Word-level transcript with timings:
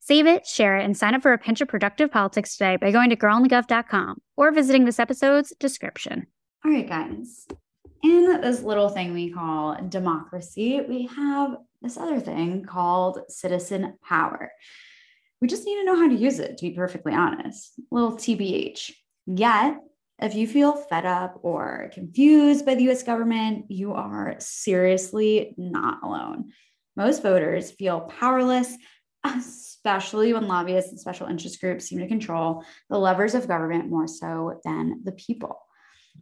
Save 0.00 0.26
it, 0.26 0.46
share 0.46 0.78
it, 0.78 0.84
and 0.84 0.96
sign 0.96 1.14
up 1.14 1.22
for 1.22 1.32
a 1.32 1.38
pinch 1.38 1.60
of 1.60 1.68
productive 1.68 2.10
politics 2.10 2.56
today 2.56 2.76
by 2.76 2.92
going 2.92 3.10
to 3.10 3.16
girlonthegov.com 3.16 4.20
or 4.36 4.52
visiting 4.52 4.84
this 4.84 5.00
episode's 5.00 5.52
description. 5.58 6.26
All 6.64 6.70
right, 6.70 6.88
guys. 6.88 7.46
In 8.02 8.40
this 8.40 8.62
little 8.62 8.88
thing 8.88 9.12
we 9.12 9.32
call 9.32 9.76
democracy, 9.88 10.80
we 10.80 11.06
have 11.16 11.56
this 11.82 11.96
other 11.96 12.20
thing 12.20 12.64
called 12.64 13.20
citizen 13.28 13.98
power. 14.04 14.52
We 15.40 15.48
just 15.48 15.64
need 15.64 15.76
to 15.76 15.84
know 15.84 15.96
how 15.96 16.08
to 16.08 16.14
use 16.14 16.38
it, 16.38 16.56
to 16.58 16.68
be 16.68 16.74
perfectly 16.74 17.12
honest. 17.12 17.78
A 17.78 17.94
little 17.94 18.12
TBH. 18.12 18.92
Yet, 19.26 19.78
if 20.20 20.34
you 20.34 20.46
feel 20.46 20.72
fed 20.72 21.04
up 21.04 21.40
or 21.42 21.90
confused 21.92 22.64
by 22.64 22.74
the 22.74 22.90
US 22.90 23.02
government, 23.02 23.66
you 23.70 23.92
are 23.92 24.36
seriously 24.38 25.54
not 25.58 26.02
alone. 26.02 26.52
Most 26.96 27.22
voters 27.22 27.70
feel 27.72 28.00
powerless 28.00 28.74
especially 29.86 30.32
when 30.32 30.48
lobbyists 30.48 30.90
and 30.90 30.98
special 30.98 31.28
interest 31.28 31.60
groups 31.60 31.84
seem 31.84 32.00
to 32.00 32.08
control 32.08 32.64
the 32.90 32.98
levers 32.98 33.36
of 33.36 33.46
government 33.46 33.88
more 33.88 34.08
so 34.08 34.60
than 34.64 35.00
the 35.04 35.12
people. 35.12 35.62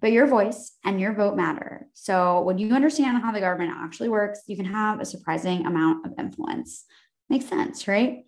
But 0.02 0.12
your 0.12 0.26
voice 0.26 0.72
and 0.84 1.00
your 1.00 1.14
vote 1.14 1.34
matter. 1.34 1.86
So 1.94 2.42
when 2.42 2.58
you 2.58 2.74
understand 2.74 3.22
how 3.22 3.32
the 3.32 3.40
government 3.40 3.72
actually 3.74 4.10
works, 4.10 4.42
you 4.48 4.56
can 4.56 4.66
have 4.66 5.00
a 5.00 5.06
surprising 5.06 5.64
amount 5.64 6.04
of 6.04 6.12
influence. 6.18 6.84
Makes 7.30 7.46
sense, 7.46 7.88
right? 7.88 8.24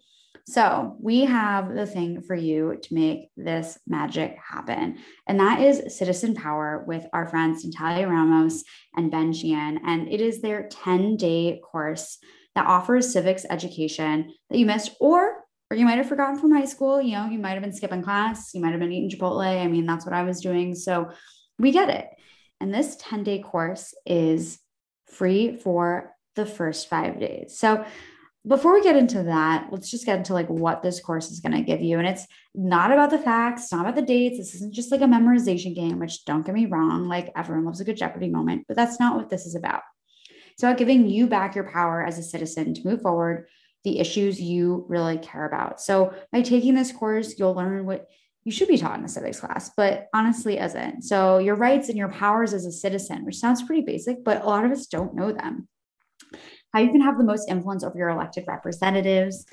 So, 0.49 0.97
we 1.01 1.25
have 1.25 1.75
the 1.75 1.87
thing 1.87 2.23
for 2.23 2.37
you 2.37 2.79
to 2.81 2.95
make 2.95 3.31
this 3.37 3.81
magic 3.85 4.37
happen, 4.39 4.99
and 5.27 5.41
that 5.41 5.61
is 5.61 5.99
Citizen 5.99 6.37
Power 6.37 6.85
with 6.87 7.05
our 7.13 7.27
friends 7.27 7.65
Natalia 7.65 8.07
Ramos 8.07 8.63
and 8.95 9.11
Ben 9.11 9.33
Sheehan. 9.33 9.81
And 9.85 10.07
it 10.07 10.21
is 10.21 10.41
their 10.41 10.69
10 10.69 11.17
day 11.17 11.61
course 11.69 12.19
that 12.57 12.67
offers 12.67 13.13
civics 13.13 13.47
education 13.49 14.33
that 14.51 14.59
you 14.59 14.67
missed 14.67 14.97
or 14.99 15.45
or 15.71 15.77
you 15.77 15.85
might 15.85 15.99
have 15.99 16.09
forgotten 16.09 16.39
from 16.39 16.53
high 16.53 16.65
school 16.65 17.01
you 17.01 17.13
know 17.13 17.27
you 17.27 17.39
might 17.39 17.53
have 17.53 17.63
been 17.63 17.73
skipping 17.73 18.03
class 18.03 18.53
you 18.55 18.61
might 18.61 18.71
have 18.71 18.81
been 18.81 18.93
eating 18.93 19.11
chipotle. 19.11 19.45
I 19.47 19.69
mean 19.69 19.87
that's 19.87 20.05
what 20.05 20.15
i 20.15 20.25
was 20.25 20.41
doing. 20.41 20.75
So 20.75 21.11
we 21.59 21.71
get 21.71 21.89
it. 21.89 22.09
And 22.61 22.75
this 22.75 22.97
10 22.99 23.23
day 23.23 23.39
course 23.41 23.95
is 24.05 24.59
free 25.07 25.57
for 25.57 26.13
the 26.35 26.47
first 26.47 26.89
five 26.89 27.21
days. 27.21 27.59
So 27.59 27.85
before 28.47 28.75
we 28.75 28.83
get 28.83 28.97
into 28.97 29.25
that 29.25 29.69
let's 29.71 29.91
just 29.91 30.07
get 30.07 30.19
into 30.19 30.33
like 30.33 30.49
what 30.49 30.83
this 30.83 31.01
course 31.01 31.31
is 31.31 31.41
going 31.41 31.53
to 31.53 31.63
give 31.63 31.83
you. 31.83 31.99
And 31.99 32.09
it's 32.09 32.27
not 32.55 32.91
about 32.91 33.11
the 33.11 33.19
facts 33.19 33.71
not 33.71 33.83
about 33.83 33.97
the 33.97 34.03
dates. 34.03 34.39
This 34.39 34.55
isn't 34.55 34.75
just 34.75 34.91
like 34.91 35.03
a 35.03 35.05
memorization 35.05 35.75
game 35.75 35.99
which 35.99 36.25
don't 36.25 36.47
get 36.47 36.55
me 36.55 36.67
wrong 36.67 37.07
like 37.07 37.33
everyone 37.37 37.67
loves 37.67 37.81
a 37.81 37.85
good 37.85 37.99
jeopardy 37.99 38.31
moment 38.31 38.65
but 38.67 38.77
that's 38.77 38.99
not 38.99 39.17
what 39.17 39.29
this 39.29 39.45
is 39.45 39.55
about 39.55 39.83
it's 40.57 40.63
about 40.63 40.79
giving 40.79 41.07
you 41.07 41.27
back 41.27 41.55
your 41.55 41.71
power 41.71 42.03
as 42.03 42.19
a 42.19 42.23
citizen 42.23 42.73
to 42.73 42.89
move 42.89 43.03
forward 43.03 43.47
the 43.85 43.99
issues 43.99 44.41
you 44.41 44.87
really 44.89 45.19
care 45.19 45.45
about. 45.45 45.83
So 45.83 46.15
by 46.33 46.41
taking 46.41 46.75
this 46.75 46.93
course, 46.93 47.39
you'll 47.39 47.55
learn 47.55 47.85
what 47.85 48.07
you 48.45 48.51
should 48.51 48.69
be 48.69 48.79
taught 48.79 48.99
in 48.99 49.05
a 49.05 49.09
civics 49.09 49.41
class, 49.41 49.71
but 49.77 50.07
honestly 50.15 50.59
isn't. 50.59 51.03
So 51.03 51.37
your 51.37 51.57
rights 51.57 51.91
and 51.91 51.99
your 51.99 52.09
powers 52.09 52.55
as 52.55 52.65
a 52.65 52.73
citizen, 52.73 53.27
which 53.27 53.37
sounds 53.37 53.65
pretty 53.65 53.83
basic, 53.83 54.25
but 54.25 54.43
a 54.43 54.47
lot 54.47 54.65
of 54.65 54.73
us 54.73 54.87
don't 54.87 55.15
know 55.15 55.31
them. 55.31 55.69
How 56.73 56.81
you 56.81 56.91
can 56.91 57.03
have 57.03 57.19
the 57.19 57.25
most 57.25 57.51
influence 57.51 57.85
over 57.85 57.99
your 57.99 58.09
elected 58.09 58.45
representatives, 58.49 59.45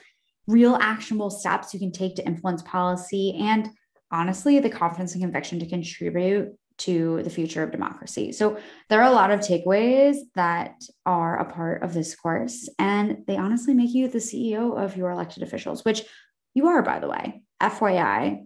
real 0.47 0.75
actionable 0.75 1.31
steps 1.31 1.73
you 1.73 1.81
can 1.81 1.91
take 1.91 2.15
to 2.15 2.25
influence 2.25 2.61
policy, 2.61 3.37
and 3.41 3.67
honestly, 4.09 4.59
the 4.59 4.69
confidence 4.69 5.15
and 5.15 5.21
conviction 5.21 5.59
to 5.59 5.67
contribute 5.67 6.53
to 6.79 7.21
the 7.23 7.29
future 7.29 7.63
of 7.63 7.71
democracy. 7.71 8.31
So 8.31 8.57
there 8.89 9.01
are 9.01 9.09
a 9.09 9.15
lot 9.15 9.31
of 9.31 9.39
takeaways 9.39 10.17
that 10.35 10.81
are 11.05 11.37
a 11.37 11.51
part 11.51 11.83
of 11.83 11.93
this 11.93 12.15
course, 12.15 12.69
and 12.79 13.23
they 13.27 13.37
honestly 13.37 13.73
make 13.73 13.93
you 13.93 14.07
the 14.07 14.19
CEO 14.19 14.77
of 14.77 14.97
your 14.97 15.11
elected 15.11 15.43
officials, 15.43 15.85
which 15.85 16.03
you 16.53 16.67
are, 16.67 16.81
by 16.81 16.99
the 16.99 17.09
way, 17.09 17.41
FYI, 17.61 18.45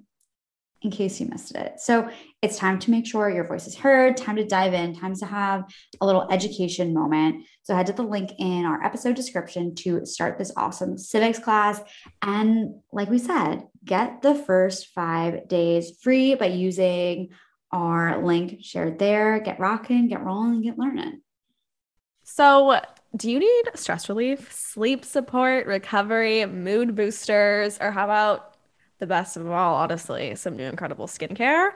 in 0.83 0.91
case 0.91 1.19
you 1.19 1.27
missed 1.27 1.55
it. 1.55 1.79
So 1.79 2.09
it's 2.41 2.57
time 2.57 2.77
to 2.79 2.91
make 2.91 3.07
sure 3.07 3.29
your 3.29 3.47
voice 3.47 3.65
is 3.65 3.75
heard, 3.75 4.15
time 4.15 4.35
to 4.35 4.45
dive 4.45 4.73
in, 4.73 4.93
time 4.93 5.15
to 5.15 5.25
have 5.25 5.63
a 5.99 6.05
little 6.05 6.27
education 6.31 6.93
moment. 6.93 7.45
So 7.63 7.75
head 7.75 7.87
to 7.87 7.93
the 7.93 8.03
link 8.03 8.31
in 8.37 8.63
our 8.65 8.83
episode 8.83 9.15
description 9.15 9.73
to 9.75 10.05
start 10.05 10.37
this 10.37 10.51
awesome 10.55 10.97
civics 10.97 11.39
class. 11.39 11.81
And 12.21 12.75
like 12.91 13.09
we 13.09 13.17
said, 13.17 13.63
get 13.83 14.21
the 14.21 14.35
first 14.35 14.89
five 14.93 15.47
days 15.47 15.97
free 16.01 16.35
by 16.35 16.47
using 16.47 17.29
our 17.71 18.23
link 18.23 18.59
shared 18.61 18.99
there. 18.99 19.39
Get 19.39 19.59
rocking, 19.59 20.07
get 20.07 20.23
rolling, 20.23 20.61
get 20.61 20.77
learning. 20.77 21.21
So, 22.23 22.79
do 23.15 23.31
you 23.31 23.39
need 23.39 23.63
stress 23.75 24.09
relief, 24.09 24.51
sleep 24.51 25.05
support, 25.05 25.65
recovery, 25.65 26.45
mood 26.45 26.95
boosters, 26.95 27.77
or 27.79 27.91
how 27.91 28.03
about 28.05 28.55
the 28.99 29.07
best 29.07 29.37
of 29.37 29.49
all, 29.49 29.75
honestly, 29.75 30.35
some 30.35 30.57
new 30.57 30.65
incredible 30.65 31.07
skincare? 31.07 31.71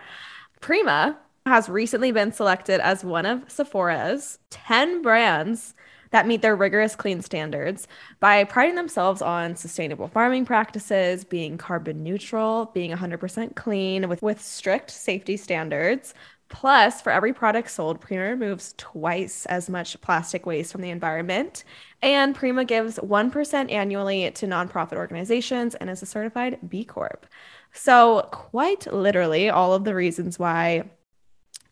Prima 0.60 1.18
has 1.46 1.70
recently 1.70 2.12
been 2.12 2.32
selected 2.32 2.80
as 2.82 3.04
one 3.04 3.26
of 3.26 3.50
Sephora's 3.50 4.40
10 4.50 5.02
brands 5.02 5.74
that 6.12 6.28
meet 6.28 6.42
their 6.42 6.56
rigorous 6.56 6.96
clean 6.96 7.22
standards 7.22 7.88
by 8.20 8.44
priding 8.44 8.76
themselves 8.76 9.22
on 9.22 9.56
sustainable 9.56 10.08
farming 10.08 10.46
practices, 10.46 11.24
being 11.24 11.58
carbon 11.58 12.04
neutral, 12.04 12.72
being 12.74 12.92
100% 12.92 13.56
clean 13.56 14.08
with, 14.08 14.22
with 14.22 14.42
strict 14.42 14.92
safety 14.92 15.36
standards. 15.38 16.14
Plus, 16.52 17.02
for 17.02 17.12
every 17.12 17.32
product 17.32 17.72
sold, 17.72 18.02
Prima 18.02 18.24
removes 18.24 18.76
twice 18.78 19.46
as 19.46 19.70
much 19.70 20.00
plastic 20.02 20.46
waste 20.46 20.74
from 20.74 20.82
the 20.82 20.90
environment. 20.90 21.64
And 22.02 22.36
Prima 22.36 22.66
gives 22.66 23.00
1% 23.00 23.72
annually 23.72 24.30
to 24.32 24.48
nonprofit 24.48 24.98
organizations 24.98 25.76
and 25.76 25.90
is 25.90 26.04
a 26.04 26.06
certified 26.06 26.60
B 26.68 26.84
Corp. 26.84 27.26
So, 27.72 28.28
quite 28.32 28.92
literally, 28.92 29.50
all 29.50 29.74
of 29.74 29.86
the 29.86 29.96
reasons 29.96 30.38
why 30.38 30.90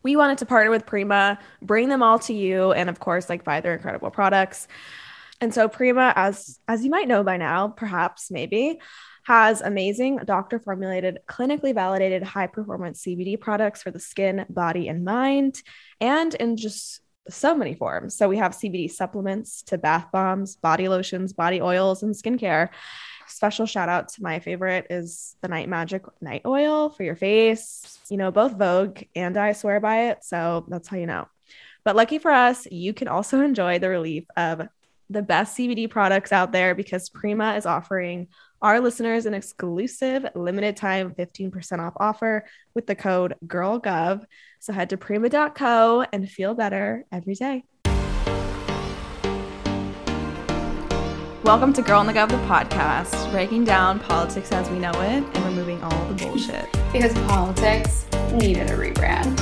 we 0.02 0.16
wanted 0.16 0.38
to 0.38 0.46
partner 0.46 0.70
with 0.70 0.86
Prima, 0.86 1.38
bring 1.62 1.88
them 1.88 2.02
all 2.02 2.18
to 2.20 2.32
you, 2.32 2.72
and 2.72 2.88
of 2.88 2.98
course, 3.00 3.28
like 3.28 3.44
buy 3.44 3.60
their 3.60 3.74
incredible 3.74 4.10
products. 4.10 4.68
And 5.40 5.54
so 5.54 5.68
Prima, 5.68 6.12
as 6.16 6.58
as 6.68 6.84
you 6.84 6.90
might 6.90 7.08
know 7.08 7.22
by 7.22 7.36
now, 7.36 7.68
perhaps 7.68 8.30
maybe, 8.30 8.78
has 9.24 9.60
amazing 9.60 10.18
doctor 10.24 10.58
formulated, 10.58 11.18
clinically 11.28 11.74
validated 11.74 12.22
high 12.22 12.46
performance 12.46 13.02
CBD 13.02 13.40
products 13.40 13.82
for 13.82 13.90
the 13.90 13.98
skin, 13.98 14.46
body, 14.48 14.88
and 14.88 15.04
mind, 15.04 15.62
and 16.00 16.34
in 16.34 16.56
just 16.56 17.00
so 17.28 17.54
many 17.54 17.74
forms. 17.74 18.16
So 18.16 18.28
we 18.28 18.38
have 18.38 18.52
CBD 18.52 18.90
supplements 18.90 19.62
to 19.64 19.78
bath 19.78 20.06
bombs, 20.12 20.56
body 20.56 20.88
lotions, 20.88 21.32
body 21.32 21.60
oils, 21.60 22.02
and 22.02 22.14
skincare 22.14 22.70
special 23.30 23.66
shout 23.66 23.88
out 23.88 24.08
to 24.10 24.22
my 24.22 24.38
favorite 24.40 24.86
is 24.90 25.36
the 25.40 25.48
Night 25.48 25.68
Magic 25.68 26.04
Night 26.20 26.42
Oil 26.46 26.90
for 26.90 27.02
your 27.02 27.16
face. 27.16 27.98
You 28.08 28.16
know, 28.16 28.30
both 28.30 28.58
Vogue 28.58 29.02
and 29.14 29.36
I 29.36 29.52
swear 29.52 29.80
by 29.80 30.08
it. 30.08 30.24
So 30.24 30.64
that's 30.68 30.88
how 30.88 30.96
you 30.96 31.06
know. 31.06 31.28
But 31.84 31.96
lucky 31.96 32.18
for 32.18 32.30
us, 32.30 32.66
you 32.70 32.92
can 32.92 33.08
also 33.08 33.40
enjoy 33.42 33.78
the 33.78 33.88
relief 33.88 34.26
of 34.36 34.68
the 35.08 35.22
best 35.22 35.56
CBD 35.56 35.90
products 35.90 36.30
out 36.30 36.52
there 36.52 36.74
because 36.74 37.08
Prima 37.08 37.54
is 37.56 37.66
offering 37.66 38.28
our 38.62 38.80
listeners 38.80 39.26
an 39.26 39.34
exclusive 39.34 40.24
limited 40.34 40.76
time 40.76 41.14
15% 41.14 41.78
off 41.80 41.94
offer 41.96 42.44
with 42.74 42.86
the 42.86 42.94
code 42.94 43.34
GIRLGOV. 43.46 44.24
So 44.60 44.72
head 44.72 44.90
to 44.90 44.98
prima.co 44.98 46.04
and 46.12 46.30
feel 46.30 46.54
better 46.54 47.04
every 47.10 47.34
day. 47.34 47.64
Welcome 51.50 51.72
to 51.72 51.82
Girl 51.82 51.98
on 51.98 52.06
the 52.06 52.12
Gov, 52.12 52.28
the 52.28 52.36
podcast, 52.46 53.28
breaking 53.32 53.64
down 53.64 53.98
politics 53.98 54.52
as 54.52 54.70
we 54.70 54.78
know 54.78 54.92
it 54.92 55.24
and 55.34 55.36
removing 55.38 55.82
all 55.82 56.04
the 56.06 56.14
bullshit. 56.14 56.68
Because 56.92 57.12
politics 57.26 58.06
needed 58.34 58.70
a 58.70 58.76
rebrand. 58.76 59.36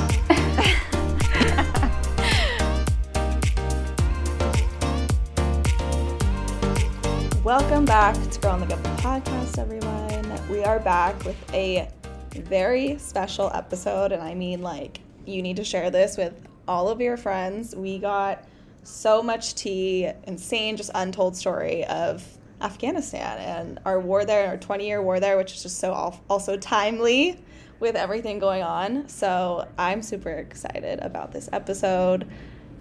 Welcome 7.44 7.84
back 7.84 8.14
to 8.30 8.40
Girl 8.40 8.52
on 8.52 8.60
the 8.60 8.66
Gov, 8.66 8.82
the 8.82 9.02
podcast, 9.02 9.58
everyone. 9.58 10.48
We 10.48 10.64
are 10.64 10.80
back 10.80 11.22
with 11.26 11.36
a 11.52 11.90
very 12.30 12.96
special 12.96 13.50
episode, 13.52 14.12
and 14.12 14.22
I 14.22 14.34
mean, 14.34 14.62
like, 14.62 15.00
you 15.26 15.42
need 15.42 15.56
to 15.56 15.64
share 15.64 15.90
this 15.90 16.16
with 16.16 16.32
all 16.66 16.88
of 16.88 17.02
your 17.02 17.18
friends. 17.18 17.76
We 17.76 17.98
got 17.98 18.42
so 18.88 19.22
much 19.22 19.54
tea, 19.54 20.10
insane, 20.24 20.76
just 20.76 20.90
untold 20.94 21.36
story 21.36 21.84
of 21.86 22.26
Afghanistan 22.60 23.38
and 23.38 23.78
our 23.84 24.00
war 24.00 24.24
there, 24.24 24.48
our 24.48 24.56
20 24.56 24.86
year 24.86 25.02
war 25.02 25.20
there, 25.20 25.36
which 25.36 25.52
is 25.52 25.62
just 25.62 25.78
so 25.78 26.18
also 26.28 26.56
timely 26.56 27.38
with 27.80 27.94
everything 27.94 28.38
going 28.38 28.62
on. 28.62 29.08
So 29.08 29.68
I'm 29.78 30.02
super 30.02 30.30
excited 30.30 30.98
about 31.00 31.32
this 31.32 31.48
episode. 31.52 32.26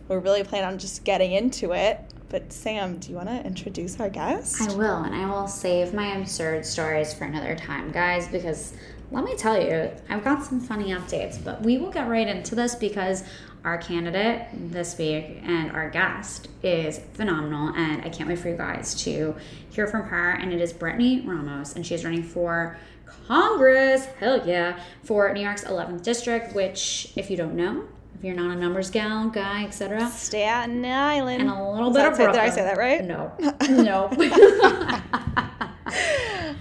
We're 0.07 0.19
really 0.19 0.43
planning 0.43 0.67
on 0.67 0.79
just 0.79 1.03
getting 1.03 1.33
into 1.33 1.73
it. 1.73 1.99
But 2.29 2.51
Sam, 2.51 2.97
do 2.97 3.09
you 3.09 3.15
want 3.15 3.29
to 3.29 3.45
introduce 3.45 3.99
our 3.99 4.09
guest? 4.09 4.61
I 4.61 4.73
will, 4.75 5.03
and 5.03 5.15
I 5.15 5.25
will 5.29 5.47
save 5.47 5.93
my 5.93 6.17
absurd 6.17 6.65
stories 6.65 7.13
for 7.13 7.23
another 7.23 7.55
time, 7.55 7.91
guys, 7.91 8.27
because 8.27 8.73
let 9.11 9.23
me 9.23 9.35
tell 9.37 9.61
you, 9.61 9.89
I've 10.09 10.23
got 10.25 10.43
some 10.43 10.59
funny 10.59 10.91
updates, 10.91 11.41
but 11.41 11.61
we 11.61 11.77
will 11.77 11.91
get 11.91 12.09
right 12.09 12.27
into 12.27 12.55
this 12.55 12.75
because 12.75 13.23
our 13.67 13.77
candidate 13.77 14.47
this 14.71 14.97
week 14.97 15.41
and 15.43 15.73
our 15.73 15.89
guest 15.89 16.47
is 16.63 17.01
phenomenal, 17.13 17.73
and 17.75 18.01
I 18.01 18.09
can't 18.09 18.29
wait 18.29 18.39
for 18.39 18.47
you 18.47 18.55
guys 18.55 18.95
to 19.03 19.35
hear 19.71 19.87
from 19.87 20.03
her. 20.03 20.31
And 20.31 20.53
it 20.53 20.61
is 20.61 20.71
Brittany 20.71 21.19
Ramos, 21.25 21.75
and 21.75 21.85
she's 21.85 22.05
running 22.05 22.23
for 22.23 22.79
Congress, 23.27 24.05
hell 24.21 24.47
yeah, 24.47 24.79
for 25.03 25.33
New 25.33 25.41
York's 25.41 25.65
11th 25.65 26.01
district, 26.01 26.55
which, 26.55 27.11
if 27.17 27.29
you 27.29 27.35
don't 27.35 27.55
know, 27.55 27.83
if 28.17 28.23
you're 28.23 28.37
not 28.37 28.55
a 28.55 28.59
numbers 28.59 28.89
gal, 28.89 29.27
guy, 29.27 29.65
etc. 29.65 30.09
Staten 30.11 30.85
Island. 30.85 31.41
And 31.41 31.49
a 31.49 31.69
little 31.69 31.91
bit 31.91 32.05
of 32.05 32.15
Brooklyn. 32.15 32.31
Did 32.31 32.41
I 32.41 32.49
say 32.49 32.61
that 32.61 32.77
right? 32.77 33.03
No. 33.03 33.33
no. 33.69 34.07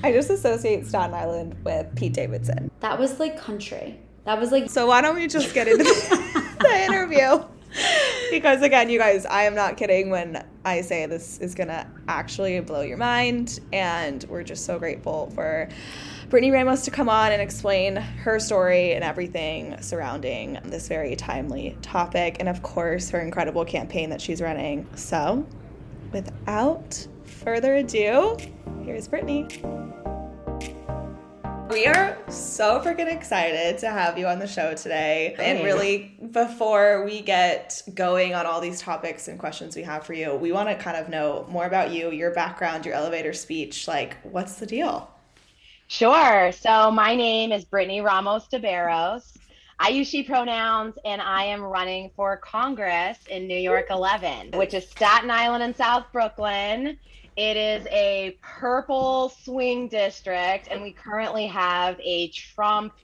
I 0.02 0.12
just 0.12 0.28
associate 0.28 0.86
Staten 0.86 1.14
Island 1.14 1.54
with 1.62 1.94
Pete 1.94 2.14
Davidson. 2.14 2.68
That 2.80 2.98
was 2.98 3.20
like 3.20 3.40
country. 3.40 4.00
That 4.24 4.40
was 4.40 4.50
like. 4.50 4.68
So 4.68 4.88
why 4.88 5.02
don't 5.02 5.14
we 5.14 5.28
just 5.28 5.54
get 5.54 5.68
into 5.68 5.84
the 6.58 6.84
interview? 6.84 7.44
because 8.30 8.62
again, 8.62 8.88
you 8.88 8.98
guys, 8.98 9.26
I 9.26 9.44
am 9.44 9.54
not 9.54 9.76
kidding 9.76 10.10
when 10.10 10.44
I 10.64 10.80
say 10.80 11.06
this 11.06 11.38
is 11.38 11.54
gonna 11.54 11.90
actually 12.08 12.58
blow 12.60 12.80
your 12.80 12.96
mind, 12.96 13.60
and 13.72 14.24
we're 14.28 14.42
just 14.42 14.64
so 14.64 14.78
grateful 14.78 15.30
for 15.34 15.68
Brittany 16.28 16.50
Ramos 16.50 16.82
to 16.82 16.90
come 16.90 17.08
on 17.08 17.32
and 17.32 17.40
explain 17.40 17.96
her 17.96 18.40
story 18.40 18.94
and 18.94 19.04
everything 19.04 19.80
surrounding 19.80 20.58
this 20.64 20.88
very 20.88 21.14
timely 21.16 21.76
topic, 21.82 22.36
and 22.40 22.48
of 22.48 22.62
course, 22.62 23.10
her 23.10 23.20
incredible 23.20 23.64
campaign 23.64 24.10
that 24.10 24.20
she's 24.20 24.40
running. 24.40 24.86
So, 24.96 25.46
without 26.12 27.06
further 27.24 27.76
ado, 27.76 28.36
here's 28.84 29.06
Brittany. 29.06 29.46
We 31.70 31.84
are 31.86 32.16
so 32.28 32.80
freaking 32.80 33.12
excited 33.12 33.78
to 33.78 33.90
have 33.90 34.16
you 34.16 34.28
on 34.28 34.38
the 34.38 34.46
show 34.46 34.74
today. 34.74 35.34
And 35.38 35.64
really, 35.64 36.16
before 36.30 37.04
we 37.04 37.22
get 37.22 37.82
going 37.92 38.34
on 38.34 38.46
all 38.46 38.60
these 38.60 38.80
topics 38.80 39.26
and 39.26 39.38
questions 39.38 39.74
we 39.74 39.82
have 39.82 40.06
for 40.06 40.12
you, 40.12 40.34
we 40.34 40.52
want 40.52 40.68
to 40.68 40.76
kind 40.76 40.96
of 40.96 41.08
know 41.08 41.44
more 41.50 41.66
about 41.66 41.90
you, 41.90 42.12
your 42.12 42.30
background, 42.30 42.86
your 42.86 42.94
elevator 42.94 43.32
speech. 43.32 43.88
Like, 43.88 44.16
what's 44.22 44.54
the 44.56 44.66
deal? 44.66 45.10
Sure. 45.88 46.52
So 46.52 46.90
my 46.92 47.16
name 47.16 47.50
is 47.50 47.64
Brittany 47.64 48.00
Ramos 48.00 48.46
de 48.46 48.60
Barros. 48.60 49.36
I 49.78 49.88
use 49.88 50.08
she 50.08 50.22
pronouns 50.22 50.94
and 51.04 51.20
I 51.20 51.44
am 51.44 51.60
running 51.62 52.10
for 52.16 52.36
Congress 52.38 53.18
in 53.28 53.46
New 53.46 53.58
York 53.58 53.86
11, 53.90 54.52
which 54.52 54.72
is 54.72 54.88
Staten 54.88 55.30
Island 55.30 55.62
and 55.62 55.76
South 55.76 56.06
Brooklyn. 56.12 56.96
It 57.36 57.56
is 57.56 57.86
a 57.88 58.38
purple 58.40 59.28
swing 59.42 59.88
district, 59.88 60.68
and 60.70 60.82
we 60.82 60.92
currently 60.92 61.46
have 61.48 62.00
a 62.00 62.28
Trump 62.28 62.94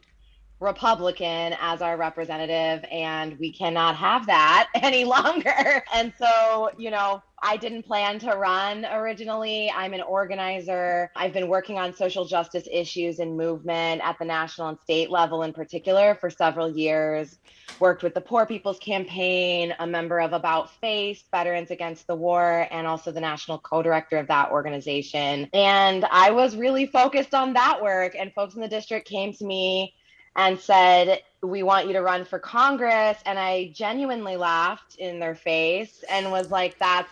Republican 0.62 1.54
as 1.60 1.82
our 1.82 1.96
representative, 1.96 2.88
and 2.90 3.38
we 3.38 3.52
cannot 3.52 3.96
have 3.96 4.26
that 4.26 4.68
any 4.74 5.04
longer. 5.04 5.84
And 5.92 6.12
so, 6.18 6.70
you 6.78 6.90
know, 6.90 7.22
I 7.42 7.56
didn't 7.56 7.82
plan 7.82 8.20
to 8.20 8.30
run 8.30 8.86
originally. 8.86 9.70
I'm 9.70 9.92
an 9.92 10.02
organizer. 10.02 11.10
I've 11.16 11.32
been 11.32 11.48
working 11.48 11.78
on 11.78 11.92
social 11.92 12.24
justice 12.24 12.68
issues 12.70 13.18
and 13.18 13.36
movement 13.36 14.00
at 14.02 14.18
the 14.18 14.24
national 14.24 14.68
and 14.68 14.78
state 14.78 15.10
level 15.10 15.42
in 15.42 15.52
particular 15.52 16.14
for 16.14 16.30
several 16.30 16.70
years. 16.70 17.38
Worked 17.82 18.04
with 18.04 18.14
the 18.14 18.20
Poor 18.20 18.46
People's 18.46 18.78
Campaign, 18.78 19.74
a 19.80 19.88
member 19.88 20.20
of 20.20 20.32
About 20.32 20.70
Face, 20.80 21.24
Veterans 21.32 21.72
Against 21.72 22.06
the 22.06 22.14
War, 22.14 22.68
and 22.70 22.86
also 22.86 23.10
the 23.10 23.20
national 23.20 23.58
co 23.58 23.82
director 23.82 24.18
of 24.18 24.28
that 24.28 24.52
organization. 24.52 25.50
And 25.52 26.04
I 26.04 26.30
was 26.30 26.54
really 26.54 26.86
focused 26.86 27.34
on 27.34 27.54
that 27.54 27.82
work, 27.82 28.14
and 28.16 28.32
folks 28.34 28.54
in 28.54 28.60
the 28.60 28.68
district 28.68 29.08
came 29.08 29.32
to 29.32 29.44
me 29.44 29.94
and 30.36 30.60
said, 30.60 31.22
We 31.42 31.64
want 31.64 31.88
you 31.88 31.94
to 31.94 32.02
run 32.02 32.24
for 32.24 32.38
Congress. 32.38 33.18
And 33.26 33.36
I 33.36 33.72
genuinely 33.74 34.36
laughed 34.36 34.94
in 34.94 35.18
their 35.18 35.34
face 35.34 36.04
and 36.08 36.30
was 36.30 36.52
like, 36.52 36.78
That's 36.78 37.10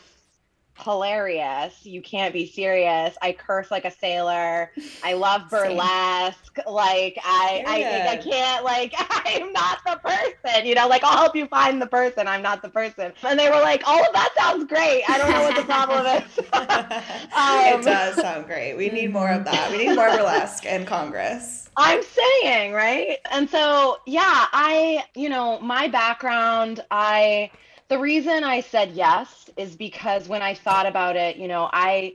hilarious. 0.83 1.85
You 1.85 2.03
can't 2.03 2.33
be 2.33 2.47
serious. 2.47 3.17
I 3.23 3.33
curse 3.33 3.71
like 3.71 3.85
a 3.85 3.91
sailor. 3.91 4.71
I 5.05 5.15
love 5.15 5.43
burlesque. 5.51 6.57
Same. 6.57 6.75
Like 6.75 7.19
I, 7.25 7.65
I, 7.67 8.13
I 8.13 8.17
can't 8.17 8.65
like 8.65 8.95
I'm 8.99 9.53
not 9.53 9.79
the 9.85 9.97
person. 9.97 10.67
You 10.67 10.75
know, 10.75 10.89
like 10.89 11.05
I'll 11.05 11.17
help 11.17 11.37
you 11.37 11.47
find 11.47 11.81
the 11.81 11.87
person. 11.87 12.27
I'm 12.29 12.43
not 12.43 12.63
the 12.63 12.69
person. 12.69 13.13
And 13.23 13.39
they 13.39 13.49
were 13.49 13.61
like, 13.61 13.83
all 13.87 14.05
of 14.05 14.13
that 14.13 14.33
sounds 14.37 14.65
great. 14.65 15.05
I 15.09 15.19
don't 15.19 15.31
know 15.31 15.43
what 15.43 15.57
the 15.57 15.65
problem 15.65 16.07
is. 16.07 16.39
um, 16.53 17.81
it 17.81 17.85
does 17.85 18.17
sound 18.17 18.47
great. 18.47 18.75
We 18.75 18.89
need 18.91 19.13
more 19.13 19.31
of 19.31 19.45
that. 19.45 19.71
We 19.71 19.79
need 19.79 19.95
more 19.95 20.11
burlesque 20.11 20.67
in 20.67 20.85
Congress. 20.87 21.69
I'm 21.77 22.03
saying, 22.03 22.73
right? 22.73 23.19
And 23.31 23.49
so, 23.49 23.99
yeah, 24.07 24.47
I, 24.53 25.05
you 25.15 25.29
know, 25.29 25.61
my 25.61 25.89
background, 25.89 26.85
I 26.91 27.51
the 27.91 27.99
reason 27.99 28.45
I 28.45 28.61
said 28.61 28.93
yes 28.93 29.51
is 29.57 29.75
because 29.75 30.29
when 30.29 30.43
I 30.43 30.55
thought 30.55 30.87
about 30.87 31.17
it, 31.17 31.37
you 31.37 31.49
know, 31.49 31.69
I 31.73 32.15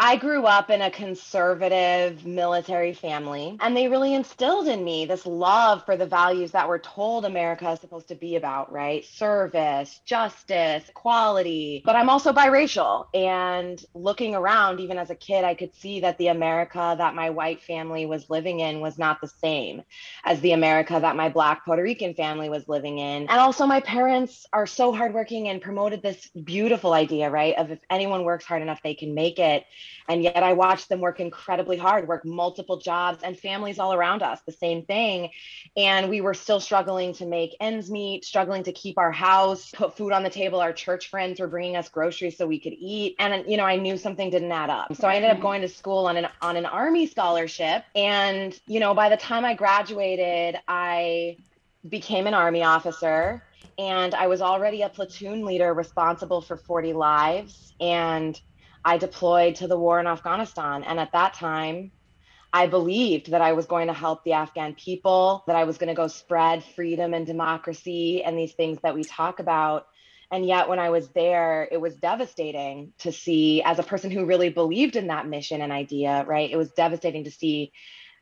I 0.00 0.14
grew 0.14 0.44
up 0.46 0.70
in 0.70 0.80
a 0.80 0.92
conservative 0.92 2.24
military 2.24 2.92
family, 2.92 3.56
and 3.58 3.76
they 3.76 3.88
really 3.88 4.14
instilled 4.14 4.68
in 4.68 4.84
me 4.84 5.06
this 5.06 5.26
love 5.26 5.84
for 5.84 5.96
the 5.96 6.06
values 6.06 6.52
that 6.52 6.68
we're 6.68 6.78
told 6.78 7.24
America 7.24 7.68
is 7.72 7.80
supposed 7.80 8.06
to 8.08 8.14
be 8.14 8.36
about, 8.36 8.70
right? 8.70 9.04
Service, 9.04 10.00
justice, 10.04 10.88
equality. 10.88 11.82
But 11.84 11.96
I'm 11.96 12.10
also 12.10 12.32
biracial. 12.32 13.06
And 13.12 13.84
looking 13.92 14.36
around, 14.36 14.78
even 14.78 14.98
as 14.98 15.10
a 15.10 15.16
kid, 15.16 15.42
I 15.42 15.54
could 15.54 15.74
see 15.74 15.98
that 16.00 16.16
the 16.18 16.28
America 16.28 16.94
that 16.96 17.16
my 17.16 17.30
white 17.30 17.60
family 17.62 18.06
was 18.06 18.30
living 18.30 18.60
in 18.60 18.78
was 18.78 18.98
not 18.98 19.20
the 19.20 19.26
same 19.26 19.82
as 20.24 20.40
the 20.42 20.52
America 20.52 20.96
that 21.00 21.16
my 21.16 21.28
Black 21.28 21.64
Puerto 21.64 21.82
Rican 21.82 22.14
family 22.14 22.48
was 22.48 22.68
living 22.68 22.98
in. 22.98 23.22
And 23.22 23.40
also, 23.40 23.66
my 23.66 23.80
parents 23.80 24.46
are 24.52 24.66
so 24.68 24.92
hardworking 24.92 25.48
and 25.48 25.60
promoted 25.60 26.02
this 26.02 26.28
beautiful 26.28 26.92
idea, 26.92 27.30
right? 27.30 27.56
Of 27.56 27.72
if 27.72 27.80
anyone 27.90 28.22
works 28.22 28.44
hard 28.44 28.62
enough, 28.62 28.80
they 28.84 28.94
can 28.94 29.12
make 29.12 29.40
it. 29.40 29.64
And 30.08 30.22
yet 30.22 30.42
I 30.42 30.52
watched 30.52 30.88
them 30.88 31.00
work 31.00 31.20
incredibly 31.20 31.76
hard, 31.76 32.08
work 32.08 32.24
multiple 32.24 32.78
jobs 32.78 33.22
and 33.22 33.38
families 33.38 33.78
all 33.78 33.92
around 33.92 34.22
us, 34.22 34.40
the 34.46 34.52
same 34.52 34.84
thing. 34.84 35.30
And 35.76 36.08
we 36.08 36.20
were 36.20 36.34
still 36.34 36.60
struggling 36.60 37.12
to 37.14 37.26
make 37.26 37.56
ends 37.60 37.90
meet, 37.90 38.24
struggling 38.24 38.62
to 38.64 38.72
keep 38.72 38.98
our 38.98 39.12
house, 39.12 39.70
put 39.72 39.96
food 39.96 40.12
on 40.12 40.22
the 40.22 40.30
table. 40.30 40.60
Our 40.60 40.72
church 40.72 41.08
friends 41.10 41.40
were 41.40 41.48
bringing 41.48 41.76
us 41.76 41.88
groceries 41.88 42.36
so 42.36 42.46
we 42.46 42.58
could 42.58 42.74
eat. 42.78 43.16
And, 43.18 43.44
you 43.46 43.56
know, 43.56 43.64
I 43.64 43.76
knew 43.76 43.96
something 43.96 44.30
didn't 44.30 44.52
add 44.52 44.70
up. 44.70 44.94
So 44.96 45.08
I 45.08 45.16
ended 45.16 45.30
up 45.30 45.40
going 45.40 45.60
to 45.62 45.68
school 45.68 46.06
on 46.06 46.16
an, 46.16 46.28
on 46.40 46.56
an 46.56 46.66
army 46.66 47.06
scholarship. 47.06 47.84
And, 47.94 48.58
you 48.66 48.80
know, 48.80 48.94
by 48.94 49.08
the 49.08 49.16
time 49.16 49.44
I 49.44 49.54
graduated, 49.54 50.56
I 50.66 51.36
became 51.88 52.26
an 52.26 52.34
army 52.34 52.62
officer 52.62 53.42
and 53.78 54.14
I 54.14 54.26
was 54.26 54.42
already 54.42 54.82
a 54.82 54.88
platoon 54.88 55.44
leader 55.44 55.72
responsible 55.72 56.40
for 56.40 56.56
40 56.56 56.92
lives. 56.92 57.72
And 57.80 58.38
I 58.84 58.98
deployed 58.98 59.56
to 59.56 59.66
the 59.66 59.78
war 59.78 60.00
in 60.00 60.06
Afghanistan. 60.06 60.84
And 60.84 60.98
at 60.98 61.12
that 61.12 61.34
time, 61.34 61.92
I 62.52 62.66
believed 62.66 63.30
that 63.30 63.42
I 63.42 63.52
was 63.52 63.66
going 63.66 63.88
to 63.88 63.92
help 63.92 64.24
the 64.24 64.32
Afghan 64.32 64.74
people, 64.74 65.44
that 65.46 65.56
I 65.56 65.64
was 65.64 65.76
going 65.76 65.88
to 65.88 65.94
go 65.94 66.08
spread 66.08 66.64
freedom 66.64 67.12
and 67.12 67.26
democracy 67.26 68.22
and 68.24 68.38
these 68.38 68.54
things 68.54 68.78
that 68.82 68.94
we 68.94 69.04
talk 69.04 69.38
about. 69.38 69.86
And 70.30 70.46
yet, 70.46 70.68
when 70.68 70.78
I 70.78 70.90
was 70.90 71.08
there, 71.10 71.68
it 71.70 71.80
was 71.80 71.96
devastating 71.96 72.92
to 72.98 73.12
see, 73.12 73.62
as 73.62 73.78
a 73.78 73.82
person 73.82 74.10
who 74.10 74.26
really 74.26 74.50
believed 74.50 74.96
in 74.96 75.06
that 75.06 75.26
mission 75.26 75.62
and 75.62 75.72
idea, 75.72 76.24
right? 76.26 76.50
It 76.50 76.56
was 76.56 76.70
devastating 76.72 77.24
to 77.24 77.30
see 77.30 77.72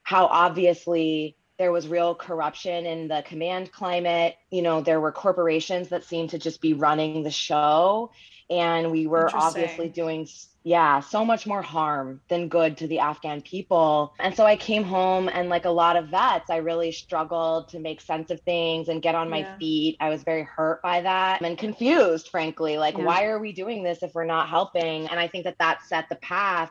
how 0.02 0.26
obviously 0.26 1.36
there 1.58 1.72
was 1.72 1.88
real 1.88 2.14
corruption 2.14 2.86
in 2.86 3.08
the 3.08 3.24
command 3.26 3.72
climate. 3.72 4.36
You 4.50 4.62
know, 4.62 4.82
there 4.82 5.00
were 5.00 5.10
corporations 5.10 5.88
that 5.88 6.04
seemed 6.04 6.30
to 6.30 6.38
just 6.38 6.60
be 6.60 6.74
running 6.74 7.22
the 7.22 7.30
show 7.30 8.12
and 8.50 8.90
we 8.90 9.06
were 9.06 9.28
obviously 9.34 9.88
doing 9.88 10.26
yeah 10.62 11.00
so 11.00 11.24
much 11.24 11.46
more 11.46 11.62
harm 11.62 12.20
than 12.28 12.48
good 12.48 12.76
to 12.76 12.86
the 12.86 12.98
afghan 12.98 13.40
people 13.40 14.12
and 14.20 14.34
so 14.34 14.44
i 14.44 14.56
came 14.56 14.84
home 14.84 15.28
and 15.28 15.48
like 15.48 15.64
a 15.64 15.70
lot 15.70 15.96
of 15.96 16.08
vets 16.08 16.48
i 16.50 16.56
really 16.56 16.92
struggled 16.92 17.68
to 17.68 17.78
make 17.78 18.00
sense 18.00 18.30
of 18.30 18.40
things 18.40 18.88
and 18.88 19.02
get 19.02 19.14
on 19.14 19.28
my 19.28 19.38
yeah. 19.38 19.56
feet 19.58 19.96
i 20.00 20.08
was 20.08 20.22
very 20.22 20.42
hurt 20.42 20.80
by 20.82 21.00
that 21.00 21.40
and 21.42 21.58
confused 21.58 22.28
frankly 22.28 22.78
like 22.78 22.96
yeah. 22.96 23.04
why 23.04 23.24
are 23.24 23.38
we 23.38 23.52
doing 23.52 23.82
this 23.82 24.02
if 24.02 24.14
we're 24.14 24.24
not 24.24 24.48
helping 24.48 25.08
and 25.08 25.18
i 25.18 25.26
think 25.26 25.44
that 25.44 25.58
that 25.58 25.82
set 25.82 26.08
the 26.08 26.16
path 26.16 26.70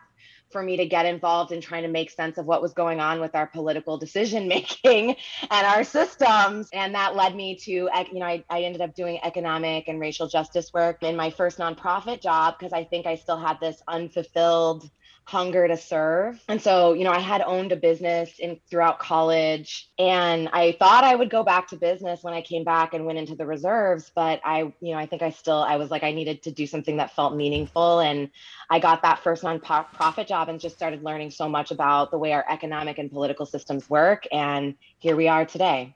for 0.56 0.64
me 0.64 0.78
to 0.78 0.86
get 0.86 1.06
involved 1.06 1.52
in 1.52 1.60
trying 1.60 1.84
to 1.84 1.90
make 1.90 2.10
sense 2.10 2.38
of 2.38 2.46
what 2.46 2.62
was 2.62 2.72
going 2.72 3.02
on 3.02 3.20
with 3.20 3.36
our 3.36 3.46
political 3.46 3.98
decision 3.98 4.48
making 4.56 5.18
and 5.52 5.68
our 5.68 5.84
systems. 5.84 6.70
And 6.72 6.96
that 6.96 7.14
led 7.14 7.36
me 7.36 7.58
to, 7.58 7.72
you 7.72 7.90
know, 8.14 8.26
I, 8.26 8.42
I 8.50 8.62
ended 8.62 8.80
up 8.80 8.96
doing 8.96 9.20
economic 9.22 9.90
and 9.90 10.00
racial 10.00 10.30
justice 10.30 10.72
work 10.74 11.04
in 11.04 11.18
my 11.18 11.30
first 11.30 11.58
nonprofit 11.58 12.22
job 12.22 12.56
because 12.58 12.72
I 12.72 12.86
think 12.86 13.06
I 13.06 13.16
still 13.16 13.38
had 13.38 13.60
this 13.60 13.84
unfulfilled 13.90 14.90
hunger 15.26 15.68
to 15.68 15.76
serve. 15.76 16.40
And 16.48 16.62
so, 16.62 16.94
you 16.94 17.04
know, 17.04 17.12
I 17.12 17.20
had 17.20 17.42
owned 17.42 17.72
a 17.72 17.76
business 17.76 18.38
in 18.38 18.60
throughout 18.70 19.00
college 19.00 19.90
and 19.98 20.50
I 20.54 20.74
thought 20.74 21.04
I 21.04 21.16
would 21.16 21.32
go 21.32 21.44
back 21.44 21.70
to 21.70 21.78
business 21.78 22.24
when 22.24 22.36
I 22.36 22.42
came 22.42 22.64
back 22.64 22.94
and 22.94 23.08
went 23.08 23.18
into 23.18 23.36
the 23.36 23.46
reserves, 23.46 24.12
but 24.14 24.40
I, 24.46 24.72
you 24.82 24.94
know, 24.94 24.98
I 24.98 25.08
think 25.08 25.24
I 25.24 25.32
still 25.32 25.58
I 25.58 25.78
was 25.78 25.90
like 25.90 26.04
I 26.04 26.12
needed 26.12 26.44
to 26.44 26.52
do 26.52 26.68
something 26.68 26.98
that 26.98 27.16
felt 27.16 27.36
meaningful 27.36 28.02
and 28.02 28.30
I 28.70 28.80
got 28.80 29.02
that 29.02 29.20
first 29.20 29.44
nonprofit 29.44 30.28
job 30.28 30.48
and 30.48 30.60
just 30.60 30.76
started 30.76 31.04
learning 31.04 31.32
so 31.32 31.50
much 31.50 31.72
about 31.72 32.12
the 32.12 32.20
way 32.20 32.32
our 32.34 32.46
economic 32.48 33.00
and 33.00 33.12
political 33.12 33.48
systems 33.48 33.90
work 33.90 34.28
and 34.32 34.76
here 35.00 35.16
we 35.16 35.28
are 35.28 35.46
today. 35.46 35.96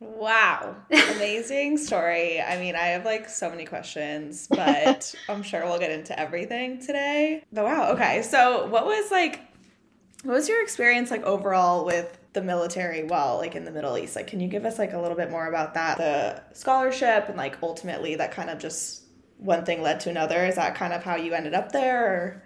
Wow. 0.00 0.76
Amazing 0.90 1.78
story. 1.78 2.40
I 2.40 2.58
mean, 2.58 2.74
I 2.76 2.88
have 2.88 3.04
like 3.04 3.28
so 3.28 3.48
many 3.48 3.64
questions, 3.64 4.46
but 4.48 5.14
I'm 5.28 5.42
sure 5.42 5.64
we'll 5.64 5.78
get 5.78 5.90
into 5.90 6.18
everything 6.18 6.80
today. 6.80 7.42
But 7.52 7.64
wow, 7.64 7.92
okay. 7.92 8.22
So, 8.22 8.66
what 8.66 8.86
was 8.86 9.10
like 9.10 9.40
what 10.22 10.34
was 10.34 10.48
your 10.48 10.62
experience 10.62 11.10
like 11.10 11.22
overall 11.22 11.84
with 11.84 12.18
the 12.32 12.42
military 12.42 13.04
while 13.04 13.36
like 13.36 13.54
in 13.54 13.64
the 13.64 13.70
Middle 13.70 13.96
East? 13.96 14.16
Like 14.16 14.26
can 14.26 14.40
you 14.40 14.48
give 14.48 14.64
us 14.64 14.78
like 14.78 14.92
a 14.92 15.00
little 15.00 15.16
bit 15.16 15.30
more 15.30 15.46
about 15.46 15.74
that? 15.74 15.98
The 15.98 16.42
scholarship 16.52 17.28
and 17.28 17.36
like 17.36 17.58
ultimately 17.62 18.16
that 18.16 18.32
kind 18.32 18.50
of 18.50 18.58
just 18.58 19.04
one 19.38 19.64
thing 19.64 19.82
led 19.82 20.00
to 20.00 20.10
another. 20.10 20.44
Is 20.44 20.56
that 20.56 20.74
kind 20.74 20.92
of 20.92 21.04
how 21.04 21.16
you 21.16 21.32
ended 21.32 21.54
up 21.54 21.70
there 21.72 22.06
or 22.06 22.42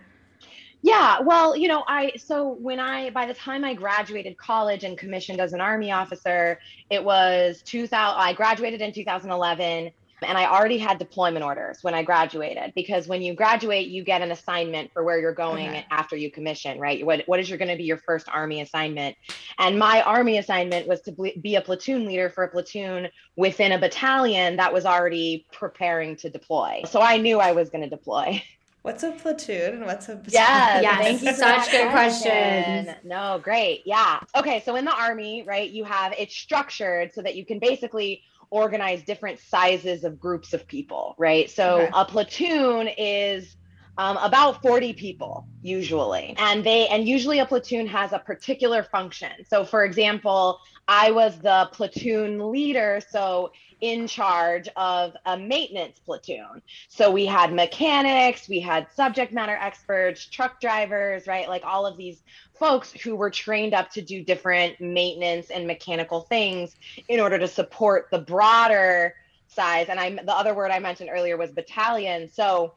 yeah, 0.82 1.20
well, 1.20 1.56
you 1.56 1.68
know, 1.68 1.84
I 1.86 2.12
so 2.16 2.56
when 2.60 2.80
I 2.80 3.10
by 3.10 3.26
the 3.26 3.34
time 3.34 3.64
I 3.64 3.74
graduated 3.74 4.36
college 4.38 4.84
and 4.84 4.96
commissioned 4.96 5.40
as 5.40 5.52
an 5.52 5.60
army 5.60 5.92
officer, 5.92 6.58
it 6.88 7.04
was 7.04 7.62
2000 7.62 8.18
I 8.18 8.32
graduated 8.32 8.80
in 8.80 8.92
2011 8.92 9.92
and 10.22 10.38
I 10.38 10.46
already 10.46 10.78
had 10.78 10.98
deployment 10.98 11.44
orders 11.44 11.78
when 11.82 11.94
I 11.94 12.02
graduated 12.02 12.72
because 12.74 13.08
when 13.08 13.22
you 13.22 13.34
graduate, 13.34 13.88
you 13.88 14.04
get 14.04 14.22
an 14.22 14.30
assignment 14.30 14.92
for 14.92 15.02
where 15.02 15.18
you're 15.18 15.34
going 15.34 15.68
okay. 15.68 15.86
after 15.90 16.16
you 16.16 16.30
commission, 16.30 16.78
right? 16.78 17.04
What 17.04 17.24
what 17.26 17.40
is 17.40 17.48
your 17.48 17.58
going 17.58 17.70
to 17.70 17.76
be 17.76 17.84
your 17.84 17.98
first 17.98 18.28
army 18.28 18.60
assignment? 18.60 19.16
And 19.58 19.78
my 19.78 20.02
army 20.02 20.38
assignment 20.38 20.86
was 20.86 21.00
to 21.02 21.12
be 21.12 21.56
a 21.56 21.60
platoon 21.60 22.06
leader 22.06 22.30
for 22.30 22.44
a 22.44 22.48
platoon 22.48 23.08
within 23.36 23.72
a 23.72 23.78
battalion 23.78 24.56
that 24.56 24.72
was 24.72 24.86
already 24.86 25.46
preparing 25.52 26.16
to 26.16 26.30
deploy. 26.30 26.82
So 26.88 27.00
I 27.00 27.16
knew 27.18 27.38
I 27.38 27.52
was 27.52 27.70
going 27.70 27.82
to 27.82 27.90
deploy. 27.90 28.42
What's 28.82 29.02
a 29.02 29.10
platoon 29.10 29.74
and 29.74 29.84
what's 29.84 30.08
a 30.08 30.16
battalion? 30.16 30.32
Yeah, 30.32 30.80
yes, 30.80 31.02
thank 31.02 31.22
you. 31.22 31.34
Such 31.34 31.70
good 31.70 31.90
question. 31.90 32.84
question. 32.84 32.96
No, 33.04 33.38
great. 33.42 33.82
Yeah. 33.84 34.20
Okay, 34.34 34.62
so 34.64 34.76
in 34.76 34.86
the 34.86 34.94
army, 34.94 35.42
right, 35.46 35.68
you 35.68 35.84
have 35.84 36.14
it's 36.18 36.34
structured 36.34 37.12
so 37.12 37.20
that 37.20 37.36
you 37.36 37.44
can 37.44 37.58
basically 37.58 38.22
organize 38.48 39.02
different 39.02 39.38
sizes 39.38 40.02
of 40.02 40.18
groups 40.18 40.54
of 40.54 40.66
people, 40.66 41.14
right? 41.18 41.50
So 41.50 41.82
okay. 41.82 41.90
a 41.92 42.04
platoon 42.06 42.88
is 42.96 43.56
um, 43.98 44.16
about 44.16 44.62
40 44.62 44.94
people 44.94 45.46
usually 45.62 46.34
and 46.38 46.64
they 46.64 46.88
and 46.88 47.06
usually 47.06 47.40
a 47.40 47.44
platoon 47.44 47.86
has 47.86 48.12
a 48.12 48.18
particular 48.18 48.82
function 48.82 49.30
so 49.46 49.62
for 49.62 49.84
example 49.84 50.60
i 50.90 51.10
was 51.10 51.38
the 51.38 51.68
platoon 51.72 52.50
leader 52.50 53.00
so 53.10 53.50
in 53.80 54.06
charge 54.06 54.68
of 54.76 55.16
a 55.26 55.38
maintenance 55.38 55.98
platoon. 56.00 56.62
So 56.88 57.10
we 57.10 57.26
had 57.26 57.52
mechanics, 57.52 58.48
we 58.48 58.60
had 58.60 58.86
subject 58.94 59.32
matter 59.32 59.56
experts, 59.58 60.26
truck 60.26 60.60
drivers, 60.60 61.26
right? 61.26 61.48
Like 61.48 61.64
all 61.64 61.86
of 61.86 61.96
these 61.96 62.22
folks 62.58 62.92
who 62.92 63.16
were 63.16 63.30
trained 63.30 63.74
up 63.74 63.90
to 63.92 64.02
do 64.02 64.22
different 64.22 64.80
maintenance 64.80 65.50
and 65.50 65.66
mechanical 65.66 66.22
things 66.22 66.76
in 67.08 67.20
order 67.20 67.38
to 67.38 67.48
support 67.48 68.08
the 68.10 68.18
broader 68.18 69.14
size. 69.48 69.86
And 69.88 69.98
I 69.98 70.10
the 70.10 70.36
other 70.36 70.54
word 70.54 70.70
I 70.70 70.78
mentioned 70.78 71.10
earlier 71.12 71.36
was 71.36 71.50
battalion. 71.50 72.28
So 72.28 72.74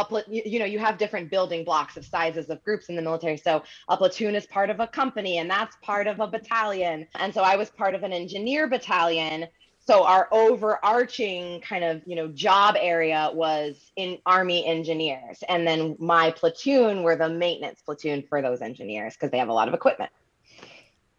a 0.00 0.24
you 0.28 0.58
know 0.58 0.64
you 0.64 0.78
have 0.78 0.98
different 0.98 1.30
building 1.30 1.64
blocks 1.64 1.96
of 1.96 2.04
sizes 2.04 2.50
of 2.50 2.62
groups 2.64 2.88
in 2.88 2.96
the 2.96 3.02
military. 3.02 3.36
So 3.36 3.62
a 3.88 3.96
platoon 3.96 4.34
is 4.34 4.46
part 4.46 4.70
of 4.70 4.80
a 4.80 4.86
company 4.86 5.38
and 5.38 5.50
that's 5.50 5.76
part 5.82 6.06
of 6.06 6.20
a 6.20 6.26
battalion. 6.26 7.06
And 7.14 7.32
so 7.32 7.42
i 7.42 7.56
was 7.56 7.70
part 7.70 7.94
of 7.94 8.02
an 8.02 8.12
engineer 8.12 8.68
battalion. 8.68 9.46
So 9.86 10.04
our 10.04 10.28
overarching 10.32 11.60
kind 11.60 11.84
of 11.84 12.02
you 12.06 12.16
know 12.16 12.28
job 12.28 12.76
area 12.78 13.30
was 13.34 13.92
in 13.96 14.18
army 14.26 14.66
engineers. 14.66 15.42
And 15.48 15.66
then 15.66 15.96
my 15.98 16.30
platoon 16.30 17.02
were 17.02 17.16
the 17.16 17.28
maintenance 17.28 17.82
platoon 17.82 18.24
for 18.28 18.42
those 18.42 18.62
engineers 18.62 19.14
because 19.14 19.30
they 19.30 19.38
have 19.38 19.48
a 19.48 19.52
lot 19.52 19.68
of 19.68 19.74
equipment 19.74 20.10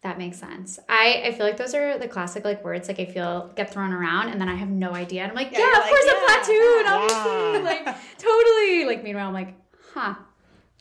that 0.06 0.20
makes 0.20 0.38
sense. 0.38 0.80
I, 0.88 1.24
I 1.26 1.32
feel 1.32 1.48
like 1.48 1.58
those 1.58 1.74
are 1.74 1.98
the 1.98 2.08
classic 2.08 2.46
like 2.46 2.64
words 2.64 2.88
like 2.88 3.00
I 3.00 3.06
feel 3.06 3.52
get 3.56 3.74
thrown 3.74 3.92
around 3.92 4.30
and 4.30 4.40
then 4.40 4.48
I 4.48 4.54
have 4.56 4.70
no 4.70 4.94
idea. 4.94 5.24
And 5.24 5.32
I'm 5.32 5.36
like, 5.36 5.52
yeah, 5.52 5.60
yeah 5.60 5.72
of 5.72 5.80
like, 5.80 5.90
course 5.90 6.06
yeah, 6.06 6.12
a 6.12 6.26
platoon, 6.26 6.88
obviously. 6.88 7.62
Like 7.66 8.18
totally. 8.20 8.86
Like 8.86 9.04
meanwhile 9.04 9.28
I'm 9.28 9.34
like, 9.34 9.56
huh, 9.94 10.14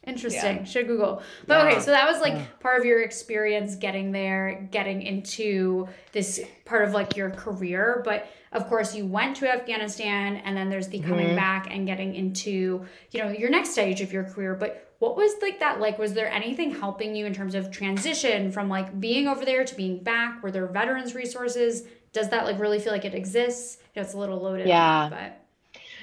Interesting. 0.07 0.59
Yeah. 0.59 0.65
Should 0.65 0.87
Google. 0.87 1.23
But 1.47 1.65
yeah. 1.65 1.71
okay, 1.71 1.81
so 1.81 1.91
that 1.91 2.07
was 2.07 2.21
like 2.21 2.35
yeah. 2.35 2.45
part 2.61 2.79
of 2.79 2.85
your 2.85 3.01
experience 3.03 3.77
getting 3.77 4.13
there, 4.13 4.69
getting 4.71 5.01
into 5.01 5.89
this 6.13 6.43
part 6.67 6.87
of 6.87 6.93
like 6.93 7.17
your 7.17 7.31
career. 7.31 8.03
But 8.05 8.27
of 8.53 8.69
course, 8.69 8.95
you 8.95 9.07
went 9.07 9.37
to 9.37 9.51
Afghanistan 9.51 10.37
and 10.45 10.55
then 10.55 10.69
there's 10.69 10.89
the 10.89 11.01
coming 11.01 11.29
mm-hmm. 11.29 11.37
back 11.37 11.69
and 11.71 11.87
getting 11.87 12.15
into, 12.15 12.85
you 13.13 13.23
know, 13.23 13.31
your 13.31 13.49
next 13.49 13.71
stage 13.71 14.03
of 14.03 14.13
your 14.13 14.25
career. 14.25 14.55
But 14.55 14.94
what 15.05 15.17
was 15.19 15.35
like 15.43 15.61
that 15.61 15.81
like? 15.81 15.99
Was 15.99 16.15
there 16.15 16.31
anything 16.31 16.71
helping 16.75 17.15
you 17.15 17.27
in 17.27 17.35
terms 17.35 17.55
of 17.55 17.71
transition 17.71 18.51
from 18.51 18.71
like 18.71 18.99
being 18.99 19.29
over 19.29 19.45
there 19.45 19.63
to 19.63 19.75
being 19.75 20.03
back? 20.03 20.43
Were 20.43 20.51
there 20.51 20.67
veterans 20.67 21.15
resources? 21.15 21.83
Does 22.15 22.31
that 22.31 22.47
like 22.47 22.59
really 22.59 22.79
feel 22.79 22.93
like 22.93 23.05
it 23.05 23.15
exists? 23.15 23.77
You 23.95 24.01
know, 24.01 24.07
it's 24.07 24.15
a 24.15 24.19
little 24.19 24.41
loaded. 24.41 24.67
Yeah. 24.67 25.11
But 25.11 25.45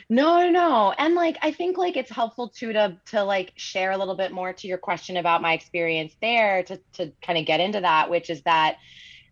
no, 0.07 0.47
no. 0.51 0.93
And 0.99 1.15
like 1.15 1.39
I 1.41 1.51
think 1.51 1.79
like 1.79 1.97
it's 1.97 2.11
helpful 2.11 2.49
too 2.49 2.73
to 2.73 2.95
to 3.07 3.23
like 3.23 3.53
share 3.55 3.89
a 3.89 3.97
little 3.97 4.15
bit 4.15 4.31
more 4.31 4.53
to 4.53 4.67
your 4.67 4.77
question 4.77 5.17
about 5.17 5.41
my 5.41 5.53
experience 5.53 6.15
there 6.21 6.61
to 6.63 6.79
to 6.93 7.11
kind 7.23 7.39
of 7.39 7.47
get 7.47 7.59
into 7.59 7.81
that, 7.81 8.07
which 8.07 8.29
is 8.29 8.43
that 8.43 8.77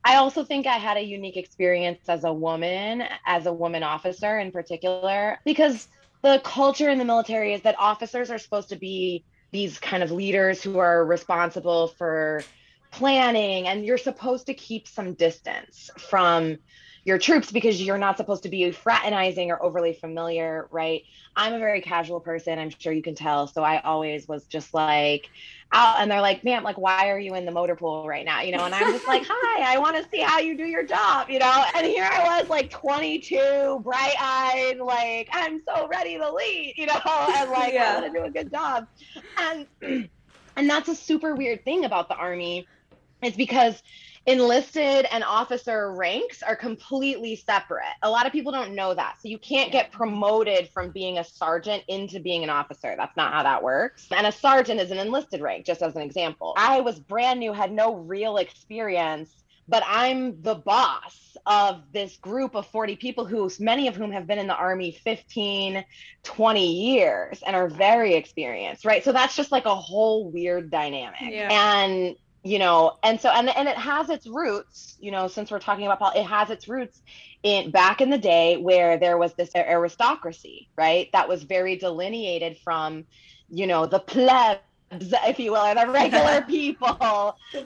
I 0.03 0.15
also 0.15 0.43
think 0.43 0.65
I 0.65 0.77
had 0.77 0.97
a 0.97 1.03
unique 1.03 1.37
experience 1.37 2.09
as 2.09 2.23
a 2.23 2.33
woman, 2.33 3.03
as 3.27 3.45
a 3.45 3.53
woman 3.53 3.83
officer 3.83 4.39
in 4.39 4.51
particular, 4.51 5.37
because 5.45 5.89
the 6.23 6.41
culture 6.43 6.89
in 6.89 6.97
the 6.97 7.05
military 7.05 7.53
is 7.53 7.61
that 7.61 7.75
officers 7.77 8.31
are 8.31 8.39
supposed 8.39 8.69
to 8.69 8.75
be 8.75 9.23
these 9.51 9.79
kind 9.79 10.03
of 10.03 10.11
leaders 10.11 10.61
who 10.61 10.79
are 10.79 11.05
responsible 11.05 11.87
for 11.87 12.43
planning 12.91 13.67
and 13.67 13.85
you're 13.85 13.97
supposed 13.97 14.47
to 14.47 14.53
keep 14.53 14.87
some 14.87 15.13
distance 15.13 15.89
from 15.97 16.57
your 17.05 17.17
troops 17.17 17.51
because 17.51 17.81
you're 17.81 17.97
not 17.97 18.17
supposed 18.17 18.43
to 18.43 18.49
be 18.49 18.71
fraternizing 18.71 19.51
or 19.51 19.61
overly 19.61 19.93
familiar, 19.93 20.67
right? 20.71 21.03
I'm 21.35 21.53
a 21.53 21.59
very 21.59 21.81
casual 21.81 22.19
person. 22.19 22.59
I'm 22.59 22.69
sure 22.69 22.91
you 22.91 23.01
can 23.01 23.15
tell. 23.15 23.47
So 23.47 23.63
I 23.63 23.81
always 23.81 24.27
was 24.27 24.45
just 24.45 24.73
like 24.73 25.29
out 25.71 25.99
and 25.99 26.11
they're 26.11 26.21
like, 26.21 26.43
ma'am, 26.43 26.63
like, 26.63 26.77
why 26.77 27.09
are 27.09 27.19
you 27.19 27.35
in 27.35 27.45
the 27.45 27.51
motor 27.51 27.75
pool 27.75 28.07
right 28.07 28.25
now? 28.25 28.41
You 28.41 28.51
know, 28.51 28.65
and 28.65 28.73
I'm 28.75 28.91
just 28.91 29.07
like, 29.07 29.23
hi, 29.29 29.73
I 29.73 29.77
want 29.77 29.95
to 29.97 30.07
see 30.11 30.21
how 30.21 30.39
you 30.39 30.57
do 30.57 30.65
your 30.65 30.85
job, 30.85 31.29
you 31.29 31.39
know? 31.39 31.65
And 31.75 31.85
here 31.85 32.07
I 32.11 32.39
was 32.39 32.49
like 32.49 32.69
22, 32.69 33.81
bright 33.83 34.15
eyed, 34.19 34.79
like, 34.79 35.29
I'm 35.31 35.61
so 35.65 35.87
ready 35.87 36.17
to 36.17 36.31
lead, 36.31 36.73
you 36.77 36.87
know, 36.87 36.99
and 37.05 37.51
like, 37.51 37.73
yeah. 37.73 37.91
I 37.91 38.01
want 38.01 38.13
to 38.13 38.19
do 38.19 38.25
a 38.25 38.31
good 38.31 38.51
job. 38.51 38.85
And, 39.37 39.67
and 40.55 40.69
that's 40.69 40.89
a 40.89 40.95
super 40.95 41.35
weird 41.35 41.63
thing 41.63 41.85
about 41.85 42.09
the 42.09 42.15
army. 42.15 42.67
is 43.21 43.35
because 43.35 43.81
enlisted 44.25 45.07
and 45.11 45.23
officer 45.23 45.93
ranks 45.93 46.43
are 46.43 46.55
completely 46.55 47.35
separate. 47.35 47.83
A 48.03 48.09
lot 48.09 48.25
of 48.25 48.31
people 48.31 48.51
don't 48.51 48.75
know 48.75 48.93
that. 48.93 49.17
So 49.21 49.27
you 49.27 49.37
can't 49.37 49.71
get 49.71 49.91
promoted 49.91 50.69
from 50.69 50.91
being 50.91 51.17
a 51.17 51.23
sergeant 51.23 51.83
into 51.87 52.19
being 52.19 52.43
an 52.43 52.49
officer. 52.49 52.95
That's 52.97 53.15
not 53.17 53.33
how 53.33 53.43
that 53.43 53.63
works. 53.63 54.07
And 54.15 54.27
a 54.27 54.31
sergeant 54.31 54.79
is 54.79 54.91
an 54.91 54.97
enlisted 54.97 55.41
rank, 55.41 55.65
just 55.65 55.81
as 55.81 55.95
an 55.95 56.01
example. 56.01 56.53
I 56.57 56.81
was 56.81 56.99
brand 56.99 57.39
new, 57.39 57.53
had 57.53 57.71
no 57.71 57.95
real 57.95 58.37
experience, 58.37 59.43
but 59.67 59.83
I'm 59.85 60.41
the 60.41 60.55
boss 60.55 61.37
of 61.45 61.83
this 61.93 62.17
group 62.17 62.55
of 62.55 62.67
40 62.67 62.95
people 62.97 63.25
who 63.25 63.49
many 63.59 63.87
of 63.87 63.95
whom 63.95 64.11
have 64.11 64.27
been 64.27 64.39
in 64.39 64.47
the 64.47 64.55
army 64.55 64.91
15 64.91 65.83
20 66.23 66.93
years 66.93 67.41
and 67.45 67.55
are 67.55 67.69
very 67.69 68.13
experienced 68.13 68.83
right 68.83 69.03
so 69.03 69.11
that's 69.11 69.35
just 69.35 69.51
like 69.51 69.65
a 69.65 69.75
whole 69.75 70.29
weird 70.31 70.69
dynamic 70.69 71.21
yeah. 71.21 71.47
and 71.51 72.15
you 72.43 72.59
know 72.59 72.97
and 73.03 73.19
so 73.19 73.29
and 73.29 73.49
and 73.49 73.67
it 73.67 73.77
has 73.77 74.09
its 74.09 74.25
roots 74.27 74.95
you 74.99 75.11
know 75.11 75.27
since 75.27 75.51
we're 75.51 75.59
talking 75.59 75.85
about 75.85 76.15
it 76.15 76.25
has 76.25 76.49
its 76.49 76.67
roots 76.69 77.01
in 77.43 77.69
back 77.71 78.01
in 78.01 78.09
the 78.09 78.17
day 78.17 78.57
where 78.57 78.97
there 78.97 79.17
was 79.17 79.33
this 79.33 79.51
aristocracy 79.55 80.69
right 80.77 81.09
that 81.11 81.27
was 81.27 81.43
very 81.43 81.75
delineated 81.75 82.57
from 82.57 83.05
you 83.49 83.67
know 83.67 83.85
the 83.85 83.99
plebs 83.99 84.61
if 84.91 85.39
you 85.39 85.51
will, 85.51 85.65
or 85.65 85.75
the 85.75 85.91
regular 85.91 86.41
people, 86.47 86.97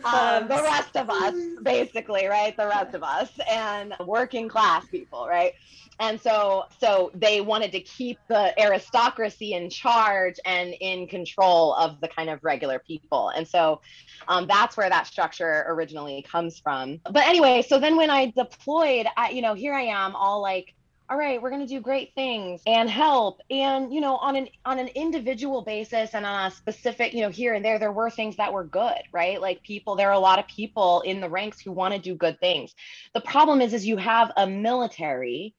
um, 0.04 0.48
the 0.48 0.62
rest 0.64 0.96
of 0.98 1.10
us, 1.10 1.34
basically, 1.62 2.26
right? 2.26 2.56
The 2.56 2.68
rest 2.68 2.96
of 2.96 3.04
us, 3.04 3.30
and 3.50 3.94
working 4.06 4.50
class 4.50 4.86
people, 4.88 5.28
right? 5.28 5.54
And 6.00 6.20
so 6.20 6.66
so 6.80 7.12
they 7.14 7.42
wanted 7.42 7.72
to 7.72 7.80
keep 7.80 8.20
the 8.28 8.60
aristocracy 8.60 9.54
in 9.54 9.70
charge 9.70 10.40
and 10.46 10.74
in 10.80 11.08
control 11.08 11.74
of 11.76 12.00
the 12.02 12.08
kind 12.08 12.30
of 12.30 12.40
regular 12.44 12.80
people. 12.80 13.30
And 13.30 13.48
so 13.48 13.82
um, 14.28 14.48
that's 14.48 14.78
where 14.78 14.90
that 14.90 15.08
structure 15.08 15.66
originally 15.68 16.26
comes 16.30 16.60
from. 16.60 17.00
But 17.04 17.28
anyway 17.28 17.62
so 17.62 17.80
then 17.80 17.96
when 17.98 18.10
i 18.10 18.32
deployed 18.36 19.08
I, 19.18 19.30
you 19.30 19.42
know 19.42 19.54
here 19.54 19.74
i 19.74 19.84
am 19.84 20.16
all 20.16 20.42
like 20.42 20.74
all 21.10 21.18
right 21.18 21.42
we're 21.42 21.50
going 21.50 21.62
to 21.62 21.68
do 21.68 21.80
great 21.80 22.14
things 22.16 22.62
and 22.66 22.90
help. 22.90 23.42
And 23.50 23.94
you 23.94 24.02
know 24.02 24.16
on 24.18 24.36
an 24.36 24.48
on 24.66 24.80
an 24.80 24.88
individual 24.90 25.62
basis 25.62 26.12
and 26.14 26.26
on 26.26 26.48
a 26.48 26.56
specific 26.56 27.14
you 27.14 27.22
know 27.22 27.30
here 27.30 27.54
and 27.54 27.64
there 27.64 27.78
there 27.78 27.92
were 27.92 28.10
things 28.10 28.38
that 28.38 28.52
were 28.52 28.64
good 28.64 29.02
right? 29.12 29.40
Like 29.40 29.62
people 29.64 29.96
there 29.96 30.10
are 30.10 30.14
a 30.14 30.20
lot 30.20 30.40
of 30.40 30.48
people 30.48 31.02
in 31.02 31.20
the 31.22 31.30
ranks 31.30 31.60
who 31.60 31.72
want 31.72 31.94
to 31.94 32.00
do 32.00 32.16
good 32.16 32.40
things. 32.40 32.74
The 33.14 33.22
problem 33.22 33.62
is 33.62 33.74
is 33.74 33.86
you 33.86 33.98
have 33.98 34.32
a 34.38 34.48
military 34.48 35.54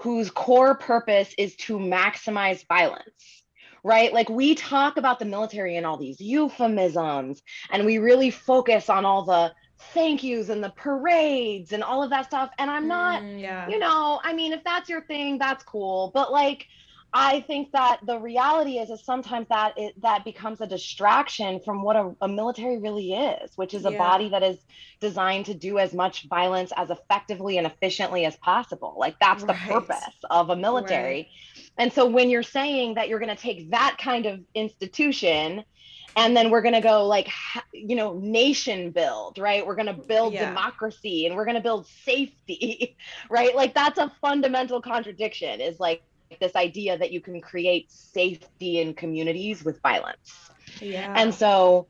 whose 0.00 0.30
core 0.30 0.74
purpose 0.76 1.34
is 1.38 1.56
to 1.56 1.78
maximize 1.78 2.66
violence 2.66 3.44
right 3.82 4.12
like 4.12 4.28
we 4.28 4.54
talk 4.54 4.96
about 4.96 5.18
the 5.18 5.24
military 5.24 5.76
and 5.76 5.86
all 5.86 5.96
these 5.96 6.20
euphemisms 6.20 7.42
and 7.70 7.84
we 7.86 7.98
really 7.98 8.30
focus 8.30 8.90
on 8.90 9.04
all 9.04 9.24
the 9.24 9.52
thank 9.94 10.22
yous 10.22 10.48
and 10.48 10.62
the 10.62 10.70
parades 10.70 11.72
and 11.72 11.82
all 11.82 12.02
of 12.02 12.10
that 12.10 12.26
stuff. 12.26 12.50
And 12.58 12.70
I'm 12.70 12.86
not, 12.86 13.22
Mm, 13.22 13.40
yeah. 13.40 13.68
you 13.68 13.78
know, 13.78 14.20
I 14.22 14.32
mean, 14.34 14.52
if 14.52 14.62
that's 14.62 14.88
your 14.88 15.02
thing, 15.02 15.38
that's 15.38 15.64
cool. 15.64 16.10
But 16.12 16.30
like, 16.30 16.66
I 17.12 17.40
think 17.40 17.72
that 17.72 18.00
the 18.06 18.18
reality 18.20 18.78
is, 18.78 18.90
is 18.90 19.04
sometimes 19.04 19.48
that 19.48 19.74
it, 19.76 19.94
that 20.02 20.24
becomes 20.24 20.60
a 20.60 20.66
distraction 20.66 21.60
from 21.64 21.82
what 21.82 21.96
a, 21.96 22.12
a 22.20 22.28
military 22.28 22.78
really 22.78 23.12
is, 23.14 23.50
which 23.56 23.74
is 23.74 23.84
a 23.84 23.90
Yeah. 23.90 23.98
body 23.98 24.28
that 24.30 24.44
is 24.44 24.58
designed 25.00 25.46
to 25.46 25.54
do 25.54 25.78
as 25.78 25.92
much 25.92 26.28
violence 26.28 26.72
as 26.76 26.90
effectively 26.90 27.58
and 27.58 27.66
efficiently 27.66 28.26
as 28.26 28.36
possible. 28.36 28.94
Like 28.98 29.16
that's 29.20 29.44
the 29.44 29.54
purpose 29.54 30.04
of 30.30 30.50
a 30.50 30.56
military. 30.56 31.30
And 31.78 31.92
so 31.92 32.06
when 32.06 32.30
you're 32.30 32.44
saying 32.44 32.94
that 32.94 33.08
you're 33.08 33.18
going 33.20 33.34
to 33.34 33.42
take 33.42 33.72
that 33.72 33.96
kind 34.00 34.26
of 34.26 34.40
institution 34.54 35.64
and 36.16 36.36
then 36.36 36.50
we're 36.50 36.62
going 36.62 36.74
to 36.74 36.80
go 36.80 37.06
like 37.06 37.28
you 37.72 37.96
know 37.96 38.18
nation 38.20 38.90
build 38.92 39.38
right 39.38 39.66
we're 39.66 39.76
going 39.76 39.86
to 39.86 40.00
build 40.08 40.32
Yeah. 40.34 40.46
democracy 40.48 41.26
and 41.26 41.36
we're 41.36 41.44
going 41.44 41.56
to 41.56 41.62
build 41.62 41.86
safety 42.04 42.96
right 43.30 43.54
like 43.54 43.74
that's 43.74 43.98
a 43.98 44.12
fundamental 44.20 44.82
contradiction 44.82 45.60
is 45.60 45.78
like 45.80 46.02
this 46.38 46.54
idea 46.56 46.96
that 46.98 47.12
you 47.12 47.20
can 47.20 47.40
create 47.40 47.86
safety 47.90 48.78
in 48.80 48.94
communities 48.94 49.64
with 49.64 49.80
violence 49.82 50.50
Yeah. 50.80 51.14
and 51.14 51.34
so 51.34 51.88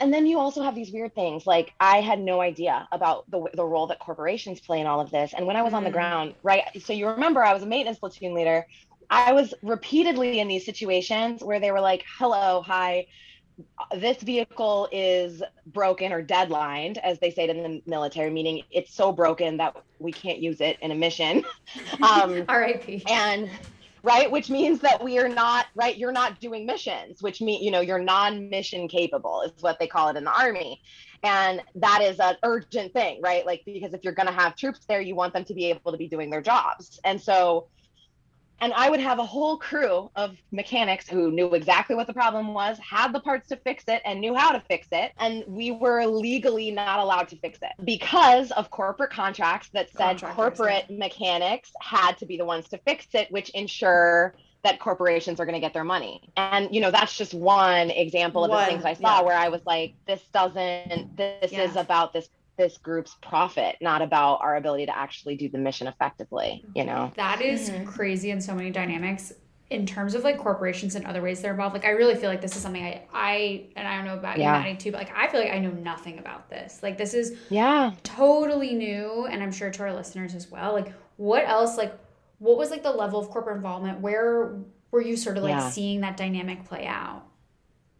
and 0.00 0.12
then 0.14 0.26
you 0.26 0.38
also 0.38 0.62
have 0.62 0.74
these 0.74 0.92
weird 0.92 1.14
things 1.14 1.46
like 1.46 1.72
i 1.80 2.00
had 2.00 2.20
no 2.20 2.40
idea 2.40 2.88
about 2.92 3.24
the, 3.30 3.44
the 3.54 3.64
role 3.64 3.88
that 3.88 3.98
corporations 4.00 4.60
play 4.60 4.80
in 4.80 4.86
all 4.86 5.00
of 5.00 5.10
this 5.10 5.34
and 5.34 5.46
when 5.46 5.56
i 5.56 5.62
was 5.62 5.74
on 5.74 5.84
the 5.84 5.90
Mm. 5.90 5.92
ground 5.92 6.34
right 6.42 6.64
so 6.80 6.92
you 6.92 7.08
remember 7.08 7.42
i 7.44 7.54
was 7.54 7.62
a 7.62 7.66
maintenance 7.66 7.98
platoon 7.98 8.34
leader 8.34 8.64
i 9.10 9.32
was 9.32 9.54
repeatedly 9.62 10.40
in 10.40 10.48
these 10.48 10.64
situations 10.66 11.42
where 11.42 11.60
they 11.60 11.72
were 11.72 11.80
like 11.80 12.04
hello 12.18 12.62
hi 12.62 13.06
this 13.96 14.18
vehicle 14.22 14.88
is 14.92 15.42
broken 15.66 16.12
or 16.12 16.22
deadlined 16.22 16.98
as 16.98 17.18
they 17.18 17.30
say 17.30 17.44
it 17.44 17.50
in 17.50 17.62
the 17.62 17.82
military 17.86 18.30
meaning 18.30 18.62
it's 18.70 18.94
so 18.94 19.10
broken 19.12 19.56
that 19.56 19.76
we 19.98 20.12
can't 20.12 20.38
use 20.38 20.60
it 20.60 20.78
in 20.80 20.90
a 20.90 20.94
mission. 20.94 21.44
Um, 22.02 22.44
R.I.P. 22.48 23.02
and 23.08 23.50
right 24.02 24.30
which 24.30 24.48
means 24.48 24.80
that 24.80 25.02
we 25.02 25.18
are 25.18 25.28
not 25.28 25.66
right 25.74 25.96
you're 25.96 26.12
not 26.12 26.40
doing 26.40 26.64
missions 26.64 27.20
which 27.20 27.40
mean 27.40 27.62
you 27.62 27.70
know 27.70 27.80
you're 27.80 27.98
non-mission 27.98 28.88
capable 28.88 29.42
is 29.42 29.52
what 29.60 29.78
they 29.78 29.86
call 29.86 30.08
it 30.08 30.16
in 30.16 30.24
the 30.24 30.32
army. 30.32 30.80
And 31.24 31.60
that 31.74 32.00
is 32.02 32.20
an 32.20 32.36
urgent 32.42 32.92
thing 32.92 33.20
right? 33.22 33.44
Like 33.44 33.62
because 33.66 33.92
if 33.92 34.04
you're 34.04 34.14
going 34.14 34.28
to 34.28 34.32
have 34.32 34.56
troops 34.56 34.80
there 34.88 35.00
you 35.00 35.14
want 35.14 35.34
them 35.34 35.44
to 35.44 35.54
be 35.54 35.66
able 35.66 35.92
to 35.92 35.98
be 35.98 36.08
doing 36.08 36.30
their 36.30 36.42
jobs. 36.42 37.00
And 37.04 37.20
so 37.20 37.68
and 38.60 38.72
I 38.72 38.90
would 38.90 39.00
have 39.00 39.18
a 39.18 39.24
whole 39.24 39.56
crew 39.58 40.10
of 40.16 40.36
mechanics 40.52 41.08
who 41.08 41.30
knew 41.30 41.54
exactly 41.54 41.96
what 41.96 42.06
the 42.06 42.12
problem 42.12 42.54
was, 42.54 42.78
had 42.78 43.12
the 43.12 43.20
parts 43.20 43.48
to 43.48 43.56
fix 43.56 43.84
it, 43.88 44.02
and 44.04 44.20
knew 44.20 44.34
how 44.34 44.52
to 44.52 44.60
fix 44.68 44.88
it. 44.92 45.12
And 45.18 45.44
we 45.46 45.70
were 45.70 46.04
legally 46.06 46.70
not 46.70 46.98
allowed 46.98 47.28
to 47.28 47.36
fix 47.36 47.58
it 47.62 47.72
because 47.84 48.50
of 48.52 48.70
corporate 48.70 49.10
contracts 49.10 49.68
that 49.74 49.90
said 49.90 50.20
corporate 50.22 50.86
mechanics 50.90 51.70
had 51.80 52.18
to 52.18 52.26
be 52.26 52.36
the 52.36 52.44
ones 52.44 52.68
to 52.70 52.78
fix 52.86 53.06
it, 53.14 53.30
which 53.30 53.50
ensure 53.50 54.34
that 54.64 54.80
corporations 54.80 55.38
are 55.38 55.44
going 55.46 55.54
to 55.54 55.60
get 55.60 55.72
their 55.72 55.84
money. 55.84 56.20
And, 56.36 56.74
you 56.74 56.80
know, 56.80 56.90
that's 56.90 57.16
just 57.16 57.32
one 57.32 57.90
example 57.90 58.44
of 58.44 58.50
One, 58.50 58.60
the 58.60 58.66
things 58.66 58.84
I 58.84 58.94
saw 58.94 59.18
yeah. 59.18 59.22
where 59.22 59.36
I 59.36 59.50
was 59.50 59.60
like, 59.64 59.94
this 60.06 60.20
doesn't, 60.34 61.16
this 61.16 61.52
Yeah. 61.52 61.62
is 61.62 61.76
about 61.76 62.12
this 62.12 62.28
this 62.58 62.76
group's 62.76 63.16
profit, 63.22 63.76
not 63.80 64.02
about 64.02 64.40
our 64.42 64.56
ability 64.56 64.84
to 64.86 64.96
actually 64.96 65.36
do 65.36 65.48
the 65.48 65.56
mission 65.58 65.86
effectively, 65.86 66.64
you 66.74 66.84
know? 66.84 67.10
That 67.16 67.40
is 67.40 67.70
Mhm. 67.70 67.86
crazy 67.86 68.30
in 68.30 68.40
so 68.42 68.54
many 68.54 68.70
dynamics. 68.70 69.32
In 69.70 69.84
terms 69.86 70.14
of 70.14 70.24
like 70.24 70.38
corporations 70.38 70.94
and 70.94 71.06
other 71.06 71.20
ways 71.22 71.40
they're 71.42 71.50
involved, 71.52 71.74
like 71.74 71.84
I 71.84 71.90
really 71.90 72.14
feel 72.14 72.30
like 72.30 72.40
this 72.40 72.56
is 72.56 72.62
something 72.62 72.82
I, 72.82 73.02
I 73.12 73.66
and 73.76 73.86
I 73.86 73.96
don't 73.96 74.06
know 74.06 74.14
about 74.14 74.38
Yeah. 74.38 74.56
you, 74.56 74.62
Maddie, 74.64 74.76
too, 74.76 74.92
but 74.92 74.98
like 74.98 75.12
I 75.16 75.28
feel 75.28 75.40
like 75.40 75.52
I 75.52 75.58
know 75.58 75.70
nothing 75.70 76.18
about 76.18 76.48
this. 76.50 76.82
Like 76.82 76.96
this 76.98 77.12
is 77.14 77.38
Yeah. 77.50 77.92
totally 78.02 78.74
new, 78.74 79.26
and 79.26 79.42
I'm 79.42 79.52
sure 79.52 79.70
to 79.70 79.82
our 79.82 79.92
listeners 79.94 80.34
as 80.34 80.50
well. 80.50 80.72
Like, 80.72 80.92
what 81.16 81.46
else? 81.46 81.76
Like, 81.76 81.92
what 82.38 82.56
was 82.56 82.70
like 82.70 82.82
the 82.82 82.90
level 82.92 83.20
of 83.20 83.28
corporate 83.28 83.56
involvement? 83.56 84.00
Where 84.00 84.54
were 84.90 85.02
you 85.02 85.16
sort 85.18 85.36
of 85.36 85.42
like 85.44 85.50
Yeah. 85.50 85.68
seeing 85.68 86.00
that 86.00 86.16
dynamic 86.16 86.64
play 86.64 86.86
out? 86.86 87.24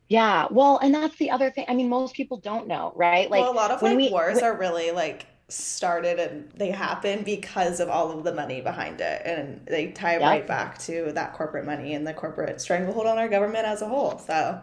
Yeah, 0.08 0.46
well, 0.50 0.78
and 0.82 0.94
that's 0.94 1.16
the 1.16 1.30
other 1.30 1.50
thing. 1.50 1.66
I 1.68 1.74
mean, 1.74 1.88
most 1.88 2.14
people 2.14 2.38
don't 2.38 2.66
know, 2.66 2.92
right? 2.96 3.30
Like 3.30 3.42
well, 3.42 3.52
a 3.52 3.54
lot 3.54 3.70
of 3.70 3.82
like 3.82 3.96
we- 3.96 4.10
wars 4.10 4.36
when- 4.36 4.44
are 4.44 4.54
really 4.56 4.90
like 4.90 5.26
started 5.50 6.18
and 6.18 6.50
they 6.56 6.70
happen 6.70 7.22
because 7.22 7.80
of 7.80 7.88
all 7.88 8.10
of 8.10 8.22
the 8.22 8.32
money 8.34 8.60
behind 8.60 9.00
it, 9.00 9.22
and 9.24 9.64
they 9.66 9.88
tie 9.92 10.12
Yep. 10.14 10.20
right 10.22 10.46
back 10.46 10.78
to 10.80 11.10
that 11.12 11.32
corporate 11.34 11.64
money 11.64 11.94
and 11.94 12.06
the 12.06 12.12
corporate 12.14 12.60
stranglehold 12.60 13.06
on 13.06 13.18
our 13.18 13.28
government 13.28 13.64
as 13.66 13.80
a 13.82 13.88
whole. 13.88 14.18
So 14.18 14.60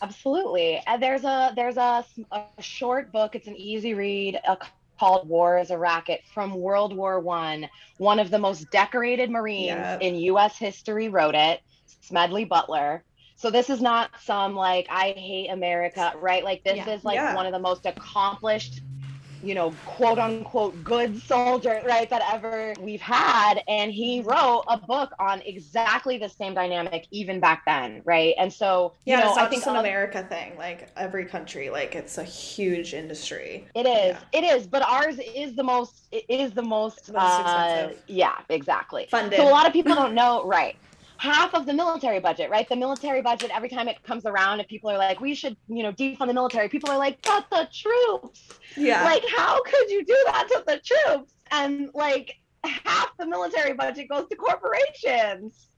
absolutely. 0.00 0.80
And 0.86 1.02
there's 1.02 1.24
a 1.24 1.52
there's 1.56 1.76
a, 1.76 2.04
a 2.32 2.42
short 2.60 3.12
book. 3.12 3.34
It's 3.34 3.48
an 3.48 3.56
easy 3.56 3.94
read 3.94 4.40
uh, 4.46 4.56
called 4.98 5.28
"War 5.28 5.58
is 5.58 5.70
a 5.70 5.78
Racket" 5.78 6.22
from 6.32 6.54
World 6.54 6.96
War 6.96 7.18
One. 7.20 7.68
One 7.98 8.18
of 8.20 8.30
the 8.30 8.38
most 8.38 8.70
decorated 8.70 9.30
Marines 9.30 9.66
Yep. 9.66 10.02
in 10.02 10.14
U.S. 10.16 10.56
history 10.58 11.08
wrote 11.08 11.34
it. 11.34 11.60
Smedley 12.00 12.44
Butler. 12.44 13.02
So 13.42 13.50
this 13.50 13.68
is 13.70 13.82
not 13.82 14.12
some 14.22 14.54
like 14.54 14.86
I 14.88 15.10
hate 15.16 15.48
America, 15.48 16.12
right? 16.20 16.44
Like 16.44 16.62
this 16.62 16.76
Yeah. 16.76 16.90
is 16.90 17.04
like 17.04 17.16
Yeah. 17.16 17.34
one 17.34 17.44
of 17.44 17.52
the 17.52 17.58
most 17.58 17.86
accomplished 17.86 18.82
you 19.44 19.56
know, 19.56 19.74
quote 19.86 20.20
unquote 20.20 20.84
good 20.84 21.20
soldier, 21.20 21.82
right, 21.84 22.08
that 22.10 22.22
ever 22.32 22.74
we've 22.78 23.00
had. 23.00 23.60
And 23.66 23.90
he 23.90 24.20
wrote 24.20 24.62
a 24.68 24.76
book 24.76 25.10
on 25.18 25.40
exactly 25.40 26.16
the 26.16 26.28
same 26.28 26.54
dynamic 26.54 27.08
even 27.10 27.40
back 27.40 27.64
then, 27.66 28.02
right? 28.04 28.34
And 28.38 28.52
so, 28.52 28.92
yeah, 29.04 29.16
you 29.16 29.24
know, 29.24 29.28
it's 29.30 29.36
not 29.36 29.46
I 29.46 29.48
think 29.48 29.62
just 29.62 29.66
an 29.68 29.74
of- 29.74 29.84
America 29.84 30.22
thing. 30.28 30.56
Like 30.56 30.90
every 30.96 31.24
country, 31.24 31.70
like 31.70 31.96
it's 31.96 32.18
a 32.18 32.22
huge 32.22 32.94
industry. 32.94 33.66
It 33.74 33.84
is. 33.84 34.16
Yeah. 34.16 34.38
It 34.40 34.44
is. 34.44 34.68
But 34.68 34.82
ours 34.82 35.18
is 35.34 35.56
the 35.56 35.64
most. 35.64 36.04
It 36.12 36.24
is 36.28 36.52
the 36.52 36.62
most. 36.62 37.06
The 37.06 37.14
most 37.14 37.24
uh, 37.24 37.40
expensive. 37.42 38.02
yeah, 38.06 38.36
exactly. 38.48 39.08
Funded. 39.10 39.40
So 39.40 39.48
a 39.48 39.50
lot 39.50 39.66
of 39.66 39.72
people 39.72 39.96
don't 39.96 40.14
know. 40.14 40.44
Right. 40.44 40.76
Half 41.22 41.54
of 41.54 41.66
the 41.66 41.72
military 41.72 42.18
budget, 42.18 42.50
right? 42.50 42.68
The 42.68 42.74
military 42.74 43.22
budget. 43.22 43.52
Every 43.54 43.68
time 43.68 43.86
it 43.86 44.02
comes 44.02 44.26
around, 44.26 44.58
if 44.58 44.66
people 44.66 44.90
are 44.90 44.98
like, 44.98 45.20
"We 45.20 45.36
should, 45.36 45.56
you 45.68 45.84
know, 45.84 45.92
defund 45.92 46.26
the 46.26 46.34
military," 46.34 46.68
people 46.68 46.90
are 46.90 46.98
like, 46.98 47.22
"But 47.22 47.46
the 47.48 47.68
troops." 47.72 48.48
Yeah. 48.76 49.04
Like, 49.04 49.22
how 49.28 49.62
could 49.62 49.88
you 49.88 50.04
do 50.04 50.18
that 50.26 50.48
to 50.48 50.64
the 50.66 50.80
troops? 50.84 51.32
And 51.52 51.90
like, 51.94 52.34
half 52.64 53.16
the 53.20 53.26
military 53.26 53.72
budget 53.72 54.08
goes 54.08 54.26
to 54.30 54.34
corporations. 54.34 55.68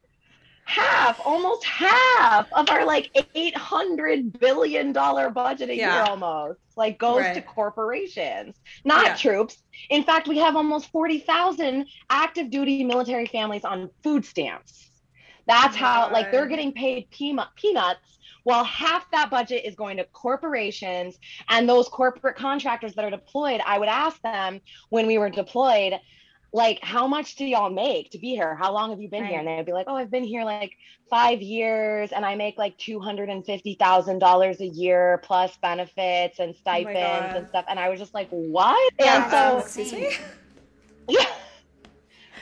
Half, 0.64 1.20
almost 1.26 1.62
half 1.66 2.50
of 2.54 2.70
our 2.70 2.86
like 2.86 3.10
eight 3.34 3.54
hundred 3.54 4.40
billion 4.40 4.92
dollar 4.92 5.28
budget 5.28 5.68
a 5.68 5.76
Yeah. 5.76 5.94
year, 5.96 6.04
almost 6.08 6.58
like 6.74 6.96
goes 6.98 7.22
to 7.34 7.42
corporations, 7.42 8.56
not 8.82 9.04
Yeah. 9.04 9.14
troops. 9.16 9.62
In 9.90 10.04
fact, 10.04 10.26
we 10.26 10.38
have 10.38 10.56
almost 10.56 10.90
forty 10.90 11.18
thousand 11.18 11.86
active 12.08 12.48
duty 12.48 12.82
military 12.82 13.26
families 13.26 13.66
on 13.66 13.90
food 14.02 14.24
stamps. 14.24 14.90
That's 15.46 15.76
how 15.76 16.10
like 16.10 16.30
they're 16.30 16.46
getting 16.46 16.72
paid 16.72 17.08
peanuts 17.10 18.18
while 18.44 18.64
half 18.64 19.10
that 19.10 19.30
budget 19.30 19.64
is 19.64 19.74
going 19.74 19.96
to 19.96 20.04
corporations 20.04 21.18
and 21.48 21.68
those 21.68 21.88
corporate 21.88 22.36
contractors 22.36 22.94
that 22.94 23.04
are 23.04 23.10
deployed. 23.10 23.60
I 23.66 23.78
would 23.78 23.88
ask 23.88 24.20
them 24.22 24.60
when 24.90 25.06
we 25.06 25.18
were 25.18 25.30
deployed 25.30 25.94
like 26.52 26.78
how 26.82 27.08
much 27.08 27.34
do 27.34 27.44
y'all 27.44 27.68
make 27.68 28.10
to 28.10 28.18
be 28.18 28.30
here? 28.30 28.54
How 28.54 28.72
long 28.72 28.90
have 28.90 29.00
you 29.00 29.08
been 29.08 29.24
here? 29.24 29.40
And 29.40 29.48
they'd 29.48 29.66
be 29.66 29.72
like 29.72 29.86
oh 29.88 29.96
i've 29.96 30.10
been 30.10 30.22
here 30.22 30.44
like 30.44 30.72
five 31.10 31.42
years 31.42 32.12
and 32.12 32.24
i 32.24 32.36
make 32.36 32.56
like 32.56 32.78
$250000 32.78 34.60
a 34.60 34.66
year 34.66 35.20
plus 35.24 35.56
benefits 35.60 36.38
and 36.38 36.54
stipends 36.54 37.32
God. 37.32 37.36
and 37.36 37.48
stuff. 37.48 37.64
And 37.68 37.80
i 37.80 37.88
was 37.88 37.98
just 37.98 38.14
like 38.14 38.28
what? 38.30 38.92
Yeah, 39.00 39.24
and 39.24 39.64
so 39.66 39.82
yeah. 41.08 41.26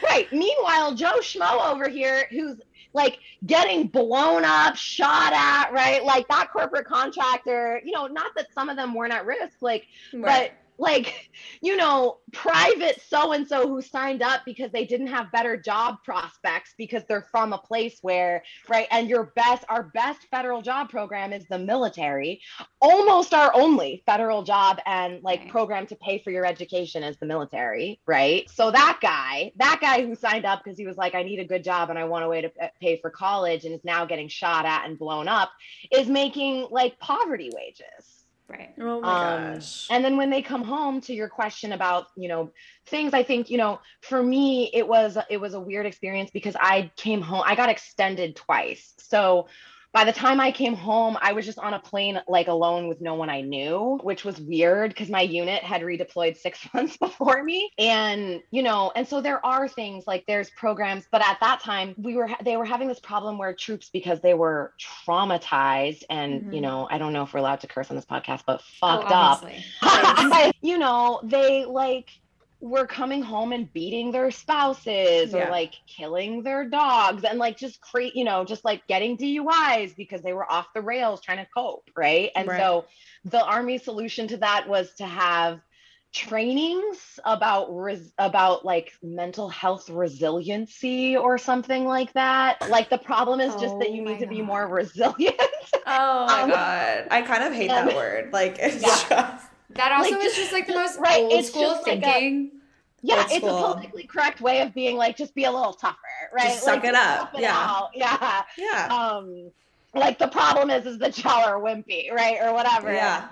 Right. 0.02 0.30
Meanwhile, 0.32 0.94
Joe 0.94 1.20
Schmo 1.20 1.70
over 1.70 1.88
here, 1.88 2.26
who's 2.30 2.60
like 2.92 3.18
getting 3.46 3.87
blown 3.87 4.44
up, 4.44 4.76
shot 4.76 5.33
at, 5.33 5.72
right? 5.72 6.05
Like 6.05 6.28
that 6.28 6.50
corporate 6.52 6.87
contractor, 6.87 7.81
you 7.85 7.92
know, 7.92 8.07
not 8.07 8.35
that 8.37 8.52
some 8.55 8.68
of 8.68 8.76
them 8.76 8.94
weren't 8.94 9.12
at 9.12 9.26
risk, 9.26 9.57
like, 9.61 9.87
Right. 10.12 10.52
Like 10.83 11.31
you 11.62 11.77
know 11.77 12.18
private 12.33 13.01
so 13.09 13.33
and 13.33 13.47
so 13.47 13.68
who 13.68 13.81
signed 13.81 14.23
up 14.23 14.42
because 14.45 14.71
they 14.73 14.85
didn't 14.85 15.07
have 15.07 15.31
better 15.33 15.57
job 15.57 15.97
prospects 16.05 16.75
because 16.77 17.03
they're 17.09 17.27
from 17.31 17.53
a 17.53 17.59
place 17.59 17.99
where 18.03 18.42
right 18.68 18.88
and 18.90 19.09
your 19.09 19.33
best 19.37 19.64
our 19.68 19.85
best 19.95 20.27
federal 20.31 20.61
job 20.61 20.90
program 20.90 21.33
is 21.33 21.47
the 21.49 21.59
military. 21.59 22.40
Almost 22.81 23.33
our 23.33 23.55
only 23.55 24.03
federal 24.07 24.42
job 24.42 24.79
and 24.87 25.23
like 25.23 25.49
program 25.49 25.87
to 25.87 25.97
pay 25.97 26.18
for 26.18 26.31
your 26.31 26.45
education 26.45 27.03
is 27.03 27.16
the 27.18 27.27
military 27.27 28.01
right? 28.07 28.51
So 28.51 28.71
that 28.73 28.99
guy 29.01 29.53
that 29.57 29.79
guy 29.81 30.05
who 30.05 30.16
signed 30.16 30.45
up 30.45 30.62
because 30.64 30.79
he 30.79 30.87
was 30.87 30.97
like 30.97 31.14
i 31.14 31.23
need 31.23 31.38
a 31.38 31.45
good 31.45 31.62
job 31.62 31.90
and 31.90 31.99
i 31.99 32.05
want 32.05 32.25
a 32.25 32.29
way 32.29 32.40
to 32.40 32.51
uh, 32.61 32.68
pay 32.81 32.99
for 33.01 33.11
college 33.11 33.64
and 33.64 33.75
is 33.75 33.85
now 33.85 34.05
getting 34.05 34.29
shot 34.29 34.66
at 34.66 34.87
and 34.87 34.99
blown 34.99 35.29
up 35.29 35.51
is 35.92 36.09
making 36.09 36.66
like 36.71 36.99
poverty 36.99 37.51
wages 37.55 38.21
Right. 38.48 38.74
Oh 38.81 39.00
my 39.00 39.12
Um, 39.12 39.55
gosh. 39.55 39.87
and 39.90 40.05
then 40.05 40.16
when 40.16 40.31
they 40.31 40.42
come 40.42 40.64
home 40.64 41.00
to 41.02 41.14
your 41.14 41.28
question 41.28 41.72
about 41.72 42.07
you 42.16 42.28
know 42.28 42.50
things 42.87 43.14
i 43.14 43.22
think 43.22 43.50
you 43.50 43.57
know 43.57 43.81
for 44.02 44.22
me 44.22 44.70
it 44.74 44.87
was 44.87 45.16
it 45.31 45.40
was 45.40 45.55
a 45.55 45.61
weird 45.61 45.87
experience 45.87 46.31
because 46.33 46.57
i 46.61 46.90
came 46.96 47.22
home 47.22 47.42
i 47.46 47.55
got 47.55 47.68
extended 47.70 48.37
twice 48.37 48.94
so 48.98 49.46
by 49.92 50.05
the 50.05 50.12
time 50.12 50.40
i 50.40 50.50
came 50.50 50.74
home 50.74 51.16
i 51.20 51.33
was 51.33 51.44
just 51.46 51.59
on 51.59 51.74
a 51.74 51.78
plane 51.78 52.20
like 52.28 52.48
alone 52.48 52.88
with 52.88 53.00
no 53.00 53.14
one 53.14 53.28
i 53.31 53.40
knew 53.40 53.98
which 54.02 54.24
was 54.24 54.40
weird 54.40 54.90
because 54.90 55.09
my 55.11 55.20
unit 55.20 55.62
had 55.62 55.83
redeployed 55.83 56.37
six 56.37 56.66
months 56.74 56.96
before 56.96 57.42
me. 57.42 57.70
And 57.78 58.40
you 58.50 58.62
know 58.62 58.92
and 58.94 59.07
so 59.07 59.20
there 59.20 59.44
are 59.44 59.68
things 59.68 60.05
like 60.07 60.24
there's 60.26 60.50
programs 60.50 61.07
but 61.11 61.22
at 61.26 61.38
that 61.40 61.61
time 61.61 61.94
we 61.96 62.14
were 62.16 62.28
they 62.44 62.57
were 62.57 62.64
having 62.64 62.88
this 62.88 63.00
problem 63.00 63.38
where 63.38 63.55
troops 63.55 63.90
because 63.92 64.20
they 64.20 64.35
were 64.35 64.72
traumatized 65.07 66.02
and 66.11 66.44
you 66.52 66.61
Mhm. 66.61 66.62
know 66.62 66.88
i 66.90 66.98
don't 66.98 67.12
know 67.12 67.22
if 67.22 67.33
we're 67.33 67.40
allowed 67.40 67.61
to 67.61 67.66
curse 67.68 67.90
on 67.90 67.96
this 67.96 68.05
podcast 68.07 68.42
but 68.46 68.61
Oh, 68.83 68.98
fucked 68.98 69.12
up. 69.12 70.52
you 70.62 70.78
know, 70.78 71.20
they 71.24 71.64
like 71.64 72.09
were 72.62 72.87
coming 72.87 73.20
home 73.22 73.53
and 73.53 73.70
beating 73.72 74.12
their 74.12 74.31
spouses 74.31 75.33
Yeah. 75.33 75.48
or 75.48 75.51
like 75.51 75.75
killing 75.88 76.42
their 76.44 76.64
dogs 76.68 77.25
and 77.25 77.38
like 77.38 77.57
just 77.59 77.81
create, 77.81 78.14
you 78.14 78.25
know, 78.25 78.44
just 78.44 78.64
like 78.64 78.87
getting 78.87 79.18
DUIs 79.18 79.96
because 79.96 80.22
they 80.22 80.33
were 80.33 80.51
off 80.51 80.68
the 80.72 80.81
rails 80.81 81.20
trying 81.20 81.38
to 81.38 81.46
cope, 81.55 81.90
right? 81.96 82.31
And 82.37 82.46
Right. 82.48 82.61
so 82.61 82.85
the 83.25 83.44
army 83.44 83.79
solution 83.79 84.29
to 84.29 84.37
that 84.38 84.68
was 84.68 84.94
to 84.94 85.05
have 85.07 85.61
trainings 86.12 87.18
about 87.25 87.75
res- 87.75 88.12
about 88.18 88.64
like 88.64 88.92
mental 89.03 89.48
health 89.48 89.88
resiliency 89.90 91.16
or 91.16 91.38
something 91.38 91.85
like 91.85 92.12
that. 92.12 92.59
Like 92.68 92.90
the 92.90 92.98
problem 92.98 93.40
is 93.40 93.53
just 93.57 93.79
that 93.81 93.88
Oh 93.88 93.92
you 93.94 94.03
need 94.05 94.20
to 94.20 94.27
be 94.27 94.40
more 94.42 94.68
resilient. 94.68 95.35
oh 95.87 96.27
my 96.27 96.40
um, 96.42 96.51
god. 96.51 97.09
I 97.11 97.22
kind 97.22 97.42
of 97.42 97.53
hate 97.53 97.70
and- 97.70 97.88
that 97.88 97.96
word. 97.96 98.33
Like 98.33 98.57
it's 98.61 98.83
Yeah. 98.83 98.88
just 99.09 99.46
That 99.74 99.92
also 99.92 100.12
Like, 100.16 100.24
is 100.24 100.35
just 100.37 100.52
like 100.52 100.66
the 100.66 100.74
most 100.74 100.98
right, 100.98 101.22
old 101.22 101.44
school 101.44 101.62
just 101.62 101.87
like 101.87 101.98
a- 101.98 102.00
thinking. 102.00 102.50
Yeah, 103.04 103.16
Old 103.16 103.24
it's 103.24 103.32
a 103.35 103.37
school. 103.38 103.50
politically 103.72 104.04
correct 104.04 104.40
way 104.40 104.61
of 104.61 104.72
being 104.74 104.96
like, 104.96 105.16
just 105.16 105.35
be 105.35 105.44
a 105.44 105.50
little 105.50 105.72
tougher, 105.72 105.96
right? 106.32 106.50
Just 106.50 106.62
suck 106.62 106.85
it 106.85 106.94
up, 106.94 107.32
tough 107.32 107.40
yeah. 107.40 107.56
out, 107.56 107.88
Yeah. 107.94 108.42
yeah. 108.56 108.87
Um, 108.87 109.50
like 109.94 110.18
the 110.20 110.28
problem 110.28 110.70
is, 110.70 110.87
is 110.87 110.98
that 111.00 111.18
y'all 111.22 111.44
are 111.44 111.61
wimpy, 111.61 112.12
right, 112.12 112.38
or 112.40 112.52
whatever. 112.54 112.92
Yeah. 112.92 113.28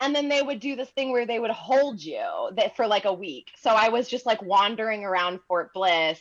And 0.00 0.16
then 0.16 0.28
they 0.30 0.40
would 0.42 0.60
do 0.60 0.74
this 0.76 0.88
thing 0.90 1.12
where 1.12 1.26
they 1.26 1.38
would 1.38 1.50
hold 1.50 2.02
you 2.02 2.24
that 2.56 2.74
for 2.74 2.86
like 2.86 3.04
a 3.04 3.12
week. 3.12 3.50
So 3.60 3.70
I 3.70 3.88
was 3.90 4.08
just 4.08 4.24
like 4.26 4.42
wandering 4.42 5.04
around 5.04 5.40
Fort 5.46 5.72
Bliss 5.74 6.18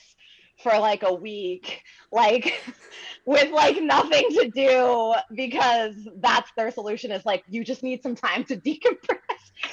for 0.62 0.78
like 0.78 1.02
a 1.04 1.14
week, 1.14 1.82
like 2.12 2.62
with 3.26 3.52
like 3.52 3.82
nothing 3.82 4.26
to 4.32 4.50
do 4.50 5.14
because 5.34 5.96
that's 6.18 6.52
their 6.58 6.72
solution 6.72 7.10
is 7.12 7.26
like 7.26 7.44
you 7.50 7.64
just 7.64 7.84
need 7.84 8.04
some 8.04 8.16
time 8.16 8.44
to 8.44 8.58
decompress, 8.58 9.18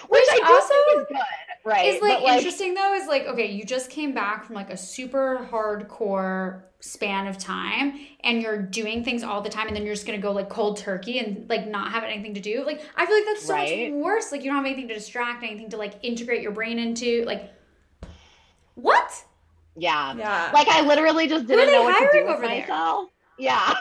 which, 0.09 0.22
Which 0.31 0.42
I 0.42 0.46
also 0.46 0.74
think 0.87 1.01
is 1.03 1.07
good, 1.09 1.70
right? 1.70 1.87
Is 1.94 2.03
like, 2.03 2.20
But, 2.22 2.37
interesting 2.37 2.74
though, 2.74 2.94
is 2.94 3.07
like, 3.09 3.27
okay, 3.27 3.46
you 3.51 3.64
just 3.64 3.90
came 3.90 4.14
back 4.14 4.44
from 4.44 4.55
like 4.55 4.70
a 4.70 4.77
super 4.77 5.46
hardcore 5.51 6.62
span 6.81 7.27
of 7.27 7.37
time 7.38 7.98
and 8.22 8.40
you're 8.40 8.62
doing 8.62 9.03
things 9.03 9.24
all 9.24 9.40
the 9.42 9.48
time 9.51 9.66
and 9.66 9.74
then 9.74 9.85
you're 9.85 9.94
just 9.94 10.07
gonna 10.07 10.16
go 10.18 10.31
like 10.31 10.48
cold 10.48 10.77
turkey 10.77 11.18
and 11.18 11.48
like 11.48 11.66
not 11.66 11.90
have 11.90 12.05
anything 12.05 12.35
to 12.35 12.40
do. 12.40 12.64
Like 12.64 12.81
I 12.96 13.05
feel 13.05 13.16
like 13.16 13.24
that's 13.24 13.44
so 13.46 13.55
Right. 13.55 13.92
much 13.92 14.03
worse. 14.03 14.31
Like 14.33 14.42
you 14.44 14.48
don't 14.51 14.57
have 14.57 14.66
anything 14.66 14.87
to 14.88 14.94
distract, 14.94 15.42
anything 15.42 15.70
to 15.70 15.77
like 15.77 15.94
integrate 16.03 16.40
your 16.42 16.53
brain 16.53 16.79
into. 16.79 17.24
Like 17.24 17.53
what? 18.74 19.24
yeah. 19.77 20.14
Yeah. 20.16 20.51
Like 20.53 20.68
I 20.68 20.83
literally 20.83 21.27
just 21.29 21.46
didn't 21.46 21.72
know 21.72 21.83
what 21.83 21.98
to 22.12 22.18
do 22.18 22.24
with 22.27 22.35
over 22.37 22.46
there? 22.46 22.61
myself. 22.61 23.11
Yeah. 23.38 23.74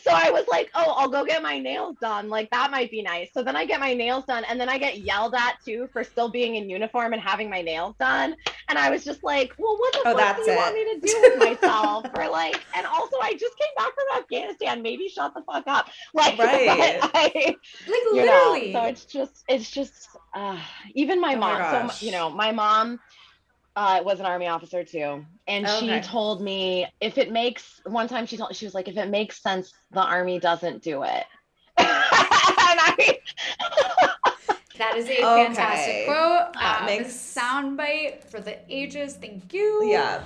So 0.00 0.10
I 0.12 0.30
was 0.30 0.44
like, 0.48 0.70
oh, 0.74 0.94
I'll 0.96 1.08
go 1.08 1.24
get 1.24 1.42
my 1.42 1.58
nails 1.58 1.96
done. 2.00 2.28
Like 2.28 2.50
that 2.50 2.70
might 2.70 2.90
be 2.90 3.02
nice. 3.02 3.28
So 3.32 3.42
then 3.42 3.56
I 3.56 3.64
get 3.64 3.80
my 3.80 3.94
nails 3.94 4.24
done 4.26 4.44
and 4.48 4.60
then 4.60 4.68
I 4.68 4.78
get 4.78 4.98
yelled 4.98 5.34
at 5.34 5.56
too 5.64 5.88
for 5.92 6.04
still 6.04 6.28
being 6.28 6.56
in 6.56 6.68
uniform 6.68 7.12
and 7.12 7.22
having 7.22 7.48
my 7.50 7.62
nails 7.62 7.94
done. 7.98 8.34
And 8.68 8.78
I 8.78 8.90
was 8.90 9.04
just 9.04 9.22
like, 9.22 9.52
well, 9.58 9.76
what 9.78 9.92
the 9.92 10.00
Oh, 10.06 10.16
fuck 10.16 10.36
do 10.36 10.42
you 10.50 10.56
want 10.56 10.74
me 10.74 10.94
to 10.94 11.00
do 11.00 11.20
with 11.22 11.38
myself? 11.62 12.06
or 12.14 12.28
like, 12.28 12.60
and 12.74 12.86
also 12.86 13.16
I 13.22 13.32
just 13.32 13.56
came 13.58 13.74
back 13.76 13.90
from 13.94 14.22
Afghanistan. 14.22 14.82
Maybe 14.82 15.08
shut 15.08 15.34
the 15.34 15.42
fuck 15.42 15.64
up. 15.66 15.88
Like, 16.14 16.38
Right. 16.38 16.98
I, 17.02 17.56
Like 17.86 18.02
literally. 18.12 18.72
know, 18.72 18.80
so 18.80 18.86
it's 18.86 19.04
just, 19.06 19.44
it's 19.48 19.70
just, 19.70 20.08
uh, 20.34 20.58
even 20.94 21.20
my 21.20 21.34
Oh 21.34 21.38
mom. 21.38 21.58
gosh. 21.58 21.98
so, 22.00 22.06
you 22.06 22.12
know, 22.12 22.30
my 22.30 22.52
mom 22.52 22.98
uh, 23.76 24.00
was 24.04 24.20
an 24.20 24.26
army 24.26 24.46
officer 24.48 24.84
too. 24.84 25.24
And 25.46 25.68
she 25.68 26.00
told 26.00 26.42
me 26.42 26.86
if 27.00 27.18
it 27.18 27.30
makes, 27.32 27.80
one 27.84 28.08
time 28.08 28.26
she 28.26 28.36
told, 28.36 28.54
she 28.54 28.64
was 28.64 28.74
like, 28.74 28.88
if 28.88 28.96
it 28.96 29.08
makes 29.08 29.42
sense, 29.42 29.72
the 29.90 30.02
army 30.02 30.38
doesn't 30.38 30.82
do 30.82 31.02
it. 31.02 31.24
and 31.78 31.88
I, 31.88 33.18
that 34.78 34.96
is 34.96 35.06
a 35.08 35.22
Okay. 35.22 35.44
fantastic 35.46 36.06
quote. 36.06 36.52
That 36.54 36.78
Um, 36.80 36.86
makes- 36.86 37.12
soundbite 37.36 38.24
for 38.30 38.40
the 38.40 38.56
ages. 38.68 39.16
Thank 39.20 39.52
you. 39.52 39.84
Yeah. 39.84 40.20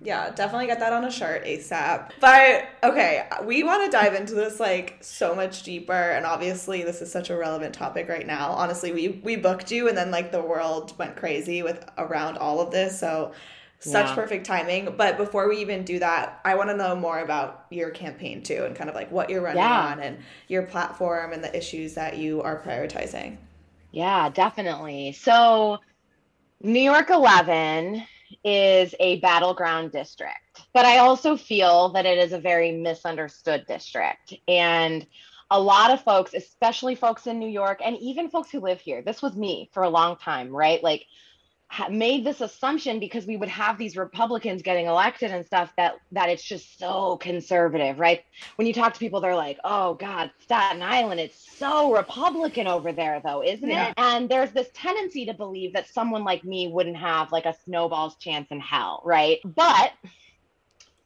Yeah, 0.00 0.30
definitely 0.30 0.66
get 0.66 0.80
that 0.80 0.92
on 0.92 1.04
a 1.04 1.10
shirt 1.10 1.44
ASAP. 1.44 2.10
But 2.20 2.64
okay, 2.82 3.24
we 3.44 3.62
want 3.62 3.84
to 3.84 3.90
dive 3.90 4.14
into 4.14 4.34
this 4.34 4.58
like 4.60 4.96
so 5.00 5.34
much 5.34 5.62
deeper 5.62 5.92
and 5.92 6.24
obviously 6.24 6.82
this 6.84 7.02
is 7.02 7.10
such 7.12 7.28
a 7.30 7.36
relevant 7.36 7.74
topic 7.74 8.08
right 8.08 8.26
now. 8.26 8.50
Honestly, 8.50 8.92
we 8.92 9.08
we 9.24 9.36
booked 9.36 9.70
you 9.70 9.88
and 9.88 9.96
then 9.96 10.10
like 10.10 10.32
the 10.32 10.40
world 10.42 10.96
went 10.98 11.16
crazy 11.16 11.62
with 11.62 11.84
around 11.98 12.38
all 12.38 12.60
of 12.60 12.70
this. 12.70 12.98
So 12.98 13.32
such 13.80 14.06
Yeah. 14.08 14.14
perfect 14.14 14.44
timing. 14.46 14.94
But 14.96 15.16
before 15.16 15.48
we 15.48 15.58
even 15.58 15.84
do 15.84 15.98
that, 16.00 16.40
I 16.44 16.54
want 16.56 16.68
to 16.70 16.76
know 16.76 16.96
more 16.96 17.20
about 17.20 17.66
your 17.70 17.90
campaign 17.90 18.42
too 18.42 18.64
and 18.64 18.74
kind 18.74 18.88
of 18.90 18.96
like 18.96 19.12
what 19.12 19.30
you're 19.30 19.40
running 19.42 19.62
Yeah. 19.62 19.80
on 19.92 20.00
and 20.00 20.18
your 20.48 20.62
platform 20.62 21.32
and 21.32 21.44
the 21.44 21.56
issues 21.56 21.94
that 21.94 22.16
you 22.16 22.42
are 22.42 22.56
prioritizing. 22.60 23.36
Yeah, 23.90 24.28
definitely. 24.28 25.12
So 25.12 25.78
New 26.62 26.80
York 26.80 27.10
11 27.10 28.02
is 28.44 28.94
a 29.00 29.20
battleground 29.20 29.92
district, 29.92 30.62
but 30.74 30.84
I 30.84 30.98
also 30.98 31.36
feel 31.36 31.90
that 31.90 32.06
it 32.06 32.18
is 32.18 32.32
a 32.32 32.38
very 32.38 32.72
misunderstood 32.72 33.64
district. 33.66 34.34
And 34.46 35.06
a 35.50 35.60
lot 35.60 35.90
of 35.90 36.02
folks, 36.02 36.34
especially 36.34 36.94
folks 36.94 37.26
in 37.26 37.38
New 37.38 37.48
York 37.48 37.80
and 37.82 37.96
even 37.98 38.28
folks 38.28 38.50
who 38.50 38.60
live 38.60 38.80
here, 38.80 39.02
this 39.02 39.22
was 39.22 39.34
me 39.34 39.70
for 39.72 39.82
a 39.82 39.88
long 39.88 40.16
time, 40.16 40.50
right? 40.50 40.82
Like, 40.82 41.06
made 41.90 42.24
this 42.24 42.40
assumption 42.40 42.98
because 42.98 43.26
we 43.26 43.36
would 43.36 43.48
have 43.48 43.78
these 43.78 43.96
Republicans 43.96 44.62
getting 44.62 44.86
elected 44.86 45.30
and 45.30 45.44
stuff 45.44 45.72
that 45.76 45.96
that 46.12 46.28
it's 46.28 46.42
just 46.42 46.78
so 46.78 47.16
conservative, 47.18 47.98
right? 47.98 48.24
When 48.56 48.66
you 48.66 48.72
talk 48.72 48.94
to 48.94 48.98
people, 48.98 49.20
they're 49.20 49.34
like, 49.34 49.58
"Oh 49.64 49.94
God, 49.94 50.30
Staten 50.40 50.82
Island, 50.82 51.20
it's 51.20 51.58
so 51.58 51.94
Republican 51.94 52.66
over 52.66 52.92
there, 52.92 53.20
though, 53.24 53.42
isn't 53.42 53.68
Yeah. 53.68 53.88
it?" 53.88 53.94
And 53.96 54.28
there's 54.28 54.50
this 54.52 54.68
tendency 54.74 55.26
to 55.26 55.34
believe 55.34 55.74
that 55.74 55.88
someone 55.88 56.24
like 56.24 56.44
me 56.44 56.68
wouldn't 56.68 56.96
have 56.96 57.32
like 57.32 57.44
a 57.44 57.54
snowball's 57.64 58.16
chance 58.16 58.50
in 58.50 58.60
hell, 58.60 59.02
right? 59.04 59.38
But 59.44 59.92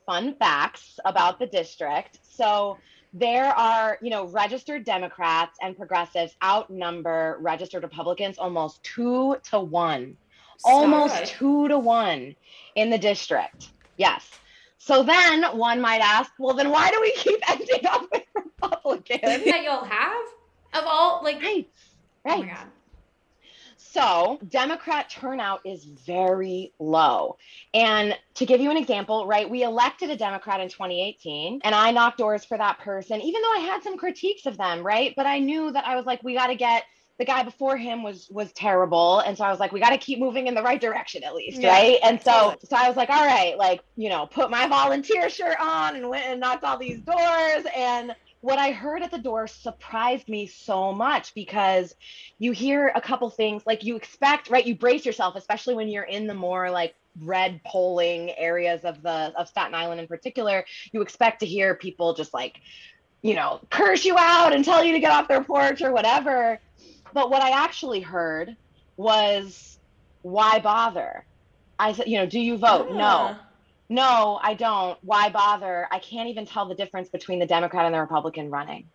fun 0.07 0.35
facts 0.37 0.98
about 1.05 1.38
the 1.38 1.46
district. 1.46 2.18
So 2.22 2.79
there 3.12 3.46
are, 3.46 3.98
you 4.01 4.11
know, 4.11 4.27
registered 4.27 4.85
Democrats 4.85 5.59
and 5.61 5.77
progressives 5.77 6.35
outnumber 6.42 7.37
registered 7.40 7.83
Republicans 7.83 8.38
almost 8.38 8.83
two 8.83 9.37
to 9.51 9.61
one 9.61 10.16
almost 10.64 11.14
Okay. 11.14 11.25
two 11.27 11.68
to 11.68 11.79
one 11.79 12.35
in 12.75 12.90
the 12.90 12.98
district. 12.98 13.72
Yes. 13.96 14.29
So 14.79 15.03
then 15.05 15.44
one 15.57 15.81
might 15.81 16.01
ask, 16.01 16.33
well, 16.38 16.55
then 16.55 16.70
why 16.70 16.90
do 16.90 17.01
we 17.01 17.12
keep 17.12 17.38
ending 17.51 17.87
up 17.87 18.09
with 18.12 18.22
Republicans? 18.35 19.20
that 19.22 19.62
you'll 19.62 19.85
have 19.85 20.25
of 20.75 20.85
all 20.87 21.22
like 21.22 21.40
right. 21.40 21.66
oh 22.27 22.31
Right. 22.31 22.40
my 22.40 22.46
god. 22.46 22.66
So, 23.77 24.38
Democrat 24.48 25.11
turnout 25.11 25.61
is 25.66 25.85
very 25.85 26.72
low. 26.79 27.37
And 27.75 28.16
to 28.37 28.46
give 28.46 28.61
you 28.61 28.70
an 28.70 28.77
example, 28.77 29.27
right, 29.27 29.48
we 29.51 29.64
elected 29.64 30.09
a 30.09 30.16
Democrat 30.16 30.61
in 30.61 30.68
2018, 30.68 31.61
and 31.64 31.75
I 31.75 31.90
knocked 31.90 32.18
doors 32.18 32.44
for 32.44 32.57
that 32.57 32.79
person, 32.79 33.20
even 33.20 33.42
though 33.42 33.53
I 33.53 33.59
had 33.59 33.83
some 33.83 33.98
critiques 33.98 34.46
of 34.46 34.57
them, 34.57 34.83
right? 34.87 35.12
But 35.16 35.27
I 35.27 35.40
knew 35.40 35.72
that 35.72 35.85
I 35.87 35.96
was 35.96 36.07
like, 36.07 36.22
we 36.22 36.35
got 36.35 36.46
to 36.46 36.55
get 36.55 36.85
the 37.23 37.27
guy 37.27 37.45
before 37.45 37.77
him 37.77 38.03
was 38.03 38.29
was 38.31 38.53
terrible 38.53 39.21
and 39.21 39.39
so 39.39 39.45
i 39.45 39.51
was 39.51 39.61
like 39.61 39.71
we 39.71 39.79
got 39.79 39.91
to 39.91 39.99
keep 39.99 40.19
moving 40.19 40.49
in 40.49 40.55
the 40.55 40.63
right 40.63 40.81
direction 40.81 41.23
at 41.23 41.37
least 41.37 41.61
Yeah, 41.61 41.71
right 41.71 41.99
and 42.03 42.21
so 42.21 42.57
so 42.65 42.77
i 42.77 42.89
was 42.89 42.97
like 42.97 43.11
all 43.11 43.25
right 43.25 43.57
like 43.57 43.81
you 43.97 44.09
know 44.09 44.27
put 44.27 44.51
my 44.51 44.67
volunteer 44.67 45.31
shirt 45.31 45.57
on 45.61 45.95
and 45.95 46.09
went 46.09 46.27
and 46.27 46.41
knocked 46.41 46.65
all 46.65 46.79
these 46.79 47.01
doors 47.01 47.65
and 47.77 48.13
what 48.43 48.59
I 48.59 48.73
heard 48.73 49.03
at 49.03 49.13
the 49.13 49.19
door 49.19 49.47
surprised 49.47 50.29
me 50.29 50.49
so 50.49 50.93
much 50.93 51.33
because 51.33 51.95
you 52.41 52.51
hear 52.51 52.93
a 52.95 53.01
couple 53.01 53.31
things 53.31 53.63
like 53.67 53.85
you 53.85 53.95
expect, 53.95 54.51
right? 54.51 54.67
You 54.67 54.75
brace 54.75 55.07
yourself, 55.07 55.37
especially 55.37 55.77
when 55.77 55.89
you're 55.89 56.03
in 56.03 56.27
the 56.27 56.35
more 56.35 56.69
like 56.69 56.97
red 57.21 57.61
polling 57.65 58.33
areas 58.37 58.85
of 58.85 59.01
the 59.03 59.33
of 59.39 59.49
Staten 59.49 59.77
Island 59.77 60.01
in 60.01 60.09
particular. 60.09 60.65
You 60.93 61.03
expect 61.03 61.41
to 61.41 61.47
hear 61.47 61.77
people 61.77 62.15
just 62.15 62.35
like, 62.35 62.61
you 63.23 63.35
know, 63.35 63.61
curse 63.71 64.05
you 64.05 64.17
out 64.19 64.53
and 64.53 64.65
tell 64.65 64.83
you 64.83 64.93
to 64.93 64.99
get 64.99 65.13
off 65.13 65.29
their 65.29 65.45
porch 65.45 65.81
or 65.81 65.93
whatever. 65.93 66.59
But 67.14 67.31
what 67.31 67.42
I 67.42 67.51
actually 67.64 68.01
heard 68.01 68.57
was, 68.96 69.79
why 70.22 70.61
bother? 70.61 71.27
I 71.79 71.92
said, 71.92 72.09
you 72.09 72.18
know, 72.18 72.27
do 72.27 72.38
you 72.40 72.57
vote? 72.59 72.88
No. 72.90 73.35
Ah. 73.35 73.46
No, 73.88 74.40
I 74.42 74.55
don't. 74.55 74.98
Why 75.03 75.29
bother? 75.29 75.87
I 75.90 75.98
can't 75.98 76.29
even 76.31 76.46
tell 76.46 76.66
the 76.68 76.75
difference 76.75 77.09
between 77.11 77.40
the 77.40 77.46
Democrat 77.46 77.85
and 77.85 77.94
the 77.94 78.01
Republican 78.01 78.51
running. 78.51 78.88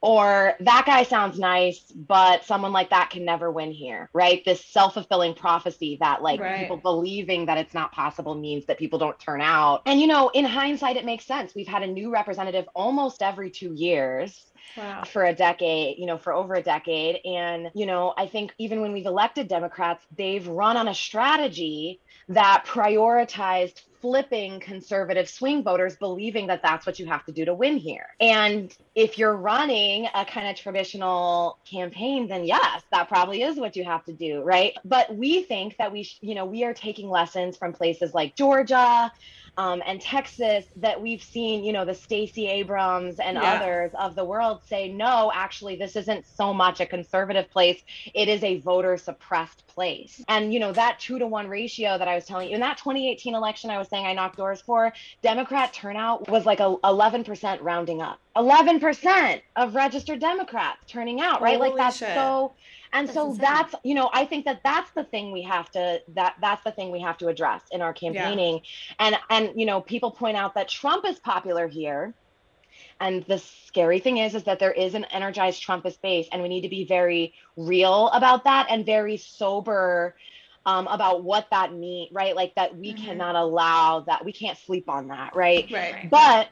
Or 0.00 0.54
that 0.60 0.84
guy 0.84 1.04
sounds 1.04 1.38
nice, 1.38 1.80
but 1.94 2.44
someone 2.44 2.72
like 2.72 2.90
that 2.90 3.10
can 3.10 3.24
never 3.24 3.50
win 3.52 3.70
here, 3.70 4.10
right? 4.12 4.44
This 4.44 4.64
self 4.66 4.94
fulfilling 4.94 5.34
prophecy 5.34 5.96
that, 6.00 6.22
like, 6.22 6.40
Right. 6.40 6.56
people 6.56 6.76
believing 6.76 7.46
that 7.46 7.58
it's 7.58 7.72
not 7.72 7.92
possible 7.92 8.34
means 8.34 8.66
that 8.66 8.78
people 8.78 8.98
don't 8.98 9.18
turn 9.20 9.40
out. 9.40 9.82
And, 9.86 10.00
you 10.00 10.08
know, 10.08 10.28
in 10.30 10.44
hindsight, 10.44 10.96
it 10.96 11.04
makes 11.04 11.24
sense. 11.24 11.54
We've 11.54 11.68
had 11.68 11.82
a 11.84 11.86
new 11.86 12.10
representative 12.12 12.68
almost 12.74 13.22
every 13.22 13.50
two 13.50 13.74
years 13.74 14.51
Wow. 14.76 15.04
for 15.04 15.24
a 15.24 15.34
decade, 15.34 15.98
you 15.98 16.06
know, 16.06 16.16
for 16.16 16.32
over 16.32 16.54
a 16.54 16.62
decade. 16.62 17.20
And, 17.24 17.70
you 17.74 17.86
know, 17.86 18.14
I 18.16 18.26
think 18.26 18.54
even 18.58 18.80
when 18.80 18.92
we've 18.92 19.06
elected 19.06 19.48
Democrats, 19.48 20.04
they've 20.16 20.46
run 20.46 20.76
on 20.76 20.88
a 20.88 20.94
strategy 20.94 22.00
that 22.28 22.64
prioritized 22.66 23.82
flipping 24.00 24.58
conservative 24.60 25.28
swing 25.28 25.62
voters, 25.62 25.96
believing 25.96 26.48
that 26.48 26.60
that's 26.62 26.84
what 26.86 26.98
you 26.98 27.06
have 27.06 27.24
to 27.24 27.32
do 27.32 27.44
to 27.44 27.54
win 27.54 27.76
here. 27.76 28.06
And 28.20 28.74
if 28.94 29.16
you're 29.16 29.36
running 29.36 30.08
a 30.12 30.24
kind 30.24 30.48
of 30.48 30.56
traditional 30.56 31.58
campaign, 31.70 32.26
then 32.26 32.44
yes, 32.44 32.82
that 32.90 33.08
probably 33.08 33.42
is 33.42 33.56
what 33.56 33.76
you 33.76 33.84
have 33.84 34.04
to 34.06 34.12
do, 34.12 34.42
right? 34.42 34.74
But 34.84 35.14
we 35.14 35.44
think 35.44 35.76
that 35.78 35.92
we, 35.92 36.02
sh- 36.02 36.18
you 36.20 36.34
know, 36.34 36.44
we 36.44 36.64
are 36.64 36.74
taking 36.74 37.08
lessons 37.08 37.56
from 37.56 37.72
places 37.72 38.12
like 38.12 38.34
Georgia 38.34 39.12
um, 39.56 39.82
and 39.86 40.00
Texas 40.00 40.64
that 40.76 41.02
we've 41.02 41.22
seen, 41.22 41.62
you 41.64 41.72
know, 41.72 41.84
the 41.84 41.94
Stacey 41.94 42.46
Abrams 42.48 43.18
and 43.18 43.36
Yeah. 43.36 43.54
others 43.54 43.90
of 43.98 44.14
the 44.14 44.24
world 44.24 44.62
say, 44.66 44.88
no, 44.92 45.30
actually, 45.34 45.76
this 45.76 45.94
isn't 45.96 46.26
so 46.26 46.54
much 46.54 46.80
a 46.80 46.86
conservative 46.86 47.50
place. 47.50 47.80
It 48.14 48.28
is 48.28 48.42
a 48.42 48.60
voter 48.60 48.96
suppressed 48.96 49.66
place. 49.66 50.20
And, 50.28 50.52
you 50.54 50.60
know, 50.60 50.72
that 50.72 51.00
two 51.00 51.18
to 51.18 51.26
one 51.26 51.48
ratio 51.48 51.98
that 51.98 52.08
I 52.08 52.14
was 52.14 52.24
telling 52.24 52.48
you 52.48 52.54
in 52.54 52.60
that 52.60 52.78
2018 52.78 53.34
election, 53.34 53.70
I 53.70 53.78
was 53.78 53.88
saying 53.88 54.06
I 54.06 54.14
knocked 54.14 54.36
doors 54.38 54.62
for, 54.62 54.92
Democrat 55.22 55.72
turnout 55.74 56.28
was 56.30 56.46
like 56.46 56.60
a 56.60 56.76
11% 56.84 57.58
rounding 57.62 58.00
up. 58.00 58.18
11% 58.36 59.42
of 59.56 59.74
registered 59.74 60.20
Democrats 60.20 60.80
turning 60.88 61.20
out, 61.20 61.42
right? 61.42 61.60
like 61.60 61.70
Holy 61.70 61.80
that's 61.82 61.98
shit. 61.98 62.14
so 62.14 62.54
and 62.92 63.06
That's 63.08 63.14
so 63.14 63.28
insane. 63.28 63.40
that's 63.40 63.74
you 63.84 63.94
know 63.94 64.10
i 64.12 64.24
think 64.26 64.44
that 64.46 64.60
that's 64.64 64.90
the 64.92 65.04
thing 65.04 65.32
we 65.32 65.42
have 65.42 65.70
to 65.72 66.00
that 66.14 66.34
that's 66.40 66.62
the 66.64 66.72
thing 66.72 66.90
we 66.90 67.00
have 67.00 67.18
to 67.18 67.28
address 67.28 67.62
in 67.70 67.80
our 67.82 67.92
campaigning 67.92 68.60
and 68.98 69.16
and 69.30 69.52
you 69.56 69.66
know 69.66 69.80
people 69.80 70.10
point 70.10 70.36
out 70.36 70.54
that 70.54 70.68
trump 70.68 71.04
is 71.06 71.18
popular 71.20 71.68
here 71.68 72.14
and 73.00 73.24
the 73.24 73.38
scary 73.38 73.98
thing 74.00 74.18
is 74.18 74.34
is 74.34 74.44
that 74.44 74.58
there 74.58 74.72
is 74.72 74.94
an 74.94 75.04
energized 75.06 75.64
trumpist 75.64 76.00
base 76.02 76.28
and 76.32 76.42
we 76.42 76.48
need 76.48 76.62
to 76.62 76.68
be 76.68 76.86
very 76.86 77.34
real 77.56 78.08
about 78.08 78.44
that 78.44 78.66
and 78.70 78.86
very 78.86 79.16
sober 79.16 80.14
um, 80.64 80.86
about 80.86 81.24
what 81.24 81.46
that 81.50 81.72
means 81.72 82.10
right 82.12 82.36
like 82.36 82.54
that 82.56 82.76
we 82.76 82.94
Mhm. 82.94 82.98
cannot 83.04 83.34
allow 83.36 84.00
that 84.06 84.24
we 84.24 84.32
can't 84.32 84.58
sleep 84.58 84.88
on 84.88 85.08
that 85.08 85.34
right 85.34 85.66
Right. 85.70 85.96
but 86.10 86.48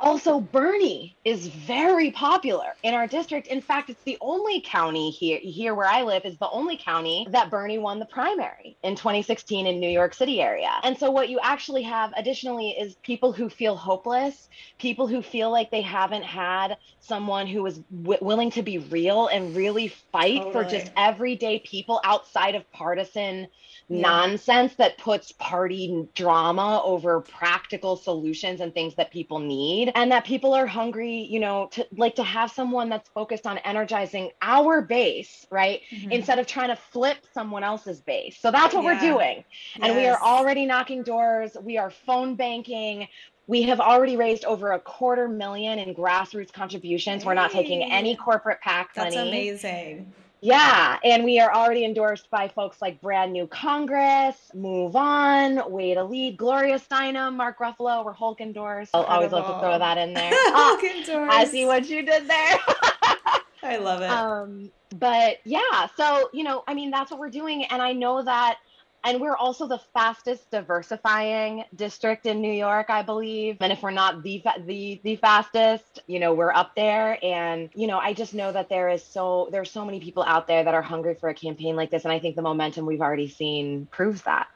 also, 0.00 0.40
Bernie 0.40 1.18
is 1.24 1.46
very 1.46 2.10
popular 2.10 2.72
in 2.82 2.94
our 2.94 3.06
district. 3.06 3.48
In 3.48 3.60
fact, 3.60 3.90
it's 3.90 4.02
the 4.04 4.16
only 4.20 4.62
county 4.62 5.10
here, 5.10 5.38
here 5.42 5.74
where 5.74 5.86
I 5.86 6.02
live, 6.02 6.24
is 6.24 6.38
the 6.38 6.48
only 6.50 6.78
county 6.78 7.26
that 7.30 7.50
Bernie 7.50 7.78
won 7.78 7.98
the 7.98 8.06
primary 8.06 8.78
in 8.82 8.96
2016 8.96 9.66
in 9.66 9.78
New 9.78 9.88
York 9.88 10.14
City 10.14 10.40
area. 10.40 10.70
And 10.82 10.96
so, 10.96 11.10
what 11.10 11.28
you 11.28 11.38
actually 11.42 11.82
have 11.82 12.12
additionally 12.16 12.70
is 12.70 12.96
people 13.02 13.32
who 13.32 13.50
feel 13.50 13.76
hopeless, 13.76 14.48
people 14.78 15.06
who 15.06 15.20
feel 15.20 15.50
like 15.50 15.70
they 15.70 15.82
haven't 15.82 16.24
had 16.24 16.78
someone 17.00 17.46
who 17.46 17.66
is 17.66 17.78
w- 17.78 18.18
willing 18.22 18.50
to 18.52 18.62
be 18.62 18.78
real 18.78 19.26
and 19.26 19.54
really 19.54 19.88
fight 20.12 20.42
for 20.52 20.64
just 20.64 20.90
everyday 20.96 21.58
people 21.60 22.00
outside 22.04 22.54
of 22.54 22.70
partisan 22.72 23.46
Yeah. 23.90 24.02
nonsense 24.02 24.74
that 24.76 24.98
puts 24.98 25.32
party 25.32 26.06
drama 26.14 26.80
over 26.84 27.20
practical 27.22 27.96
solutions 27.96 28.60
and 28.60 28.72
things 28.72 28.94
that 28.94 29.10
people 29.10 29.40
need 29.40 29.90
and 29.96 30.12
that 30.12 30.24
people 30.24 30.54
are 30.54 30.64
hungry 30.66 31.26
you 31.28 31.40
know 31.40 31.66
to 31.72 31.84
like 31.96 32.14
to 32.14 32.22
have 32.22 32.52
someone 32.52 32.88
that's 32.88 33.08
focused 33.08 33.48
on 33.48 33.58
energizing 33.58 34.30
our 34.42 34.80
base 34.80 35.44
right 35.50 35.80
Mhm. 35.90 36.12
instead 36.12 36.38
of 36.38 36.46
trying 36.46 36.68
to 36.68 36.76
flip 36.76 37.16
someone 37.34 37.64
else's 37.64 38.00
base 38.00 38.38
so 38.38 38.52
that's 38.52 38.72
what 38.72 38.84
we're 38.84 38.92
Yeah. 38.92 39.12
doing 39.12 39.44
and 39.82 39.96
we 39.96 40.06
are 40.06 40.22
already 40.22 40.66
knocking 40.66 41.02
doors 41.02 41.56
we 41.60 41.76
are 41.76 41.90
phone 41.90 42.36
banking 42.36 43.08
we 43.48 43.62
have 43.62 43.80
already 43.80 44.16
raised 44.16 44.44
over 44.44 44.70
a 44.70 44.78
quarter 44.78 45.26
million 45.28 45.80
in 45.80 45.96
grassroots 45.96 46.52
contributions 46.52 47.24
we're 47.24 47.34
not 47.34 47.50
taking 47.50 47.82
any 47.90 48.14
corporate 48.14 48.60
pac 48.60 48.94
That's 48.94 49.16
money 49.16 49.28
amazing. 49.48 50.12
Yeah, 50.40 50.98
and 51.04 51.24
we 51.24 51.38
are 51.38 51.52
already 51.52 51.84
endorsed 51.84 52.30
by 52.30 52.48
folks 52.48 52.80
like 52.80 53.00
Brand 53.00 53.32
New 53.32 53.46
Congress, 53.46 54.36
Move 54.54 54.96
On, 54.96 55.70
Way 55.70 55.94
to 55.94 56.04
Lead, 56.04 56.36
Gloria 56.38 56.78
Steinem, 56.78 57.34
Mark 57.34 57.58
Ruffalo. 57.58 58.04
We're 58.04 58.12
Hulk 58.12 58.40
endorsed. 58.40 58.92
I'll 58.94 59.02
always 59.04 59.32
love 59.32 59.46
to 59.46 59.60
throw 59.60 59.78
that 59.78 59.98
in 59.98 60.14
there. 60.14 60.30
Doors. 61.06 61.28
I 61.30 61.44
see 61.44 61.66
what 61.66 61.88
you 61.88 62.02
did 62.02 62.28
there. 62.28 62.58
I 63.62 63.76
love 63.76 64.00
it. 64.00 64.10
um, 64.10 64.70
but 64.96 65.38
yeah, 65.44 65.86
so 65.96 66.30
you 66.32 66.42
know, 66.42 66.64
I 66.66 66.74
mean, 66.74 66.90
that's 66.90 67.10
what 67.10 67.20
we're 67.20 67.30
doing, 67.30 67.64
and 67.66 67.82
I 67.82 67.92
know 67.92 68.22
that. 68.22 68.58
And 69.02 69.20
we're 69.20 69.36
also 69.36 69.66
the 69.66 69.80
fastest 69.94 70.50
diversifying 70.50 71.64
district 71.74 72.26
in 72.26 72.40
New 72.40 72.52
York, 72.52 72.90
I 72.90 73.02
believe. 73.02 73.56
And 73.60 73.72
if 73.72 73.82
we're 73.82 73.90
not 73.90 74.22
the 74.22 74.40
fa- 74.40 74.62
the 74.64 75.00
the 75.02 75.16
fastest, 75.16 76.00
you 76.06 76.18
know, 76.20 76.34
we're 76.34 76.52
up 76.52 76.74
there. 76.74 77.18
And 77.24 77.70
you 77.74 77.86
know, 77.86 77.98
I 77.98 78.12
just 78.12 78.34
know 78.34 78.52
that 78.52 78.68
there 78.68 78.90
is 78.90 79.02
so 79.02 79.48
there's 79.52 79.70
so 79.70 79.84
many 79.84 80.00
people 80.00 80.22
out 80.22 80.46
there 80.46 80.64
that 80.64 80.74
are 80.74 80.82
hungry 80.82 81.14
for 81.14 81.28
a 81.28 81.34
campaign 81.34 81.76
like 81.76 81.90
this, 81.90 82.04
and 82.04 82.12
I 82.12 82.18
think 82.18 82.36
the 82.36 82.42
momentum 82.42 82.86
we've 82.86 83.00
already 83.00 83.28
seen 83.28 83.86
proves 83.90 84.22
that. 84.22 84.48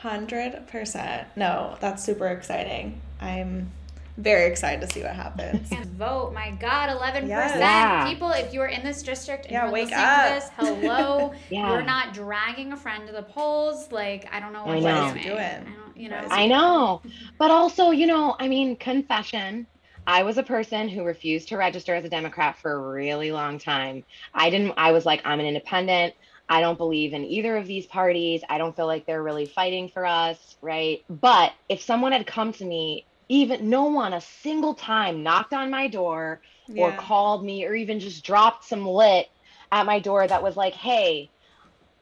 Hundred 0.00 0.68
percent. 0.68 1.26
No, 1.36 1.76
that's 1.80 2.04
super 2.04 2.28
exciting. 2.28 3.00
I'm 3.20 3.70
very 4.18 4.50
excited 4.50 4.80
to 4.86 4.92
see 4.92 5.02
what 5.02 5.14
happens. 5.14 5.70
And 5.72 5.84
vote, 5.86 6.32
my 6.32 6.50
God, 6.52 6.88
11%. 6.88 7.28
Yes. 7.28 7.56
Yeah. 7.58 8.06
People, 8.08 8.30
if 8.30 8.52
you're 8.52 8.66
in 8.66 8.82
this 8.84 9.02
district 9.02 9.44
and 9.46 9.52
Yeah, 9.52 9.64
you're 9.64 9.72
wake 9.72 9.90
listening 9.90 10.04
up. 10.04 10.28
to 10.28 10.34
this, 10.34 10.50
hello. 10.56 11.34
Yeah. 11.50 11.72
You're 11.72 11.82
not 11.82 12.14
dragging 12.14 12.72
a 12.72 12.76
friend 12.76 13.06
to 13.06 13.12
the 13.12 13.22
polls. 13.22 13.92
Like, 13.92 14.28
I 14.32 14.40
don't 14.40 14.52
know 14.52 14.64
what 14.64 14.76
I 14.76 14.78
you're 14.80 14.92
know. 14.92 15.10
doing. 15.12 15.22
Doing. 15.24 15.38
I 15.38 15.76
don't, 15.84 15.96
you 15.96 16.08
know. 16.08 16.26
I 16.30 16.46
know. 16.46 17.02
But 17.38 17.50
also, 17.50 17.90
you 17.90 18.06
know, 18.06 18.36
I 18.38 18.48
mean, 18.48 18.76
confession. 18.76 19.66
I 20.06 20.22
was 20.22 20.38
a 20.38 20.42
person 20.44 20.88
who 20.88 21.02
refused 21.04 21.48
to 21.48 21.56
register 21.56 21.94
as 21.94 22.04
a 22.04 22.08
Democrat 22.08 22.56
for 22.58 22.72
a 22.72 22.78
really 22.92 23.32
long 23.32 23.58
time. 23.58 24.04
I 24.32 24.50
didn't, 24.50 24.74
I 24.76 24.92
was 24.92 25.04
like, 25.04 25.20
I'm 25.24 25.40
an 25.40 25.46
independent. 25.46 26.14
I 26.48 26.60
don't 26.60 26.78
believe 26.78 27.12
in 27.12 27.24
either 27.24 27.56
of 27.56 27.66
these 27.66 27.86
parties. 27.86 28.42
I 28.48 28.56
don't 28.58 28.74
feel 28.76 28.86
like 28.86 29.04
they're 29.04 29.22
really 29.22 29.46
fighting 29.46 29.88
for 29.88 30.06
us. 30.06 30.56
Right. 30.62 31.02
But 31.10 31.54
if 31.68 31.82
someone 31.82 32.12
had 32.12 32.24
come 32.24 32.52
to 32.54 32.64
me, 32.64 33.04
even 33.28 33.70
no 33.70 33.84
one 33.84 34.12
a 34.12 34.20
single 34.20 34.74
time 34.74 35.22
knocked 35.22 35.52
on 35.52 35.70
my 35.70 35.88
door 35.88 36.40
or 36.76 36.92
called 36.92 37.44
me 37.44 37.64
or 37.64 37.74
even 37.74 38.00
just 38.00 38.24
dropped 38.24 38.64
some 38.64 38.86
lit 38.86 39.26
at 39.72 39.86
my 39.86 39.98
door 39.98 40.26
that 40.26 40.42
was 40.42 40.56
like, 40.56 40.74
hey, 40.74 41.30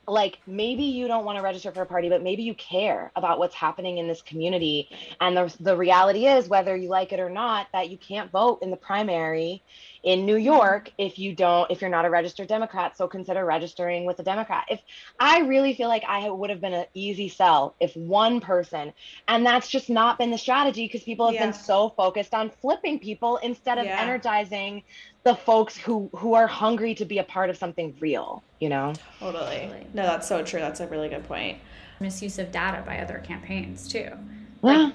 like 0.07 0.39
maybe 0.47 0.85
you 0.85 1.09
don't 1.09 1.25
want 1.25 1.37
to 1.39 1.43
register 1.43 1.73
for 1.73 1.83
a 1.83 1.87
party, 1.87 2.09
but 2.11 2.23
maybe 2.23 2.43
you 2.43 2.55
care 2.55 3.11
about 3.17 3.39
what's 3.39 3.55
happening 3.55 3.99
in 3.99 4.07
this 4.07 4.23
community. 4.23 4.91
And 5.21 5.37
the, 5.37 5.57
the 5.61 5.77
reality 5.77 6.27
is, 6.27 6.49
whether 6.49 6.77
you 6.77 6.91
like 6.91 7.13
it 7.13 7.21
or 7.21 7.31
not, 7.31 7.69
that 7.73 7.91
you 7.91 7.99
can't 7.99 8.31
vote 8.31 8.59
in 8.63 8.71
the 8.71 8.77
primary 8.77 9.65
in 10.05 10.27
New 10.27 10.37
York 10.37 10.93
if 10.99 11.19
you 11.19 11.35
don't, 11.35 11.71
if 11.71 11.81
you're 11.81 11.91
not 11.91 12.05
a 12.05 12.11
registered 12.11 12.47
Democrat. 12.47 12.97
So 12.97 13.09
consider 13.09 13.45
registering 13.45 14.05
with 14.05 14.19
a 14.19 14.23
Democrat. 14.23 14.65
If 14.69 14.81
I 15.19 15.41
really 15.41 15.75
feel 15.75 15.89
like 15.89 16.05
I 16.07 16.29
would 16.31 16.51
have 16.51 16.61
been 16.61 16.75
an 16.75 16.85
easy 16.95 17.29
sell 17.29 17.75
if 17.81 17.97
one 17.97 18.41
person, 18.41 18.93
and 19.29 19.45
that's 19.45 19.69
just 19.69 19.89
not 19.89 20.19
been 20.19 20.31
the 20.31 20.39
strategy 20.39 20.87
because 20.87 21.03
people 21.03 21.27
have 21.27 21.35
Yeah. 21.35 21.47
been 21.47 21.55
so 21.55 21.89
focused 21.97 22.35
on 22.35 22.51
flipping 22.51 22.99
people 22.99 23.39
instead 23.39 23.79
of 23.79 23.87
Yeah. 23.87 24.01
energizing 24.01 24.83
the 25.25 25.35
folks 25.35 25.77
who 25.77 26.11
who 26.15 26.35
are 26.35 26.47
hungry 26.47 26.95
to 26.97 27.07
be 27.07 27.17
a 27.19 27.25
part 27.25 27.49
of 27.49 27.57
something 27.57 27.97
real, 27.99 28.43
you 28.61 28.69
know? 28.69 28.93
Totally. 29.21 29.61
Totally. 29.61 29.87
No, 29.95 30.03
that's 30.03 30.29
so 30.29 30.45
true. 30.45 30.61
That's 30.61 30.81
a 30.81 30.87
really 30.87 31.09
good 31.09 31.27
point. 31.27 31.59
Misuse 31.99 32.39
of 32.39 32.53
data 32.53 32.83
by 32.85 32.99
other 32.99 33.23
campaigns, 33.27 33.89
too. 33.89 34.01
Yeah. 34.01 34.17
What? 34.61 34.93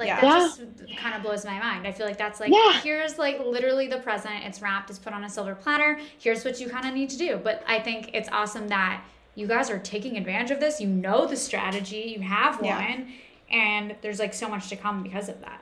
Like 0.00 0.08
Yeah. 0.08 0.20
that 0.22 0.32
Yeah. 0.58 0.64
just 0.66 0.96
kind 0.98 1.14
of 1.14 1.22
blows 1.22 1.44
my 1.44 1.58
mind. 1.60 1.86
I 1.86 1.92
feel 1.92 2.06
like 2.06 2.16
that's 2.16 2.40
like 2.40 2.50
Yeah. 2.50 2.80
here's 2.80 3.18
like 3.18 3.38
literally 3.38 3.86
the 3.86 3.98
present. 3.98 4.44
It's 4.44 4.60
wrapped, 4.62 4.90
it's 4.90 4.98
put 4.98 5.12
on 5.12 5.22
a 5.24 5.28
silver 5.30 5.54
platter. 5.54 6.00
Here's 6.18 6.44
what 6.44 6.58
you 6.58 6.68
kind 6.70 6.86
of 6.88 6.94
need 6.94 7.10
to 7.10 7.18
do. 7.18 7.36
But 7.36 7.62
I 7.68 7.78
think 7.80 8.10
it's 8.14 8.28
awesome 8.32 8.66
that 8.68 9.02
you 9.34 9.46
guys 9.46 9.70
are 9.70 9.78
taking 9.78 10.16
advantage 10.16 10.50
of 10.50 10.58
this. 10.58 10.80
You 10.80 10.88
know 10.88 11.26
the 11.26 11.36
strategy, 11.36 12.14
you 12.16 12.22
have 12.22 12.56
one, 12.62 12.64
Yeah. 12.66 13.56
and 13.56 13.94
there's 14.00 14.18
like 14.18 14.32
so 14.34 14.48
much 14.48 14.68
to 14.70 14.76
come 14.76 15.02
because 15.02 15.28
of 15.28 15.40
that. 15.42 15.60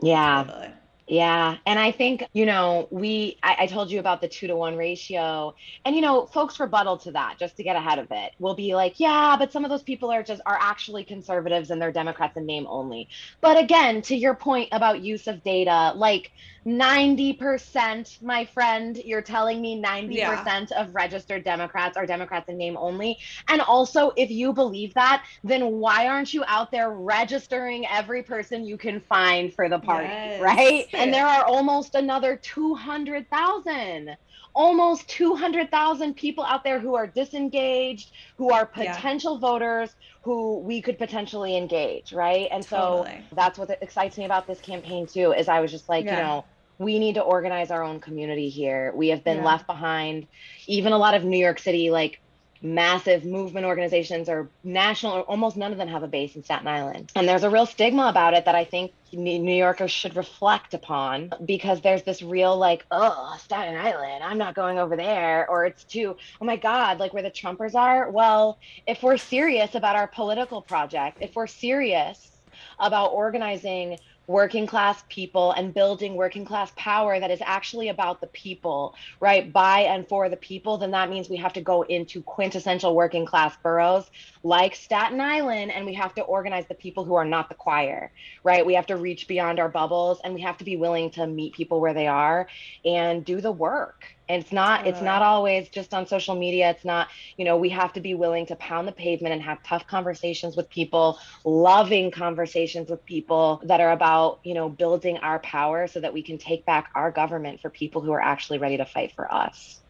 Yeah. 0.00 0.44
Totally. 0.46 0.70
Yeah. 1.06 1.58
And 1.66 1.78
I 1.78 1.92
think, 1.92 2.24
you 2.32 2.46
know, 2.46 2.88
we, 2.90 3.36
I, 3.42 3.56
I, 3.60 3.66
told 3.66 3.90
you 3.90 4.00
about 4.00 4.22
the 4.22 4.28
two 4.28 4.46
to 4.46 4.56
one 4.56 4.76
ratio. 4.76 5.54
And, 5.84 5.94
you 5.94 6.00
know, 6.00 6.24
folks 6.24 6.58
rebuttal 6.58 6.96
to 6.98 7.12
that 7.12 7.38
just 7.38 7.58
to 7.58 7.62
get 7.62 7.76
ahead 7.76 7.98
of 7.98 8.06
it. 8.10 8.32
We'll 8.38 8.54
be 8.54 8.74
like, 8.74 8.98
yeah, 8.98 9.36
but 9.38 9.52
some 9.52 9.64
of 9.64 9.70
those 9.70 9.82
people 9.82 10.10
are 10.10 10.22
just, 10.22 10.40
are 10.46 10.58
actually 10.58 11.04
conservatives 11.04 11.70
and 11.70 11.80
they're 11.80 11.92
Democrats 11.92 12.38
in 12.38 12.46
name 12.46 12.66
only. 12.68 13.08
But 13.42 13.58
again, 13.58 14.00
to 14.02 14.16
your 14.16 14.34
point 14.34 14.70
about 14.72 15.02
use 15.02 15.26
of 15.26 15.44
data, 15.44 15.92
like 15.94 16.32
90%, 16.66 18.22
my 18.22 18.44
friend, 18.46 18.96
you're 19.04 19.22
telling 19.22 19.60
me 19.60 19.80
90% 19.80 20.10
yeah. 20.10 20.80
of 20.80 20.94
registered 20.94 21.44
Democrats 21.44 21.96
are 21.96 22.06
Democrats 22.06 22.48
in 22.48 22.56
name 22.56 22.76
only. 22.78 23.18
And 23.48 23.60
also, 23.60 24.12
if 24.16 24.30
you 24.30 24.52
believe 24.52 24.94
that, 24.94 25.24
then 25.42 25.72
why 25.72 26.08
aren't 26.08 26.32
you 26.32 26.44
out 26.46 26.70
there 26.70 26.90
registering 26.90 27.86
every 27.86 28.22
person 28.22 28.64
you 28.64 28.78
can 28.78 29.00
find 29.00 29.52
for 29.52 29.68
the 29.68 29.78
party, 29.78 30.08
yes. 30.08 30.40
right? 30.40 30.86
And 30.96 31.12
there 31.12 31.26
are 31.26 31.44
almost 31.44 31.94
another 31.94 32.36
200,000 32.36 34.16
almost 34.54 35.08
200,000 35.08 36.14
people 36.14 36.44
out 36.44 36.62
there 36.62 36.78
who 36.78 36.94
are 36.94 37.06
disengaged, 37.06 38.12
who 38.36 38.50
are 38.50 38.64
potential 38.64 39.34
yeah. 39.34 39.40
voters 39.40 39.96
who 40.22 40.58
we 40.60 40.80
could 40.80 40.96
potentially 40.96 41.56
engage, 41.56 42.12
right? 42.12 42.48
And 42.50 42.64
so 42.64 43.06
that's 43.32 43.58
what 43.58 43.70
excites 43.82 44.16
me 44.16 44.24
about 44.24 44.46
this 44.46 44.60
campaign 44.60 45.06
too 45.06 45.32
is 45.32 45.48
I 45.48 45.60
was 45.60 45.70
just 45.70 45.88
like, 45.88 46.04
yeah. 46.04 46.16
you 46.16 46.22
know, 46.22 46.44
we 46.78 46.98
need 46.98 47.14
to 47.14 47.20
organize 47.20 47.70
our 47.70 47.82
own 47.82 48.00
community 48.00 48.48
here. 48.48 48.92
We 48.94 49.08
have 49.08 49.22
been 49.22 49.38
yeah. 49.38 49.44
left 49.44 49.66
behind. 49.66 50.26
Even 50.66 50.92
a 50.92 50.98
lot 50.98 51.14
of 51.14 51.24
New 51.24 51.38
York 51.38 51.58
City 51.58 51.90
like 51.90 52.20
massive 52.64 53.24
movement 53.24 53.66
organizations 53.66 54.28
or 54.28 54.48
national, 54.64 55.12
or 55.12 55.20
almost 55.22 55.56
none 55.56 55.70
of 55.70 55.78
them 55.78 55.86
have 55.86 56.02
a 56.02 56.08
base 56.08 56.34
in 56.34 56.42
Staten 56.42 56.66
Island. 56.66 57.12
And 57.14 57.28
there's 57.28 57.44
a 57.44 57.50
real 57.50 57.66
stigma 57.66 58.06
about 58.08 58.32
it 58.32 58.46
that 58.46 58.54
I 58.54 58.64
think 58.64 58.92
New 59.12 59.54
Yorkers 59.54 59.90
should 59.90 60.16
reflect 60.16 60.72
upon 60.72 61.32
because 61.44 61.82
there's 61.82 62.02
this 62.02 62.22
real, 62.22 62.56
like, 62.56 62.86
oh, 62.90 63.36
Staten 63.38 63.76
Island, 63.76 64.24
I'm 64.24 64.38
not 64.38 64.54
going 64.54 64.78
over 64.78 64.96
there. 64.96 65.48
Or 65.48 65.66
it's 65.66 65.84
too, 65.84 66.16
oh 66.40 66.44
my 66.44 66.56
God, 66.56 66.98
like 66.98 67.12
where 67.12 67.22
the 67.22 67.30
Trumpers 67.30 67.74
are. 67.74 68.10
Well, 68.10 68.58
if 68.86 69.02
we're 69.02 69.18
serious 69.18 69.74
about 69.74 69.94
our 69.94 70.06
political 70.06 70.62
project, 70.62 71.18
if 71.20 71.36
we're 71.36 71.46
serious 71.46 72.30
about 72.78 73.08
organizing 73.08 73.98
working 74.26 74.66
class 74.66 75.02
people 75.08 75.52
and 75.52 75.74
building 75.74 76.14
working 76.14 76.44
class 76.44 76.72
power 76.76 77.18
that 77.18 77.30
is 77.30 77.40
actually 77.44 77.88
about 77.88 78.20
the 78.20 78.26
people, 78.28 78.94
right? 79.20 79.52
By 79.52 79.80
and 79.80 80.08
for 80.08 80.28
the 80.28 80.36
people, 80.36 80.78
then 80.78 80.92
that 80.92 81.10
means 81.10 81.28
we 81.28 81.36
have 81.36 81.52
to 81.54 81.60
go 81.60 81.82
into 81.82 82.22
quintessential 82.22 82.94
working 82.94 83.26
class 83.26 83.54
boroughs 83.62 84.10
like 84.42 84.74
Staten 84.74 85.20
Island 85.20 85.72
and 85.72 85.86
we 85.86 85.94
have 85.94 86.14
to 86.14 86.22
organize 86.22 86.66
the 86.66 86.74
people 86.74 87.04
who 87.04 87.14
are 87.14 87.24
not 87.24 87.48
the 87.48 87.54
choir, 87.54 88.12
right? 88.42 88.64
We 88.64 88.74
have 88.74 88.86
to 88.86 88.96
reach 88.96 89.28
beyond 89.28 89.60
our 89.60 89.68
bubbles 89.68 90.20
and 90.24 90.34
we 90.34 90.42
have 90.42 90.58
to 90.58 90.64
be 90.64 90.76
willing 90.76 91.10
to 91.12 91.26
meet 91.26 91.54
people 91.54 91.80
where 91.80 91.94
they 91.94 92.06
are 92.06 92.48
and 92.84 93.24
do 93.24 93.40
the 93.40 93.52
work 93.52 94.13
and 94.28 94.42
it's 94.42 94.52
not 94.52 94.86
it's 94.86 95.02
not 95.02 95.22
always 95.22 95.68
just 95.68 95.92
on 95.92 96.06
social 96.06 96.34
media 96.34 96.70
it's 96.70 96.84
not 96.84 97.08
you 97.36 97.44
know 97.44 97.56
we 97.56 97.68
have 97.68 97.92
to 97.92 98.00
be 98.00 98.14
willing 98.14 98.46
to 98.46 98.56
pound 98.56 98.88
the 98.88 98.92
pavement 98.92 99.32
and 99.32 99.42
have 99.42 99.62
tough 99.62 99.86
conversations 99.86 100.56
with 100.56 100.68
people 100.70 101.18
loving 101.44 102.10
conversations 102.10 102.88
with 102.88 103.04
people 103.04 103.60
that 103.64 103.80
are 103.80 103.92
about 103.92 104.40
you 104.44 104.54
know 104.54 104.68
building 104.68 105.16
our 105.18 105.38
power 105.40 105.86
so 105.86 106.00
that 106.00 106.12
we 106.12 106.22
can 106.22 106.38
take 106.38 106.64
back 106.64 106.90
our 106.94 107.10
government 107.10 107.60
for 107.60 107.70
people 107.70 108.00
who 108.00 108.12
are 108.12 108.20
actually 108.20 108.58
ready 108.58 108.76
to 108.76 108.84
fight 108.84 109.12
for 109.12 109.32
us 109.32 109.80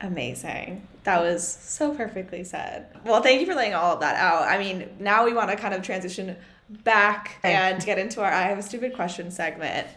Amazing. 0.00 0.86
That 1.02 1.20
was 1.20 1.46
so 1.46 1.92
perfectly 1.92 2.44
said. 2.44 2.86
Well, 3.04 3.20
thank 3.20 3.40
you 3.40 3.46
for 3.46 3.54
laying 3.54 3.74
all 3.74 3.94
of 3.94 4.00
that 4.00 4.14
out. 4.14 4.46
I 4.46 4.56
mean, 4.56 4.88
now 5.00 5.24
we 5.24 5.32
want 5.32 5.50
to 5.50 5.56
kind 5.56 5.74
of 5.74 5.82
transition 5.82 6.36
back 6.68 7.40
and 7.42 7.84
get 7.84 7.98
into 7.98 8.22
our 8.22 8.30
I 8.30 8.42
have 8.42 8.58
a 8.58 8.62
stupid 8.62 8.94
question 8.94 9.30
segment. 9.30 9.88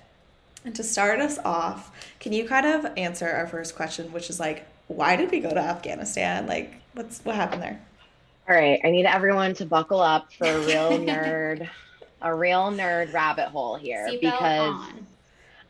And 0.63 0.76
to 0.76 0.84
start 0.84 1.19
us 1.19 1.39
off, 1.39 1.91
can 2.19 2.34
you 2.34 2.47
kind 2.47 2.65
of 2.65 2.86
answer 2.97 3.28
our 3.28 3.47
first 3.47 3.76
question, 3.76 4.12
which 4.12 4.30
is 4.30 4.39
like, 4.39 4.67
why 4.88 5.15
did 5.15 5.32
we 5.32 5.39
go 5.39 5.50
to 5.50 5.60
Afghanistan? 5.60 6.45
Like, 6.47 6.76
what's 6.93 7.24
what 7.26 7.36
happened 7.36 7.62
there? 7.62 7.82
All 8.47 8.56
right, 8.56 8.80
I 8.84 8.91
need 8.91 9.06
everyone 9.06 9.54
to 9.56 9.65
buckle 9.65 10.02
up 10.02 10.32
for 10.34 10.47
a 10.47 10.60
real 10.60 10.89
nerd, 11.00 11.67
a 12.21 12.36
real 12.36 12.71
nerd 12.71 13.13
rabbit 13.13 13.47
hole 13.47 13.76
here 13.76 14.08
because 14.19 14.41
on. 14.41 15.08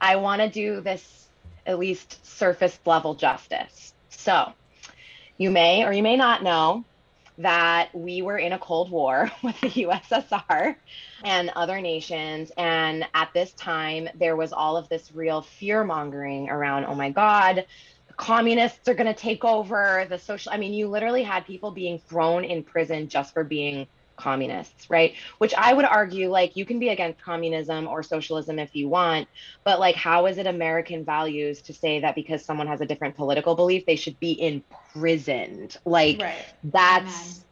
I 0.02 0.16
want 0.16 0.42
to 0.42 0.50
do 0.50 0.82
this 0.82 1.28
at 1.66 1.80
least 1.80 2.26
surface 2.26 2.80
level 2.86 3.14
justice. 3.14 3.94
So, 4.10 4.52
you 5.38 5.52
may 5.52 5.86
or 5.86 5.94
you 5.94 6.04
may 6.04 6.18
not 6.18 6.44
know 6.44 6.84
that 7.38 7.90
we 7.94 8.22
were 8.22 8.38
in 8.38 8.54
a 8.54 8.60
Cold 8.60 8.92
War 8.92 9.32
with 9.44 9.60
the 9.62 9.70
USSR 9.70 10.76
and 11.24 11.50
other 11.56 11.82
nations. 11.82 12.52
And 12.58 13.06
at 13.14 13.34
this 13.34 13.54
time, 13.54 14.10
there 14.16 14.36
was 14.36 14.54
all 14.54 14.78
of 14.78 14.90
this 14.90 15.12
real 15.14 15.42
fear 15.42 15.84
mongering 15.84 16.50
around, 16.50 16.86
oh 16.86 16.96
my 16.96 17.10
God, 17.10 17.66
communists 18.18 18.88
are 18.88 18.94
going 18.94 19.08
to 19.08 19.20
take 19.20 19.44
over 19.44 20.06
the 20.10 20.20
social. 20.20 20.52
I 20.52 20.58
mean, 20.58 20.74
you 20.74 20.88
literally 20.88 21.24
had 21.24 21.46
people 21.46 21.72
being 21.72 22.00
thrown 22.00 22.44
in 22.44 22.64
prison 22.64 23.08
just 23.08 23.34
for 23.34 23.44
being 23.44 23.88
communists, 24.16 24.90
right? 24.90 25.16
Which 25.38 25.54
I 25.56 25.74
would 25.74 25.86
argue, 25.86 26.30
like, 26.30 26.56
you 26.56 26.66
can 26.66 26.80
be 26.80 26.90
against 26.90 27.22
communism 27.22 27.88
or 27.88 28.04
socialism 28.04 28.60
if 28.60 28.76
you 28.76 28.88
want, 28.90 29.28
but 29.64 29.80
like, 29.80 29.96
how 29.96 30.26
is 30.28 30.38
it 30.38 30.48
American 30.48 31.04
values 31.04 31.62
to 31.64 31.74
say 31.74 32.00
that 32.00 32.16
because 32.16 32.46
someone 32.46 32.68
has 32.68 32.82
a 32.82 32.86
different 32.86 33.16
political 33.16 33.56
belief, 33.56 33.86
they 33.86 33.96
should 33.96 34.20
be 34.20 34.42
imprisoned? 34.42 35.78
Like, 35.86 36.22
right. 36.22 36.46
that's. 36.64 37.46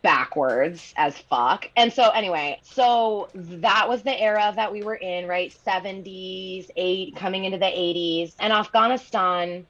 Backwards 0.00 0.94
as 0.96 1.18
fuck. 1.18 1.68
And 1.76 1.92
so 1.92 2.10
anyway, 2.10 2.60
so 2.62 3.28
that 3.34 3.88
was 3.88 4.02
the 4.02 4.18
era 4.18 4.52
that 4.54 4.70
we 4.72 4.84
were 4.84 4.94
in, 4.94 5.26
right? 5.26 5.52
70s, 5.66 6.70
8 6.76 7.16
coming 7.16 7.44
into 7.44 7.58
the 7.58 7.64
80s. 7.66 8.32
And 8.38 8.52
Afghanistan 8.52 9.66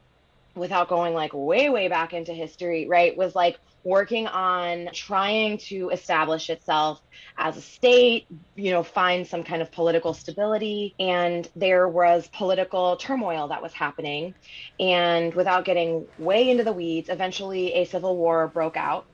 without 0.54 0.88
going 0.88 1.14
like 1.14 1.32
way 1.32 1.70
way 1.70 1.88
back 1.88 2.12
into 2.12 2.34
history, 2.34 2.87
right? 2.87 3.16
Was 3.16 3.34
like 3.34 3.58
working 3.88 4.27
on 4.27 4.90
trying 4.92 5.57
to 5.57 5.88
establish 5.90 6.51
itself 6.51 7.01
as 7.38 7.57
a 7.57 7.61
state, 7.61 8.27
you 8.55 8.70
know, 8.70 8.83
find 8.83 9.27
some 9.27 9.42
kind 9.42 9.62
of 9.62 9.72
political 9.72 10.12
stability. 10.12 10.94
And 11.01 11.48
there 11.57 11.88
was 11.88 12.29
political 12.29 12.96
turmoil 12.96 13.48
that 13.48 13.62
was 13.62 13.72
happening. 13.72 14.35
And 14.79 15.35
without 15.35 15.64
getting 15.64 16.07
way 16.18 16.51
into 16.51 16.64
the 16.64 16.72
weeds, 16.72 17.09
eventually 17.09 17.72
a 17.74 17.85
civil 17.85 18.16
war 18.16 18.48
broke 18.48 18.77
out. 18.77 19.07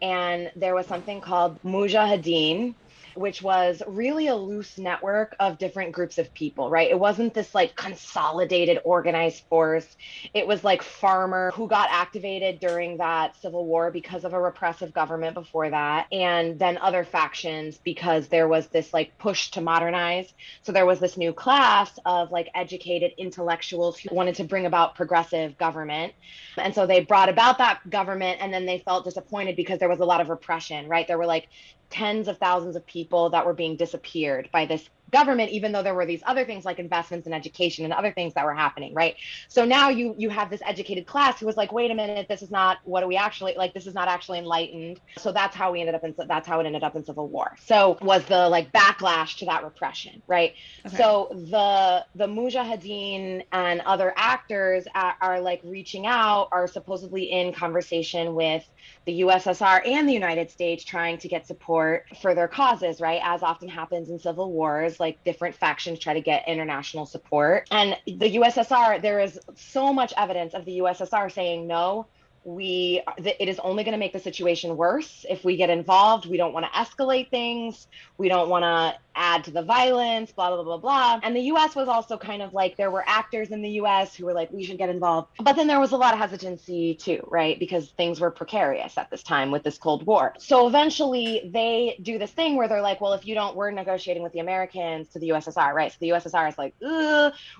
And 0.00 0.50
there 0.56 0.74
was 0.74 0.86
something 0.86 1.20
called 1.20 1.62
Mujahideen, 1.62 2.74
which 3.14 3.42
was 3.42 3.82
really 3.86 4.26
a 4.28 4.34
loose 4.34 4.78
network 4.78 5.36
of 5.40 5.58
different 5.58 5.92
groups 5.92 6.18
of 6.18 6.32
people, 6.34 6.70
right? 6.70 6.90
It 6.90 6.98
wasn't 6.98 7.34
this 7.34 7.54
like 7.54 7.76
consolidated, 7.76 8.78
organized 8.84 9.44
force. 9.48 9.96
It 10.32 10.46
was 10.46 10.64
like 10.64 10.82
farmer 10.82 11.52
who 11.54 11.68
got 11.68 11.88
activated 11.90 12.60
during 12.60 12.98
that 12.98 13.36
civil 13.40 13.66
war 13.66 13.90
because 13.90 14.24
of 14.24 14.32
a 14.32 14.40
repressive 14.40 14.92
government 14.92 15.34
before 15.34 15.70
that, 15.70 16.06
and 16.12 16.58
then 16.58 16.78
other 16.78 17.04
factions 17.04 17.78
because 17.78 18.28
there 18.28 18.48
was 18.48 18.68
this 18.68 18.92
like 18.92 19.16
push 19.18 19.50
to 19.52 19.60
modernize. 19.60 20.32
So 20.62 20.72
there 20.72 20.86
was 20.86 21.00
this 21.00 21.16
new 21.16 21.32
class 21.32 21.98
of 22.04 22.30
like 22.30 22.48
educated 22.54 23.12
intellectuals 23.18 23.98
who 23.98 24.14
wanted 24.14 24.34
to 24.36 24.44
bring 24.44 24.66
about 24.66 24.94
progressive 24.94 25.56
government. 25.58 26.12
And 26.56 26.74
so 26.74 26.86
they 26.86 27.00
brought 27.00 27.28
about 27.28 27.58
that 27.58 27.88
government 27.90 28.38
and 28.40 28.52
then 28.52 28.66
they 28.66 28.78
felt 28.78 29.04
disappointed 29.04 29.56
because 29.56 29.78
there 29.78 29.88
was 29.88 30.00
a 30.00 30.04
lot 30.04 30.20
of 30.20 30.28
repression, 30.28 30.88
right? 30.88 31.06
There 31.06 31.18
were 31.18 31.26
like 31.26 31.48
tens 31.94 32.26
of 32.26 32.38
thousands 32.38 32.74
of 32.74 32.84
people 32.86 33.30
that 33.30 33.46
were 33.46 33.54
being 33.54 33.76
disappeared 33.76 34.48
by 34.52 34.66
this 34.66 34.88
government 35.14 35.50
even 35.52 35.70
though 35.70 35.82
there 35.82 35.94
were 35.94 36.04
these 36.04 36.22
other 36.26 36.44
things 36.44 36.64
like 36.64 36.80
investments 36.80 37.26
in 37.28 37.32
education 37.32 37.84
and 37.84 37.94
other 37.94 38.12
things 38.12 38.34
that 38.34 38.44
were 38.44 38.52
happening 38.54 38.92
right 38.94 39.14
so 39.48 39.64
now 39.64 39.88
you 39.88 40.12
you 40.18 40.28
have 40.28 40.50
this 40.50 40.60
educated 40.66 41.06
class 41.06 41.38
who 41.38 41.46
was 41.46 41.56
like 41.56 41.70
wait 41.72 41.90
a 41.92 41.94
minute 41.94 42.26
this 42.28 42.42
is 42.42 42.50
not 42.50 42.78
what 42.82 43.00
do 43.00 43.06
we 43.06 43.16
actually 43.16 43.54
like 43.56 43.72
this 43.72 43.86
is 43.86 43.94
not 43.94 44.08
actually 44.08 44.38
enlightened 44.38 45.00
so 45.16 45.30
that's 45.30 45.54
how 45.54 45.70
we 45.70 45.78
ended 45.78 45.94
up 45.94 46.02
in 46.02 46.12
that's 46.26 46.48
how 46.48 46.58
it 46.58 46.66
ended 46.66 46.82
up 46.82 46.96
in 46.96 47.04
civil 47.04 47.28
war 47.28 47.54
so 47.64 47.96
was 48.02 48.24
the 48.24 48.48
like 48.48 48.72
backlash 48.72 49.36
to 49.36 49.44
that 49.44 49.62
repression 49.62 50.20
right 50.26 50.54
okay. 50.84 50.96
so 50.96 51.28
the 51.30 52.04
the 52.16 52.26
mujahideen 52.26 53.44
and 53.52 53.80
other 53.82 54.12
actors 54.16 54.84
are, 54.96 55.14
are 55.20 55.40
like 55.40 55.60
reaching 55.62 56.06
out 56.06 56.48
are 56.50 56.66
supposedly 56.66 57.30
in 57.30 57.52
conversation 57.52 58.34
with 58.34 58.68
the 59.04 59.20
USSR 59.20 59.86
and 59.86 60.08
the 60.08 60.12
United 60.12 60.50
States 60.50 60.84
trying 60.84 61.18
to 61.18 61.28
get 61.28 61.46
support 61.46 62.06
for 62.22 62.34
their 62.34 62.48
causes, 62.48 63.00
right? 63.00 63.20
As 63.22 63.42
often 63.42 63.68
happens 63.68 64.08
in 64.08 64.18
civil 64.18 64.50
wars, 64.50 64.98
like 65.04 65.22
different 65.22 65.54
factions 65.54 65.98
try 65.98 66.14
to 66.14 66.22
get 66.22 66.48
international 66.48 67.04
support. 67.04 67.68
And 67.70 67.96
the 68.06 68.36
USSR, 68.36 69.02
there 69.02 69.20
is 69.20 69.38
so 69.54 69.92
much 69.92 70.14
evidence 70.16 70.54
of 70.54 70.64
the 70.64 70.78
USSR 70.78 71.30
saying, 71.30 71.66
no, 71.66 72.06
we 72.44 73.02
it 73.18 73.48
is 73.48 73.58
only 73.58 73.84
going 73.84 73.92
to 73.92 73.98
make 73.98 74.12
the 74.12 74.18
situation 74.18 74.76
worse 74.76 75.24
if 75.30 75.44
we 75.44 75.56
get 75.56 75.70
involved 75.70 76.26
we 76.26 76.36
don't 76.36 76.52
want 76.52 76.66
to 76.66 76.72
escalate 76.72 77.30
things 77.30 77.86
we 78.18 78.28
don't 78.28 78.50
want 78.50 78.62
to 78.62 78.94
add 79.16 79.44
to 79.44 79.50
the 79.50 79.62
violence, 79.62 80.32
blah, 80.32 80.54
blah, 80.54 80.62
blah, 80.62 80.78
blah. 80.78 81.20
And 81.22 81.34
the 81.34 81.42
US 81.52 81.74
was 81.74 81.88
also 81.88 82.16
kind 82.16 82.42
of 82.42 82.52
like 82.52 82.76
there 82.76 82.90
were 82.90 83.04
actors 83.06 83.50
in 83.50 83.62
the 83.62 83.70
US 83.70 84.14
who 84.14 84.26
were 84.26 84.32
like, 84.32 84.52
we 84.52 84.64
should 84.64 84.78
get 84.78 84.88
involved. 84.88 85.28
But 85.40 85.56
then 85.56 85.66
there 85.66 85.80
was 85.80 85.92
a 85.92 85.96
lot 85.96 86.14
of 86.14 86.20
hesitancy 86.20 86.94
too, 86.94 87.26
right? 87.28 87.58
Because 87.58 87.90
things 87.90 88.20
were 88.20 88.30
precarious 88.30 88.98
at 88.98 89.10
this 89.10 89.22
time 89.22 89.50
with 89.50 89.62
this 89.62 89.78
Cold 89.78 90.04
War. 90.06 90.34
So 90.38 90.66
eventually 90.66 91.50
they 91.52 91.98
do 92.02 92.18
this 92.18 92.30
thing 92.30 92.56
where 92.56 92.68
they're 92.68 92.82
like, 92.82 93.00
well, 93.00 93.12
if 93.12 93.26
you 93.26 93.34
don't, 93.34 93.56
we're 93.56 93.70
negotiating 93.70 94.22
with 94.22 94.32
the 94.32 94.40
Americans 94.40 95.08
to 95.10 95.18
the 95.18 95.30
USSR, 95.30 95.72
right? 95.72 95.92
So 95.92 95.98
the 96.00 96.08
USSR 96.10 96.48
is 96.48 96.58
like, 96.58 96.74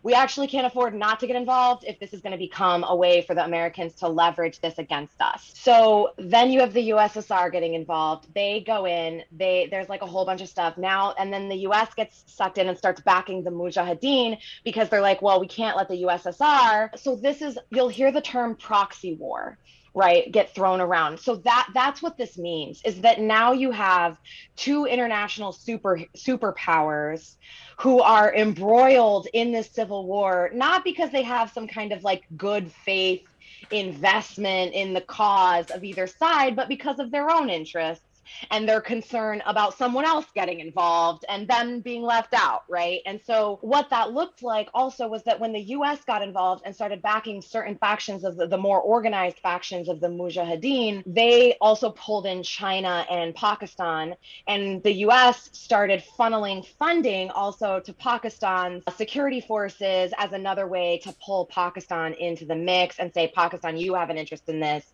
we 0.02 0.14
actually 0.14 0.46
can't 0.46 0.66
afford 0.66 0.94
not 0.94 1.20
to 1.20 1.26
get 1.26 1.36
involved 1.36 1.84
if 1.86 1.98
this 2.00 2.12
is 2.12 2.20
going 2.20 2.32
to 2.32 2.38
become 2.38 2.84
a 2.84 2.94
way 2.94 3.22
for 3.22 3.34
the 3.34 3.44
Americans 3.44 3.94
to 3.94 4.08
leverage 4.08 4.60
this 4.60 4.78
against 4.78 5.20
us. 5.20 5.52
So 5.54 6.12
then 6.18 6.50
you 6.50 6.60
have 6.60 6.72
the 6.72 6.90
USSR 6.90 7.50
getting 7.52 7.74
involved. 7.74 8.26
They 8.34 8.60
go 8.66 8.86
in, 8.86 9.22
they 9.32 9.68
there's 9.70 9.88
like 9.88 10.02
a 10.02 10.06
whole 10.06 10.24
bunch 10.24 10.40
of 10.40 10.48
stuff 10.48 10.76
now, 10.76 11.14
and 11.18 11.32
then 11.32 11.43
the 11.48 11.56
US 11.68 11.92
gets 11.94 12.24
sucked 12.26 12.58
in 12.58 12.68
and 12.68 12.78
starts 12.78 13.00
backing 13.00 13.44
the 13.44 13.50
Mujahideen 13.50 14.38
because 14.64 14.88
they're 14.88 15.00
like, 15.00 15.22
well, 15.22 15.40
we 15.40 15.48
can't 15.48 15.76
let 15.76 15.88
the 15.88 16.02
USSR. 16.02 16.98
So 16.98 17.16
this 17.16 17.42
is 17.42 17.58
you'll 17.70 17.88
hear 17.88 18.12
the 18.12 18.20
term 18.20 18.56
proxy 18.56 19.14
war 19.14 19.58
right 19.94 20.30
get 20.32 20.52
thrown 20.54 20.80
around 20.80 21.20
so 21.20 21.36
that 21.36 21.68
that's 21.72 22.02
what 22.02 22.18
this 22.18 22.36
means 22.36 22.82
is 22.84 23.00
that 23.02 23.20
now 23.20 23.52
you 23.52 23.70
have 23.70 24.16
two 24.56 24.86
international 24.86 25.52
super 25.52 26.00
superpowers 26.16 27.36
who 27.78 28.00
are 28.00 28.34
embroiled 28.34 29.28
in 29.32 29.52
this 29.52 29.70
civil 29.70 30.04
war 30.04 30.50
not 30.52 30.82
because 30.82 31.10
they 31.10 31.22
have 31.22 31.52
some 31.52 31.68
kind 31.68 31.92
of 31.92 32.02
like 32.02 32.24
good 32.36 32.70
faith 32.72 33.22
investment 33.70 34.74
in 34.74 34.94
the 34.94 35.00
cause 35.00 35.70
of 35.70 35.84
either 35.84 36.08
side 36.08 36.56
but 36.56 36.68
because 36.68 36.98
of 36.98 37.12
their 37.12 37.30
own 37.30 37.48
interests 37.48 38.03
and 38.50 38.68
their 38.68 38.80
concern 38.80 39.42
about 39.46 39.76
someone 39.76 40.04
else 40.04 40.26
getting 40.34 40.60
involved 40.60 41.24
and 41.28 41.48
them 41.48 41.80
being 41.80 42.02
left 42.02 42.34
out, 42.34 42.64
right? 42.68 43.00
And 43.06 43.20
so 43.24 43.58
what 43.62 43.90
that 43.90 44.12
looked 44.12 44.42
like 44.42 44.68
also 44.74 45.08
was 45.08 45.22
that 45.24 45.40
when 45.40 45.52
the 45.52 45.60
US 45.60 46.04
got 46.04 46.22
involved 46.22 46.62
and 46.64 46.74
started 46.74 47.02
backing 47.02 47.42
certain 47.42 47.76
factions 47.76 48.24
of 48.24 48.36
the, 48.36 48.46
the 48.46 48.58
more 48.58 48.80
organized 48.80 49.38
factions 49.38 49.88
of 49.88 50.00
the 50.00 50.08
Mujahideen, 50.08 51.02
they 51.06 51.56
also 51.60 51.90
pulled 51.90 52.26
in 52.26 52.42
China 52.42 53.06
and 53.10 53.34
Pakistan. 53.34 54.14
And 54.46 54.82
the 54.82 54.92
US 55.06 55.50
started 55.52 56.02
funneling 56.18 56.66
funding 56.78 57.30
also 57.30 57.80
to 57.80 57.92
Pakistan's 57.92 58.82
security 58.96 59.40
forces 59.40 60.12
as 60.18 60.32
another 60.32 60.66
way 60.66 60.98
to 61.04 61.14
pull 61.24 61.46
Pakistan 61.46 62.14
into 62.14 62.44
the 62.44 62.54
mix 62.54 62.98
and 62.98 63.12
say, 63.12 63.32
Pakistan, 63.34 63.76
you 63.76 63.94
have 63.94 64.10
an 64.10 64.18
interest 64.18 64.48
in 64.48 64.60
this, 64.60 64.84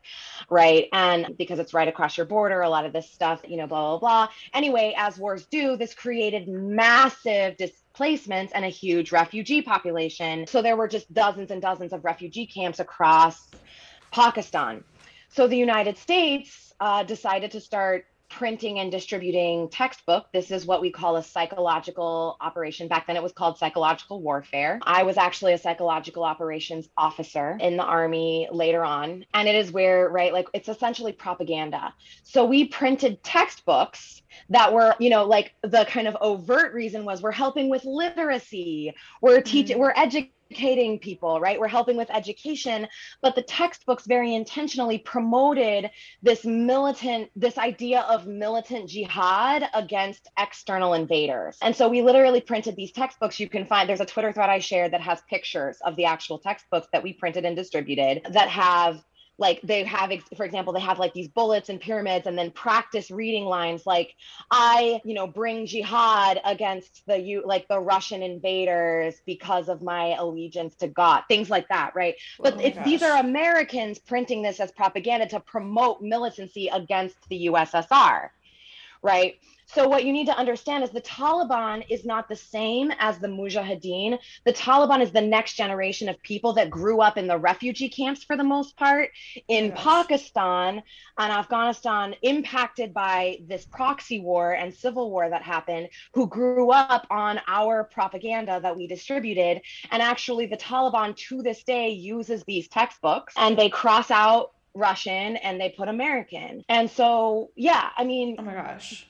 right? 0.49 0.89
And 0.93 1.37
because 1.37 1.59
it's 1.59 1.75
right 1.75 1.89
across 1.89 2.17
your 2.17 2.27
border, 2.27 2.61
a 2.63 2.69
lot 2.69 2.87
of 2.87 2.93
this 2.93 3.11
stuff, 3.21 3.43
you 3.47 3.59
know, 3.59 3.67
blah, 3.67 3.99
blah, 3.99 3.99
blah. 3.99 4.29
Anyway, 4.55 4.95
as 4.97 5.19
wars 5.19 5.45
do, 5.45 5.77
this 5.77 5.93
created 5.93 6.49
massive 6.49 7.55
displacements 7.59 8.51
and 8.55 8.65
a 8.65 8.69
huge 8.69 9.13
refugee 9.13 9.61
population. 9.61 10.47
So 10.47 10.63
there 10.63 10.75
were 10.75 10.89
just 10.89 11.13
dozens 11.13 11.51
and 11.51 11.61
dozens 11.61 11.93
of 11.93 12.03
refugee 12.03 12.47
camps 12.47 12.81
across 12.81 13.51
Pakistan. 14.11 14.83
So 15.29 15.47
the 15.47 15.59
United 15.59 15.99
States 15.99 16.73
uh, 16.81 17.03
decided 17.03 17.51
to 17.51 17.61
start 17.61 18.07
printing 18.31 18.79
and 18.79 18.91
distributing 18.91 19.69
textbook. 19.69 20.27
This 20.33 20.51
is 20.51 20.65
what 20.65 20.81
we 20.81 20.91
call 20.91 21.17
a 21.17 21.23
psychological 21.23 22.37
operation. 22.41 22.89
Back 22.89 23.07
then 23.07 23.17
it 23.17 23.23
was 23.23 23.33
called 23.33 23.59
psychological 23.59 24.23
warfare. 24.23 24.79
I 24.83 25.03
was 25.03 25.17
actually 25.17 25.53
a 25.53 25.59
psychological 25.59 26.25
operations 26.25 26.89
officer 26.97 27.59
in 27.61 27.77
the 27.77 27.83
army 27.83 28.49
later 28.51 28.85
on. 28.85 29.25
And 29.35 29.49
it 29.49 29.57
is 29.57 29.73
where, 29.73 30.09
right, 30.09 30.33
like 30.33 30.47
it's 30.55 30.69
essentially 30.69 31.13
propaganda. 31.13 31.93
So 32.23 32.45
we 32.45 32.67
printed 32.67 33.23
textbooks 33.23 34.23
that 34.51 34.73
were, 34.73 34.95
you 34.99 35.11
know, 35.11 35.25
like 35.25 35.55
the 35.63 35.85
kind 35.89 36.09
of 36.09 36.17
overt 36.21 36.73
reason 36.75 37.05
was 37.05 37.23
we're 37.23 37.33
helping 37.33 37.69
with 37.69 37.85
literacy, 37.85 38.95
we're 39.21 39.41
teaching, 39.41 39.75
mm-hmm. 39.75 39.83
we're 39.83 39.95
educating 39.97 40.33
educating 40.51 40.99
people, 40.99 41.41
right? 41.41 41.59
We're 41.61 41.69
helping 41.69 41.97
with 41.97 42.11
education, 42.11 42.89
but 43.23 43.35
the 43.35 43.43
textbooks 43.43 44.07
very 44.07 44.35
intentionally 44.35 44.99
promoted 44.99 45.91
this 46.23 46.45
militant, 46.45 47.31
this 47.37 47.59
idea 47.59 48.01
of 48.03 48.27
militant 48.27 48.89
jihad 48.89 49.69
against 49.75 50.29
external 50.39 50.95
invaders. 50.95 51.57
And 51.63 51.75
so 51.75 51.89
we 51.89 52.03
literally 52.03 52.41
printed 52.41 52.77
these 52.77 52.93
textbooks. 52.93 53.39
You 53.39 53.49
can 53.49 53.65
find 53.65 53.89
there's 53.89 54.01
a 54.01 54.07
Twitter 54.07 54.33
thread 54.33 54.51
I 54.51 54.59
shared 54.59 54.93
that 54.93 55.01
has 55.01 55.21
pictures 55.29 55.79
of 55.85 55.97
the 55.97 56.07
actual 56.07 56.39
textbooks 56.39 56.89
that 56.93 57.03
we 57.03 57.13
printed 57.13 57.45
and 57.45 57.55
distributed 57.55 58.23
that 58.33 58.49
have 58.49 59.05
like 59.41 59.61
they 59.63 59.83
have 59.85 60.13
for 60.37 60.45
example 60.45 60.73
they 60.73 60.81
have 60.81 60.99
like 60.99 61.13
these 61.15 61.27
bullets 61.27 61.71
and 61.71 61.81
pyramids 61.81 62.27
and 62.27 62.39
then 62.39 62.51
practice 62.51 63.11
reading 63.11 63.45
lines 63.45 63.87
like 63.87 64.15
i 64.51 65.01
you 65.05 65.15
know 65.15 65.27
bring 65.27 65.67
jihad 65.67 66.41
against 66.45 67.05
the 67.07 67.19
you 67.19 67.43
like 67.45 67.67
the 67.69 67.81
russian 67.81 68.23
invaders 68.23 69.17
because 69.27 69.69
of 69.69 69.83
my 69.83 70.15
allegiance 70.19 70.77
to 70.77 70.87
god 70.87 71.23
things 71.27 71.51
like 71.51 71.67
that 71.69 71.93
right? 71.95 72.15
Oh 72.39 72.45
but 72.45 72.55
oh 72.65 72.83
these 72.85 73.03
are 73.03 73.19
americans 73.19 73.99
printing 73.99 74.43
this 74.43 74.61
as 74.61 74.71
propaganda 74.71 75.27
to 75.29 75.41
promote 75.41 76.03
militancy 76.03 76.69
against 76.69 77.17
the 77.29 77.47
ussr 77.47 78.29
right 79.03 79.37
so 79.73 79.87
what 79.87 80.05
you 80.05 80.13
need 80.13 80.27
to 80.27 80.37
understand 80.37 80.83
is 80.83 80.91
the 80.91 81.01
Taliban 81.01 81.85
is 81.89 82.05
not 82.05 82.29
the 82.29 82.35
same 82.35 82.93
as 82.99 83.19
the 83.19 83.29
Mujahideen. 83.29 84.19
The 84.45 84.53
Taliban 84.53 85.01
is 85.01 85.13
the 85.13 85.21
next 85.21 85.55
generation 85.55 86.09
of 86.09 86.21
people 86.23 86.53
that 86.55 86.71
grew 86.71 87.01
up 87.01 87.17
in 87.17 87.29
the 87.29 87.39
refugee 87.39 87.89
camps 87.89 88.25
for 88.25 88.37
the 88.37 88.43
most 88.43 88.77
part 88.77 89.11
in 89.47 89.67
yes. 89.67 89.79
Pakistan 89.81 90.83
and 91.19 91.33
Afghanistan, 91.33 92.17
impacted 92.23 92.93
by 92.93 93.39
this 93.47 93.65
proxy 93.65 94.19
war 94.19 94.55
and 94.55 94.75
civil 94.75 95.09
war 95.09 95.31
that 95.31 95.43
happened, 95.43 95.89
who 96.15 96.27
grew 96.27 96.73
up 96.73 97.07
on 97.09 97.41
our 97.47 97.85
propaganda 97.85 98.59
that 98.61 98.77
we 98.77 98.89
distributed. 98.89 99.61
And 99.93 100.03
actually, 100.03 100.47
the 100.47 100.57
Taliban 100.57 101.17
to 101.29 101.43
this 101.43 101.63
day 101.63 101.91
uses 101.91 102.43
these 102.43 102.67
textbooks 102.67 103.35
and 103.37 103.57
they 103.57 103.69
cross 103.69 104.11
out 104.11 104.51
Russian 104.75 105.37
and 105.37 105.61
they 105.61 105.71
put 105.71 105.89
American. 105.89 106.65
And 106.69 106.91
so, 106.91 107.51
yeah, 107.57 107.91
I 107.97 108.05
mean, 108.05 108.37
oh 108.39 108.43
my 108.43 108.55
gosh 108.55 109.07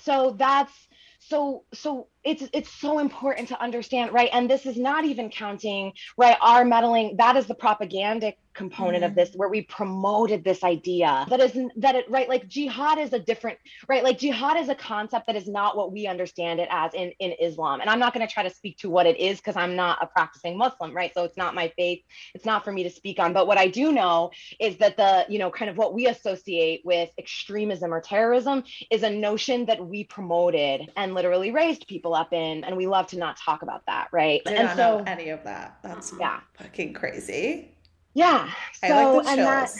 so 0.00 0.34
that's 0.38 0.72
so 1.20 1.64
so 1.72 2.08
it's 2.24 2.48
it's 2.52 2.70
so 2.70 2.98
important 2.98 3.48
to 3.48 3.60
understand 3.60 4.12
right? 4.12 4.30
And 4.32 4.50
this 4.50 4.66
is 4.66 4.76
not 4.76 5.04
even 5.04 5.30
counting 5.30 5.92
right 6.16 6.36
our 6.40 6.64
meddling. 6.64 7.16
That 7.16 7.36
is 7.36 7.46
the 7.46 7.54
propagandic 7.54 8.34
component 8.54 9.02
mm-hmm. 9.02 9.10
of 9.10 9.14
this 9.14 9.34
where 9.34 9.48
we 9.48 9.62
promoted 9.62 10.44
this 10.44 10.62
idea 10.62 11.26
that 11.28 11.40
isn't 11.40 11.72
that 11.80 11.94
it 11.96 12.08
right 12.08 12.28
like 12.28 12.46
jihad 12.46 12.98
is 12.98 13.12
a 13.12 13.18
different 13.18 13.58
right 13.88 14.04
like 14.04 14.18
jihad 14.18 14.56
is 14.56 14.68
a 14.68 14.74
concept 14.74 15.26
that 15.26 15.36
is 15.36 15.48
not 15.48 15.76
what 15.76 15.92
we 15.92 16.06
understand 16.06 16.60
it 16.60 16.68
as 16.70 16.94
in 16.94 17.10
in 17.18 17.32
islam. 17.40 17.80
And 17.80 17.90
i'm 17.90 17.98
not 17.98 18.14
going 18.14 18.26
to 18.26 18.32
try 18.32 18.42
to 18.42 18.50
speak 18.50 18.78
to 18.78 18.88
what 18.88 19.06
it 19.06 19.18
is 19.18 19.38
because 19.38 19.56
i'm 19.56 19.74
not 19.76 19.98
a 20.00 20.06
practicing 20.06 20.56
muslim 20.56 20.94
right? 20.94 21.12
So 21.12 21.24
it's 21.24 21.36
not 21.36 21.54
my 21.54 21.72
faith. 21.76 22.02
It's 22.34 22.44
not 22.44 22.64
for 22.64 22.72
me 22.72 22.84
to 22.84 22.90
speak 22.90 23.18
on. 23.18 23.32
But 23.32 23.46
what 23.46 23.58
i 23.58 23.66
do 23.66 23.92
know 23.92 24.30
is 24.60 24.76
that 24.78 24.96
the 24.96 25.26
you 25.28 25.38
know 25.38 25.50
kind 25.50 25.70
of 25.70 25.76
what 25.76 25.94
we 25.94 26.06
associate 26.06 26.82
with 26.84 27.10
extremism 27.18 27.92
or 27.92 28.00
terrorism 28.00 28.62
is 28.90 29.02
a 29.02 29.10
notion 29.10 29.66
that 29.66 29.84
we 29.84 30.04
promoted 30.04 30.92
and 30.96 31.14
literally 31.14 31.50
raised 31.50 31.86
people 31.88 32.13
up 32.14 32.32
in 32.32 32.64
and 32.64 32.76
we 32.76 32.86
love 32.86 33.06
to 33.06 33.18
not 33.18 33.36
talk 33.36 33.62
about 33.62 33.84
that 33.86 34.08
right 34.12 34.42
I 34.46 34.52
and 34.52 34.76
so 34.76 35.02
any 35.06 35.30
of 35.30 35.44
that 35.44 35.78
that's 35.82 36.12
yeah 36.18 36.40
fucking 36.58 36.94
crazy 36.94 37.72
yeah 38.14 38.50
so 38.80 39.16
like 39.16 39.26
and 39.26 39.40
that 39.40 39.70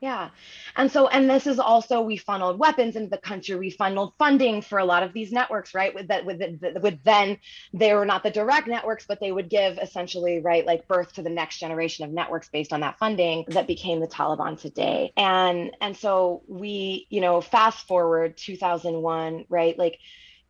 yeah. 0.00 0.30
And 0.76 0.90
so, 0.90 1.08
and 1.08 1.28
this 1.28 1.46
is 1.46 1.58
also, 1.58 2.00
we 2.00 2.16
funneled 2.16 2.58
weapons 2.58 2.94
into 2.94 3.10
the 3.10 3.18
country. 3.18 3.56
We 3.56 3.70
funneled 3.70 4.14
funding 4.18 4.62
for 4.62 4.78
a 4.78 4.84
lot 4.84 5.02
of 5.02 5.12
these 5.12 5.32
networks, 5.32 5.74
right? 5.74 5.92
With 5.92 6.08
that, 6.08 6.24
with, 6.24 6.38
the, 6.38 6.78
with 6.80 7.02
then 7.02 7.38
they 7.72 7.94
were 7.94 8.06
not 8.06 8.22
the 8.22 8.30
direct 8.30 8.68
networks, 8.68 9.06
but 9.06 9.18
they 9.20 9.32
would 9.32 9.48
give 9.48 9.78
essentially, 9.78 10.40
right, 10.40 10.64
like 10.64 10.86
birth 10.86 11.14
to 11.14 11.22
the 11.22 11.30
next 11.30 11.58
generation 11.58 12.04
of 12.04 12.12
networks 12.12 12.48
based 12.48 12.72
on 12.72 12.80
that 12.80 12.98
funding 12.98 13.44
that 13.48 13.66
became 13.66 13.98
the 14.00 14.06
Taliban 14.06 14.60
today. 14.60 15.12
And, 15.16 15.76
and 15.80 15.96
so 15.96 16.42
we, 16.46 17.06
you 17.10 17.20
know, 17.20 17.40
fast 17.40 17.86
forward 17.88 18.36
2001, 18.36 19.46
right? 19.48 19.76
Like 19.76 19.98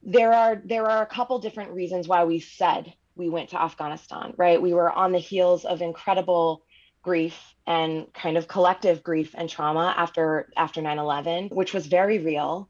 there 0.02 0.32
are 0.32 0.60
there 0.64 0.86
are 0.86 1.02
a 1.02 1.06
couple 1.06 1.38
different 1.38 1.72
reasons 1.72 2.08
why 2.08 2.24
we 2.24 2.40
said 2.40 2.92
we 3.16 3.28
went 3.28 3.50
to 3.50 3.60
Afghanistan, 3.60 4.32
right? 4.36 4.60
We 4.62 4.74
were 4.74 4.90
on 4.90 5.12
the 5.12 5.18
heels 5.18 5.64
of 5.64 5.82
incredible 5.82 6.64
grief 7.02 7.54
and 7.66 8.12
kind 8.12 8.36
of 8.36 8.48
collective 8.48 9.02
grief 9.02 9.34
and 9.36 9.48
trauma 9.48 9.94
after 9.96 10.50
after 10.56 10.80
9/11, 10.80 11.50
which 11.52 11.74
was 11.74 11.86
very 11.86 12.18
real 12.18 12.68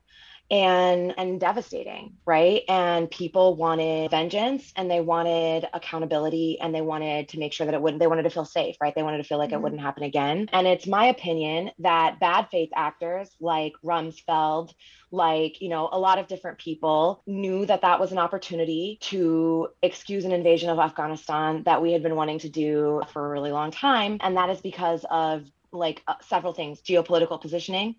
and 0.51 1.15
and 1.19 1.41
devastating 1.41 2.15
right? 2.25 2.63
And 2.69 3.11
people 3.11 3.57
wanted 3.57 4.11
vengeance 4.11 4.73
and 4.77 4.91
they 4.91 5.01
wanted 5.01 5.67
accountability 5.73 6.59
and 6.61 6.75
they 6.75 6.81
wanted 6.81 7.29
to 7.31 7.39
make 7.39 7.53
sure 7.53 7.67
that 7.67 7.75
it 7.75 7.83
wouldn't 7.83 8.01
they 8.01 8.07
wanted 8.07 8.23
to 8.23 8.31
feel 8.31 8.45
safe 8.45 8.77
right? 8.81 8.95
They 8.95 9.03
wanted 9.03 9.19
to 9.19 9.25
feel 9.25 9.39
like 9.39 9.49
mm-hmm. 9.49 9.57
it 9.57 9.63
wouldn't 9.63 9.81
happen 9.81 10.03
again. 10.05 10.49
And 10.53 10.67
it's 10.67 10.87
my 10.87 11.07
opinion 11.07 11.71
that 11.81 12.21
bad 12.21 12.49
faith 12.51 12.71
actors 12.75 13.29
like 13.41 13.75
rumsfeld 13.85 14.73
like 15.11 15.63
you 15.63 15.71
know 15.71 15.89
a 15.91 15.99
lot 15.99 16.19
of 16.19 16.27
different 16.27 16.59
people 16.59 17.23
knew 17.27 17.65
that 17.65 17.81
that 17.81 17.99
was 17.99 18.13
an 18.13 18.19
opportunity 18.19 18.99
to 19.01 19.69
excuse 19.83 20.27
an 20.27 20.33
invasion 20.33 20.69
of 20.69 20.79
afghanistan 20.79 21.63
that 21.63 21.81
we 21.81 21.93
had 21.93 22.03
been 22.03 22.15
wanting 22.15 22.39
to 22.39 22.49
do 22.51 23.01
for 23.13 23.27
a 23.27 23.31
really 23.31 23.53
long 23.53 23.71
time. 23.71 24.19
And 24.21 24.37
that 24.37 24.51
is 24.51 24.61
because 24.61 25.05
of 25.11 25.45
like 25.73 26.03
uh, 26.09 26.15
several 26.23 26.53
things 26.53 26.81
geopolitical 26.81 27.41
positioning 27.41 27.97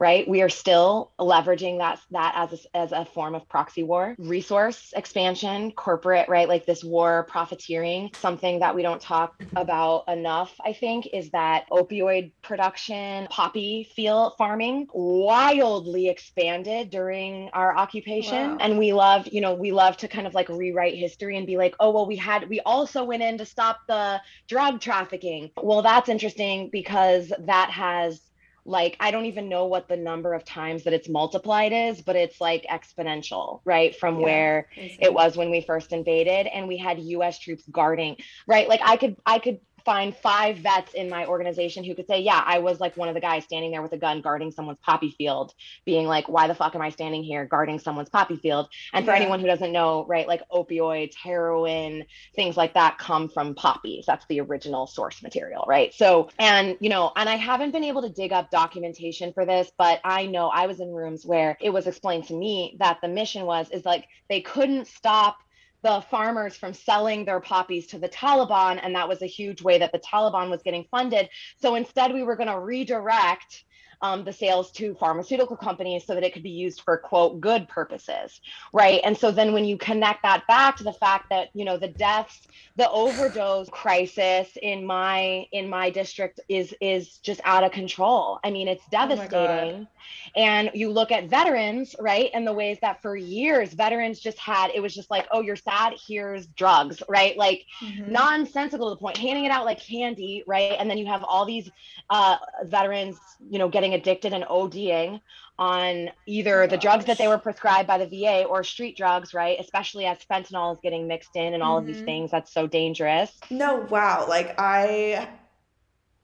right? 0.00 0.26
We 0.26 0.42
are 0.42 0.48
still 0.48 1.12
leveraging 1.20 1.78
that 1.78 2.00
that 2.10 2.32
as 2.34 2.66
a, 2.74 2.76
as 2.76 2.92
a 2.92 3.04
form 3.04 3.34
of 3.34 3.48
proxy 3.48 3.84
war. 3.84 4.16
Resource 4.18 4.92
expansion 4.96 5.70
corporate 5.72 6.28
right? 6.28 6.48
Like 6.48 6.66
this 6.66 6.82
war 6.82 7.26
profiteering. 7.28 8.10
Something 8.18 8.60
that 8.60 8.74
we 8.74 8.82
don't 8.82 9.00
talk 9.00 9.42
about 9.56 10.04
enough 10.08 10.54
i 10.64 10.72
think 10.72 11.08
is 11.12 11.30
that 11.30 11.64
opioid 11.70 12.32
production 12.42 13.26
poppy 13.30 13.88
field 13.94 14.34
farming 14.38 14.86
wildly 14.92 16.08
expanded 16.08 16.90
during 16.90 17.50
our 17.52 17.76
occupation. 17.76 18.52
Wow. 18.52 18.58
and 18.60 18.78
we 18.78 18.92
love 18.92 19.28
you 19.30 19.40
know 19.40 19.54
we 19.54 19.72
love 19.72 19.96
to 19.98 20.08
kind 20.08 20.26
of 20.26 20.34
like 20.34 20.48
rewrite 20.48 20.94
history 20.94 21.36
and 21.36 21.46
be 21.46 21.56
like 21.56 21.74
oh 21.80 21.90
well 21.90 22.06
we 22.06 22.16
had 22.16 22.48
we 22.48 22.60
also 22.60 23.04
went 23.04 23.22
in 23.22 23.38
to 23.38 23.46
stop 23.46 23.80
the 23.86 24.20
drug 24.48 24.80
trafficking. 24.80 25.50
Well 25.56 25.82
that's 25.82 26.08
interesting 26.08 26.70
because 26.70 27.32
that 27.46 27.70
has 27.70 28.20
like 28.64 28.96
I 29.00 29.10
don't 29.10 29.26
even 29.26 29.48
know 29.48 29.66
what 29.66 29.88
the 29.88 29.96
number 29.96 30.34
of 30.34 30.44
times 30.44 30.84
that 30.84 30.92
it's 30.92 31.08
multiplied 31.08 31.72
is, 31.72 32.02
but 32.02 32.16
it's 32.16 32.40
like 32.40 32.66
exponential, 32.70 33.60
right? 33.64 33.96
From 33.96 34.18
Yeah. 34.18 34.22
where 34.22 34.68
it 34.98 35.12
was 35.12 35.36
when 35.36 35.50
we 35.50 35.60
first 35.62 35.92
invaded 35.92 36.46
and 36.46 36.68
we 36.68 36.76
had 36.76 36.98
US 36.98 37.38
troops 37.38 37.64
guarding, 37.70 38.16
right? 38.46 38.68
Like 38.68 38.80
I 38.84 38.96
could 38.96 39.16
I 39.26 39.38
could 39.38 39.58
find 39.84 40.16
five 40.16 40.58
vets 40.58 40.94
in 40.94 41.08
my 41.08 41.26
organization 41.26 41.84
who 41.84 41.94
could 41.94 42.06
say, 42.06 42.20
yeah, 42.20 42.42
I 42.44 42.58
was 42.58 42.80
like 42.80 42.96
one 42.96 43.08
of 43.08 43.14
the 43.14 43.20
guys 43.20 43.44
standing 43.44 43.70
there 43.70 43.82
with 43.82 43.92
a 43.92 43.98
gun 43.98 44.20
guarding 44.20 44.50
someone's 44.52 44.78
poppy 44.84 45.14
field, 45.16 45.52
being 45.86 46.06
like, 46.06 46.28
why 46.28 46.46
the 46.46 46.54
fuck 46.54 46.74
am 46.74 46.82
I 46.82 46.90
standing 46.90 47.22
here 47.22 47.46
guarding 47.46 47.78
someone's 47.78 48.08
poppy 48.10 48.36
field? 48.36 48.68
And 48.92 49.04
for 49.04 49.12
Yeah. 49.12 49.16
anyone 49.16 49.40
who 49.40 49.46
doesn't 49.46 49.72
know, 49.72 50.04
right, 50.08 50.26
like 50.28 50.42
opioids, 50.52 51.14
heroin, 51.22 52.04
things 52.36 52.56
like 52.56 52.74
that 52.74 52.98
come 52.98 53.28
from 53.28 53.54
poppies. 53.54 54.04
That's 54.06 54.26
the 54.28 54.40
original 54.40 54.86
source 54.86 55.22
material, 55.22 55.64
right? 55.68 55.92
So, 55.94 56.28
and 56.38 56.76
you 56.80 56.88
know, 56.90 57.12
and 57.16 57.28
I 57.28 57.36
haven't 57.36 57.72
been 57.72 57.84
able 57.84 58.02
to 58.02 58.10
dig 58.10 58.32
up 58.32 58.50
documentation 58.50 59.32
for 59.32 59.44
this, 59.44 59.70
but 59.78 60.00
I 60.04 60.26
know 60.26 60.48
I 60.48 60.66
was 60.66 60.80
in 60.80 60.92
rooms 60.92 61.24
where 61.26 61.56
it 61.60 61.70
was 61.70 61.86
explained 61.86 62.26
to 62.28 62.34
me 62.34 62.76
that 62.78 62.98
the 63.02 63.08
mission 63.08 63.46
was 63.46 63.68
is 63.70 63.84
like 63.84 64.06
they 64.28 64.40
couldn't 64.40 64.86
stop 64.86 65.38
the 65.82 66.04
farmers 66.10 66.56
from 66.56 66.74
selling 66.74 67.24
their 67.24 67.40
poppies 67.40 67.86
to 67.88 67.98
the 67.98 68.08
Taliban 68.08 68.80
and 68.82 68.94
that 68.94 69.08
was 69.08 69.22
a 69.22 69.26
huge 69.26 69.62
way 69.62 69.78
that 69.78 69.92
the 69.92 69.98
Taliban 69.98 70.50
was 70.50 70.62
getting 70.62 70.84
funded. 70.90 71.28
So 71.60 71.74
instead 71.74 72.12
we 72.12 72.22
were 72.22 72.36
going 72.36 72.48
to 72.48 72.58
redirect 72.58 73.64
um, 74.02 74.24
the 74.24 74.32
sales 74.32 74.70
to 74.72 74.94
pharmaceutical 74.94 75.56
companies 75.56 76.04
so 76.06 76.14
that 76.14 76.24
it 76.24 76.32
could 76.32 76.42
be 76.42 76.50
used 76.50 76.80
for 76.82 76.98
quote 76.98 77.40
good 77.40 77.68
purposes 77.68 78.40
right 78.72 79.00
and 79.04 79.16
so 79.16 79.30
then 79.30 79.52
when 79.52 79.64
you 79.64 79.76
connect 79.76 80.22
that 80.22 80.42
back 80.48 80.76
to 80.76 80.84
the 80.84 80.92
fact 80.94 81.26
that 81.30 81.48
you 81.54 81.64
know 81.64 81.76
the 81.76 81.88
deaths 81.88 82.48
the 82.76 82.88
overdose 82.90 83.68
crisis 83.70 84.48
in 84.62 84.84
my 84.86 85.44
in 85.52 85.68
my 85.68 85.90
district 85.90 86.40
is 86.48 86.74
is 86.80 87.18
just 87.18 87.40
out 87.44 87.64
of 87.64 87.72
control 87.72 88.38
i 88.44 88.50
mean 88.50 88.68
it's 88.68 88.86
God. 88.86 89.08
devastating 89.08 89.88
and 90.36 90.70
you 90.74 90.90
look 90.90 91.10
at 91.10 91.28
veterans 91.28 91.94
right 92.00 92.30
and 92.34 92.46
the 92.46 92.52
ways 92.52 92.78
that 92.82 93.00
for 93.02 93.16
years 93.16 93.72
veterans 93.74 94.20
just 94.20 94.38
had 94.38 94.70
it 94.74 94.80
was 94.80 94.94
just 94.94 95.10
like 95.10 95.26
oh 95.32 95.40
you're 95.40 95.56
sad 95.56 95.94
here's 96.06 96.46
drugs 96.48 97.02
right 97.08 97.36
like 97.36 97.64
Mhm. 97.82 98.06
nonsensical 98.06 98.88
to 98.88 98.94
the 98.94 99.00
point, 99.00 99.16
handing 99.16 99.44
it 99.44 99.50
out 99.50 99.64
like 99.64 99.80
candy, 99.80 100.42
right? 100.46 100.72
And 100.78 100.90
then 100.90 100.98
you 100.98 101.06
have 101.06 101.22
all 101.24 101.44
these 101.44 101.70
uh, 102.10 102.36
veterans, 102.64 103.36
you 103.40 103.58
know, 103.58 103.68
getting 103.68 103.89
addicted 103.94 104.32
and 104.32 104.44
ODing 104.44 105.20
on 105.58 106.10
either 106.26 106.66
Oh 106.66 106.66
the 106.66 106.78
drugs 106.78 107.06
that 107.06 107.18
they 107.18 107.28
were 107.28 107.38
prescribed 107.38 107.86
by 107.88 107.98
the 107.98 108.06
VA 108.06 108.44
or 108.44 108.64
street 108.64 108.96
drugs, 108.96 109.34
right? 109.34 109.58
Especially 109.60 110.06
as 110.06 110.18
fentanyl 110.30 110.74
is 110.74 110.80
getting 110.82 111.06
mixed 111.08 111.36
in 111.36 111.54
and 111.54 111.62
all 111.62 111.78
of 111.78 111.86
these 111.86 112.00
Mhm. 112.00 112.02
things. 112.02 112.30
That's 112.30 112.52
so 112.52 112.66
dangerous. 112.66 113.44
No, 113.50 113.76
wow. 113.90 114.26
Like 114.28 114.54
I 114.58 115.28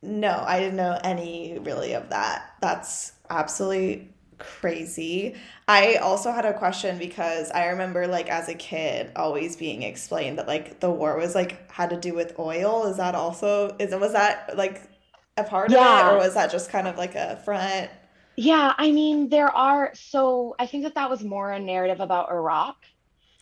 no, 0.03 0.45
I 0.47 0.61
didn't 0.61 0.77
know 0.77 0.99
any 1.05 1.59
really 1.61 1.95
of 1.95 2.11
that. 2.11 2.55
That's 2.61 3.12
absolutely 3.31 4.14
crazy. 4.39 5.35
I 5.69 5.97
also 5.97 6.31
had 6.33 6.45
a 6.45 6.57
question 6.59 6.99
because 6.99 7.51
I 7.53 7.67
remember 7.69 8.07
like 8.07 8.29
as 8.29 8.49
a 8.49 8.55
kid 8.55 9.11
always 9.17 9.57
being 9.57 9.83
explained 9.83 10.39
that 10.39 10.47
like 10.47 10.81
the 10.81 10.91
war 10.91 11.17
was 11.17 11.35
like 11.35 11.71
had 11.73 11.91
to 11.91 11.97
do 12.01 12.14
with 12.14 12.39
oil. 12.39 12.87
Is 12.87 12.99
that 12.99 13.14
also 13.14 13.77
is 13.79 13.93
it 13.93 14.01
was 14.01 14.12
that 14.12 14.57
like 14.57 14.89
a 15.37 15.45
part 15.45 15.72
of 15.72 15.82
it 15.82 15.82
Yeah. 15.82 16.07
or 16.07 16.16
was 16.16 16.34
that 16.34 16.51
just 16.51 16.70
kind 16.70 16.87
of 16.89 16.97
like 16.97 17.14
a 17.14 17.37
front? 17.45 17.91
Yeah, 18.37 18.74
I 18.76 18.93
mean, 18.93 19.28
there 19.30 19.49
are 19.55 19.93
so 19.95 20.55
I 20.59 20.66
think 20.66 20.84
that 20.84 20.95
that 20.97 21.09
was 21.11 21.24
more 21.24 21.51
a 21.51 21.59
narrative 21.59 22.01
about 22.01 22.30
Iraq. 22.30 22.76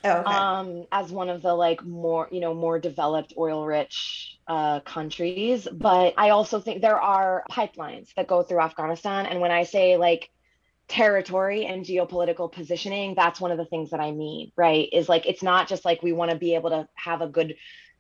Oh, 0.05 0.21
okay. 0.21 0.47
um 0.59 0.87
as 0.93 1.13
one 1.13 1.31
of 1.31 1.43
the 1.43 1.55
like 1.55 1.85
more 1.85 2.29
you 2.33 2.41
know 2.41 2.55
more 2.55 2.79
developed 2.81 3.35
oil 3.39 3.67
rich 3.67 4.39
uh 4.49 4.81
countries 4.81 5.69
but 5.73 6.15
i 6.19 6.31
also 6.31 6.61
think 6.61 6.81
there 6.83 7.01
are 7.01 7.45
pipelines 7.51 8.09
that 8.17 8.29
go 8.29 8.43
through 8.43 8.61
afghanistan 8.61 9.27
and 9.27 9.41
when 9.41 9.53
i 9.53 9.65
say 9.65 9.97
like 9.99 10.31
territory 10.89 11.65
and 11.67 11.85
geopolitical 11.87 12.53
positioning 12.53 13.15
that's 13.17 13.41
one 13.41 13.51
of 13.51 13.59
the 13.59 13.65
things 13.67 13.91
that 13.91 14.01
i 14.01 14.11
mean 14.13 14.53
right 14.57 14.89
is 14.93 15.09
like 15.09 15.27
it's 15.27 15.43
not 15.43 15.69
just 15.69 15.85
like 15.85 16.03
we 16.03 16.13
want 16.13 16.31
to 16.31 16.37
be 16.37 16.55
able 16.55 16.71
to 16.71 16.87
have 16.95 17.23
a 17.23 17.29
good 17.29 17.55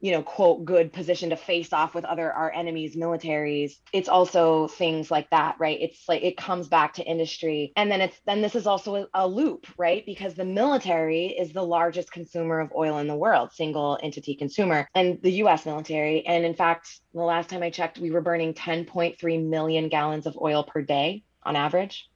you 0.04 0.12
know 0.12 0.22
quote 0.22 0.64
good 0.64 0.92
position 0.92 1.30
to 1.30 1.36
face 1.36 1.72
off 1.72 1.94
with 1.94 2.04
other 2.04 2.30
our 2.30 2.52
enemies 2.52 2.94
militaries 2.94 3.78
it's 3.92 4.08
also 4.08 4.68
things 4.68 5.10
like 5.10 5.30
that 5.30 5.56
right? 5.58 5.78
It's 5.80 6.08
like 6.08 6.22
it 6.22 6.36
comes 6.36 6.68
back 6.68 6.94
to 6.94 7.02
industry. 7.02 7.72
And 7.76 7.90
then 7.90 8.00
it's 8.00 8.18
then 8.26 8.42
this 8.42 8.54
is 8.54 8.66
also 8.66 8.96
a, 8.96 9.06
a 9.14 9.26
loop 9.26 9.66
right? 9.78 10.04
Because 10.04 10.34
the 10.34 10.44
military 10.44 11.26
is 11.26 11.52
the 11.52 11.62
largest 11.62 12.10
consumer 12.12 12.60
of 12.60 12.72
oil 12.76 12.98
in 12.98 13.06
the 13.06 13.16
world 13.16 13.52
single 13.52 13.98
entity 14.02 14.34
consumer 14.34 14.88
and 14.94 15.20
the 15.22 15.32
US 15.44 15.64
military. 15.64 16.26
And 16.26 16.44
in 16.44 16.54
fact 16.54 17.00
the 17.14 17.22
last 17.22 17.48
time 17.48 17.62
i 17.62 17.70
checked 17.70 17.98
we 17.98 18.10
were 18.10 18.20
burning 18.20 18.52
10.3 18.54 19.46
million 19.46 19.88
gallons 19.88 20.26
of 20.26 20.36
oil 20.40 20.64
per 20.64 20.82
day 20.82 21.24
on 21.44 21.56
average. 21.56 22.08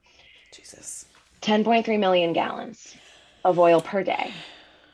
Jesus. 0.53 1.07
10.3 1.43 1.99
million 1.99 2.33
gallons 2.33 2.97
of 3.45 3.59
oil 3.59 3.81
per 3.81 4.03
day 4.03 4.33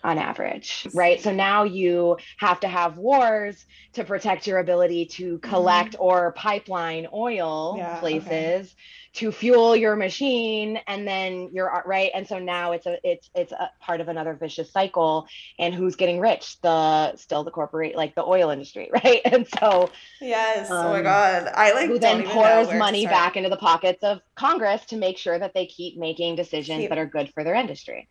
on 0.04 0.18
average, 0.18 0.86
right? 0.94 1.20
So 1.20 1.32
now 1.32 1.64
you 1.64 2.18
have 2.36 2.60
to 2.60 2.68
have 2.68 2.98
wars 2.98 3.64
to 3.94 4.04
protect 4.04 4.46
your 4.46 4.58
ability 4.58 5.06
to 5.06 5.38
collect 5.38 5.96
or 5.98 6.32
pipeline 6.32 7.08
oil 7.12 7.72
Mm-hmm. 7.74 7.78
Yeah, 7.78 7.90
okay. 7.92 8.00
places 8.00 8.74
to 9.14 9.30
fuel 9.32 9.74
your 9.76 9.94
machine 9.96 10.78
and 10.88 11.06
then 11.06 11.50
you're 11.52 11.70
right 11.86 12.10
and 12.14 12.26
so 12.26 12.38
now 12.40 12.72
it's 12.72 12.84
a 12.86 12.98
it's 13.04 13.30
it's 13.34 13.52
a 13.52 13.70
part 13.80 14.00
of 14.00 14.08
another 14.08 14.34
vicious 14.34 14.72
cycle 14.72 15.26
and 15.58 15.72
who's 15.72 15.94
getting 15.94 16.18
rich 16.18 16.60
the 16.62 17.14
still 17.16 17.44
the 17.44 17.50
corporate 17.52 17.94
like 17.94 18.14
the 18.16 18.24
oil 18.24 18.50
industry 18.50 18.90
right 19.04 19.20
and 19.24 19.46
so 19.60 19.88
Yes. 20.20 20.68
oh 20.70 20.90
my 20.90 20.98
Um, 20.98 21.04
God. 21.04 21.52
I 21.54 21.72
like 21.74 21.88
who 21.88 21.98
then 22.00 22.24
pours 22.24 22.72
money 22.74 23.06
back 23.06 23.36
into 23.36 23.48
the 23.50 23.56
pockets 23.56 24.02
of 24.02 24.20
congress 24.36 24.84
to 24.86 24.96
make 24.96 25.16
sure 25.16 25.38
that 25.38 25.54
they 25.54 25.66
keep 25.66 25.96
making 25.96 26.34
decisions 26.36 26.80
Keep- 26.80 26.88
that 26.90 26.98
are 26.98 27.06
good 27.06 27.32
for 27.32 27.44
their 27.44 27.54
industry 27.54 28.08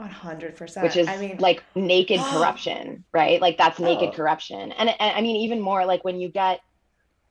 One 0.00 0.08
hundred 0.08 0.56
percent. 0.56 0.82
which 0.84 0.96
is 0.96 1.06
I 1.08 1.18
mean, 1.18 1.36
like 1.38 1.62
naked 1.74 2.20
corruption, 2.32 3.04
right? 3.12 3.40
Like 3.40 3.58
that's 3.58 3.78
oh. 3.78 3.84
naked 3.84 4.10
Oh. 4.10 4.12
corruption. 4.12 4.72
And, 4.72 4.88
and 4.88 4.96
I 5.16 5.20
mean, 5.20 5.36
even 5.36 5.60
more 5.60 5.84
like 5.84 6.04
when 6.04 6.18
you 6.20 6.30
get, 6.30 6.60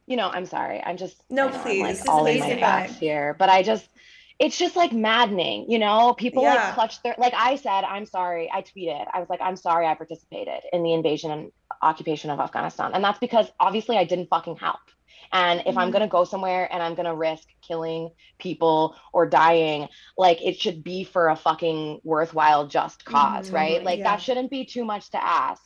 you 0.05 0.15
know, 0.15 0.29
I'm 0.29 0.45
sorry, 0.45 0.81
I'm 0.83 0.97
just 0.97 1.23
No, 1.31 1.47
know 1.49 1.55
I'm, 1.55 1.61
please. 1.61 1.81
like 1.81 1.91
This 1.93 2.01
is 2.03 2.07
all 2.07 2.25
in 2.27 2.39
my 2.39 2.55
facts 2.59 2.97
here, 2.97 3.35
but 3.39 3.49
I 3.49 3.63
just, 3.63 3.89
it's 4.37 4.57
just 4.57 4.75
like 4.75 4.93
maddening, 4.93 5.65
you 5.69 5.79
know. 5.79 6.13
People 6.13 6.43
Yeah. 6.43 6.53
like 6.53 6.73
clutch 6.75 7.01
their, 7.01 7.15
like 7.17 7.33
I 7.35 7.55
said, 7.55 7.83
I'm 7.83 8.05
sorry. 8.05 8.49
I 8.53 8.61
tweeted, 8.61 9.05
I 9.13 9.19
was 9.19 9.29
like, 9.29 9.41
I'm 9.41 9.55
sorry, 9.55 9.87
I 9.87 9.95
participated 9.95 10.61
in 10.71 10.83
the 10.83 10.93
invasion 10.93 11.31
and 11.31 11.51
occupation 11.81 12.29
of 12.29 12.39
Afghanistan, 12.39 12.91
and 12.93 13.03
that's 13.03 13.19
because 13.19 13.51
obviously 13.59 13.97
I 13.97 14.03
didn't 14.03 14.27
fucking 14.29 14.57
help. 14.57 14.79
And 15.31 15.61
if 15.65 15.77
I'm 15.77 15.89
Mhm. 15.89 15.93
gonna 15.93 16.07
go 16.07 16.23
somewhere 16.23 16.67
and 16.73 16.81
I'm 16.81 16.95
gonna 16.95 17.15
risk 17.15 17.47
killing 17.61 18.11
people 18.39 18.95
or 19.13 19.25
dying, 19.27 19.87
like 20.17 20.41
it 20.41 20.59
should 20.59 20.83
be 20.83 21.03
for 21.03 21.29
a 21.29 21.35
fucking 21.35 22.01
worthwhile 22.03 22.67
just 22.67 22.99
because 23.05 23.49
Mhm, 23.49 23.53
right 23.53 23.83
like 23.83 23.99
yeah. 23.99 24.05
that 24.05 24.21
shouldn't 24.21 24.49
be 24.49 24.65
too 24.65 24.83
much 24.85 25.09
to 25.11 25.23
ask 25.23 25.63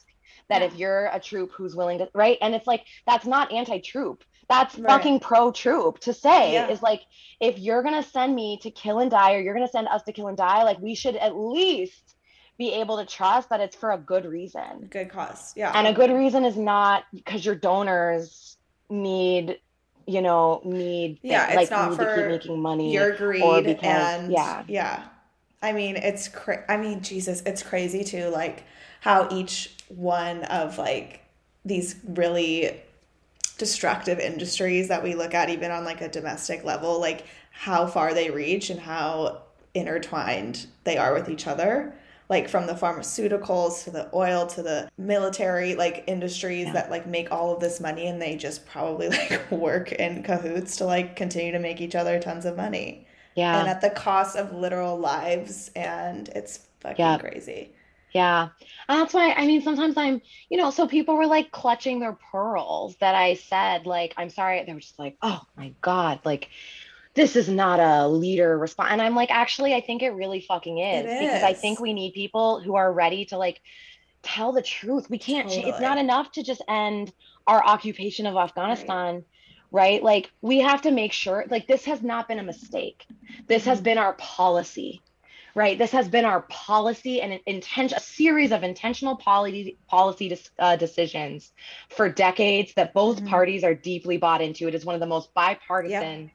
that 0.49 0.62
if 0.62 0.76
you're 0.76 1.06
a 1.14 1.20
troop 1.20 1.51
who's 1.54 1.76
willing 1.76 1.99
to 1.99 2.10
right 2.14 2.38
and 2.41 2.54
it's 2.54 2.68
like 2.68 2.86
that's 3.08 3.26
not 3.26 3.51
anti-troop 3.51 4.24
that's 4.49 4.78
Right. 4.78 4.89
fucking 4.91 5.20
pro-troop 5.22 5.99
to 5.99 6.14
say 6.14 6.54
Yeah. 6.54 6.68
is 6.70 6.82
like 6.82 7.01
if 7.39 7.58
you're 7.60 7.82
gonna 7.82 8.04
send 8.04 8.36
me 8.36 8.60
to 8.62 8.70
kill 8.70 8.99
and 8.99 9.10
die 9.10 9.36
or 9.36 9.39
you're 9.39 9.54
gonna 9.54 9.68
send 9.70 9.88
us 9.88 10.04
to 10.04 10.12
kill 10.12 10.28
and 10.28 10.38
die 10.38 10.64
like 10.64 10.80
we 10.80 10.95
should 10.95 11.16
at 11.16 11.36
least 11.38 12.16
be 12.58 12.74
able 12.74 12.97
to 12.97 13.06
trust 13.06 13.49
that 13.49 13.62
it's 13.62 13.76
for 13.76 13.91
a 13.91 13.97
good 13.97 14.26
reason 14.26 14.88
good 14.91 15.10
cause. 15.10 15.54
Yeah. 15.56 15.72
and 15.74 15.88
a 15.88 15.93
good 15.93 16.12
reason 16.12 16.43
is 16.45 16.58
not 16.58 17.06
because 17.14 17.45
your 17.45 17.56
donors 17.56 18.53
need 18.90 19.60
you 20.06 20.22
know 20.22 20.62
need 20.66 21.18
Yeah, 21.22 21.48
it's 21.48 21.56
like 21.56 21.72
not 21.72 21.92
need 21.92 21.98
to 21.98 22.04
for 22.04 22.16
keep 22.16 22.28
making 22.28 22.62
money 22.62 22.94
your 22.94 23.16
greed 23.16 23.64
because- 23.64 23.84
and 23.84 24.32
yeah. 24.32 24.64
yeah 24.68 25.04
i 25.62 25.72
mean 25.72 25.96
it's 25.96 26.28
cra- 26.28 26.66
i 26.70 26.76
mean 26.78 27.02
jesus 27.02 27.42
it's 27.46 27.64
crazy 27.64 28.04
too 28.04 28.28
like 28.28 28.64
how 29.00 29.28
each 29.32 29.74
one 29.88 30.44
of 30.46 30.78
like 30.78 31.22
these 31.64 31.96
really 32.06 32.82
destructive 33.58 34.20
industries 34.20 34.90
that 34.90 35.04
we 35.04 35.16
look 35.16 35.34
at 35.34 35.50
even 35.50 35.72
on 35.72 35.86
like 35.86 36.02
a 36.02 36.10
domestic 36.10 36.64
level 36.66 37.00
like 37.00 37.26
how 37.52 37.86
far 37.88 38.14
they 38.14 38.30
reach 38.30 38.70
and 38.70 38.80
how 38.82 39.42
intertwined 39.74 40.66
they 40.84 40.98
are 40.98 41.14
with 41.14 41.30
each 41.30 41.48
other 41.48 41.94
like 42.34 42.50
from 42.50 42.66
the 42.68 42.74
pharmaceuticals 42.74 43.84
to 43.84 43.92
the 43.92 44.10
oil 44.14 44.46
to 44.48 44.62
the 44.64 44.90
military 44.98 45.76
like 45.76 46.04
industries 46.08 46.66
Yeah. 46.68 46.74
that 46.74 46.90
like 46.90 47.06
make 47.08 47.32
all 47.32 47.54
of 47.54 47.60
this 47.60 47.80
money 47.80 48.08
and 48.08 48.22
they 48.22 48.36
just 48.38 48.66
probably 48.66 49.10
like 49.18 49.52
work 49.52 49.92
in 49.92 50.24
cahoots 50.24 50.78
to 50.78 50.86
like 50.86 51.16
continue 51.16 51.52
to 51.52 51.60
make 51.60 51.80
each 51.82 51.96
other 51.96 52.20
tons 52.20 52.46
of 52.46 52.56
money 52.58 53.08
Yeah. 53.36 53.60
and 53.60 53.68
at 53.68 53.82
the 53.82 53.90
cost 53.90 54.36
of 54.36 54.54
literal 54.54 54.98
lives 54.98 55.70
and 55.76 56.30
it's 56.30 56.68
fucking 56.82 56.96
Yeah. 57.06 57.18
crazy 57.18 57.76
Yeah. 58.12 58.50
And 58.88 59.00
that's 59.02 59.14
why, 59.14 59.34
I 59.34 59.48
mean, 59.48 59.62
sometimes 59.64 59.98
I'm, 59.98 60.22
you 60.50 60.58
know, 60.58 60.70
so 60.72 60.88
people 60.88 61.16
were 61.18 61.26
like 61.28 61.52
clutching 61.52 62.00
their 62.00 62.14
pearls 62.32 62.96
that 62.98 63.16
I 63.16 63.34
said, 63.36 63.86
like, 63.88 64.14
I'm 64.18 64.30
sorry. 64.30 64.64
They 64.64 64.74
were 64.74 64.80
just 64.80 65.00
like, 65.00 65.18
oh 65.24 65.42
my 65.58 65.74
God, 65.82 66.20
like, 66.24 66.50
this 67.16 67.36
is 67.36 67.49
not 67.49 67.80
a 67.80 68.07
leader 68.07 68.57
response. 68.57 68.89
And 68.91 69.01
I'm 69.01 69.16
like, 69.16 69.32
actually, 69.32 69.74
I 69.74 69.82
think 69.82 70.01
it 70.01 70.11
really 70.11 70.41
fucking 70.41 70.80
is 70.80 71.16
because 71.18 71.43
I 71.43 71.53
think 71.53 71.80
we 71.80 71.93
need 71.93 72.14
people 72.14 72.61
who 72.61 72.76
are 72.76 72.91
ready 72.91 73.26
to 73.26 73.38
like 73.38 73.59
tell 74.24 74.51
the 74.53 74.61
truth. 74.61 75.09
We 75.09 75.18
can't, 75.20 75.49
ch- 75.49 75.59
it's 75.59 75.80
not 75.80 75.97
enough 75.97 76.32
to 76.34 76.43
just 76.43 76.61
end 76.68 77.11
our 77.47 77.64
occupation 77.64 78.26
of 78.26 78.36
Afghanistan. 78.36 79.24
Right. 79.72 80.01
Like, 80.03 80.32
we 80.41 80.59
have 80.59 80.82
to 80.84 80.91
make 80.91 81.14
sure, 81.14 81.45
like, 81.49 81.68
this 81.68 81.86
has 81.86 82.01
not 82.01 82.28
been 82.28 82.39
a 82.39 82.43
mistake. 82.43 83.05
This 83.47 83.66
has 83.66 83.80
Mhm. 83.80 83.84
been 83.84 83.97
our 83.97 84.14
policy 84.16 85.03
right? 85.55 85.78
This 85.78 85.91
has 85.91 86.07
been 86.07 86.26
our 86.26 86.43
policy 86.49 87.22
and 87.22 87.34
an 87.34 87.39
intention, 87.45 87.97
a 87.97 88.01
series 88.01 88.51
of 88.51 88.64
intentional 88.64 89.18
policy 89.18 89.78
policy 89.89 90.38
uh, 90.59 90.76
decisions 90.78 91.51
for 91.89 92.09
decades 92.09 92.74
that 92.76 92.93
both 92.93 93.24
Mhm. 93.24 93.26
parties 93.26 93.64
are 93.64 93.74
deeply 93.76 94.18
bought 94.18 94.41
into. 94.41 94.68
It 94.68 94.76
is 94.76 94.86
one 94.86 94.95
of 94.95 95.01
the 95.01 95.07
most 95.07 95.34
bipartisan 95.34 96.32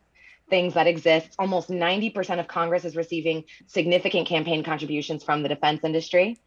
things 0.48 0.74
that 0.74 0.86
exists. 0.86 1.34
Almost 1.38 1.70
90% 1.70 2.40
of 2.40 2.48
Congress 2.48 2.84
is 2.84 2.96
receiving 2.96 3.44
significant 3.66 4.26
campaign 4.26 4.62
contributions 4.62 5.24
from 5.24 5.42
the 5.42 5.48
defense 5.48 5.80
industry. 5.84 6.38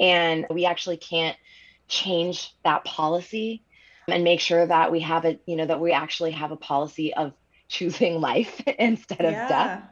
And 0.00 0.46
we 0.50 0.66
actually 0.66 0.96
can't 0.96 1.36
change 1.88 2.54
that 2.64 2.84
policy 2.84 3.62
and 4.08 4.24
make 4.24 4.40
sure 4.40 4.66
that 4.66 4.92
we 4.92 5.00
have 5.00 5.24
it, 5.24 5.42
you 5.46 5.56
know, 5.56 5.66
that 5.66 5.80
we 5.80 5.92
actually 5.92 6.32
have 6.32 6.50
a 6.50 6.56
policy 6.56 7.14
of 7.14 7.32
choosing 7.68 8.20
life 8.20 8.62
instead 8.78 9.20
of 9.20 9.32
death 9.32 9.50
yeah 9.50 9.82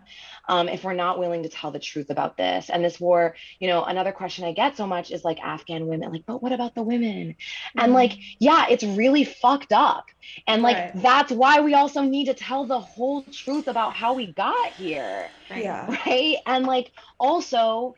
um, 0.49 0.69
if 0.69 0.85
we're 0.85 0.95
not 0.95 1.19
willing 1.19 1.43
to 1.43 1.49
tell 1.49 1.71
the 1.71 1.79
truth 1.79 2.11
about 2.11 2.37
this. 2.37 2.71
And 2.71 2.85
this 2.85 3.01
war, 3.01 3.35
you 3.61 3.69
know, 3.69 3.85
another 3.85 4.13
question 4.13 4.45
I 4.45 4.53
get 4.53 4.77
so 4.77 4.87
much 4.87 5.11
is 5.11 5.25
like 5.25 5.41
Afghan 5.43 5.87
women, 5.87 6.11
like, 6.13 6.25
but 6.27 6.43
what 6.43 6.53
about 6.53 6.75
the 6.75 6.83
women? 6.83 7.35
And 7.79 7.93
Mhm. 7.93 7.95
like, 7.95 8.19
yeah, 8.41 8.67
it's 8.71 8.85
really 8.85 9.25
fucked 9.25 9.73
up. 9.73 10.05
And 10.47 10.63
like, 10.63 10.77
Right. 10.77 10.93
that's 10.95 11.33
why 11.33 11.61
we 11.61 11.75
also 11.75 12.03
need 12.03 12.27
to 12.27 12.35
tell 12.35 12.67
the 12.67 12.81
whole 12.81 13.25
truth 13.33 13.69
about 13.69 13.95
how 13.95 14.15
we 14.15 14.33
got 14.33 14.73
here. 14.73 15.33
yeah 15.55 15.87
Right. 15.87 16.39
And 16.47 16.67
like, 16.67 16.93
also, 17.19 17.95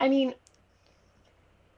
I 0.00 0.08
mean, 0.08 0.34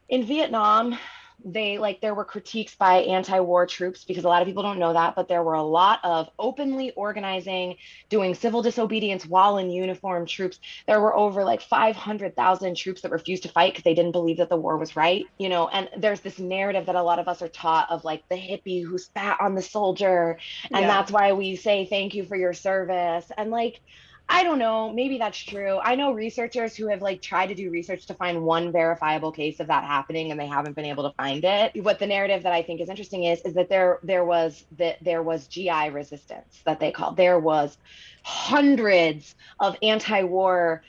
in 0.08 0.24
Vietnam, 0.24 0.98
they 1.44 1.78
like 1.78 2.00
there 2.00 2.14
were 2.14 2.24
critiques 2.24 2.74
by 2.76 2.98
anti-war 2.98 3.66
troops 3.66 4.04
because 4.04 4.24
a 4.24 4.28
lot 4.28 4.42
of 4.42 4.48
people 4.48 4.62
don't 4.62 4.78
know 4.78 4.92
that 4.92 5.14
but 5.16 5.28
there 5.28 5.42
were 5.42 5.54
a 5.54 5.62
lot 5.62 5.98
of 6.04 6.28
openly 6.38 6.92
organizing 6.96 7.76
doing 8.10 8.34
civil 8.34 8.62
disobedience 8.62 9.26
while 9.26 9.58
in 9.58 9.70
uniform 9.70 10.26
troops. 10.26 10.58
There 10.86 11.00
were 11.00 11.16
over 11.16 11.44
like 11.44 11.62
500,000 11.62 12.76
troops 12.76 13.02
that 13.02 13.10
refused 13.12 13.44
to 13.44 13.48
fight 13.48 13.72
because 13.72 13.84
they 13.84 13.94
didn't 13.94 14.12
believe 14.12 14.38
that 14.38 14.48
the 14.48 14.56
war 14.56 14.78
was 14.78 14.96
right 14.96 15.26
you 15.38 15.48
know? 15.48 15.68
And 15.68 15.88
there's 15.98 16.20
this 16.20 16.38
narrative 16.38 16.86
that 16.86 16.94
a 16.96 17.02
lot 17.02 17.18
of 17.18 17.28
us 17.28 17.42
are 17.42 17.48
taught 17.48 17.90
of 17.90 18.04
like 18.04 18.22
the 18.30 18.36
hippie 18.36 18.84
who 18.84 18.98
spat 18.98 19.38
on 19.40 19.54
the 19.54 19.62
soldier 19.62 20.38
and 20.72 20.88
Yeah. 20.88 20.88
that's 20.88 21.10
why 21.10 21.32
we 21.32 21.56
say 21.56 21.86
thank 21.86 22.14
you 22.14 22.24
for 22.24 22.36
your 22.36 22.52
service. 22.52 23.26
And 23.36 23.50
like 23.50 23.80
I 24.28 24.44
don't 24.44 24.58
know, 24.58 24.92
maybe 24.92 25.18
that's 25.18 25.38
true. 25.38 25.78
I 25.82 25.94
know 25.94 26.12
researchers 26.12 26.74
who 26.74 26.88
have 26.88 27.02
like 27.02 27.20
tried 27.20 27.48
to 27.48 27.54
do 27.54 27.70
research 27.70 28.06
to 28.06 28.14
find 28.14 28.42
one 28.42 28.72
verifiable 28.72 29.30
case 29.30 29.60
of 29.60 29.66
that 29.66 29.84
happening 29.84 30.30
and 30.30 30.40
they 30.40 30.46
haven't 30.46 30.74
been 30.74 30.86
able 30.86 31.08
to 31.08 31.14
find 31.16 31.44
it. 31.44 31.84
What 31.84 31.98
the 31.98 32.06
narrative 32.06 32.42
that 32.44 32.52
I 32.52 32.62
think 32.62 32.80
is 32.80 32.88
interesting 32.88 33.24
is 33.24 33.40
is 33.42 33.54
that 33.54 33.68
there 33.68 33.98
there 34.02 34.24
was 34.24 34.64
that 34.78 34.98
there 35.02 35.22
was 35.22 35.46
GI 35.48 35.90
resistance 35.90 36.62
that 36.64 36.80
they 36.80 36.92
called. 36.92 37.16
There 37.16 37.38
was 37.38 37.76
hundreds 38.22 39.34
of 39.60 39.76
anti-war 39.82 40.82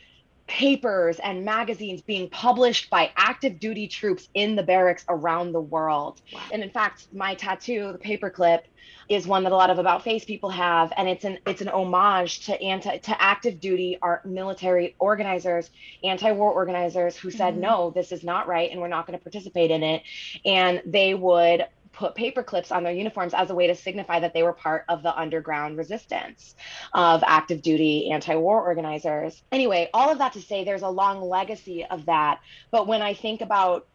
papers 0.48 1.20
and 1.20 1.46
magazines 1.46 2.02
being 2.02 2.30
published 2.30 2.90
by 2.90 3.12
active 3.16 3.60
duty 3.60 3.88
troops 3.88 4.28
in 4.34 4.56
the 4.56 4.64
barracks 4.64 5.06
around 5.10 5.52
the 5.52 5.62
world. 5.62 6.22
And 6.52 6.62
in 6.64 6.70
fact, 6.70 7.08
my 7.14 7.36
tattoo, 7.36 7.92
the 7.94 7.98
paperclip, 8.00 8.62
is 9.10 9.28
one 9.28 9.44
that 9.44 9.52
a 9.52 9.56
lot 9.56 9.70
of 9.70 9.80
about 9.80 10.04
face 10.04 10.26
people 10.26 10.50
have 10.50 10.92
and 10.98 11.08
it's 11.10 11.26
an 11.26 11.38
it's 11.46 11.62
an 11.62 11.68
homage 11.68 12.46
to 12.46 12.62
anti 12.62 12.98
to 12.98 13.22
active 13.22 13.60
duty 13.60 13.98
our 14.02 14.22
military 14.26 14.96
organizers 15.00 15.70
anti-war 16.04 16.52
organizers 16.52 17.16
who 17.18 17.30
said 17.32 17.56
Mhm. 17.56 17.60
no 17.60 17.92
this 17.92 18.12
is 18.12 18.24
not 18.24 18.48
right 18.48 18.72
and 18.72 18.80
we're 18.80 18.88
not 18.88 19.06
going 19.06 19.18
to 19.18 19.24
participate 19.24 19.72
in 19.72 19.84
it 19.84 20.04
and 20.46 20.82
they 20.86 21.14
would 21.14 21.66
put 21.94 22.16
paper 22.16 22.44
clips 22.44 22.72
on 22.72 22.84
their 22.84 22.92
uniforms 22.92 23.34
as 23.34 23.50
a 23.50 23.56
way 23.56 23.68
to 23.68 23.76
signify 23.76 24.20
that 24.20 24.34
they 24.34 24.44
were 24.44 24.54
part 24.54 24.84
of 24.90 25.04
the 25.04 25.18
underground 25.18 25.78
resistance 25.78 26.56
of 26.94 27.24
active 27.26 27.62
duty 27.62 28.12
anti-war 28.12 28.62
organizers. 28.62 29.42
Anyway 29.52 29.90
all 29.94 30.12
of 30.12 30.18
that 30.18 30.34
to 30.34 30.42
say 30.42 30.64
there's 30.64 30.82
a 30.82 30.90
long 30.90 31.22
legacy 31.22 31.86
of 31.86 32.06
that. 32.06 32.40
But 32.72 32.88
when 32.88 33.02
i 33.02 33.14
think 33.14 33.42
about 33.42 33.88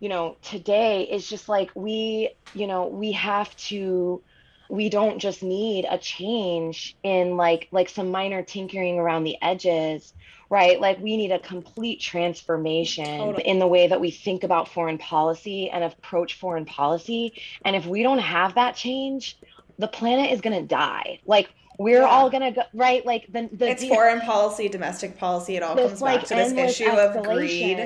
you 0.00 0.08
know 0.08 0.36
today 0.42 1.06
it's 1.10 1.28
just 1.28 1.48
like 1.48 1.70
we 1.74 2.30
you 2.54 2.66
know 2.66 2.88
we 2.88 3.12
have 3.12 3.54
to 3.56 4.22
we 4.70 4.88
don't 4.88 5.18
just 5.18 5.42
need 5.42 5.84
a 5.90 5.98
change 5.98 6.96
in 7.02 7.36
like 7.36 7.68
like 7.72 7.88
some 7.88 8.10
minor 8.10 8.42
tinkering 8.42 8.98
around 8.98 9.24
the 9.24 9.36
edges 9.42 10.12
right 10.48 10.80
like 10.80 10.98
we 11.00 11.16
need 11.16 11.32
a 11.32 11.38
complete 11.40 12.00
transformation 12.00 13.04
Totally. 13.04 13.46
in 13.46 13.58
the 13.58 13.66
way 13.66 13.88
that 13.88 14.00
we 14.00 14.10
think 14.10 14.44
about 14.44 14.68
foreign 14.68 14.98
policy 14.98 15.70
and 15.70 15.82
approach 15.84 16.34
foreign 16.34 16.64
policy 16.66 17.40
and 17.64 17.74
if 17.76 17.84
we 17.86 18.02
don't 18.02 18.18
have 18.20 18.54
that 18.54 18.76
change 18.76 19.36
the 19.78 19.88
planet 19.88 20.30
is 20.32 20.40
going 20.40 20.58
to 20.60 20.66
die 20.66 21.18
like 21.26 21.48
we're 21.78 22.02
Yeah. 22.02 22.08
all 22.08 22.28
going 22.30 22.42
to 22.42 22.50
go 22.52 22.62
right 22.74 23.04
like 23.06 23.26
the, 23.32 23.48
the 23.52 23.70
it's 23.70 23.84
foreign 23.84 24.20
policy 24.20 24.68
domestic 24.68 25.18
policy 25.18 25.56
it 25.56 25.62
all 25.62 25.74
this, 25.74 25.88
comes 25.88 26.02
like, 26.02 26.20
back 26.20 26.28
to 26.28 26.34
this 26.34 26.52
issue 26.52 26.90
of 26.90 27.24
greed 27.24 27.80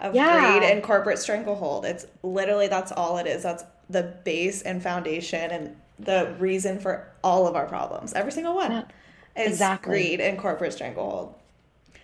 of 0.00 0.14
Yeah. 0.14 0.58
greed 0.60 0.70
and 0.70 0.82
corporate 0.82 1.18
stranglehold. 1.18 1.84
It's 1.84 2.06
literally 2.22 2.68
that's 2.68 2.92
all 2.92 3.18
it 3.18 3.26
is. 3.26 3.42
That's 3.42 3.64
the 3.88 4.04
base 4.24 4.62
and 4.62 4.80
foundation 4.80 5.50
and 5.50 5.76
the 6.04 6.34
reason 6.38 6.78
for 6.80 7.06
all 7.22 7.46
of 7.46 7.54
our 7.56 7.66
problems. 7.66 8.12
Every 8.12 8.32
single 8.32 8.54
one 8.54 8.70
Yeah, 8.72 8.84
is 9.36 9.48
exactly. 9.52 9.90
greed 9.92 10.20
and 10.20 10.38
corporate 10.38 10.72
stranglehold. 10.72 11.34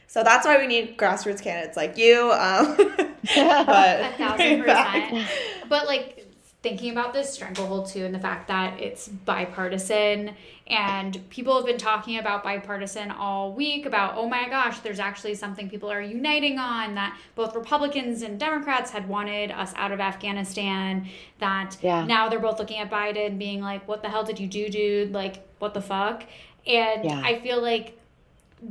So 0.08 0.22
that's 0.22 0.46
why 0.46 0.58
we 0.58 0.66
need 0.66 0.96
grassroots 0.96 1.42
candidates 1.42 1.76
like 1.76 1.96
you. 1.98 2.30
Um, 2.32 2.76
but 2.76 4.00
A 4.00 4.14
thousand 4.16 4.36
bring 4.36 4.62
back- 4.64 5.10
percent. 5.10 5.28
But 5.68 5.86
like 5.86 6.25
thinking 6.66 6.90
about 6.90 7.12
this 7.12 7.32
stranglehold 7.32 7.86
too, 7.88 8.04
and 8.04 8.12
the 8.12 8.18
fact 8.18 8.48
that 8.48 8.80
it's 8.80 9.06
bipartisan, 9.06 10.32
and 10.66 11.30
people 11.30 11.54
have 11.56 11.64
been 11.64 11.78
talking 11.78 12.18
about 12.18 12.42
bipartisan 12.42 13.12
all 13.12 13.52
week 13.52 13.86
about 13.86 14.14
oh 14.16 14.28
my 14.28 14.48
gosh, 14.48 14.80
there's 14.80 14.98
actually 14.98 15.36
something 15.36 15.70
people 15.70 15.88
are 15.88 16.00
uniting 16.02 16.58
on 16.58 16.96
that 16.96 17.16
both 17.36 17.54
Republicans 17.54 18.22
and 18.22 18.40
Democrats 18.40 18.90
had 18.90 19.08
wanted 19.08 19.52
us 19.52 19.72
out 19.76 19.92
of 19.92 20.00
Afghanistan. 20.00 21.06
That 21.38 21.76
Yeah. 21.80 22.04
now 22.04 22.28
they're 22.28 22.40
both 22.40 22.58
looking 22.58 22.78
at 22.78 22.90
Biden, 22.90 23.38
being 23.38 23.60
like, 23.60 23.86
"What 23.86 24.02
the 24.02 24.08
hell 24.08 24.24
did 24.24 24.40
you 24.40 24.48
do, 24.48 24.68
dude? 24.68 25.12
Like, 25.12 25.46
what 25.60 25.72
the 25.72 25.80
fuck?" 25.82 26.24
And 26.66 27.04
Yeah. 27.04 27.22
I 27.24 27.38
feel 27.38 27.62
like 27.62 27.96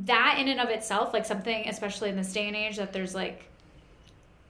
that 0.06 0.36
in 0.38 0.50
and 0.50 0.60
of 0.60 0.68
itself, 0.68 1.14
like 1.14 1.26
something, 1.26 1.70
especially 1.70 2.10
in 2.10 2.18
this 2.18 2.34
day 2.34 2.46
and 2.48 2.58
age, 2.58 2.76
that 2.76 2.92
there's 2.92 3.16
like 3.16 3.46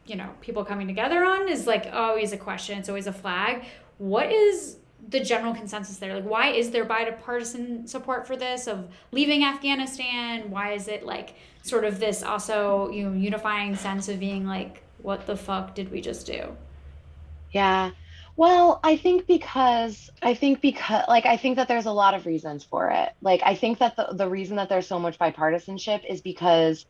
you 0.06 0.16
know 0.16 0.30
people 0.42 0.64
coming 0.64 0.88
together 0.88 1.24
on 1.24 1.50
is 1.50 1.68
like 1.68 1.88
always 1.92 2.32
a 2.32 2.38
question. 2.38 2.80
It's 2.80 2.90
always 2.90 3.08
a 3.08 3.14
flag. 3.14 3.66
What 3.98 4.32
is 4.32 4.78
the 5.08 5.20
general 5.20 5.54
consensus 5.54 5.98
there? 5.98 6.14
Like 6.14 6.26
why 6.26 6.50
is 6.50 6.72
there 6.72 6.86
bipartisan 6.86 7.88
support 7.88 8.28
for 8.28 8.36
this 8.36 8.68
of 8.68 8.88
leaving 9.12 9.44
afghanistan? 9.44 10.50
Why 10.50 10.74
is 10.74 10.88
it 10.88 11.06
like 11.06 11.36
sort 11.64 11.86
of 11.86 12.00
this 12.00 12.24
also 12.24 12.90
you 12.90 13.10
know 13.10 13.16
unifying 13.16 13.76
sense 13.76 14.10
of 14.10 14.20
being 14.20 14.46
like 14.46 14.84
what 15.02 15.28
the 15.28 15.36
fuck 15.36 15.76
did 15.76 15.92
we 15.92 16.02
just 16.02 16.26
do? 16.26 16.56
Yeah. 17.52 17.92
Well, 18.38 18.82
I 18.84 18.98
think 18.98 19.28
because 19.28 20.10
I 20.22 20.34
think 20.34 20.62
because 20.62 21.06
like 21.08 21.26
I 21.26 21.38
think 21.38 21.56
that 21.56 21.68
there's 21.68 21.86
a 21.86 21.92
lot 21.92 22.14
of 22.14 22.26
reasons 22.26 22.64
for 22.64 22.90
it. 22.90 23.14
Like 23.22 23.42
I 23.46 23.56
think 23.56 23.80
that 23.80 23.96
the, 23.96 24.10
the 24.12 24.28
reason 24.28 24.58
that 24.58 24.68
there's 24.68 24.88
so 24.88 25.00
much 25.00 25.18
bipartisanship 25.18 26.02
is 26.10 26.22
because 26.22 26.86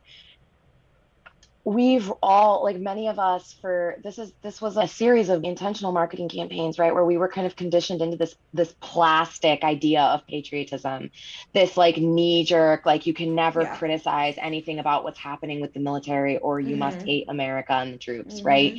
we've 1.66 2.14
all 2.22 2.64
like 2.64 2.78
many 2.80 3.08
of 3.08 3.18
us 3.18 3.58
for 3.60 3.96
this 4.04 4.20
is 4.20 4.32
this 4.44 4.62
was 4.62 4.78
a 4.78 4.88
series 4.88 5.30
of 5.30 5.44
intentional 5.44 5.92
marketing 5.92 6.30
campaigns 6.30 6.78
right 6.78 6.94
where 6.94 7.06
we 7.06 7.18
were 7.18 7.28
kind 7.28 7.48
of 7.48 7.56
conditioned 7.56 8.02
into 8.02 8.18
this 8.18 8.36
this 8.54 8.76
plastic 8.82 9.64
idea 9.64 10.02
of 10.02 10.22
patriotism 10.28 11.10
this 11.56 11.76
like 11.76 11.98
knee 11.98 12.46
jerk 12.46 12.86
like 12.86 13.08
you 13.08 13.16
can 13.16 13.34
never 13.36 13.64
Yeah. 13.64 13.76
criticize 13.78 14.36
anything 14.40 14.80
about 14.80 15.04
what's 15.04 15.20
happening 15.20 15.60
with 15.60 15.74
the 15.74 15.80
military 15.80 16.38
or 16.38 16.60
you 16.60 16.78
must 16.78 17.02
Mhm. 17.02 17.06
hate 17.06 17.26
america 17.30 17.74
and 17.74 17.94
the 17.94 17.98
troops 17.98 18.42
right 18.46 18.76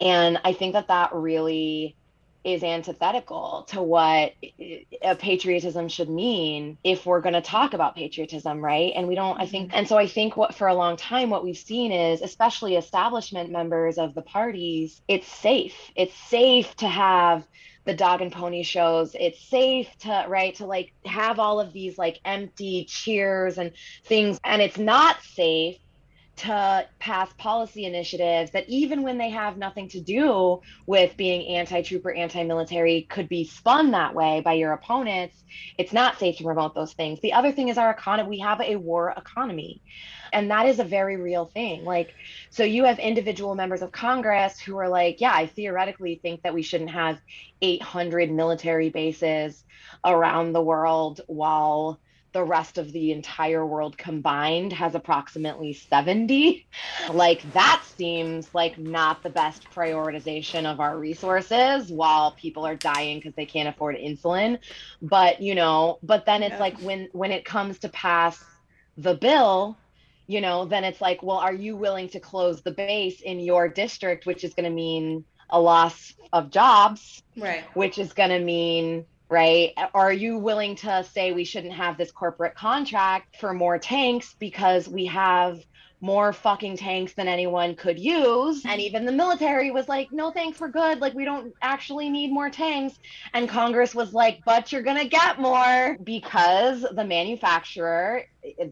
and 0.00 0.38
i 0.44 0.52
think 0.52 0.74
that 0.74 0.88
that 0.88 1.14
really 1.14 1.96
is 2.46 2.62
antithetical 2.62 3.66
to 3.68 3.82
what 3.82 4.32
a 5.02 5.16
patriotism 5.18 5.88
should 5.88 6.08
mean 6.08 6.78
if 6.84 7.04
we're 7.04 7.20
going 7.20 7.34
to 7.34 7.40
talk 7.40 7.74
about 7.74 7.96
patriotism 7.96 8.64
right? 8.64 8.92
And 8.94 9.08
we 9.08 9.14
don't 9.14 9.40
i 9.40 9.46
think 9.46 9.68
mm-hmm. 9.68 9.78
and 9.78 9.88
so 9.88 9.98
i 9.98 10.06
think 10.06 10.36
what 10.36 10.54
for 10.54 10.68
a 10.68 10.74
long 10.74 10.96
time 10.96 11.30
what 11.30 11.44
we've 11.44 11.56
seen 11.56 11.92
is 11.92 12.22
especially 12.22 12.76
establishment 12.76 13.50
members 13.50 13.98
of 13.98 14.14
the 14.14 14.22
parties 14.22 15.00
it's 15.08 15.26
safe. 15.26 15.74
It's 15.94 16.14
safe 16.14 16.74
to 16.76 16.88
have 16.88 17.46
the 17.84 17.94
dog 17.94 18.20
and 18.20 18.32
pony 18.32 18.62
shows. 18.62 19.14
It's 19.18 19.40
safe 19.40 19.88
to 20.00 20.26
right 20.28 20.54
to 20.56 20.66
like 20.66 20.92
have 21.04 21.38
all 21.38 21.60
of 21.60 21.72
these 21.72 21.96
like 21.96 22.20
empty 22.24 22.84
cheers 22.84 23.58
and 23.58 23.72
things. 24.04 24.40
And 24.44 24.60
it's 24.60 24.78
not 24.78 25.22
safe 25.22 25.78
to 26.36 26.86
pass 26.98 27.32
policy 27.38 27.84
initiatives 27.84 28.50
that 28.50 28.68
even 28.68 29.02
when 29.02 29.18
they 29.18 29.30
have 29.30 29.56
nothing 29.56 29.88
to 29.88 30.00
do 30.00 30.60
with 30.86 31.16
being 31.16 31.56
anti-troop 31.56 32.04
or 32.04 32.12
anti-military 32.12 33.06
could 33.08 33.28
be 33.28 33.44
spun 33.44 33.92
that 33.92 34.14
way 34.14 34.42
by 34.44 34.52
your 34.52 34.72
opponents 34.72 35.44
it's 35.78 35.92
not 35.92 36.18
safe 36.18 36.36
to 36.36 36.44
promote 36.44 36.74
those 36.74 36.92
things. 36.92 37.20
The 37.20 37.32
other 37.32 37.52
thing 37.52 37.68
is 37.68 37.78
our 37.78 37.90
economy 37.90 38.28
we 38.28 38.38
have 38.40 38.60
a 38.60 38.76
war 38.76 39.14
economy 39.16 39.82
and 40.32 40.50
that 40.50 40.66
is 40.66 40.78
a 40.78 40.84
very 40.84 41.16
real 41.16 41.46
thing. 41.46 41.84
Like 41.84 42.12
so 42.50 42.64
you 42.64 42.84
have 42.84 42.98
individual 42.98 43.54
members 43.54 43.82
of 43.82 43.92
congress 43.92 44.60
who 44.60 44.76
are 44.76 44.88
like 44.88 45.20
yeah 45.20 45.32
i 45.32 45.46
theoretically 45.46 46.18
think 46.22 46.42
that 46.42 46.54
we 46.54 46.62
shouldn't 46.62 46.90
have 46.90 47.18
800 47.62 48.30
military 48.30 48.90
bases 48.90 49.64
around 50.04 50.52
the 50.52 50.62
world 50.62 51.20
while 51.26 52.00
the 52.36 52.44
rest 52.44 52.76
of 52.76 52.92
the 52.92 53.12
entire 53.12 53.64
world 53.64 53.96
combined 53.96 54.70
has 54.70 54.94
approximately 54.94 55.72
70 55.72 56.66
like 57.14 57.40
that 57.54 57.82
seems 57.96 58.54
like 58.54 58.76
not 58.76 59.22
the 59.22 59.30
best 59.30 59.66
prioritization 59.70 60.70
of 60.70 60.78
our 60.78 60.98
resources 60.98 61.90
while 61.90 62.32
people 62.32 62.66
are 62.66 62.76
dying 62.76 63.16
because 63.16 63.32
they 63.36 63.46
can't 63.46 63.70
afford 63.70 63.96
insulin. 63.96 64.58
But 65.00 65.40
you 65.40 65.54
know 65.54 65.98
but 66.02 66.26
then 66.26 66.42
it's 66.42 66.52
yeah. 66.52 66.58
like 66.58 66.78
when 66.80 67.08
when 67.12 67.32
it 67.32 67.46
comes 67.46 67.78
to 67.78 67.88
pass 67.88 68.44
the 68.98 69.14
bill 69.14 69.78
you 70.26 70.42
know 70.42 70.66
then 70.66 70.84
it's 70.84 71.00
like 71.00 71.22
well 71.22 71.38
are 71.38 71.54
you 71.54 71.74
willing 71.74 72.10
to 72.10 72.20
close 72.20 72.60
the 72.60 72.70
base 72.70 73.22
in 73.22 73.40
your 73.40 73.66
district 73.66 74.26
which 74.26 74.44
is 74.44 74.52
going 74.52 74.68
to 74.68 74.76
mean 74.84 75.24
a 75.48 75.58
loss 75.58 76.12
of 76.34 76.50
jobs 76.50 77.22
right. 77.38 77.64
which 77.72 77.96
is 77.96 78.12
going 78.12 78.28
to 78.28 78.40
mean 78.40 79.06
right? 79.28 79.72
Are 79.94 80.12
you 80.12 80.38
willing 80.38 80.76
to 80.76 81.04
say 81.04 81.32
we 81.32 81.44
shouldn't 81.44 81.74
have 81.74 81.98
this 81.98 82.12
corporate 82.12 82.54
contract 82.54 83.36
for 83.40 83.52
more 83.52 83.78
tanks 83.78 84.34
because 84.38 84.88
we 84.88 85.06
have 85.06 85.60
more 86.00 86.32
fucking 86.32 86.76
tanks 86.76 87.14
than 87.14 87.26
anyone 87.26 87.74
could 87.74 87.98
use? 87.98 88.64
And 88.64 88.80
even 88.80 89.04
the 89.04 89.12
military 89.12 89.70
was 89.70 89.88
like, 89.88 90.12
no 90.12 90.30
thanks, 90.30 90.60
we're 90.60 90.68
good. 90.68 91.00
Like, 91.00 91.14
we 91.14 91.24
don't 91.24 91.54
actually 91.62 92.08
need 92.08 92.32
more 92.32 92.50
tanks. 92.50 92.98
And 93.34 93.48
Congress 93.48 93.94
was 93.94 94.12
like, 94.12 94.40
but 94.44 94.70
you're 94.70 94.82
going 94.82 94.98
to 94.98 95.08
get 95.08 95.40
more 95.40 95.96
because 96.04 96.86
the 96.92 97.04
manufacturer 97.04 98.24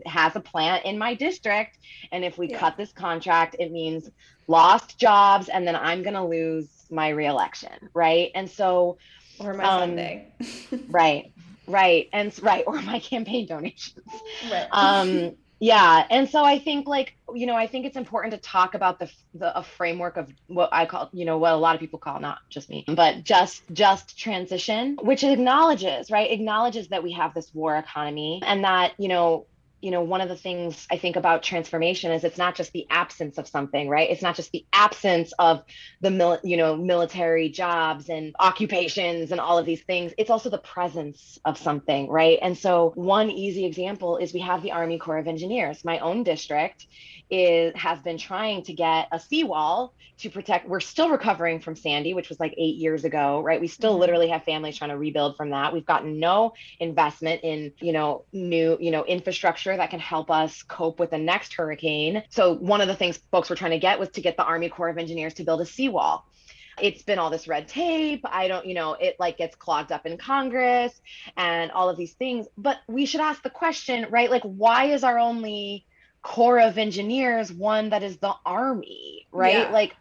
has 0.06 0.36
a 0.36 0.40
plant 0.40 0.84
in 0.84 0.96
my 0.98 1.14
district. 1.14 1.78
And 2.12 2.24
if 2.24 2.38
we 2.38 2.50
yeah. 2.50 2.58
cut 2.58 2.76
this 2.76 2.92
contract, 2.92 3.56
it 3.58 3.72
means 3.72 4.10
lost 4.46 4.98
jobs. 4.98 5.48
And 5.48 5.66
then 5.66 5.74
I'm 5.74 6.02
going 6.02 6.14
to 6.14 6.24
lose 6.24 6.68
my 6.90 7.08
reelection, 7.08 7.90
right? 7.92 8.30
And 8.34 8.48
so, 8.48 8.98
or 9.38 9.54
my 9.54 9.64
um, 9.64 9.80
funding. 9.80 10.32
right, 10.88 11.32
right, 11.66 12.08
and 12.12 12.32
right, 12.42 12.64
or 12.66 12.80
my 12.82 12.98
campaign 12.98 13.46
donations. 13.46 14.06
Right. 14.50 14.68
Um, 14.70 15.36
yeah, 15.60 16.04
and 16.10 16.28
so 16.28 16.44
I 16.44 16.58
think 16.58 16.86
like 16.86 17.16
you 17.34 17.46
know 17.46 17.54
I 17.54 17.66
think 17.66 17.86
it's 17.86 17.96
important 17.96 18.34
to 18.34 18.40
talk 18.40 18.74
about 18.74 18.98
the 18.98 19.10
the 19.34 19.56
a 19.56 19.62
framework 19.62 20.16
of 20.16 20.30
what 20.46 20.68
I 20.72 20.84
call 20.84 21.08
you 21.12 21.24
know 21.24 21.38
what 21.38 21.52
a 21.52 21.56
lot 21.56 21.74
of 21.74 21.80
people 21.80 21.98
call 21.98 22.20
not 22.20 22.38
just 22.50 22.68
me 22.68 22.84
but 22.88 23.24
just 23.24 23.62
just 23.72 24.18
transition, 24.18 24.98
which 25.00 25.24
acknowledges 25.24 26.10
right 26.10 26.30
acknowledges 26.30 26.88
that 26.88 27.02
we 27.02 27.12
have 27.12 27.32
this 27.34 27.54
war 27.54 27.76
economy 27.76 28.42
and 28.44 28.64
that 28.64 28.92
you 28.98 29.08
know 29.08 29.46
you 29.84 29.90
know, 29.90 30.00
one 30.00 30.22
of 30.22 30.30
the 30.30 30.36
things 30.36 30.86
I 30.90 30.96
think 30.96 31.16
about 31.16 31.42
transformation 31.42 32.10
is 32.10 32.24
it's 32.24 32.38
not 32.38 32.54
just 32.54 32.72
the 32.72 32.86
absence 32.88 33.36
of 33.36 33.46
something, 33.46 33.86
right? 33.86 34.08
It's 34.08 34.22
not 34.22 34.34
just 34.34 34.50
the 34.50 34.64
absence 34.72 35.34
of 35.38 35.62
the 36.00 36.10
mil- 36.10 36.40
you 36.42 36.56
know, 36.56 36.74
military 36.74 37.50
jobs 37.50 38.08
and 38.08 38.34
occupations 38.40 39.30
and 39.30 39.38
all 39.38 39.58
of 39.58 39.66
these 39.66 39.82
things. 39.82 40.14
It's 40.16 40.30
also 40.30 40.48
the 40.48 40.56
presence 40.56 41.38
of 41.44 41.58
something, 41.58 42.08
right? 42.08 42.38
And 42.40 42.56
so 42.56 42.92
one 42.94 43.30
easy 43.30 43.66
example 43.66 44.16
is 44.16 44.32
we 44.32 44.40
have 44.40 44.62
the 44.62 44.72
Army 44.72 44.98
Corps 44.98 45.18
of 45.18 45.28
Engineers. 45.28 45.84
My 45.84 45.98
own 45.98 46.22
district 46.22 46.86
is 47.30 47.74
has 47.74 48.00
been 48.00 48.18
trying 48.18 48.62
to 48.62 48.72
get 48.72 49.08
a 49.10 49.18
seawall 49.18 49.94
to 50.18 50.30
protect 50.30 50.68
we're 50.68 50.78
still 50.80 51.08
recovering 51.08 51.58
from 51.58 51.74
sandy 51.74 52.12
which 52.12 52.28
was 52.28 52.38
like 52.38 52.54
eight 52.58 52.76
years 52.76 53.04
ago 53.04 53.40
right 53.40 53.60
we 53.60 53.66
still 53.66 53.92
mm-hmm. 53.92 54.00
literally 54.00 54.28
have 54.28 54.44
families 54.44 54.76
trying 54.76 54.90
to 54.90 54.98
rebuild 54.98 55.36
from 55.36 55.50
that 55.50 55.72
we've 55.72 55.86
gotten 55.86 56.20
no 56.20 56.52
investment 56.80 57.40
in 57.42 57.72
you 57.80 57.92
know 57.92 58.24
new 58.32 58.76
you 58.80 58.90
know 58.90 59.04
infrastructure 59.04 59.73
that 59.76 59.90
can 59.90 60.00
help 60.00 60.30
us 60.30 60.62
cope 60.62 60.98
with 60.98 61.10
the 61.10 61.18
next 61.18 61.54
hurricane. 61.54 62.22
So 62.30 62.54
one 62.54 62.80
of 62.80 62.88
the 62.88 62.94
things 62.94 63.18
folks 63.30 63.50
were 63.50 63.56
trying 63.56 63.72
to 63.72 63.78
get 63.78 63.98
was 63.98 64.08
to 64.10 64.20
get 64.20 64.36
the 64.36 64.44
army 64.44 64.68
corps 64.68 64.88
of 64.88 64.98
engineers 64.98 65.34
to 65.34 65.44
build 65.44 65.60
a 65.60 65.66
seawall. 65.66 66.26
It's 66.80 67.02
been 67.02 67.18
all 67.18 67.30
this 67.30 67.46
red 67.46 67.68
tape. 67.68 68.22
I 68.24 68.48
don't 68.48 68.66
you 68.66 68.74
know 68.74 68.94
it 68.94 69.16
like 69.18 69.38
gets 69.38 69.54
clogged 69.54 69.92
up 69.92 70.06
in 70.06 70.16
congress 70.16 71.00
and 71.36 71.70
all 71.70 71.88
of 71.88 71.96
these 71.96 72.14
things. 72.14 72.46
But 72.56 72.78
we 72.88 73.06
should 73.06 73.20
ask 73.20 73.42
the 73.42 73.50
question 73.50 74.06
right? 74.10 74.30
Like 74.30 74.42
why 74.42 74.86
is 74.86 75.04
our 75.04 75.18
only 75.18 75.86
corps 76.22 76.60
of 76.60 76.78
engineers 76.78 77.52
one 77.52 77.90
that 77.90 78.02
is 78.02 78.16
the 78.18 78.34
army 78.44 79.26
right? 79.30 79.58
Yeah. 79.58 79.70
like 79.70 79.94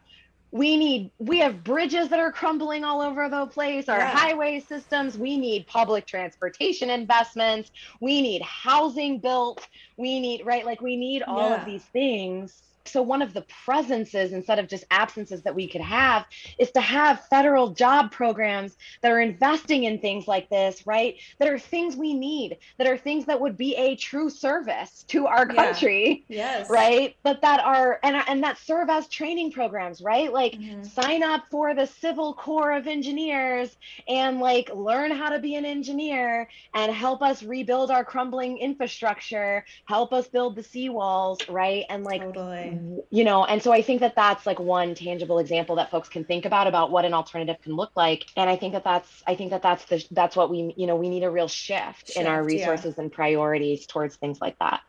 we 0.53 0.77
need 0.77 1.09
we 1.17 1.39
have 1.39 1.63
bridges 1.63 2.09
that 2.09 2.19
are 2.19 2.31
crumbling 2.31 2.83
all 2.83 3.01
over 3.01 3.27
the 3.27 3.47
place. 3.47 3.89
Our 3.89 3.97
yeah. 3.97 4.15
highway 4.15 4.59
systems. 4.59 5.17
We 5.17 5.35
need 5.35 5.65
public 5.65 6.05
transportation 6.05 6.91
investments. 6.91 7.71
We 7.99 8.21
need 8.21 8.43
housing 8.43 9.17
built. 9.17 9.67
We 9.97 10.19
need 10.19 10.45
right? 10.45 10.63
Like 10.63 10.79
we 10.79 10.95
need 10.95 11.23
all 11.23 11.49
yeah. 11.49 11.59
of 11.59 11.65
these 11.65 11.83
things 11.85 12.61
so, 12.85 13.01
one 13.01 13.21
of 13.21 13.33
the 13.33 13.45
presences 13.65 14.33
instead 14.33 14.59
of 14.59 14.67
just 14.67 14.83
absences 14.91 15.41
that 15.43 15.55
we 15.55 15.67
could 15.67 15.81
have 15.81 16.25
is 16.59 16.71
to 16.71 16.81
have 16.81 17.25
federal 17.27 17.69
job 17.69 18.11
programs 18.11 18.75
that 19.01 19.11
are 19.11 19.21
investing 19.21 19.85
in 19.85 19.99
things 19.99 20.27
like 20.27 20.49
this, 20.49 20.85
right? 20.85 21.15
That 21.39 21.47
are 21.47 21.57
things 21.57 21.95
we 21.95 22.13
need, 22.13 22.57
that 22.77 22.87
are 22.87 22.97
things 22.97 23.25
that 23.25 23.39
would 23.39 23.57
be 23.57 23.75
a 23.75 23.95
true 23.95 24.29
service 24.29 25.03
to 25.09 25.27
our 25.27 25.45
country. 25.45 26.25
Yeah. 26.27 26.37
Yes. 26.43 26.69
Right. 26.69 27.15
But 27.23 27.41
that 27.41 27.61
are, 27.61 27.99
and, 28.03 28.17
and 28.27 28.43
that 28.43 28.57
serve 28.57 28.89
as 28.89 29.07
training 29.07 29.51
programs, 29.51 30.01
right? 30.01 30.31
Like 30.31 30.53
mm-hmm. 30.53 30.83
sign 30.83 31.23
up 31.23 31.45
for 31.49 31.73
the 31.73 31.85
Civil 31.85 32.33
Corps 32.33 32.73
of 32.73 32.87
Engineers 32.87 33.75
and 34.07 34.39
like 34.39 34.69
learn 34.73 35.11
how 35.11 35.29
to 35.29 35.39
be 35.39 35.55
an 35.55 35.65
engineer 35.65 36.49
and 36.73 36.91
help 36.91 37.21
us 37.21 37.43
rebuild 37.43 37.91
our 37.91 38.03
crumbling 38.03 38.57
infrastructure, 38.57 39.63
help 39.85 40.11
us 40.11 40.27
build 40.27 40.55
the 40.55 40.63
seawalls, 40.63 41.39
right? 41.51 41.85
And 41.89 42.03
like, 42.03 42.21
totally 42.21 42.72
you 43.09 43.23
know 43.23 43.45
and 43.45 43.61
so 43.61 43.71
i 43.71 43.81
think 43.81 43.99
that 44.01 44.15
that's 44.15 44.45
like 44.45 44.59
one 44.59 44.95
tangible 44.95 45.39
example 45.39 45.75
that 45.75 45.89
folks 45.91 46.09
can 46.09 46.23
think 46.23 46.45
about 46.45 46.67
about 46.67 46.91
what 46.91 47.05
an 47.05 47.13
alternative 47.13 47.57
can 47.61 47.75
look 47.75 47.91
like. 47.95 48.25
And 48.35 48.49
i 48.49 48.55
think 48.55 48.73
that 48.73 48.83
that's 48.83 49.23
i 49.27 49.35
think 49.35 49.51
that 49.51 49.61
that's 49.61 49.85
the 49.85 50.05
that's 50.11 50.35
what 50.35 50.49
we 50.49 50.73
you 50.77 50.87
know 50.87 50.95
we 50.95 51.09
need 51.09 51.23
a 51.23 51.31
real 51.31 51.47
shift, 51.47 52.07
shift 52.07 52.17
in 52.17 52.27
our 52.27 52.43
resources 52.43 52.95
yeah. 52.97 53.03
and 53.03 53.11
priorities 53.11 53.85
towards 53.85 54.15
things 54.15 54.39
like 54.41 54.57
that. 54.59 54.81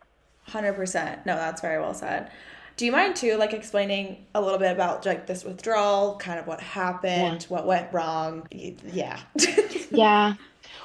100% 0.49 1.26
no 1.26 1.37
that's 1.37 1.61
very 1.61 1.80
well 1.80 1.95
said. 1.95 2.30
Do 2.76 2.85
you 2.87 2.93
mind 2.93 3.16
too 3.16 3.37
like 3.37 3.53
explaining 3.53 4.26
a 4.35 4.41
little 4.41 4.59
bit 4.59 4.72
about 4.72 5.07
like 5.07 5.26
this 5.26 5.45
withdrawal 5.45 6.16
kind 6.16 6.39
of 6.39 6.47
what 6.47 6.61
happened 6.61 7.43
yeah. 7.43 7.49
what 7.49 7.66
went 7.66 7.93
wrong? 7.93 8.49
Yeah. 8.51 9.20
Yeah 9.91 10.35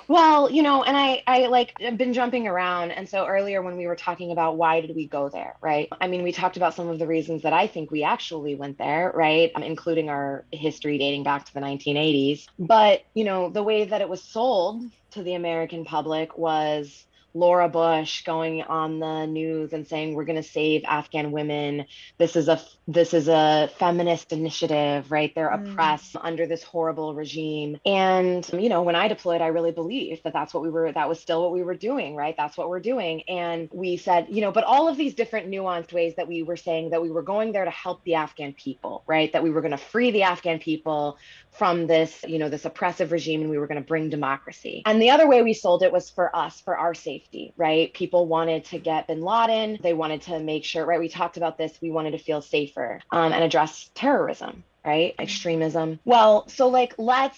well, 0.10 0.50
you 0.50 0.64
know, 0.64 0.84
and 0.84 0.98
I, 0.98 1.22
I 1.28 1.46
like 1.46 1.76
I've 1.86 1.98
been 1.98 2.14
jumping 2.14 2.48
around. 2.48 2.90
And 2.90 3.08
so 3.08 3.28
earlier 3.28 3.62
when 3.62 3.78
we 3.78 3.86
were 3.86 3.96
talking 3.96 4.32
about 4.32 4.58
why 4.58 4.82
did 4.82 4.96
we 4.96 5.08
go 5.08 5.30
there, 5.30 5.56
right? 5.62 5.88
I 6.02 6.08
mean, 6.08 6.24
we 6.24 6.32
talked 6.32 6.58
about 6.58 6.74
some 6.74 6.90
of 6.90 6.98
the 6.98 7.06
reasons 7.06 7.44
that 7.44 7.54
I 7.54 7.68
think 7.68 7.92
we 7.92 8.04
actually 8.04 8.56
went 8.56 8.80
there, 8.80 9.12
right? 9.16 9.52
Um, 9.54 9.62
including 9.62 10.10
our 10.10 10.46
history 10.52 10.98
dating 10.98 11.24
back 11.24 11.46
to 11.46 11.54
the 11.54 11.60
1980s. 11.60 12.48
But, 12.58 13.06
you 13.14 13.24
know, 13.24 13.52
the 13.52 13.62
way 13.62 13.86
that 13.86 14.02
it 14.02 14.10
was 14.10 14.24
sold 14.24 14.82
to 15.12 15.22
the 15.22 15.36
American 15.36 15.86
public 15.86 16.36
was 16.36 17.06
Laura 17.34 17.70
Bush 17.70 18.24
going 18.24 18.62
on 18.64 19.00
the 19.00 19.26
news 19.26 19.74
and 19.74 19.88
saying 19.88 20.14
we're 20.14 20.26
going 20.26 20.42
to 20.42 20.44
save 20.44 20.84
Afghan 20.86 21.32
women. 21.32 21.86
This 22.18 22.36
is 22.36 22.48
a 22.48 22.62
this 22.88 23.14
is 23.14 23.28
a 23.28 23.70
feminist 23.78 24.34
initiative, 24.34 25.12
right? 25.12 25.34
They're 25.36 25.50
mm. 25.50 25.72
oppressed 25.72 26.16
under 26.20 26.48
this 26.48 26.64
horrible 26.64 27.14
regime. 27.14 27.78
And 27.86 28.48
you 28.54 28.70
know, 28.70 28.82
when 28.82 28.96
I 28.96 29.08
deployed, 29.08 29.42
I 29.42 29.48
really 29.48 29.72
believed 29.72 30.24
that 30.24 30.34
that's 30.34 30.54
what 30.54 30.64
we 30.64 30.70
were 30.70 30.92
that 30.92 31.08
was 31.08 31.20
still 31.20 31.44
what 31.44 31.52
we 31.52 31.64
were 31.64 31.76
doing, 31.76 32.16
right? 32.16 32.36
That's 32.36 32.58
what 32.58 32.70
we're 32.70 32.80
doing. 32.80 33.24
And 33.30 33.70
we 33.72 33.98
said, 33.98 34.28
you 34.30 34.42
know, 34.42 34.52
but 34.52 34.64
all 34.64 34.88
of 34.88 34.98
these 34.98 35.14
different 35.14 35.50
nuanced 35.50 35.94
ways 35.94 36.16
that 36.16 36.28
we 36.28 36.44
were 36.44 36.58
saying 36.58 36.90
that 36.90 37.02
we 37.02 37.12
were 37.12 37.24
going 37.24 37.52
there 37.52 37.66
to 37.66 37.72
help 37.72 38.04
the 38.04 38.16
Afghan 38.16 38.54
people, 38.54 39.04
right? 39.08 39.32
That 39.34 39.44
we 39.44 39.52
were 39.52 39.62
going 39.62 39.72
to 39.72 39.78
free 39.78 40.12
the 40.12 40.24
Afghan 40.24 40.60
people 40.60 41.18
from 41.52 41.88
this, 41.88 42.24
you 42.28 42.40
know, 42.40 42.50
this 42.50 42.66
oppressive 42.66 43.12
regime 43.12 43.42
and 43.42 43.50
we 43.50 43.58
were 43.58 43.68
going 43.68 43.82
to 43.82 43.88
bring 43.88 44.10
democracy. 44.10 44.82
And 44.86 45.02
the 45.02 45.10
other 45.10 45.28
way 45.28 45.42
we 45.42 45.54
sold 45.54 45.84
it 45.84 45.92
was 45.92 46.10
for 46.10 46.34
us, 46.36 46.62
for 46.62 46.78
our 46.78 46.94
safety, 46.94 47.54
right? 47.58 47.94
People 47.94 48.28
wanted 48.28 48.66
to 48.66 48.80
get 48.80 49.08
bin 49.08 49.22
Laden. 49.22 49.80
They 49.82 49.94
wanted 49.94 50.22
to 50.24 50.40
make 50.40 50.64
sure, 50.64 50.86
right? 50.86 51.00
We 51.00 51.10
talked 51.10 51.38
about 51.38 51.58
this. 51.58 51.78
We 51.82 51.92
wanted 51.92 52.12
to 52.12 52.20
feel 52.20 52.42
safer 52.42 53.02
um, 53.12 53.34
and 53.34 53.44
address 53.44 53.90
terrorism, 53.94 54.64
right? 54.86 55.16
Extremism. 55.20 56.00
Well, 56.06 56.48
so 56.48 56.68
like, 56.68 56.94
let's 56.98 57.38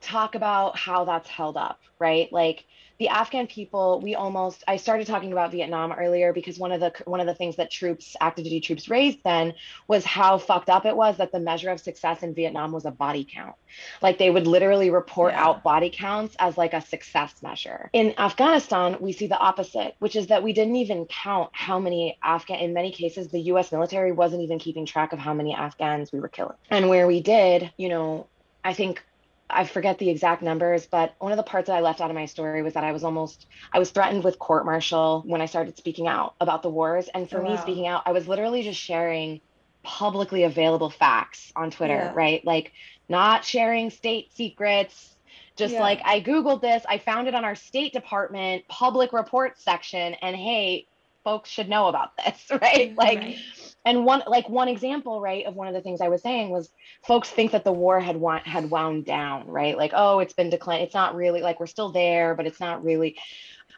talk 0.00 0.34
about 0.34 0.76
how 0.76 1.04
that's 1.04 1.28
held 1.28 1.56
up, 1.56 1.80
right? 1.98 2.30
Like 2.32 2.64
the 2.98 3.08
Afghan 3.08 3.46
people, 3.46 4.00
we 4.00 4.14
almost 4.14 4.62
I 4.68 4.76
started 4.76 5.06
talking 5.06 5.32
about 5.32 5.50
Vietnam 5.50 5.92
earlier 5.92 6.32
because 6.32 6.58
one 6.58 6.70
of 6.70 6.80
the 6.80 6.92
one 7.06 7.20
of 7.20 7.26
the 7.26 7.34
things 7.34 7.56
that 7.56 7.70
troops, 7.70 8.14
active 8.20 8.44
duty 8.44 8.60
troops 8.60 8.88
raised 8.88 9.18
then 9.24 9.54
was 9.88 10.04
how 10.04 10.38
fucked 10.38 10.68
up 10.70 10.86
it 10.86 10.96
was 10.96 11.16
that 11.16 11.32
the 11.32 11.40
measure 11.40 11.70
of 11.70 11.80
success 11.80 12.22
in 12.22 12.34
Vietnam 12.34 12.70
was 12.70 12.84
a 12.84 12.90
body 12.92 13.26
count. 13.30 13.56
Like 14.00 14.18
they 14.18 14.30
would 14.30 14.46
literally 14.46 14.90
report 14.90 15.32
Yeah. 15.32 15.44
out 15.44 15.62
body 15.64 15.90
counts 15.90 16.36
as 16.38 16.56
like 16.56 16.72
a 16.72 16.80
success 16.80 17.34
measure. 17.42 17.90
In 17.92 18.14
Afghanistan, 18.18 18.96
we 19.00 19.12
see 19.12 19.26
the 19.26 19.38
opposite, 19.38 19.96
which 19.98 20.14
is 20.14 20.28
that 20.28 20.42
we 20.42 20.52
didn't 20.52 20.76
even 20.76 21.06
count 21.06 21.50
how 21.52 21.80
many 21.80 22.16
Afghan 22.22 22.60
in 22.60 22.72
many 22.72 22.92
cases 22.92 23.28
the 23.28 23.40
US 23.40 23.72
military 23.72 24.12
wasn't 24.12 24.42
even 24.42 24.58
keeping 24.58 24.86
track 24.86 25.12
of 25.12 25.18
how 25.18 25.34
many 25.34 25.52
Afghans 25.54 26.12
we 26.12 26.20
were 26.20 26.28
killing. 26.28 26.56
And 26.70 26.88
where 26.88 27.06
we 27.08 27.20
did, 27.20 27.72
you 27.76 27.88
know, 27.88 28.28
I 28.62 28.72
think 28.72 29.02
I 29.50 29.64
forget 29.64 29.98
the 29.98 30.10
exact 30.10 30.42
numbers, 30.42 30.86
but 30.90 31.14
one 31.18 31.32
of 31.32 31.36
the 31.36 31.42
parts 31.42 31.66
that 31.68 31.76
I 31.76 31.80
left 31.80 32.00
out 32.00 32.10
of 32.10 32.14
my 32.16 32.26
story 32.26 32.62
was 32.62 32.74
that 32.74 32.84
I 32.84 32.92
was 32.92 33.04
almost 33.04 33.46
I 33.72 33.78
was 33.78 33.90
threatened 33.90 34.24
with 34.24 34.38
court 34.38 34.64
martial 34.64 35.22
when 35.26 35.42
I 35.42 35.46
started 35.46 35.76
speaking 35.76 36.08
out 36.08 36.34
about 36.40 36.62
the 36.62 36.70
wars. 36.70 37.08
And 37.14 37.28
for 37.28 37.38
Oh, 37.38 37.42
me 37.42 37.56
wow. 37.56 37.62
speaking 37.62 37.86
out, 37.86 38.02
I 38.06 38.12
was 38.12 38.26
literally 38.26 38.62
just 38.62 38.80
sharing 38.80 39.40
publicly 39.84 40.44
available 40.44 40.90
facts 40.90 41.52
on 41.56 41.70
Twitter, 41.70 41.94
Yeah. 41.94 42.12
right? 42.14 42.44
Like 42.44 42.72
not 43.08 43.44
sharing 43.44 43.90
state 43.90 44.32
secrets. 44.32 45.16
Just 45.56 45.74
Yeah. 45.74 45.80
like 45.80 46.00
I 46.04 46.20
Googled 46.20 46.62
this, 46.62 46.84
I 46.88 46.98
found 46.98 47.28
it 47.28 47.34
on 47.34 47.44
our 47.44 47.54
State 47.54 47.92
Department 47.92 48.64
public 48.68 49.12
reports 49.12 49.62
section, 49.62 50.14
and 50.14 50.34
hey, 50.34 50.86
folks 51.22 51.50
should 51.50 51.68
know 51.68 51.88
about 51.88 52.10
this, 52.16 52.46
right? 52.62 52.92
Like 52.96 53.18
Right. 53.18 53.36
And 53.84 54.04
one 54.04 54.22
like 54.26 54.48
one 54.48 54.68
example 54.68 55.20
right 55.20 55.46
of 55.46 55.54
one 55.54 55.68
of 55.68 55.74
the 55.74 55.80
things 55.80 56.00
i 56.00 56.08
was 56.08 56.22
saying 56.22 56.50
was 56.50 56.70
folks 57.06 57.30
think 57.30 57.52
that 57.52 57.64
the 57.64 57.72
war 57.72 58.00
had 58.00 58.16
wound, 58.16 58.46
had 58.46 58.70
wound 58.70 59.04
down 59.04 59.46
right 59.46 59.76
like 59.76 59.92
oh 59.94 60.20
it's 60.20 60.34
been 60.34 60.50
declined 60.50 60.82
it's 60.82 60.94
not 60.94 61.14
really 61.14 61.40
like 61.40 61.60
we're 61.60 61.66
still 61.66 61.92
there 61.92 62.34
but 62.34 62.46
it's 62.46 62.60
not 62.60 62.84
really 62.84 63.16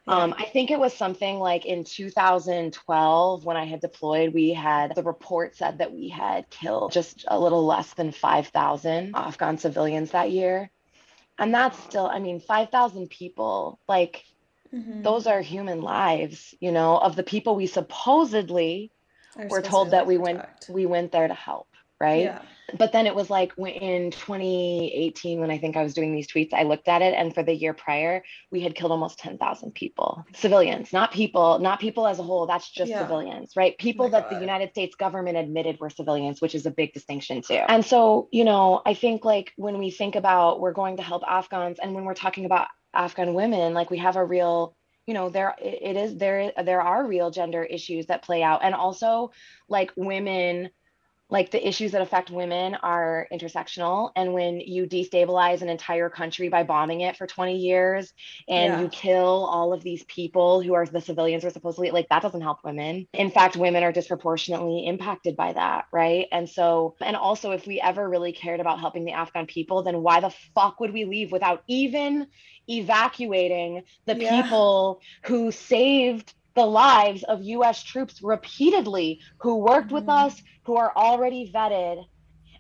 um, 0.09 0.35
I 0.39 0.45
think 0.45 0.71
it 0.71 0.79
was 0.79 0.95
something 0.95 1.39
like 1.39 1.67
in 1.67 1.85
2012 1.85 3.45
when 3.45 3.57
I 3.57 3.65
had 3.65 3.81
deployed, 3.81 4.33
we 4.33 4.53
had 4.53 4.95
the 4.95 5.03
report 5.03 5.57
said 5.57 5.79
that 5.79 5.93
we 5.93 6.09
had 6.09 6.49
killed 6.49 6.93
just 6.93 7.25
a 7.29 7.39
little 7.39 7.67
less 7.67 7.93
than 7.95 8.13
5,000 8.13 9.15
Afghan 9.17 9.59
civilians 9.59 10.13
that 10.13 10.31
year. 10.31 10.71
And 11.39 11.53
that's 11.53 11.79
still, 11.83 12.07
I 12.07 12.21
mean, 12.21 12.41
5,000 12.41 13.11
people, 13.11 13.81
like 13.89 14.25
Mhm. 14.73 15.03
those 15.03 15.27
are 15.27 15.41
human 15.41 15.81
lives, 15.83 16.55
you 16.61 16.73
know, 16.73 16.99
of 16.99 17.17
the 17.17 17.23
people 17.23 17.57
we 17.57 17.67
supposedly 17.67 18.93
Were 19.37 19.62
told 19.62 19.89
to, 19.89 19.91
that 19.93 20.07
we 20.07 20.18
went 20.18 20.43
we 20.68 20.87
went 20.87 21.12
there 21.12 21.28
to 21.28 21.34
help 21.34 21.68
right? 22.01 22.24
Yeah. 22.24 22.43
but 22.78 22.93
then 22.93 23.07
it 23.07 23.14
was 23.14 23.30
like 23.30 23.53
in 23.57 24.11
2018 24.11 25.41
when 25.41 25.51
i 25.51 25.57
think 25.59 25.76
i 25.76 25.82
was 25.82 25.95
doing 25.95 26.14
these 26.14 26.26
tweets 26.26 26.53
i 26.53 26.62
looked 26.62 26.89
at 26.89 27.01
it 27.01 27.14
and 27.14 27.34
for 27.34 27.43
the 27.43 27.55
year 27.55 27.72
prior 27.72 28.22
we 28.51 28.61
had 28.61 28.74
killed 28.74 28.93
almost 28.93 29.18
10,000 29.18 29.72
people. 29.72 30.24
Civilians 30.34 30.93
not 30.93 31.12
people 31.12 31.59
not 31.59 31.80
people 31.80 32.07
as 32.07 32.18
a 32.18 32.22
whole 32.22 32.47
that's 32.47 32.68
just 32.70 32.91
Yeah. 32.91 33.03
civilians 33.03 33.53
right? 33.57 33.78
People 33.78 34.11
my 34.11 34.20
that 34.20 34.30
the 34.30 34.37
united 34.37 34.70
states 34.70 34.95
government 34.97 35.37
admitted 35.37 35.78
were 35.80 35.91
civilians 35.91 36.43
which 36.43 36.55
is 36.55 36.66
a 36.66 36.70
big 36.70 36.93
distinction 36.93 37.41
too. 37.41 37.55
And 37.55 37.84
so 37.84 38.28
you 38.32 38.45
know 38.45 38.82
i 38.84 38.93
think 38.93 39.24
like 39.24 39.53
when 39.57 39.78
we 39.78 39.91
think 39.91 40.16
about 40.16 40.61
we're 40.61 40.72
going 40.72 40.97
to 40.99 41.03
help 41.03 41.22
afghans 41.26 41.78
and 41.78 41.95
when 41.95 42.05
we're 42.05 42.14
talking 42.14 42.45
about 42.45 42.68
afghan 42.95 43.32
women 43.34 43.74
like 43.74 43.91
we 43.91 43.99
have 43.99 44.16
a 44.16 44.24
real 44.24 44.76
you 45.07 45.15
know 45.15 45.29
there 45.31 45.55
it 45.61 45.97
is 45.97 46.17
there 46.17 46.53
there 46.65 46.83
are 46.83 47.07
real 47.07 47.31
gender 47.31 47.63
issues 47.65 48.07
that 48.07 48.23
play 48.23 48.43
out. 48.43 48.61
And 48.63 48.75
also 48.75 49.33
like 49.69 49.93
women 49.97 50.71
like 51.29 51.51
the 51.51 51.67
issues 51.67 51.91
that 51.91 52.03
affect 52.03 52.31
women 52.31 52.77
are 52.77 53.27
intersectional. 53.33 54.13
And 54.15 54.33
when 54.33 54.61
you 54.61 54.87
destabilize 54.87 55.61
an 55.61 55.69
entire 55.69 56.09
country 56.09 56.49
by 56.49 56.63
bombing 56.63 57.01
it 57.01 57.17
for 57.17 57.27
20 57.27 57.57
years 57.57 58.13
and 58.49 58.75
Yeah. 58.75 58.81
you 58.81 58.89
kill 58.89 59.45
all 59.51 59.73
of 59.73 59.83
these 59.83 60.05
people 60.05 60.63
who 60.63 60.75
are 60.75 60.87
the 60.87 61.01
civilians 61.01 61.45
are 61.45 61.51
supposedly 61.51 61.91
like 61.91 62.09
that 62.11 62.23
doesn't 62.23 62.43
help 62.43 62.63
women. 62.63 63.09
In 63.13 63.31
fact 63.33 63.57
women 63.57 63.83
are 63.83 63.91
disproportionately 63.91 64.87
impacted 64.87 65.37
by 65.37 65.53
that 65.55 65.87
right? 65.93 66.29
And 66.31 66.49
so 66.49 66.95
and 67.01 67.17
also 67.17 67.51
if 67.51 67.67
we 67.67 67.81
ever 67.81 68.09
really 68.09 68.33
cared 68.33 68.61
about 68.61 68.79
helping 68.79 69.05
the 69.05 69.13
afghan 69.13 69.47
people 69.47 69.83
then 69.83 70.03
why 70.03 70.21
the 70.21 70.31
fuck 70.55 70.79
would 70.79 70.93
we 70.93 71.07
leave 71.07 71.33
without 71.33 71.65
even 71.67 72.29
evacuating 72.69 73.85
the 74.07 74.17
Yeah. 74.17 74.43
people 74.43 75.01
who 75.25 75.53
saved 75.53 76.35
the 76.55 76.67
lives 76.67 77.23
of 77.25 77.43
US 77.43 77.83
troops 77.83 78.23
repeatedly 78.23 79.21
who 79.41 79.57
worked 79.57 79.93
with 79.93 80.07
Mhm. 80.07 80.27
us, 80.27 80.43
who 80.64 80.77
are 80.77 80.93
already 80.97 81.53
vetted. 81.53 82.05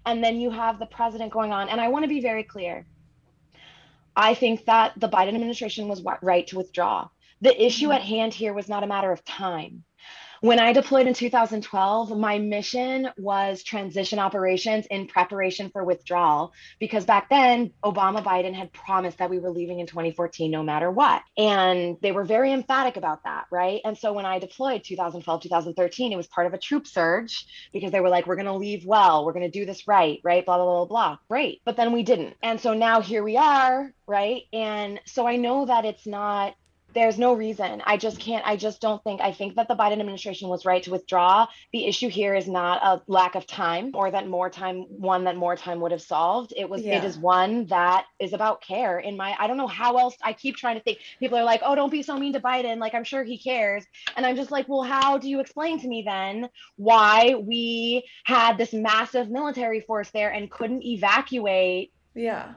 And 0.04 0.22
then 0.22 0.40
you 0.40 0.50
have 0.50 0.78
the 0.78 0.86
president 0.86 1.32
going 1.32 1.52
on. 1.52 1.68
And 1.70 1.80
I 1.80 1.88
want 1.88 2.04
to 2.04 2.08
be 2.08 2.20
very 2.20 2.44
clear. 2.44 2.86
I 4.14 4.34
think 4.34 4.66
that 4.66 4.92
the 4.96 5.08
Biden 5.08 5.34
administration 5.34 5.88
was 5.88 6.04
right 6.22 6.46
to 6.48 6.58
withdraw. 6.58 7.08
The 7.40 7.66
issue 7.66 7.88
Mhm. 7.88 7.96
at 7.96 8.02
hand 8.02 8.34
here 8.34 8.54
was 8.54 8.68
not 8.68 8.84
a 8.84 8.86
matter 8.86 9.12
of 9.12 9.24
time. 9.24 9.85
When 10.46 10.60
I 10.60 10.72
deployed 10.72 11.08
in 11.08 11.14
2012, 11.14 12.16
my 12.16 12.38
mission 12.38 13.08
was 13.18 13.64
transition 13.64 14.20
operations 14.20 14.86
in 14.86 15.08
preparation 15.08 15.70
for 15.70 15.82
withdrawal 15.82 16.52
because 16.78 17.04
back 17.04 17.28
then 17.28 17.72
Obama 17.82 18.22
Biden 18.22 18.54
had 18.54 18.72
promised 18.72 19.18
that 19.18 19.28
we 19.28 19.40
were 19.40 19.50
leaving 19.50 19.80
in 19.80 19.88
2014 19.88 20.48
no 20.48 20.62
matter 20.62 20.88
what. 20.88 21.22
And 21.36 21.96
they 22.00 22.12
were 22.12 22.22
very 22.22 22.52
emphatic 22.52 22.96
about 22.96 23.24
that, 23.24 23.46
right? 23.50 23.80
And 23.84 23.98
so 23.98 24.12
when 24.12 24.24
I 24.24 24.38
deployed 24.38 24.84
2012, 24.84 25.42
2013, 25.42 26.12
it 26.12 26.16
was 26.16 26.28
part 26.28 26.46
of 26.46 26.54
a 26.54 26.58
troop 26.58 26.86
surge 26.86 27.44
because 27.72 27.90
they 27.90 27.98
were 27.98 28.08
like, 28.08 28.28
we're 28.28 28.36
going 28.36 28.46
to 28.46 28.52
leave 28.52 28.86
well, 28.86 29.26
we're 29.26 29.32
going 29.32 29.50
to 29.50 29.58
do 29.58 29.66
this 29.66 29.88
right, 29.88 30.20
right? 30.22 30.46
Blah, 30.46 30.58
blah, 30.58 30.64
blah, 30.64 30.84
blah. 30.84 31.18
Great. 31.28 31.60
But 31.64 31.76
then 31.76 31.90
we 31.90 32.04
didn't. 32.04 32.36
And 32.40 32.60
so 32.60 32.72
now 32.72 33.00
here 33.00 33.24
we 33.24 33.36
are, 33.36 33.92
right? 34.06 34.42
And 34.52 35.00
so 35.06 35.26
I 35.26 35.38
know 35.38 35.66
that 35.66 35.84
it's 35.84 36.06
not 36.06 36.54
there's 36.96 37.18
no 37.18 37.34
reason. 37.34 37.82
I 37.84 37.98
just 37.98 38.18
can't. 38.18 38.42
I 38.46 38.56
just 38.56 38.80
don't 38.80 39.04
think. 39.04 39.20
I 39.20 39.30
think 39.30 39.54
that 39.56 39.68
the 39.68 39.74
Biden 39.76 40.00
administration 40.00 40.48
was 40.48 40.64
right 40.64 40.82
to 40.84 40.90
withdraw. 40.90 41.46
The 41.72 41.84
issue 41.86 42.08
here 42.08 42.34
is 42.34 42.48
not 42.48 42.82
a 42.82 43.02
lack 43.06 43.34
of 43.34 43.46
time 43.46 43.90
or 43.94 44.10
that 44.10 44.26
more 44.26 44.48
time, 44.48 44.86
one 44.88 45.24
that 45.24 45.36
more 45.36 45.56
time 45.56 45.80
would 45.80 45.92
have 45.92 46.00
solved. 46.00 46.54
It 46.56 46.68
was, 46.70 46.82
Yeah. 46.82 46.96
it 46.96 47.04
is 47.04 47.18
one 47.18 47.66
that 47.66 48.06
is 48.18 48.32
about 48.32 48.62
care. 48.62 48.98
In 48.98 49.14
my, 49.16 49.36
I 49.38 49.46
don't 49.46 49.58
know 49.58 49.66
how 49.66 49.98
else. 49.98 50.16
I 50.24 50.32
keep 50.32 50.56
trying 50.56 50.76
to 50.76 50.82
think. 50.82 50.98
People 51.20 51.36
are 51.38 51.44
like, 51.44 51.60
oh, 51.62 51.74
don't 51.74 51.90
be 51.92 52.02
so 52.02 52.16
mean 52.18 52.32
to 52.32 52.40
Biden. 52.40 52.78
Like, 52.78 52.94
I'm 52.94 53.04
sure 53.04 53.22
he 53.24 53.36
cares. 53.36 53.84
And 54.16 54.24
I'm 54.24 54.34
just 54.34 54.50
like, 54.50 54.66
well, 54.66 54.82
how 54.82 55.18
do 55.18 55.28
you 55.28 55.40
explain 55.40 55.78
to 55.80 55.86
me 55.88 56.02
then 56.02 56.48
why 56.76 57.34
we 57.34 58.08
had 58.24 58.56
this 58.56 58.72
massive 58.72 59.28
military 59.28 59.80
force 59.80 60.10
there 60.10 60.30
and 60.30 60.50
couldn't 60.50 60.82
evacuate 60.82 61.92
Yeah. 62.14 62.54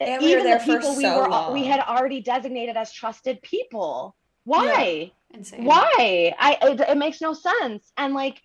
And 0.00 0.22
we 0.22 0.28
were 0.28 0.40
even 0.40 0.44
there 0.44 0.58
the 0.58 0.64
for 0.64 0.78
people 0.78 0.96
we 0.96 1.02
so 1.04 1.16
were 1.16 1.26
uh, 1.26 1.30
long. 1.30 1.52
we 1.52 1.64
had 1.64 1.80
already 1.80 2.20
designated 2.20 2.76
as 2.76 2.92
trusted 2.92 3.42
people. 3.42 4.14
Why? 4.44 5.12
Insane. 5.34 5.64
why? 5.64 6.34
I 6.38 6.58
it, 6.62 6.80
it 6.80 6.96
makes 6.96 7.20
no 7.20 7.34
sense. 7.34 7.92
And 7.96 8.14
like 8.14 8.40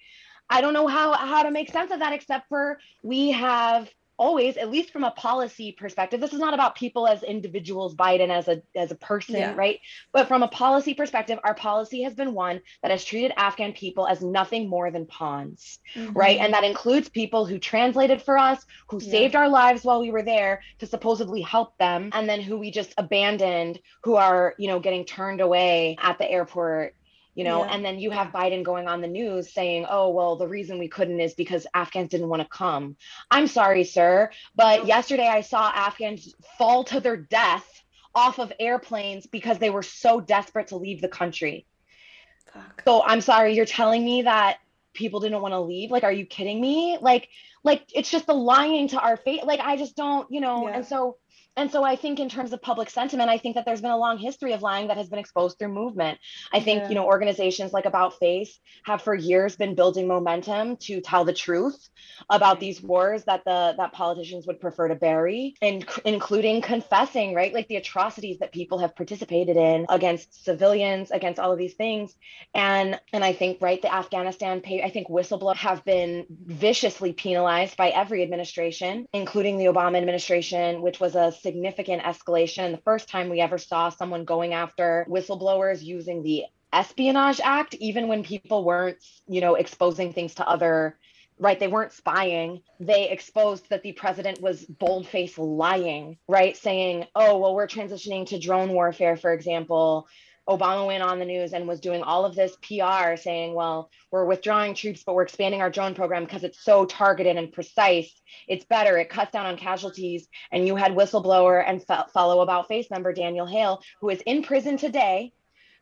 i 0.49 0.59
don't 0.59 0.73
know 0.73 0.87
how 0.87 1.13
how 1.13 1.41
to 1.41 1.51
make 1.51 1.71
sense 1.71 1.89
of 1.89 1.99
that 1.99 2.11
except 2.11 2.49
for 2.49 2.77
we 3.01 3.31
have 3.31 3.89
always 4.17 4.57
at 4.57 4.69
least 4.71 4.91
from 4.91 5.03
a 5.03 5.11
policy 5.11 5.71
perspective 5.71 6.19
this 6.21 6.33
is 6.33 6.39
not 6.39 6.53
about 6.53 6.75
people 6.75 7.07
as 7.07 7.23
individuals 7.23 7.95
biden 7.95 8.29
as 8.29 8.47
a 8.47 8.61
as 8.75 8.91
a 8.91 8.95
person 8.95 9.35
Yeah. 9.35 9.55
right 9.55 9.79
but 10.11 10.27
from 10.27 10.43
a 10.43 10.47
policy 10.47 10.93
perspective 10.93 11.39
our 11.43 11.55
policy 11.55 12.03
has 12.03 12.13
been 12.13 12.33
one 12.33 12.61
that 12.81 12.91
has 12.91 13.03
treated 13.03 13.33
afghan 13.37 13.73
people 13.73 14.07
as 14.07 14.21
nothing 14.21 14.69
more 14.69 14.91
than 14.91 15.05
pawns 15.07 15.79
right? 16.13 16.39
Mhm. 16.39 16.43
And 16.45 16.53
that 16.53 16.63
includes 16.63 17.09
people 17.09 17.45
who 17.45 17.59
translated 17.59 18.21
for 18.21 18.37
us, 18.37 18.63
who 18.89 18.99
Yeah. 19.01 19.11
saved 19.11 19.35
our 19.35 19.49
lives 19.49 19.83
while 19.83 19.99
we 20.01 20.11
were 20.11 20.23
there 20.23 20.61
to 20.79 20.87
supposedly 20.87 21.41
help 21.41 21.77
them, 21.77 22.09
and 22.13 22.27
then 22.27 22.41
who 22.41 22.57
we 22.57 22.71
just 22.71 22.93
abandoned, 22.97 23.79
who 24.03 24.15
are, 24.15 24.55
you 24.57 24.67
know, 24.67 24.79
getting 24.79 25.05
turned 25.05 25.41
away 25.41 25.95
at 26.01 26.17
the 26.17 26.29
airport. 26.29 26.93
You 27.35 27.43
know, 27.43 27.63
Yeah. 27.63 27.73
and 27.73 27.83
then 27.83 27.99
you 27.99 28.11
have 28.11 28.27
Biden 28.27 28.63
going 28.63 28.87
on 28.87 29.01
the 29.01 29.07
news 29.07 29.51
saying, 29.51 29.87
oh, 29.89 30.09
well, 30.09 30.35
the 30.35 30.47
reason 30.47 30.77
we 30.77 30.87
couldn't 30.87 31.19
is 31.19 31.33
because 31.33 31.65
Afghans 31.73 32.09
didn't 32.09 32.29
want 32.29 32.43
to 32.43 32.47
come. 32.47 32.95
I'm 33.31 33.47
sorry, 33.47 33.85
sir, 33.85 34.29
but 34.55 34.85
yesterday 34.85 35.27
I 35.27 35.41
saw 35.41 35.71
Afghans 35.73 36.35
fall 36.57 36.83
to 36.85 36.99
their 36.99 37.17
death 37.17 37.67
off 38.13 38.37
of 38.37 38.53
airplanes 38.59 39.25
because 39.25 39.57
they 39.57 39.71
were 39.71 39.81
so 39.81 40.21
desperate 40.21 40.67
to 40.67 40.77
leave 40.77 41.01
the 41.01 41.07
country. 41.07 41.65
Fuck. 42.53 42.83
So 42.85 43.01
I'm 43.03 43.21
sorry, 43.21 43.55
you're 43.55 43.65
telling 43.65 44.05
me 44.05 44.21
that 44.23 44.57
people 44.93 45.19
didn't 45.19 45.41
want 45.41 45.53
to 45.53 45.59
leave? 45.59 45.89
Like, 45.89 46.03
are 46.03 46.11
you 46.11 46.25
kidding 46.25 46.61
me? 46.61 46.99
Like, 47.01 47.29
like 47.63 47.83
it's 47.93 48.11
just 48.11 48.27
the 48.27 48.33
lying 48.33 48.89
to 48.89 48.99
our 48.99 49.17
face. 49.17 49.41
Like, 49.43 49.59
I 49.59 49.75
just 49.75 49.95
don't, 49.95 50.31
you 50.31 50.39
know. 50.39 50.67
Yeah. 50.67 50.75
And 50.75 50.85
so, 50.85 51.17
and 51.55 51.71
so 51.71 51.83
I 51.83 51.95
think 51.95 52.19
in 52.19 52.29
terms 52.29 52.53
of 52.53 52.61
public 52.61 52.89
sentiment, 52.89 53.29
I 53.29 53.37
think 53.37 53.55
that 53.55 53.65
there's 53.65 53.81
been 53.81 53.91
a 53.91 53.97
long 53.97 54.17
history 54.17 54.53
of 54.53 54.61
lying 54.61 54.87
that 54.87 54.97
has 54.97 55.09
been 55.09 55.19
exposed 55.19 55.59
through 55.59 55.73
movement. 55.73 56.19
I 56.51 56.59
think, 56.59 56.83
Yeah. 56.83 56.89
you 56.89 56.95
know, 56.95 57.05
organizations 57.05 57.73
like 57.73 57.85
About 57.85 58.19
Face 58.19 58.59
have 58.85 59.01
for 59.01 59.13
years 59.13 59.55
been 59.55 59.75
building 59.75 60.07
momentum 60.07 60.77
to 60.77 61.01
tell 61.01 61.25
the 61.25 61.33
truth 61.33 61.89
about 62.29 62.59
these 62.59 62.81
wars 62.81 63.23
that 63.25 63.43
the 63.45 63.75
that 63.77 63.93
politicians 63.93 64.47
would 64.47 64.59
prefer 64.59 64.87
to 64.87 64.95
bury, 64.95 65.55
and 65.61 65.85
including 66.05 66.61
confessing, 66.61 67.33
right? 67.33 67.53
Like 67.53 67.67
the 67.67 67.75
atrocities 67.77 68.39
that 68.39 68.51
people 68.51 68.79
have 68.79 68.95
participated 68.95 69.57
in 69.57 69.85
against 69.89 70.43
civilians, 70.43 71.11
against 71.11 71.39
all 71.39 71.51
of 71.51 71.57
these 71.57 71.73
things 71.75 72.15
and 72.53 72.99
and 73.13 73.23
i 73.23 73.33
think 73.33 73.61
right 73.61 73.81
the 73.81 73.93
afghanistan 73.93 74.61
pay 74.61 74.81
i 74.83 74.89
think 74.89 75.07
whistleblowers 75.07 75.55
have 75.57 75.83
been 75.85 76.25
viciously 76.29 77.13
penalized 77.13 77.77
by 77.77 77.89
every 77.89 78.21
administration, 78.23 79.05
including 79.13 79.57
the 79.57 79.65
Obama 79.65 79.97
administration, 79.97 80.81
which 80.81 80.99
was 80.99 81.15
a 81.15 81.31
significant 81.43 82.01
escalation. 82.01 82.71
The 82.71 82.81
first 82.81 83.07
time 83.09 83.29
we 83.29 83.41
ever 83.41 83.59
saw 83.59 83.89
someone 83.89 84.25
going 84.25 84.53
after 84.53 85.05
whistleblowers 85.07 85.83
using 85.83 86.23
the 86.23 86.45
Espionage 86.71 87.39
Act, 87.43 87.75
even 87.75 88.07
when 88.07 88.23
people 88.23 88.63
weren't, 88.63 88.97
you 89.27 89.41
know, 89.41 89.53
exposing 89.55 90.13
things 90.13 90.35
to 90.35 90.47
other 90.47 90.97
right? 91.39 91.59
They 91.59 91.67
weren't 91.67 91.91
spying. 91.91 92.61
They 92.79 93.09
exposed 93.09 93.69
that 93.69 93.83
the 93.83 93.93
president 93.93 94.41
was 94.41 94.65
bold-faced 94.65 95.37
lying, 95.37 96.17
right? 96.27 96.55
Saying, 96.55 97.07
oh, 97.15 97.37
well, 97.37 97.55
we're 97.55 97.67
transitioning 97.67 98.27
to 98.27 98.39
drone 98.39 98.69
warfare, 98.69 99.17
for 99.17 99.33
example. 99.33 100.07
Obama 100.47 100.85
went 100.85 101.03
on 101.03 101.19
the 101.19 101.25
news 101.25 101.53
and 101.53 101.67
was 101.67 101.79
doing 101.79 102.03
all 102.03 102.25
of 102.25 102.35
this 102.35 102.57
PR 102.57 103.15
saying, 103.15 103.53
well, 103.53 103.89
we're 104.11 104.25
withdrawing 104.25 104.73
troops, 104.73 105.03
but 105.05 105.15
we're 105.15 105.23
expanding 105.23 105.61
our 105.61 105.69
drone 105.69 105.95
program 105.95 106.25
because 106.25 106.43
it's 106.43 106.63
so 106.63 106.85
targeted 106.85 107.37
and 107.37 107.53
precise. 107.53 108.13
It's 108.47 108.65
better. 108.65 108.97
It 108.97 109.09
cuts 109.09 109.31
down 109.31 109.45
on 109.45 109.57
casualties. 109.57 110.27
And 110.51 110.67
you 110.67 110.75
had 110.75 110.91
whistleblower 110.91 111.63
and 111.65 111.83
fellow 112.11 112.41
about 112.41 112.67
face 112.67 112.89
member 112.91 113.13
Daniel 113.13 113.47
Hale, 113.47 113.81
who 114.01 114.09
is 114.09 114.21
in 114.25 114.43
prison 114.43 114.75
today 114.75 115.31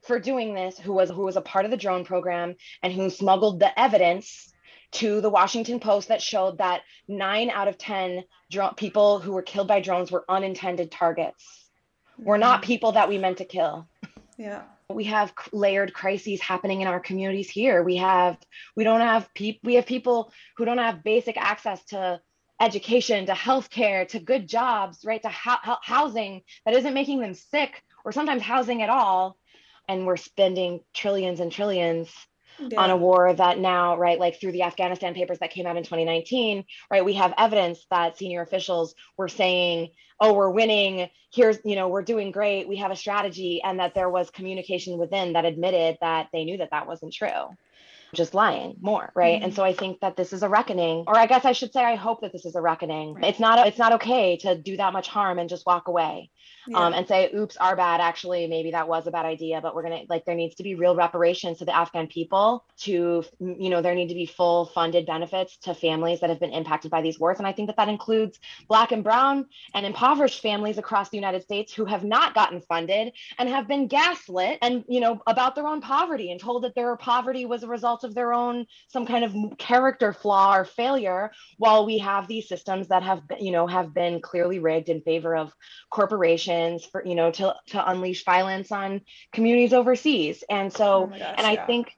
for 0.03 0.19
doing 0.19 0.53
this, 0.53 0.77
who 0.77 0.93
was 0.93 1.09
who 1.09 1.23
was 1.23 1.37
a 1.37 1.41
part 1.41 1.65
of 1.65 1.71
the 1.71 1.77
drone 1.77 2.05
program 2.05 2.55
and 2.83 2.93
who 2.93 3.09
smuggled 3.09 3.59
the 3.59 3.79
evidence 3.79 4.53
to 4.91 5.21
the 5.21 5.29
Washington 5.29 5.79
Post 5.79 6.09
that 6.09 6.21
showed 6.21 6.57
that 6.57 6.81
nine 7.07 7.49
out 7.49 7.67
of 7.67 7.77
10 7.77 8.23
dr- 8.49 8.75
people 8.75 9.19
who 9.19 9.31
were 9.31 9.41
killed 9.41 9.67
by 9.67 9.79
drones 9.79 10.11
were 10.11 10.25
unintended 10.27 10.91
targets. 10.91 11.69
Were 12.17 12.37
not 12.37 12.61
mm-hmm. 12.61 12.67
people 12.67 12.91
that 12.91 13.09
we 13.09 13.17
meant 13.17 13.37
to 13.37 13.45
kill. 13.45 13.87
Yeah. 14.41 14.63
We 14.89 15.03
have 15.03 15.33
layered 15.53 15.93
crises 15.93 16.41
happening 16.41 16.81
in 16.81 16.87
our 16.87 16.99
communities 16.99 17.49
here. 17.49 17.83
We 17.83 17.97
have, 17.97 18.37
we 18.75 18.83
don't 18.83 19.01
have 19.01 19.31
people, 19.35 19.59
we 19.63 19.75
have 19.75 19.85
people 19.85 20.33
who 20.57 20.65
don't 20.65 20.79
have 20.79 21.03
basic 21.03 21.37
access 21.37 21.83
to 21.85 22.19
education, 22.59 23.27
to 23.27 23.33
healthcare, 23.33 24.07
to 24.07 24.19
good 24.19 24.49
jobs, 24.49 25.05
right? 25.05 25.21
To 25.21 25.29
ho- 25.29 25.77
housing 25.83 26.41
that 26.65 26.73
isn't 26.73 26.93
making 26.93 27.21
them 27.21 27.35
sick 27.35 27.83
or 28.03 28.11
sometimes 28.11 28.41
housing 28.41 28.81
at 28.81 28.89
all. 28.89 29.37
And 29.87 30.07
we're 30.07 30.17
spending 30.17 30.79
trillions 30.91 31.39
and 31.39 31.51
trillions 31.51 32.11
yeah. 32.69 32.79
on 32.79 32.89
a 32.89 32.97
war 32.97 33.33
that 33.33 33.59
now, 33.59 33.97
right, 33.97 34.19
like 34.19 34.39
through 34.39 34.51
the 34.51 34.63
Afghanistan 34.63 35.13
papers 35.13 35.39
that 35.39 35.51
came 35.51 35.65
out 35.65 35.77
in 35.77 35.83
2019, 35.83 36.65
right, 36.89 37.05
we 37.05 37.13
have 37.13 37.33
evidence 37.37 37.85
that 37.89 38.17
senior 38.17 38.41
officials 38.41 38.95
were 39.17 39.27
saying, 39.27 39.89
oh, 40.19 40.33
we're 40.33 40.51
winning, 40.51 41.09
here's, 41.33 41.57
you 41.65 41.75
know, 41.75 41.87
we're 41.87 42.03
doing 42.03 42.31
great, 42.31 42.67
we 42.67 42.75
have 42.77 42.91
a 42.91 42.95
strategy, 42.95 43.61
and 43.63 43.79
that 43.79 43.95
there 43.95 44.09
was 44.09 44.29
communication 44.29 44.97
within 44.97 45.33
that 45.33 45.45
admitted 45.45 45.97
that 46.01 46.27
they 46.31 46.43
knew 46.43 46.57
that 46.57 46.69
that 46.71 46.87
wasn't 46.87 47.13
true 47.13 47.49
just 48.13 48.33
lying 48.33 48.75
more 48.81 49.11
right 49.15 49.35
mm-hmm. 49.35 49.45
and 49.45 49.53
so 49.53 49.63
i 49.63 49.73
think 49.73 49.99
that 49.99 50.15
this 50.15 50.33
is 50.33 50.43
a 50.43 50.49
reckoning 50.49 51.03
or 51.07 51.17
i 51.17 51.25
guess 51.25 51.45
i 51.45 51.51
should 51.51 51.71
say 51.71 51.83
i 51.83 51.95
hope 51.95 52.21
that 52.21 52.31
this 52.31 52.45
is 52.45 52.55
a 52.55 52.61
reckoning 52.61 53.13
right. 53.13 53.25
it's 53.25 53.39
not 53.39 53.67
it's 53.67 53.77
not 53.77 53.93
okay 53.93 54.37
to 54.37 54.55
do 54.55 54.77
that 54.77 54.93
much 54.93 55.07
harm 55.07 55.39
and 55.39 55.49
just 55.49 55.65
walk 55.65 55.87
away 55.87 56.29
yeah. 56.67 56.77
um, 56.77 56.93
and 56.93 57.07
say, 57.07 57.31
oops, 57.35 57.57
our 57.57 57.75
bad. 57.75 58.01
Actually, 58.01 58.47
maybe 58.47 58.71
that 58.71 58.87
was 58.87 59.07
a 59.07 59.11
bad 59.11 59.25
idea, 59.25 59.61
but 59.61 59.75
we're 59.75 59.83
going 59.83 60.01
to 60.01 60.05
like, 60.09 60.25
there 60.25 60.35
needs 60.35 60.55
to 60.55 60.63
be 60.63 60.75
real 60.75 60.95
reparations 60.95 61.59
to 61.59 61.65
the 61.65 61.75
Afghan 61.75 62.07
people 62.07 62.65
to, 62.79 63.23
you 63.39 63.69
know, 63.69 63.81
there 63.81 63.95
need 63.95 64.09
to 64.09 64.15
be 64.15 64.25
full 64.25 64.65
funded 64.65 65.05
benefits 65.05 65.57
to 65.57 65.73
families 65.73 66.19
that 66.19 66.29
have 66.29 66.39
been 66.39 66.51
impacted 66.51 66.91
by 66.91 67.01
these 67.01 67.19
wars. 67.19 67.37
And 67.37 67.47
I 67.47 67.51
think 67.51 67.67
that 67.67 67.77
that 67.77 67.89
includes 67.89 68.39
Black 68.67 68.91
and 68.91 69.03
Brown 69.03 69.47
and 69.73 69.85
impoverished 69.85 70.41
families 70.41 70.77
across 70.77 71.09
the 71.09 71.17
United 71.17 71.43
States 71.43 71.73
who 71.73 71.85
have 71.85 72.03
not 72.03 72.33
gotten 72.33 72.61
funded 72.61 73.13
and 73.37 73.49
have 73.49 73.67
been 73.67 73.87
gaslit 73.87 74.57
and, 74.61 74.83
you 74.87 74.99
know, 74.99 75.21
about 75.27 75.55
their 75.55 75.67
own 75.67 75.81
poverty 75.81 76.31
and 76.31 76.39
told 76.39 76.63
that 76.63 76.75
their 76.75 76.95
poverty 76.95 77.45
was 77.45 77.63
a 77.63 77.67
result 77.67 78.00
of 78.03 78.15
their 78.15 78.33
own, 78.33 78.65
some 78.87 79.05
kind 79.05 79.23
of 79.23 79.57
character 79.57 80.13
flaw 80.13 80.55
or 80.55 80.65
failure, 80.65 81.31
while 81.57 81.85
we 81.85 81.99
have 81.99 82.27
these 82.27 82.47
systems 82.47 82.87
that 82.89 83.03
have, 83.03 83.21
you 83.39 83.51
know, 83.51 83.67
have 83.67 83.93
been 83.93 84.21
clearly 84.21 84.59
rigged 84.59 84.89
in 84.89 85.01
favor 85.01 85.35
of 85.35 85.53
corporations 85.89 86.85
for 86.85 87.05
you 87.05 87.15
know 87.15 87.31
to 87.31 87.53
to 87.67 87.89
unleash 87.91 88.23
violence 88.23 88.71
on 88.71 89.01
communities 89.31 89.73
overseas 89.73 90.43
and 90.49 90.71
so 90.71 91.03
oh 91.03 91.07
gosh, 91.07 91.35
and 91.37 91.45
i 91.45 91.53
yeah. 91.53 91.65
think 91.65 91.91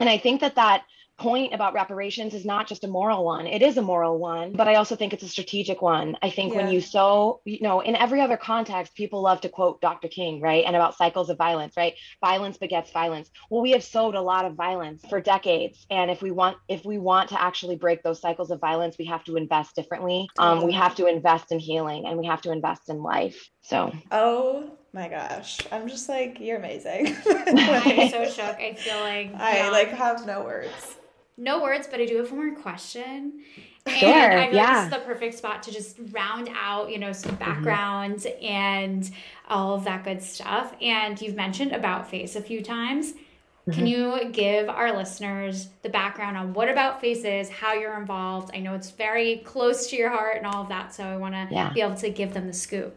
and 0.00 0.08
i 0.08 0.18
think 0.18 0.40
that 0.40 0.56
that 0.56 0.84
point 1.18 1.54
about 1.54 1.72
reparations 1.72 2.34
is 2.34 2.44
not 2.44 2.66
just 2.66 2.84
a 2.84 2.88
moral 2.88 3.24
one. 3.24 3.46
It 3.46 3.62
is 3.62 3.78
a 3.78 3.82
moral 3.82 4.18
one, 4.18 4.52
but 4.52 4.68
I 4.68 4.74
also 4.74 4.96
think 4.96 5.14
it's 5.14 5.22
a 5.22 5.28
strategic 5.28 5.80
one. 5.80 6.16
I 6.22 6.28
think 6.28 6.52
yeah. 6.52 6.62
when 6.62 6.72
you 6.72 6.80
so, 6.80 7.40
you 7.44 7.60
know, 7.62 7.80
in 7.80 7.96
every 7.96 8.20
other 8.20 8.36
context, 8.36 8.94
people 8.94 9.22
love 9.22 9.40
to 9.40 9.48
quote 9.48 9.80
Dr. 9.80 10.08
King, 10.08 10.40
right? 10.40 10.64
And 10.66 10.76
about 10.76 10.96
cycles 10.96 11.30
of 11.30 11.38
violence, 11.38 11.74
right? 11.76 11.94
Violence 12.20 12.58
begets 12.58 12.90
violence. 12.90 13.30
Well, 13.48 13.62
we 13.62 13.70
have 13.70 13.82
sowed 13.82 14.14
a 14.14 14.20
lot 14.20 14.44
of 14.44 14.54
violence 14.54 15.04
for 15.08 15.20
decades. 15.20 15.86
And 15.90 16.10
if 16.10 16.20
we 16.20 16.30
want, 16.30 16.58
if 16.68 16.84
we 16.84 16.98
want 16.98 17.30
to 17.30 17.40
actually 17.40 17.76
break 17.76 18.02
those 18.02 18.20
cycles 18.20 18.50
of 18.50 18.60
violence, 18.60 18.96
we 18.98 19.06
have 19.06 19.24
to 19.24 19.36
invest 19.36 19.74
differently. 19.74 20.28
Um, 20.38 20.66
we 20.66 20.72
have 20.72 20.94
to 20.96 21.06
invest 21.06 21.50
in 21.50 21.58
healing 21.58 22.06
and 22.06 22.18
we 22.18 22.26
have 22.26 22.42
to 22.42 22.52
invest 22.52 22.90
in 22.90 23.02
life. 23.02 23.48
So, 23.62 23.90
oh 24.12 24.70
my 24.92 25.08
gosh, 25.08 25.58
I'm 25.72 25.88
just 25.88 26.08
like, 26.08 26.40
you're 26.40 26.58
amazing. 26.58 27.16
I'm 27.26 28.10
so 28.10 28.28
shook. 28.28 28.56
I 28.60 28.74
feel 28.74 29.00
like 29.00 29.34
I 29.34 29.70
like 29.70 29.88
have 29.88 30.26
no 30.26 30.44
words 30.44 30.96
no 31.36 31.62
words, 31.62 31.86
but 31.86 32.00
I 32.00 32.06
do 32.06 32.16
have 32.16 32.30
one 32.32 32.46
more 32.46 32.56
question. 32.56 33.40
Sure, 33.88 34.08
and 34.08 34.40
I 34.40 34.46
feel 34.46 34.56
yeah. 34.56 34.62
like 34.64 34.76
this 34.76 34.84
is 34.84 34.98
the 34.98 35.06
perfect 35.06 35.38
spot 35.38 35.62
to 35.64 35.70
just 35.70 35.98
round 36.10 36.50
out, 36.56 36.90
you 36.90 36.98
know, 36.98 37.12
some 37.12 37.32
mm-hmm. 37.32 37.44
background 37.44 38.16
mm-hmm. 38.16 38.44
and 38.44 39.10
all 39.48 39.74
of 39.74 39.84
that 39.84 40.02
good 40.02 40.22
stuff. 40.22 40.74
And 40.80 41.20
you've 41.20 41.36
mentioned 41.36 41.72
about 41.72 42.10
face 42.10 42.34
a 42.34 42.40
few 42.40 42.62
times. 42.62 43.12
Mm-hmm. 43.12 43.70
Can 43.72 43.86
you 43.86 44.28
give 44.32 44.68
our 44.68 44.96
listeners 44.96 45.68
the 45.82 45.88
background 45.88 46.36
on 46.36 46.52
what 46.52 46.68
about 46.68 47.00
face 47.00 47.24
is, 47.24 47.48
how 47.48 47.74
you're 47.74 47.98
involved? 47.98 48.50
I 48.54 48.58
know 48.58 48.74
it's 48.74 48.90
very 48.90 49.38
close 49.38 49.88
to 49.90 49.96
your 49.96 50.10
heart 50.10 50.36
and 50.36 50.46
all 50.46 50.62
of 50.62 50.68
that, 50.68 50.94
so 50.94 51.04
I 51.04 51.16
want 51.16 51.34
to 51.34 51.54
yeah. 51.54 51.72
be 51.72 51.80
able 51.80 51.96
to 51.96 52.10
give 52.10 52.34
them 52.34 52.46
the 52.48 52.52
scoop. 52.52 52.96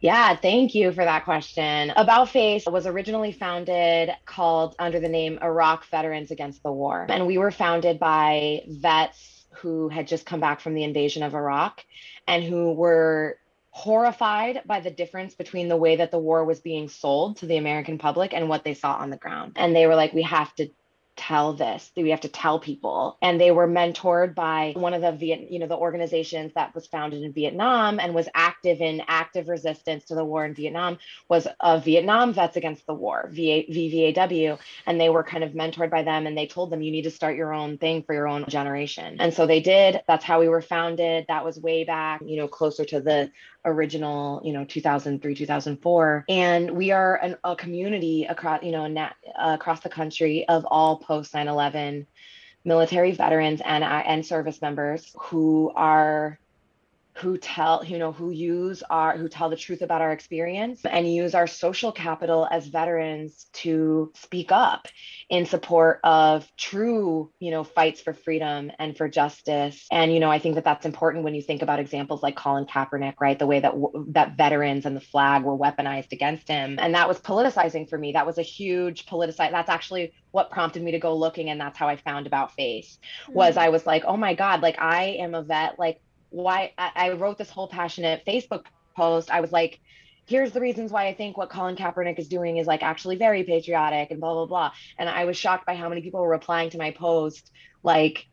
Yeah, 0.00 0.36
thank 0.36 0.74
you 0.74 0.92
for 0.92 1.04
that 1.04 1.24
question. 1.24 1.92
About 1.96 2.28
Face 2.28 2.66
was 2.66 2.86
originally 2.86 3.32
founded 3.32 4.10
called 4.26 4.74
under 4.78 5.00
the 5.00 5.08
name 5.08 5.38
Iraq 5.42 5.86
Veterans 5.86 6.30
Against 6.30 6.62
the 6.62 6.72
War. 6.72 7.06
And 7.08 7.26
we 7.26 7.38
were 7.38 7.50
founded 7.50 7.98
by 7.98 8.62
vets 8.68 9.46
who 9.56 9.88
had 9.88 10.06
just 10.06 10.26
come 10.26 10.40
back 10.40 10.60
from 10.60 10.74
the 10.74 10.84
invasion 10.84 11.22
of 11.22 11.34
Iraq 11.34 11.84
and 12.28 12.44
who 12.44 12.72
were 12.72 13.38
horrified 13.70 14.62
by 14.66 14.80
the 14.80 14.90
difference 14.90 15.34
between 15.34 15.68
the 15.68 15.76
way 15.76 15.96
that 15.96 16.10
the 16.10 16.18
war 16.18 16.44
was 16.44 16.60
being 16.60 16.88
sold 16.88 17.38
to 17.38 17.46
the 17.46 17.56
American 17.56 17.98
public 17.98 18.32
and 18.32 18.48
what 18.48 18.64
they 18.64 18.74
saw 18.74 18.94
on 18.94 19.10
the 19.10 19.16
ground. 19.16 19.52
And 19.56 19.74
they 19.74 19.86
were 19.86 19.94
like, 19.94 20.12
we 20.12 20.22
have 20.22 20.54
to 20.56 20.70
tell 21.16 21.54
this 21.54 21.90
that 21.94 22.02
we 22.02 22.10
have 22.10 22.20
to 22.20 22.28
tell 22.28 22.58
people. 22.58 23.18
And 23.22 23.40
they 23.40 23.50
were 23.50 23.68
mentored 23.68 24.34
by 24.34 24.74
one 24.76 24.94
of 24.94 25.02
the 25.02 25.12
Viet, 25.12 25.50
you 25.50 25.58
know 25.58 25.66
the 25.66 25.76
organizations 25.76 26.52
that 26.54 26.74
was 26.74 26.86
founded 26.86 27.22
in 27.22 27.32
Vietnam 27.32 27.98
and 27.98 28.14
was 28.14 28.28
active 28.34 28.80
in 28.80 29.02
active 29.08 29.48
resistance 29.48 30.04
to 30.06 30.14
the 30.14 30.24
war 30.24 30.44
in 30.44 30.54
Vietnam 30.54 30.98
was 31.28 31.48
a 31.60 31.80
Vietnam 31.80 32.32
vets 32.32 32.56
against 32.56 32.86
the 32.86 32.94
war 32.94 33.30
VVAW 33.32 34.58
and 34.86 35.00
they 35.00 35.08
were 35.08 35.24
kind 35.24 35.44
of 35.44 35.52
mentored 35.52 35.90
by 35.90 36.02
them 36.02 36.26
and 36.26 36.36
they 36.36 36.46
told 36.46 36.70
them 36.70 36.82
you 36.82 36.92
need 36.92 37.02
to 37.02 37.10
start 37.10 37.36
your 37.36 37.52
own 37.52 37.78
thing 37.78 38.02
for 38.02 38.14
your 38.14 38.28
own 38.28 38.44
generation. 38.48 39.16
And 39.18 39.32
so 39.32 39.46
they 39.46 39.60
did. 39.60 40.02
That's 40.06 40.24
how 40.24 40.40
we 40.40 40.48
were 40.48 40.62
founded. 40.62 41.26
That 41.28 41.44
was 41.44 41.58
way 41.58 41.84
back 41.84 42.20
you 42.24 42.36
know 42.36 42.48
closer 42.48 42.84
to 42.84 43.00
the 43.00 43.30
original, 43.66 44.40
you 44.44 44.52
know, 44.52 44.64
2003, 44.64 45.34
2004. 45.34 46.24
And 46.28 46.70
we 46.70 46.92
are 46.92 47.16
an, 47.16 47.36
a 47.44 47.56
community 47.56 48.24
across, 48.24 48.62
you 48.62 48.72
know, 48.72 49.10
across 49.38 49.80
the 49.80 49.88
country 49.88 50.48
of 50.48 50.64
all 50.64 50.98
post 50.98 51.34
9 51.34 51.48
11 51.48 52.06
military 52.64 53.12
veterans 53.12 53.60
and, 53.64 53.84
and 53.84 54.24
service 54.24 54.60
members 54.62 55.14
who 55.18 55.72
are 55.76 56.38
who 57.16 57.38
tell 57.38 57.84
you 57.84 57.98
know 57.98 58.12
who 58.12 58.30
use 58.30 58.82
our 58.90 59.16
who 59.16 59.28
tell 59.28 59.48
the 59.48 59.56
truth 59.56 59.82
about 59.82 60.02
our 60.02 60.12
experience 60.12 60.84
and 60.84 61.12
use 61.12 61.34
our 61.34 61.46
social 61.46 61.92
capital 61.92 62.46
as 62.50 62.66
veterans 62.66 63.46
to 63.52 64.12
speak 64.14 64.52
up 64.52 64.86
in 65.28 65.46
support 65.46 66.00
of 66.04 66.46
true 66.56 67.30
you 67.38 67.50
know 67.50 67.64
fights 67.64 68.00
for 68.00 68.12
freedom 68.12 68.70
and 68.78 68.96
for 68.96 69.08
justice. 69.08 69.86
And 69.90 70.12
you 70.12 70.20
know 70.20 70.30
i 70.30 70.38
think 70.38 70.56
that 70.56 70.64
that's 70.64 70.86
important 70.86 71.24
when 71.24 71.34
you 71.34 71.42
think 71.42 71.62
about 71.62 71.80
examples 71.80 72.22
like 72.22 72.36
colin 72.36 72.66
kaepernick 72.66 73.14
right? 73.18 73.38
The 73.38 73.46
way 73.46 73.60
that 73.60 73.74
that 74.08 74.36
veterans 74.36 74.86
and 74.86 74.96
the 74.96 75.00
flag 75.00 75.42
were 75.42 75.56
weaponized 75.56 76.12
against 76.12 76.48
him. 76.48 76.78
And 76.80 76.94
that 76.94 77.08
was 77.08 77.18
politicizing 77.18 77.88
for 77.88 77.98
me. 77.98 78.12
That 78.12 78.26
was 78.26 78.38
a 78.38 78.42
huge 78.42 79.06
politicized 79.06 79.52
that's 79.52 79.70
actually 79.70 80.12
what 80.32 80.50
prompted 80.50 80.82
me 80.82 80.92
to 80.92 80.98
go 80.98 81.16
looking 81.16 81.48
and 81.48 81.58
that's 81.60 81.78
how 81.78 81.88
i 81.88 81.96
found 81.96 82.26
about 82.26 82.52
face. 82.52 82.98
Was 83.28 83.52
mm-hmm. 83.52 83.60
i 83.60 83.68
was 83.70 83.86
like 83.86 84.04
oh 84.04 84.16
my 84.16 84.34
god 84.34 84.60
like 84.60 84.78
i 84.78 85.16
am 85.18 85.34
a 85.34 85.42
vet 85.42 85.78
like 85.78 86.00
why 86.30 86.72
I, 86.76 86.90
I 86.94 87.12
wrote 87.12 87.38
this 87.38 87.50
whole 87.50 87.68
passionate 87.68 88.24
Facebook 88.26 88.64
post. 88.96 89.30
I 89.30 89.40
was 89.40 89.52
like, 89.52 89.80
here's 90.26 90.52
the 90.52 90.60
reasons 90.60 90.90
why 90.90 91.06
I 91.06 91.14
think 91.14 91.36
what 91.36 91.50
Colin 91.50 91.76
Kaepernick 91.76 92.18
is 92.18 92.28
doing 92.28 92.56
is 92.56 92.66
like 92.66 92.82
actually 92.82 93.16
very 93.16 93.44
patriotic 93.44 94.10
and 94.10 94.20
blah 94.20 94.34
blah 94.34 94.46
blah. 94.46 94.72
And 94.98 95.08
I 95.08 95.24
was 95.24 95.36
shocked 95.36 95.66
by 95.66 95.74
how 95.74 95.88
many 95.88 96.00
people 96.00 96.20
were 96.20 96.28
replying 96.28 96.70
to 96.70 96.78
my 96.78 96.90
post 96.90 97.50
like 97.82 98.26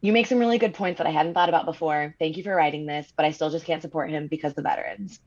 you 0.00 0.12
make 0.12 0.26
some 0.26 0.38
really 0.38 0.58
good 0.58 0.74
points 0.74 0.98
that 0.98 1.06
I 1.06 1.10
hadn't 1.10 1.32
thought 1.32 1.48
about 1.48 1.64
before. 1.64 2.14
Thank 2.18 2.36
you 2.36 2.42
for 2.42 2.54
writing 2.54 2.84
this, 2.84 3.10
but 3.16 3.24
I 3.24 3.30
still 3.30 3.48
just 3.48 3.64
can't 3.64 3.80
support 3.80 4.10
him 4.10 4.26
because 4.26 4.52
the 4.52 4.60
veterans. 4.60 5.18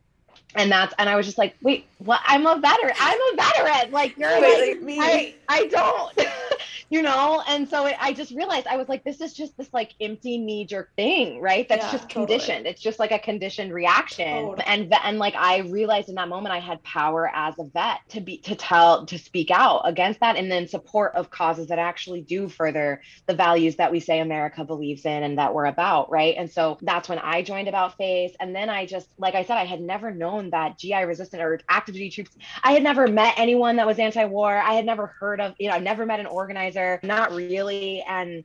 And 0.53 0.71
that's 0.71 0.93
and 0.99 1.09
I 1.09 1.15
was 1.15 1.25
just 1.25 1.37
like, 1.37 1.55
wait, 1.61 1.87
what? 1.97 2.19
I'm 2.25 2.45
a 2.45 2.59
veteran. 2.59 2.93
I'm 2.99 3.19
a 3.19 3.35
veteran. 3.35 3.91
Like 3.91 4.17
you're 4.17 4.29
like, 4.29 4.81
me. 4.81 4.99
I 4.99 5.35
I 5.47 5.65
don't. 5.67 6.13
you 6.89 7.01
know 7.01 7.43
and 7.47 7.67
so 7.69 7.85
it, 7.85 7.95
i 7.99 8.13
just 8.13 8.31
realized 8.31 8.67
i 8.67 8.77
was 8.77 8.87
like 8.89 9.03
this 9.03 9.21
is 9.21 9.33
just 9.33 9.57
this 9.57 9.69
like 9.73 9.93
empty 10.01 10.37
knee 10.37 10.65
jerk 10.65 10.89
thing 10.95 11.41
right 11.41 11.67
that's 11.69 11.85
Yeah, 11.85 11.91
just 11.91 12.09
totally. 12.09 12.25
conditioned 12.27 12.67
it's 12.67 12.81
just 12.81 12.99
like 12.99 13.11
a 13.11 13.19
conditioned 13.19 13.73
reaction 13.73 14.45
Totally. 14.47 14.63
and 14.67 14.93
and 15.03 15.19
like 15.19 15.35
i 15.35 15.59
realized 15.59 16.09
in 16.09 16.15
that 16.15 16.29
moment 16.29 16.53
i 16.53 16.59
had 16.59 16.81
power 16.83 17.29
as 17.33 17.55
a 17.59 17.65
vet 17.65 17.99
to 18.09 18.21
be 18.21 18.37
to 18.39 18.55
tell 18.55 19.05
to 19.05 19.17
speak 19.17 19.51
out 19.51 19.81
against 19.85 20.19
that 20.21 20.35
and 20.37 20.51
then 20.51 20.67
support 20.67 21.13
of 21.15 21.29
causes 21.29 21.67
that 21.67 21.79
actually 21.79 22.21
do 22.21 22.47
further 22.49 23.01
the 23.27 23.33
values 23.35 23.75
that 23.77 23.91
we 23.91 23.99
say 23.99 24.19
america 24.19 24.63
believes 24.63 25.05
in 25.05 25.23
and 25.23 25.37
that 25.37 25.53
we're 25.53 25.65
about 25.65 26.09
right 26.11 26.35
and 26.37 26.51
so 26.51 26.77
that's 26.81 27.09
when 27.09 27.19
i 27.19 27.41
joined 27.41 27.67
about 27.67 27.97
face 27.97 28.33
and 28.39 28.55
then 28.55 28.69
i 28.69 28.85
just 28.85 29.07
like 29.17 29.35
i 29.35 29.43
said 29.43 29.57
i 29.57 29.65
had 29.65 29.81
never 29.81 30.11
known 30.11 30.49
that 30.51 30.77
gi 30.77 30.93
resistant 31.03 31.41
or 31.41 31.59
active 31.69 31.93
duty 31.95 32.09
troops 32.09 32.31
I 32.63 32.73
had 32.73 32.83
never 32.83 33.07
met 33.07 33.35
anyone 33.37 33.77
that 33.77 33.87
was 33.87 33.99
anti-war. 33.99 34.55
I 34.57 34.73
had 34.73 34.85
never 34.85 35.07
heard 35.19 35.39
of, 35.41 35.53
you 35.59 35.69
know, 35.69 35.75
I've 35.75 35.83
never 35.83 36.05
met 36.05 36.19
an 36.19 36.25
organizer, 36.25 36.76
not 37.03 37.33
really. 37.33 38.03
And 38.07 38.43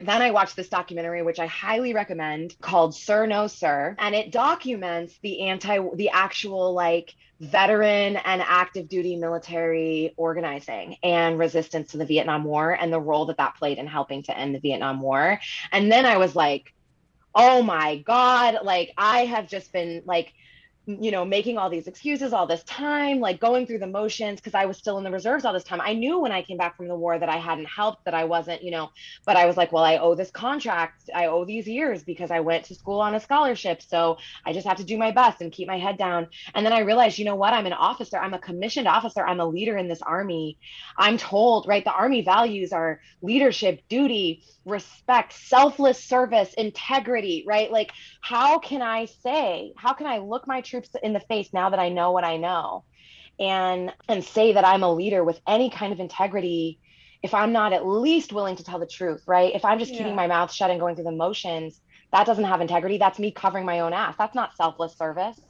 then 0.00 0.22
I 0.22 0.30
watched 0.30 0.56
this 0.56 0.68
documentary, 0.68 1.22
which 1.22 1.38
I 1.38 1.46
highly 1.46 1.94
recommend, 1.94 2.58
called 2.60 2.94
Sir 2.94 3.26
No 3.26 3.46
Sir, 3.46 3.96
and 3.98 4.14
it 4.14 4.32
documents 4.32 5.18
the 5.22 5.48
anti, 5.48 5.78
the 5.94 6.10
actual 6.10 6.72
like 6.72 7.14
veteran 7.40 8.16
and 8.16 8.42
active 8.42 8.88
duty 8.88 9.16
military 9.16 10.14
organizing 10.16 10.96
and 11.02 11.38
resistance 11.38 11.92
to 11.92 11.98
the 11.98 12.06
Vietnam 12.06 12.44
War 12.44 12.72
and 12.72 12.92
the 12.92 13.00
role 13.00 13.26
that 13.26 13.36
that 13.38 13.56
played 13.56 13.78
in 13.78 13.86
helping 13.86 14.22
to 14.24 14.36
end 14.36 14.54
the 14.54 14.60
Vietnam 14.60 15.00
War. 15.00 15.40
And 15.72 15.90
then 15.90 16.06
I 16.06 16.16
was 16.16 16.34
like, 16.34 16.72
oh 17.34 17.62
my 17.62 17.98
God, 17.98 18.58
like 18.62 18.92
I 18.96 19.26
have 19.26 19.48
just 19.48 19.72
been 19.72 20.02
like, 20.06 20.32
you 20.86 21.10
know, 21.10 21.24
making 21.24 21.56
all 21.56 21.70
these 21.70 21.86
excuses 21.86 22.32
all 22.32 22.46
this 22.46 22.62
time, 22.64 23.18
like 23.18 23.40
going 23.40 23.66
through 23.66 23.78
the 23.78 23.86
motions 23.86 24.40
because 24.40 24.54
I 24.54 24.66
was 24.66 24.76
still 24.76 24.98
in 24.98 25.04
the 25.04 25.10
reserves 25.10 25.44
all 25.44 25.52
this 25.52 25.64
time. 25.64 25.80
I 25.80 25.94
knew 25.94 26.18
when 26.18 26.32
I 26.32 26.42
came 26.42 26.58
back 26.58 26.76
from 26.76 26.88
the 26.88 26.96
war 26.96 27.18
that 27.18 27.28
I 27.28 27.38
hadn't 27.38 27.66
helped, 27.66 28.04
that 28.04 28.12
I 28.12 28.24
wasn't, 28.24 28.62
you 28.62 28.70
know, 28.70 28.90
but 29.24 29.36
I 29.36 29.46
was 29.46 29.56
like, 29.56 29.72
well, 29.72 29.84
I 29.84 29.96
owe 29.96 30.14
this 30.14 30.30
contract, 30.30 31.08
I 31.14 31.26
owe 31.26 31.44
these 31.46 31.66
years 31.66 32.02
because 32.02 32.30
I 32.30 32.40
went 32.40 32.66
to 32.66 32.74
school 32.74 33.00
on 33.00 33.14
a 33.14 33.20
scholarship. 33.20 33.80
So 33.80 34.18
I 34.44 34.52
just 34.52 34.66
have 34.66 34.76
to 34.76 34.84
do 34.84 34.98
my 34.98 35.10
best 35.10 35.40
and 35.40 35.50
keep 35.50 35.68
my 35.68 35.78
head 35.78 35.96
down. 35.96 36.28
And 36.54 36.66
then 36.66 36.72
I 36.74 36.80
realized, 36.80 37.18
you 37.18 37.24
know 37.24 37.36
what? 37.36 37.54
I'm 37.54 37.66
an 37.66 37.72
officer, 37.72 38.18
I'm 38.18 38.34
a 38.34 38.38
commissioned 38.38 38.88
officer, 38.88 39.24
I'm 39.24 39.40
a 39.40 39.46
leader 39.46 39.78
in 39.78 39.88
this 39.88 40.02
army. 40.02 40.58
I'm 40.98 41.16
told, 41.16 41.66
right? 41.66 41.84
The 41.84 41.92
army 41.92 42.22
values 42.22 42.72
are 42.72 43.00
leadership, 43.22 43.80
duty, 43.88 44.42
respect, 44.64 45.32
selfless 45.32 46.02
service, 46.02 46.54
integrity, 46.54 47.44
right? 47.46 47.70
Like, 47.70 47.92
how 48.20 48.58
can 48.58 48.82
I 48.82 49.06
say, 49.06 49.72
how 49.76 49.92
can 49.92 50.06
I 50.06 50.18
look 50.18 50.46
my 50.46 50.60
troops 50.74 50.90
in 51.02 51.12
the 51.12 51.20
face 51.20 51.50
now 51.52 51.70
that 51.70 51.78
I 51.80 51.88
know 51.88 52.12
what 52.12 52.24
I 52.24 52.36
know 52.36 52.84
and 53.38 53.92
and 54.08 54.24
say 54.24 54.52
that 54.52 54.64
I'm 54.64 54.82
a 54.82 54.92
leader 54.92 55.24
with 55.24 55.40
any 55.46 55.70
kind 55.70 55.92
of 55.92 56.00
integrity 56.00 56.80
if 57.22 57.32
I'm 57.32 57.52
not 57.52 57.72
at 57.72 57.86
least 57.86 58.32
willing 58.32 58.56
to 58.56 58.64
tell 58.64 58.78
the 58.78 58.86
truth, 58.86 59.22
right? 59.26 59.54
If 59.54 59.64
I'm 59.64 59.78
just 59.78 59.92
Yeah. 59.92 59.96
keeping 59.96 60.14
my 60.14 60.26
mouth 60.26 60.52
shut 60.52 60.70
and 60.70 60.78
going 60.78 60.94
through 60.94 61.06
the 61.06 61.12
motions, 61.12 61.80
that 62.12 62.26
doesn't 62.26 62.44
have 62.44 62.60
integrity. 62.60 62.98
That's 62.98 63.18
me 63.18 63.32
covering 63.32 63.64
my 63.64 63.80
own 63.80 63.94
ass. 63.94 64.16
That's 64.18 64.34
not 64.34 64.54
selfless 64.56 64.98
service 64.98 65.40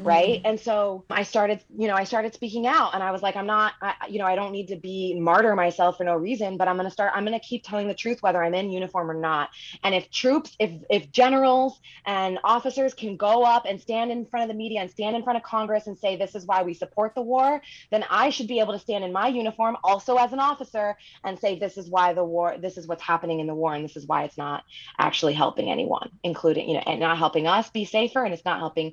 right? 0.00 0.42
Mm. 0.42 0.50
And 0.50 0.60
so 0.60 1.04
i 1.10 1.22
started 1.22 1.60
you 1.76 1.88
know 1.88 1.94
i 1.94 2.04
started 2.04 2.34
speaking 2.34 2.66
out 2.66 2.94
and 2.94 3.02
i 3.02 3.10
was 3.10 3.22
like 3.22 3.36
i'm 3.36 3.46
not 3.46 3.72
I, 3.80 3.94
you 4.08 4.18
know 4.18 4.26
i 4.26 4.34
don't 4.34 4.52
need 4.52 4.68
to 4.68 4.76
be 4.76 5.18
martyr 5.18 5.54
myself 5.54 5.96
for 5.96 6.04
no 6.04 6.14
reason 6.14 6.56
but 6.56 6.68
i'm 6.68 6.76
going 6.76 6.86
to 6.86 6.92
start 6.92 7.12
i'm 7.14 7.24
going 7.24 7.38
to 7.38 7.44
keep 7.44 7.64
telling 7.64 7.88
the 7.88 7.94
truth 7.94 8.22
whether 8.22 8.42
i'm 8.42 8.54
in 8.54 8.70
uniform 8.70 9.10
or 9.10 9.14
not. 9.14 9.50
And 9.82 9.94
if 9.94 10.10
troops 10.10 10.56
if 10.58 10.70
if 10.90 11.10
generals 11.10 11.80
and 12.06 12.38
officers 12.44 12.94
can 12.94 13.16
go 13.16 13.42
up 13.44 13.64
and 13.66 13.80
stand 13.80 14.10
in 14.10 14.26
front 14.26 14.44
of 14.44 14.48
the 14.48 14.58
media 14.58 14.80
and 14.80 14.90
stand 14.90 15.16
in 15.16 15.22
front 15.22 15.36
of 15.36 15.42
congress 15.42 15.86
and 15.86 15.98
say 15.98 16.16
this 16.16 16.34
is 16.34 16.46
why 16.46 16.62
we 16.62 16.74
support 16.74 17.14
the 17.14 17.22
war 17.22 17.60
then 17.90 18.04
i 18.10 18.30
should 18.30 18.48
be 18.48 18.60
able 18.60 18.72
to 18.72 18.78
stand 18.78 19.04
in 19.04 19.12
my 19.12 19.28
uniform 19.28 19.76
also 19.84 20.16
as 20.16 20.32
an 20.32 20.40
officer 20.40 20.96
and 21.24 21.38
say 21.38 21.58
this 21.58 21.76
is 21.76 21.88
why 21.88 22.12
the 22.12 22.24
war 22.24 22.56
this 22.60 22.76
is 22.76 22.86
what's 22.86 23.02
happening 23.02 23.40
in 23.40 23.46
the 23.46 23.54
war 23.54 23.74
and 23.74 23.84
this 23.84 23.96
is 23.96 24.06
why 24.06 24.24
it's 24.24 24.38
not 24.38 24.64
actually 24.98 25.32
helping 25.32 25.70
anyone 25.70 26.10
including 26.22 26.68
you 26.68 26.74
know 26.74 26.82
and 26.86 27.00
not 27.00 27.18
helping 27.18 27.46
us 27.46 27.70
be 27.70 27.84
safer 27.84 28.24
and 28.24 28.34
it's 28.34 28.44
not 28.44 28.58
helping 28.58 28.92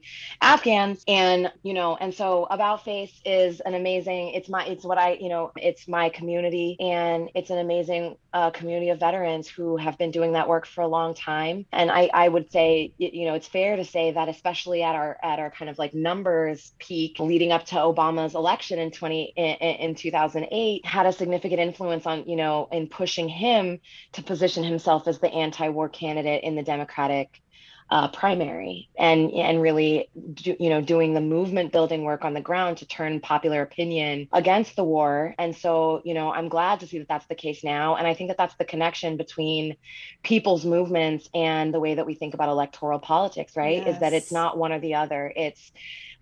and 0.67 1.51
you 1.63 1.73
know 1.73 1.95
and 1.95 2.13
so 2.13 2.45
about 2.49 2.83
face 2.83 3.21
is 3.25 3.59
an 3.61 3.73
amazing 3.73 4.29
it's 4.29 4.49
my 4.49 4.65
it's 4.65 4.83
what 4.83 4.97
i 4.97 5.13
you 5.13 5.29
know 5.29 5.51
it's 5.55 5.87
my 5.87 6.09
community 6.09 6.75
and 6.79 7.29
it's 7.35 7.49
an 7.49 7.59
amazing 7.59 8.17
uh, 8.33 8.49
community 8.51 8.89
of 8.89 8.99
veterans 8.99 9.47
who 9.47 9.77
have 9.77 9.97
been 9.97 10.11
doing 10.11 10.33
that 10.33 10.49
work 10.49 10.65
for 10.65 10.81
a 10.81 10.87
long 10.87 11.13
time. 11.13 11.65
And 11.71 11.89
i 11.89 12.09
i 12.13 12.27
would 12.27 12.51
say 12.51 12.93
you 12.97 13.25
know 13.25 13.33
it's 13.35 13.47
fair 13.47 13.75
to 13.75 13.85
say 13.85 14.11
that 14.11 14.27
especially 14.27 14.83
at 14.83 14.95
our 14.95 15.17
at 15.23 15.39
our 15.39 15.51
kind 15.51 15.69
of 15.69 15.77
like 15.77 15.93
numbers 15.93 16.73
peak 16.79 17.19
leading 17.19 17.51
up 17.51 17.65
to 17.67 17.75
obama's 17.75 18.35
election 18.35 18.79
in 18.79 18.91
20 18.91 19.33
in, 19.35 19.55
in 19.55 19.95
2008 19.95 20.85
had 20.85 21.05
a 21.05 21.13
significant 21.13 21.61
influence 21.61 22.05
on 22.05 22.27
you 22.27 22.35
know 22.35 22.67
in 22.71 22.87
pushing 22.87 23.29
him 23.29 23.79
to 24.13 24.23
position 24.23 24.63
himself 24.63 25.07
as 25.07 25.19
the 25.19 25.29
anti-war 25.29 25.87
candidate 25.89 26.43
in 26.43 26.55
the 26.55 26.63
democratic 26.63 27.41
uh, 27.89 28.07
primary 28.07 28.89
and 28.97 29.31
and 29.31 29.61
really 29.61 30.09
do, 30.33 30.55
you 30.59 30.69
know 30.69 30.81
doing 30.81 31.13
the 31.13 31.21
movement 31.21 31.71
building 31.71 32.03
work 32.03 32.25
on 32.25 32.33
the 32.33 32.41
ground 32.41 32.77
to 32.77 32.85
turn 32.87 33.19
popular 33.19 33.61
opinion 33.61 34.27
against 34.33 34.75
the 34.75 34.83
war. 34.83 35.35
And 35.37 35.55
so 35.55 36.01
you 36.03 36.13
know 36.13 36.31
i'm 36.31 36.49
glad 36.49 36.79
to 36.79 36.87
see 36.87 36.97
that 36.97 37.07
that's 37.07 37.27
the 37.27 37.35
case 37.35 37.63
now. 37.63 37.95
And 37.95 38.07
i 38.07 38.13
think 38.13 38.29
that 38.29 38.37
that's 38.37 38.55
the 38.55 38.65
connection 38.65 39.17
between 39.17 39.75
people's 40.23 40.65
movements 40.65 41.29
and 41.35 41.73
the 41.73 41.79
way 41.79 41.95
that 41.95 42.07
we 42.07 42.15
think 42.15 42.33
about 42.33 42.49
electoral 42.49 42.99
politics 42.99 43.55
right? 43.55 43.87
Is 43.87 43.99
that 43.99 44.13
it's 44.13 44.31
not 44.31 44.57
one 44.57 44.71
or 44.71 44.79
the 44.79 44.95
other. 44.95 45.31
It's 45.35 45.71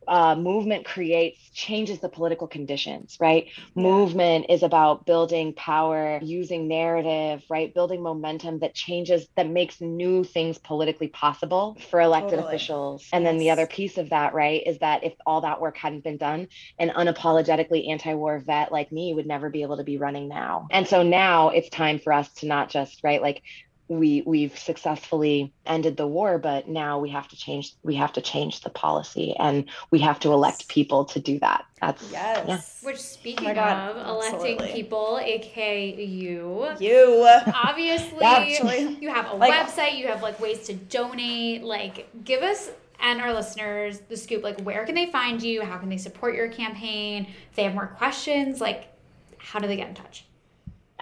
uh, 0.07 0.35
movement 0.35 0.85
creates 0.85 1.39
changes 1.53 1.99
the 1.99 2.09
political 2.09 2.47
conditions 2.47 3.17
right? 3.19 3.47
Movement 3.75 4.47
is 4.49 4.63
about 4.63 5.05
building 5.05 5.53
power 5.53 6.19
using 6.21 6.67
narrative 6.67 7.43
right? 7.49 7.73
Building 7.73 8.01
momentum 8.01 8.59
that 8.59 8.75
changes 8.75 9.27
that 9.35 9.47
makes 9.47 9.81
new 9.81 10.23
things 10.23 10.57
politically 10.57 11.07
possible 11.07 11.77
for 11.89 11.99
elected 11.99 12.39
Totally. 12.39 12.55
officials. 12.55 13.07
And 13.11 13.25
then 13.25 13.39
the 13.39 13.51
other 13.51 13.67
piece 13.67 13.97
of 13.97 14.09
that 14.09 14.33
right 14.33 14.61
is 14.65 14.79
that 14.79 15.03
if 15.03 15.13
all 15.25 15.41
that 15.41 15.61
work 15.61 15.77
hadn't 15.77 16.03
been 16.03 16.17
done 16.17 16.47
an 16.79 16.89
unapologetically 16.89 17.89
anti-war 17.89 18.39
vet 18.39 18.71
like 18.71 18.91
me 18.91 19.13
would 19.13 19.27
never 19.27 19.49
be 19.49 19.61
able 19.61 19.77
to 19.77 19.83
be 19.83 19.97
running 19.97 20.27
now. 20.27 20.67
And 20.71 20.87
so 20.87 21.03
now 21.03 21.49
it's 21.49 21.69
time 21.69 21.99
for 21.99 22.13
us 22.13 22.31
to 22.35 22.47
not 22.47 22.69
just 22.69 23.03
right 23.03 23.21
like 23.21 23.41
we 23.99 24.21
we've 24.25 24.57
successfully 24.57 25.53
ended 25.65 25.97
the 25.97 26.07
war 26.07 26.37
but 26.37 26.67
now 26.67 26.99
we 26.99 27.09
have 27.09 27.27
to 27.27 27.35
change 27.35 27.73
we 27.83 27.95
have 27.95 28.11
to 28.13 28.21
change 28.21 28.61
the 28.61 28.69
policy 28.69 29.35
and 29.39 29.69
we 29.91 29.99
have 29.99 30.19
to 30.19 30.31
elect 30.31 30.67
people 30.67 31.05
to 31.05 31.19
do 31.19 31.39
that 31.39 31.65
that's 31.81 32.11
Yes. 32.11 32.45
yeah. 32.47 32.87
Which, 32.89 32.97
speaking 32.99 33.49
Oh 33.49 33.53
God, 33.53 33.91
of 33.91 34.07
electing 34.07 34.33
absolutely. 34.35 34.71
people, 34.71 35.19
aka 35.21 36.03
you, 36.05 36.69
You. 36.79 37.27
obviously 37.63 38.23
Actually, 38.23 38.97
you 39.01 39.09
have 39.09 39.29
a 39.31 39.35
like- 39.35 39.51
website, 39.53 39.97
you 39.97 40.07
have 40.07 40.21
like 40.21 40.39
ways 40.39 40.65
to 40.67 40.73
donate. 40.73 41.63
Like, 41.63 42.07
give 42.23 42.41
us 42.41 42.69
and 43.01 43.19
our 43.19 43.33
listeners 43.33 43.99
the 44.07 44.15
scoop. 44.15 44.43
Like, 44.43 44.61
where 44.61 44.85
can 44.85 44.95
they 44.95 45.07
find 45.07 45.41
you? 45.43 45.61
How 45.63 45.77
can 45.77 45.89
they 45.89 45.97
support 45.97 46.35
your 46.35 46.47
campaign? 46.47 47.27
If 47.49 47.55
they 47.57 47.63
have 47.63 47.73
more 47.73 47.87
questions, 47.87 48.61
like, 48.61 48.87
how 49.37 49.59
do 49.59 49.67
they 49.67 49.75
get 49.75 49.89
in 49.89 49.95
touch? 49.95 50.25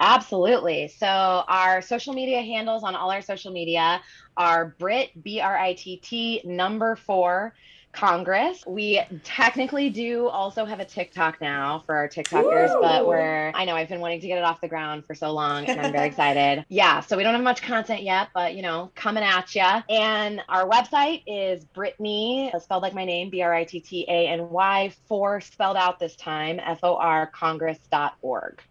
Absolutely. 0.02 0.88
So 0.88 1.06
our 1.06 1.80
social 1.80 2.12
media 2.12 2.42
handles 2.42 2.82
on 2.82 2.96
all 2.96 3.10
our 3.10 3.22
social 3.22 3.52
media 3.52 4.02
are 4.36 4.74
Brit 4.78 5.22
B 5.22 5.40
R 5.40 5.56
I 5.56 5.74
T 5.74 5.98
T 5.98 6.42
number 6.44 6.96
four 6.96 7.54
Congress. 7.92 8.64
We 8.66 9.00
technically 9.22 9.90
do 9.90 10.26
also 10.26 10.64
have 10.64 10.80
a 10.80 10.84
TikTok 10.84 11.40
now 11.40 11.84
for 11.86 11.94
our 11.94 12.08
TikTokers, 12.08 12.80
but 12.80 13.06
we're 13.06 13.52
I 13.54 13.64
know 13.64 13.76
I've 13.76 13.88
been 13.88 14.00
wanting 14.00 14.20
to 14.22 14.26
get 14.26 14.38
it 14.38 14.44
off 14.44 14.60
the 14.60 14.66
ground 14.66 15.04
for 15.06 15.14
so 15.14 15.30
long 15.30 15.66
and 15.66 15.80
I'm 15.80 15.92
very 15.92 16.08
excited. 16.08 16.64
Yeah, 16.68 16.98
so 16.98 17.16
we 17.16 17.22
don't 17.22 17.34
have 17.34 17.44
much 17.44 17.62
content 17.62 18.02
yet, 18.02 18.30
but 18.34 18.56
you 18.56 18.62
know, 18.62 18.90
coming 18.96 19.22
at 19.22 19.54
ya. 19.54 19.82
And 19.88 20.42
our 20.48 20.68
website 20.68 21.22
is 21.28 21.64
Brittany, 21.64 22.52
spelled 22.58 22.82
like 22.82 22.94
my 22.94 23.04
name, 23.04 23.30
B 23.30 23.40
R 23.42 23.54
I 23.54 23.62
T 23.62 23.78
T 23.78 24.04
A 24.08 24.26
N 24.26 24.50
Y, 24.50 24.92
four 25.06 25.40
spelled 25.40 25.76
out 25.76 26.00
this 26.00 26.16
time, 26.16 26.58
F 26.58 26.80
O 26.82 26.96
R 26.96 27.28
Congress.org. 27.28 28.62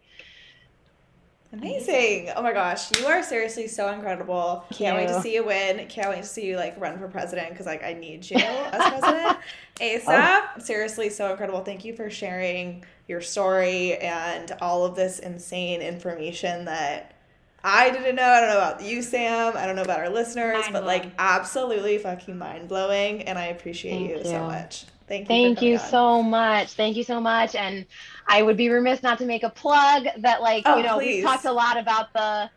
Amazing. 1.54 2.32
Oh 2.36 2.42
my 2.42 2.54
gosh. 2.54 2.98
You 2.98 3.08
are 3.08 3.22
seriously 3.22 3.68
so 3.68 3.92
incredible. 3.92 4.66
Can't 4.72 4.96
wait 4.96 5.08
to 5.08 5.22
see 5.22 5.34
you 5.34 5.44
win. 5.44 5.86
Can't 5.88 6.10
wait 6.10 6.22
to 6.22 6.28
see 6.28 6.46
you 6.46 6.56
like 6.56 6.80
run 6.80 6.98
for 6.98 7.08
president 7.08 7.50
because 7.50 7.66
like 7.66 7.84
I 7.84 7.94
need 7.94 8.30
you 8.30 8.38
as 8.38 8.90
president. 8.90 9.38
ASAP. 9.76 10.04
Oh. 10.08 10.60
Seriously, 10.60 11.10
so 11.10 11.30
incredible. 11.32 11.62
Thank 11.62 11.84
you 11.84 11.94
for 11.94 12.10
sharing 12.10 12.86
your 13.08 13.20
story 13.20 13.98
and 13.98 14.52
all 14.62 14.86
of 14.86 14.96
this 14.96 15.20
insane 15.20 15.82
information 15.82 16.66
that 16.66 17.16
I 17.64 17.90
didn't 17.92 18.16
know. 18.16 18.24
I 18.24 18.40
don't 18.40 18.50
know 18.50 18.58
about 18.58 18.82
you, 18.84 19.02
Sam. 19.02 19.54
I 19.56 19.66
don't 19.66 19.76
know 19.76 19.84
about 19.84 20.00
our 20.00 20.10
listeners, 20.10 20.62
Mind 20.64 20.74
but 20.74 20.86
like 20.86 21.12
absolutely 21.20 21.98
fucking 21.98 22.38
mind 22.38 22.70
blowing. 22.70 23.24
And 23.24 23.38
I 23.38 23.48
appreciate 23.48 24.10
Thank 24.10 24.26
you, 24.26 24.32
so 24.32 24.46
much. 24.46 24.86
Thank 25.12 25.24
you. 25.24 25.28
Thank 25.28 25.62
you 25.62 25.78
so 25.78 26.24
much. 26.24 26.72
Thank 26.72 26.96
you 26.96 27.04
so 27.04 27.20
much. 27.20 27.54
And 27.54 27.86
I 28.28 28.42
would 28.42 28.56
be 28.56 28.70
remiss 28.70 29.04
not 29.04 29.18
to 29.18 29.26
make 29.26 29.44
a 29.44 29.50
plug 29.50 30.08
that 30.20 30.42
like, 30.42 30.64
Oh, 30.66 30.78
you 30.78 30.84
know, 30.84 31.00
please. 31.00 31.16
we've 31.16 31.24
talked 31.26 31.44
a 31.44 31.52
lot 31.52 31.78
about 31.78 32.14
the 32.14 32.50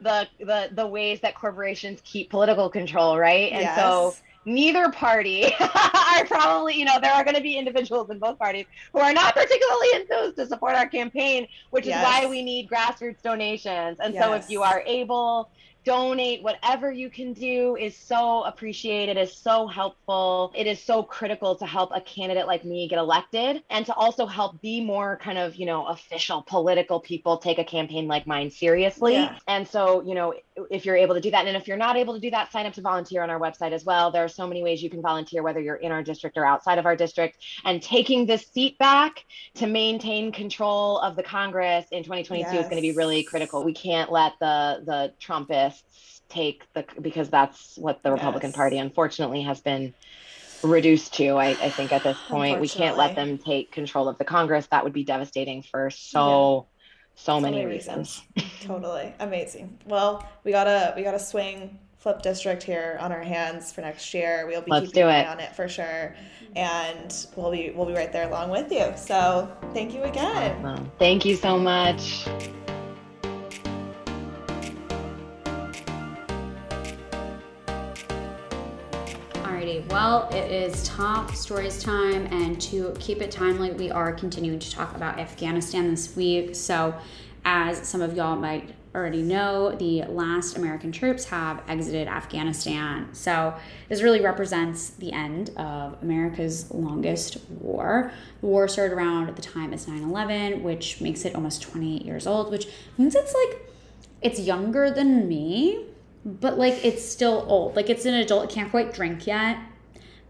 the 0.00 0.28
the 0.38 0.70
the 0.72 0.86
ways 0.86 1.20
that 1.20 1.34
corporations 1.34 2.00
keep 2.04 2.30
political 2.30 2.70
control, 2.70 3.18
right? 3.18 3.52
And 3.52 3.68
so 3.76 4.14
neither 4.46 4.90
party 4.90 5.52
are 5.60 6.24
probably, 6.26 6.76
you 6.76 6.86
know, 6.86 6.98
there 7.02 7.12
are 7.12 7.24
going 7.24 7.36
to 7.36 7.42
be 7.42 7.58
individuals 7.58 8.08
in 8.08 8.18
both 8.18 8.38
parties 8.38 8.64
who 8.94 9.00
are 9.00 9.12
not 9.12 9.34
particularly 9.34 9.88
enthused 9.96 10.36
to 10.36 10.46
support 10.46 10.76
our 10.76 10.88
campaign, 10.88 11.46
which 11.70 11.84
yes. 11.84 11.98
is 11.98 12.04
why 12.04 12.30
we 12.30 12.42
need 12.42 12.70
grassroots 12.70 13.20
donations. 13.22 13.98
And 14.00 14.14
yes. 14.14 14.24
so 14.24 14.32
if 14.32 14.48
you 14.48 14.62
are 14.62 14.82
able 14.86 15.50
donate. 15.88 16.42
Whatever 16.42 16.92
you 16.92 17.08
can 17.08 17.32
do 17.32 17.74
is 17.76 17.96
so 17.96 18.42
appreciated 18.42 19.16
is 19.16 19.32
so 19.32 19.66
helpful. 19.66 20.52
It 20.54 20.66
is 20.66 20.82
so 20.82 21.02
critical 21.02 21.56
to 21.56 21.64
help 21.64 21.92
a 21.94 22.00
candidate 22.02 22.46
like 22.46 22.62
me 22.62 22.86
get 22.88 22.98
elected 22.98 23.62
and 23.70 23.86
to 23.86 23.94
also 23.94 24.26
help 24.26 24.60
be 24.60 24.84
more 24.84 25.16
kind 25.16 25.38
of 25.38 25.56
you 25.56 25.64
know 25.64 25.86
official 25.86 26.42
political 26.42 27.00
people 27.00 27.38
take 27.38 27.58
a 27.58 27.64
campaign 27.64 28.06
like 28.06 28.26
mine 28.26 28.50
seriously. 28.50 29.14
Yeah. 29.14 29.38
and 29.48 29.66
so 29.66 30.02
you 30.02 30.14
know 30.14 30.34
if 30.70 30.84
you're 30.84 30.96
able 30.96 31.14
to 31.14 31.20
do 31.20 31.30
that 31.30 31.46
and 31.46 31.56
if 31.56 31.68
you're 31.68 31.76
not 31.76 31.96
able 31.96 32.14
to 32.14 32.20
do 32.20 32.30
that 32.30 32.50
sign 32.52 32.66
up 32.66 32.72
to 32.72 32.80
volunteer 32.80 33.22
on 33.22 33.30
our 33.30 33.38
website 33.38 33.72
as 33.72 33.84
well 33.84 34.10
there 34.10 34.24
are 34.24 34.28
so 34.28 34.46
many 34.46 34.62
ways 34.62 34.82
you 34.82 34.90
can 34.90 35.02
volunteer 35.02 35.42
whether 35.42 35.60
you're 35.60 35.76
in 35.76 35.92
our 35.92 36.02
district 36.02 36.36
or 36.36 36.44
outside 36.44 36.78
of 36.78 36.86
our 36.86 36.96
district 36.96 37.38
and 37.64 37.82
taking 37.82 38.26
this 38.26 38.46
seat 38.48 38.78
back 38.78 39.24
to 39.54 39.66
maintain 39.66 40.32
control 40.32 40.98
of 40.98 41.16
the 41.16 41.22
congress 41.22 41.86
in 41.92 42.02
2022 42.02 42.50
yes. 42.50 42.64
is 42.64 42.64
going 42.64 42.76
to 42.76 42.82
be 42.82 42.92
really 42.92 43.22
critical 43.22 43.64
we 43.64 43.74
can't 43.74 44.10
let 44.10 44.32
the 44.40 44.82
the 44.84 45.12
trumpists 45.20 46.18
take 46.28 46.64
the 46.74 46.84
because 47.00 47.28
that's 47.30 47.76
what 47.76 48.02
the 48.02 48.12
Republican 48.12 48.50
yes. 48.50 48.56
Party 48.56 48.78
unfortunately 48.78 49.42
has 49.42 49.60
been 49.60 49.94
reduced 50.62 51.14
to. 51.14 51.36
I, 51.36 51.50
I 51.50 51.70
think 51.70 51.92
at 51.92 52.02
this 52.02 52.18
point 52.28 52.60
we 52.60 52.68
can't 52.68 52.96
let 52.96 53.14
them 53.14 53.38
take 53.38 53.72
control 53.72 54.08
of 54.08 54.18
the 54.18 54.24
Congress. 54.24 54.66
That 54.68 54.84
would 54.84 54.92
be 54.92 55.04
devastating 55.04 55.62
for 55.62 55.90
so 55.90 56.66
yeah. 56.68 56.77
So, 57.18 57.34
so, 57.34 57.40
many, 57.40 57.56
many 57.56 57.68
reasons. 57.68 58.22
reasons. 58.36 58.52
totally 58.62 59.12
amazing. 59.18 59.76
Well, 59.86 60.26
we 60.44 60.52
gotta 60.52 60.94
we 60.96 61.02
gotta 61.02 61.18
swing 61.18 61.76
flip 61.98 62.22
district 62.22 62.62
here 62.62 62.96
on 63.00 63.10
our 63.10 63.22
hands 63.22 63.72
for 63.72 63.80
next 63.80 64.14
year. 64.14 64.46
We'll 64.46 64.62
be 64.62 64.70
Let's 64.70 64.86
keeping 64.86 65.02
an 65.02 65.08
eye 65.08 65.26
on 65.26 65.40
it 65.40 65.54
for 65.54 65.68
sure, 65.68 66.14
and 66.54 67.26
we'll 67.34 67.50
be 67.50 67.72
we'll 67.74 67.86
be 67.86 67.92
right 67.92 68.12
there 68.12 68.28
along 68.28 68.50
with 68.50 68.70
you. 68.70 68.92
So 68.96 69.50
thank 69.74 69.94
you 69.94 70.02
again. 70.04 70.64
Awesome. 70.64 70.92
Thank 71.00 71.24
you 71.24 71.34
so 71.34 71.58
much. 71.58 72.28
Well, 79.88 80.28
it 80.30 80.50
is 80.50 80.82
top 80.84 81.34
stories 81.34 81.82
time, 81.82 82.26
and 82.26 82.60
to 82.62 82.94
keep 82.98 83.22
it 83.22 83.30
timely, 83.30 83.70
we 83.70 83.90
are 83.90 84.12
continuing 84.12 84.58
to 84.58 84.70
talk 84.70 84.94
about 84.96 85.18
Afghanistan 85.18 85.90
this 85.90 86.16
week. 86.16 86.54
So, 86.54 86.94
as 87.44 87.86
some 87.86 88.00
of 88.00 88.16
y'all 88.16 88.36
might 88.36 88.74
already 88.94 89.22
know, 89.22 89.74
the 89.76 90.02
last 90.04 90.56
American 90.56 90.90
troops 90.90 91.26
have 91.26 91.62
exited 91.68 92.08
Afghanistan. 92.08 93.08
So, 93.14 93.54
this 93.88 94.02
really 94.02 94.20
represents 94.20 94.90
the 94.90 95.12
end 95.12 95.50
of 95.56 95.96
America's 96.02 96.70
longest 96.70 97.38
war. 97.48 98.10
The 98.40 98.46
war 98.46 98.68
started 98.68 98.94
around 98.94 99.34
the 99.36 99.42
time 99.42 99.72
it's 99.72 99.86
9 99.86 100.02
11, 100.02 100.62
which 100.62 101.00
makes 101.00 101.24
it 101.24 101.34
almost 101.34 101.62
28 101.62 102.04
years 102.04 102.26
old, 102.26 102.50
which 102.50 102.66
means 102.96 103.14
it's 103.14 103.34
like 103.34 103.68
it's 104.22 104.40
younger 104.40 104.90
than 104.90 105.28
me, 105.28 105.86
but 106.24 106.58
like 106.58 106.84
it's 106.84 107.04
still 107.04 107.44
old. 107.48 107.76
Like 107.76 107.90
it's 107.90 108.04
an 108.04 108.14
adult, 108.14 108.44
it 108.44 108.50
can't 108.50 108.70
quite 108.70 108.92
drink 108.92 109.26
yet, 109.26 109.58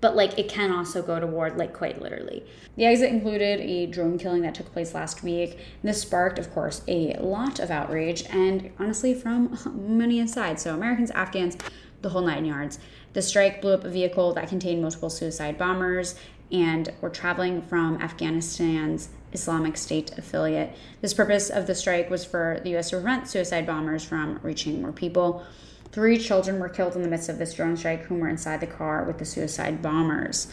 but 0.00 0.14
like 0.14 0.38
it 0.38 0.48
can 0.48 0.72
also 0.72 1.02
go 1.02 1.18
to 1.18 1.26
war 1.26 1.50
like 1.50 1.72
quite 1.72 2.00
literally. 2.00 2.44
The 2.76 2.84
exit 2.84 3.10
included 3.10 3.60
a 3.60 3.86
drone 3.86 4.18
killing 4.18 4.42
that 4.42 4.54
took 4.54 4.72
place 4.72 4.94
last 4.94 5.22
week. 5.22 5.58
This 5.82 6.02
sparked, 6.02 6.38
of 6.38 6.52
course, 6.52 6.82
a 6.86 7.14
lot 7.20 7.58
of 7.58 7.70
outrage 7.70 8.24
and 8.30 8.70
honestly 8.78 9.14
from 9.14 9.58
many 9.98 10.24
sides. 10.26 10.62
So 10.62 10.74
Americans, 10.74 11.10
Afghans, 11.10 11.56
the 12.02 12.10
whole 12.10 12.22
nine 12.22 12.44
yards. 12.44 12.78
The 13.12 13.22
strike 13.22 13.60
blew 13.60 13.72
up 13.72 13.84
a 13.84 13.90
vehicle 13.90 14.32
that 14.34 14.48
contained 14.48 14.82
multiple 14.82 15.10
suicide 15.10 15.58
bombers 15.58 16.14
and 16.52 16.92
were 17.00 17.10
traveling 17.10 17.62
from 17.62 18.00
Afghanistan's 18.00 19.10
Islamic 19.32 19.76
State 19.76 20.16
affiliate. 20.16 20.72
This 21.00 21.12
purpose 21.12 21.50
of 21.50 21.66
the 21.66 21.74
strike 21.74 22.08
was 22.08 22.24
for 22.24 22.60
the 22.62 22.76
US 22.76 22.90
to 22.90 22.96
prevent 22.96 23.28
suicide 23.28 23.66
bombers 23.66 24.04
from 24.04 24.38
reaching 24.42 24.80
more 24.80 24.92
people. 24.92 25.44
Three 25.92 26.18
children 26.18 26.60
were 26.60 26.68
killed 26.68 26.96
in 26.96 27.02
the 27.02 27.08
midst 27.08 27.28
of 27.28 27.38
this 27.38 27.54
drone 27.54 27.76
strike, 27.76 28.02
whom 28.02 28.20
were 28.20 28.28
inside 28.28 28.60
the 28.60 28.66
car 28.66 29.04
with 29.04 29.18
the 29.18 29.24
suicide 29.24 29.82
bombers. 29.82 30.52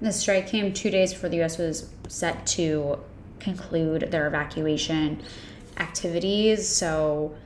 The 0.00 0.12
strike 0.12 0.46
came 0.46 0.72
two 0.72 0.90
days 0.90 1.12
before 1.12 1.28
the 1.28 1.36
U.S. 1.38 1.58
was 1.58 1.90
set 2.08 2.46
to 2.48 2.98
conclude 3.38 4.10
their 4.10 4.26
evacuation 4.26 5.22
activities. 5.76 6.66
So, 6.66 7.36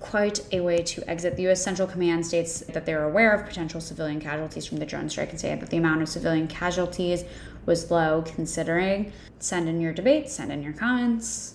quite 0.00 0.40
a 0.52 0.60
way 0.60 0.78
to 0.82 1.08
exit. 1.08 1.36
The 1.36 1.42
U.S. 1.44 1.62
Central 1.62 1.86
Command 1.86 2.26
states 2.26 2.60
that 2.60 2.84
they're 2.84 3.04
aware 3.04 3.32
of 3.32 3.46
potential 3.46 3.80
civilian 3.80 4.20
casualties 4.20 4.66
from 4.66 4.78
the 4.78 4.86
drone 4.86 5.08
strike 5.08 5.30
and 5.30 5.40
say 5.40 5.54
that 5.54 5.70
the 5.70 5.76
amount 5.76 6.02
of 6.02 6.08
civilian 6.08 6.48
casualties 6.48 7.24
was 7.66 7.88
low 7.90 8.22
considering. 8.22 9.12
Send 9.38 9.68
in 9.68 9.80
your 9.80 9.92
debates, 9.92 10.32
send 10.32 10.50
in 10.50 10.62
your 10.62 10.72
comments. 10.72 11.54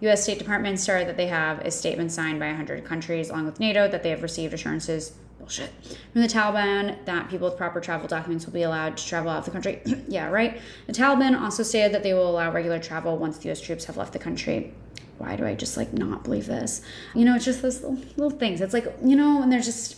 U.S. 0.00 0.22
State 0.22 0.38
Department 0.38 0.78
started 0.78 1.08
that 1.08 1.16
they 1.16 1.28
have 1.28 1.60
a 1.60 1.70
statement 1.70 2.12
signed 2.12 2.38
by 2.38 2.48
100 2.48 2.84
countries, 2.84 3.30
along 3.30 3.46
with 3.46 3.60
NATO, 3.60 3.88
that 3.88 4.02
they 4.02 4.10
have 4.10 4.22
received 4.22 4.52
assurances 4.52 5.12
bullshit 5.38 5.70
from 6.12 6.22
the 6.22 6.28
Taliban 6.28 7.04
that 7.04 7.28
people 7.28 7.48
with 7.48 7.56
proper 7.56 7.80
travel 7.80 8.08
documents 8.08 8.46
will 8.46 8.52
be 8.52 8.62
allowed 8.62 8.96
to 8.96 9.06
travel 9.06 9.30
out 9.30 9.38
of 9.38 9.44
the 9.44 9.50
country. 9.50 9.80
yeah, 10.08 10.28
right. 10.28 10.60
The 10.86 10.92
Taliban 10.92 11.40
also 11.40 11.62
stated 11.62 11.92
that 11.92 12.02
they 12.02 12.14
will 12.14 12.28
allow 12.28 12.52
regular 12.52 12.78
travel 12.78 13.16
once 13.16 13.38
the 13.38 13.46
U.S. 13.46 13.60
troops 13.60 13.84
have 13.86 13.96
left 13.96 14.12
the 14.12 14.18
country. 14.18 14.74
Why 15.18 15.36
do 15.36 15.46
I 15.46 15.54
just 15.54 15.76
like 15.76 15.92
not 15.92 16.24
believe 16.24 16.46
this? 16.46 16.82
You 17.14 17.24
know, 17.24 17.36
it's 17.36 17.44
just 17.44 17.62
those 17.62 17.80
little, 17.80 17.98
little 18.16 18.38
things. 18.38 18.60
It's 18.60 18.74
like 18.74 18.86
you 19.02 19.16
know, 19.16 19.42
and 19.42 19.50
there's 19.50 19.64
just 19.64 19.96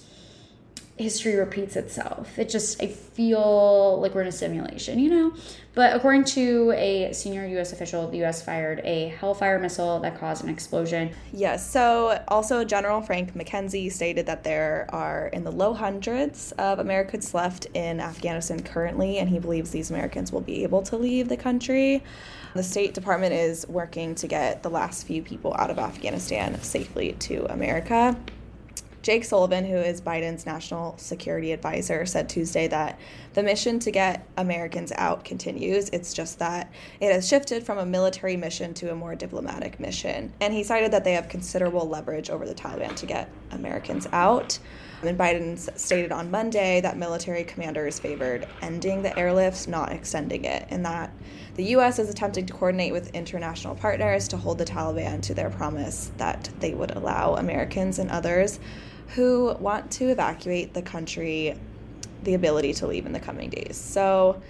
history 0.99 1.37
repeats 1.37 1.77
itself. 1.77 2.39
It 2.39 2.49
just, 2.49 2.83
I 2.83 2.89
feel 2.89 4.01
like 4.01 4.15
we're 4.15 4.23
in 4.23 4.27
a 4.27 4.33
simulation, 4.33 4.99
you 4.99 5.11
know? 5.11 5.33
But 5.75 5.95
according 5.95 6.25
to 6.25 6.73
a 6.73 7.13
senior 7.13 7.47
U.S. 7.47 7.73
official, 7.73 8.09
the 8.09 8.17
U.S. 8.19 8.43
fired 8.43 8.81
a 8.83 9.09
Hellfire 9.21 9.61
missile 9.61 10.01
that 10.01 10.19
caused 10.19 10.43
an 10.43 10.51
explosion. 10.51 11.11
Yes. 11.33 11.71
So, 11.71 12.23
also, 12.27 12.65
General 12.65 13.01
Frank 13.01 13.35
McKenzie 13.35 13.93
stated 13.93 14.27
that 14.27 14.43
there 14.43 14.87
are 14.89 15.29
in 15.29 15.45
the 15.45 15.53
low 15.53 15.73
hundreds 15.75 16.51
of 16.53 16.81
Americans 16.81 17.33
left 17.33 17.67
in 17.75 18.01
Afghanistan 18.01 18.61
currently, 18.61 19.19
and 19.19 19.29
he 19.29 19.39
believes 19.39 19.71
these 19.71 19.91
Americans 19.91 20.33
will 20.33 20.41
be 20.41 20.65
able 20.65 20.83
to 20.83 20.97
leave 20.97 21.29
the 21.29 21.37
country. 21.37 22.03
The 22.55 22.65
State 22.65 22.93
Department 22.95 23.35
is 23.35 23.65
working 23.69 24.17
to 24.17 24.27
get 24.27 24.65
the 24.65 24.71
last 24.71 25.07
few 25.07 25.23
people 25.23 25.55
out 25.55 25.71
of 25.71 25.79
Afghanistan 25.79 26.61
safely 26.61 27.13
to 27.13 27.45
America. 27.53 28.17
Jake 29.03 29.25
Sullivan, 29.25 29.65
who 29.65 29.77
is 29.77 30.01
Biden's 30.01 30.45
national 30.45 30.97
security 30.99 31.53
advisor, 31.53 32.05
said 32.05 32.29
Tuesday 32.29 32.67
that 32.69 32.99
the 33.35 33.43
mission 33.43 33.79
to 33.81 33.91
get 33.91 34.27
Americans 34.37 34.93
out 34.97 35.25
continues. 35.25 35.89
It's 35.91 36.13
just 36.13 36.41
that 36.41 36.73
it 37.01 37.13
has 37.13 37.29
shifted 37.29 37.65
from 37.65 37.79
a 37.79 37.87
military 37.87 38.37
mission 38.37 38.75
to 38.75 38.91
a 38.91 38.95
more 38.95 39.15
diplomatic 39.15 39.79
mission. 39.79 40.33
And 40.41 40.53
he 40.53 40.65
cited 40.65 40.91
that 40.93 41.05
they 41.05 41.13
have 41.13 41.29
considerable 41.29 41.89
leverage 41.89 42.29
over 42.29 42.45
the 42.45 42.55
Taliban 42.55 42.97
to 42.97 43.07
get 43.07 43.31
Americans 43.53 44.09
out. 44.13 44.59
And 45.03 45.17
Biden 45.17 45.57
stated 45.79 46.11
on 46.11 46.31
Monday 46.31 46.81
that 46.81 46.97
military 46.97 47.45
commanders 47.45 48.01
favored 48.01 48.49
ending 48.63 49.03
the 49.03 49.11
airlifts, 49.11 49.69
not 49.69 49.93
extending 49.93 50.45
it, 50.45 50.67
and 50.71 50.85
that 50.85 51.13
the 51.55 51.65
U.S. 51.67 52.01
is 52.01 52.11
attempting 52.11 52.47
to 52.47 52.53
coordinate 52.53 52.93
with 52.93 53.15
international 53.15 53.77
partners 53.77 54.27
to 54.29 54.37
hold 54.37 54.59
the 54.59 54.65
Taliban 54.65 55.23
to 55.23 55.35
their 55.35 55.51
promise 55.51 56.11
that 56.17 56.51
they 56.59 56.75
would 56.75 56.91
allow 56.93 57.37
Americans 57.37 58.01
and 58.01 58.11
others 58.11 58.59
who 59.15 59.55
want 59.59 59.91
to 59.93 60.09
evacuate 60.09 60.75
the 60.75 60.83
country 60.83 61.59
the 62.25 62.35
ability 62.35 62.73
to 62.75 62.87
leave 62.87 63.07
in 63.07 63.13
the 63.13 63.21
coming 63.21 63.51
days. 63.51 63.77
So 63.77 64.43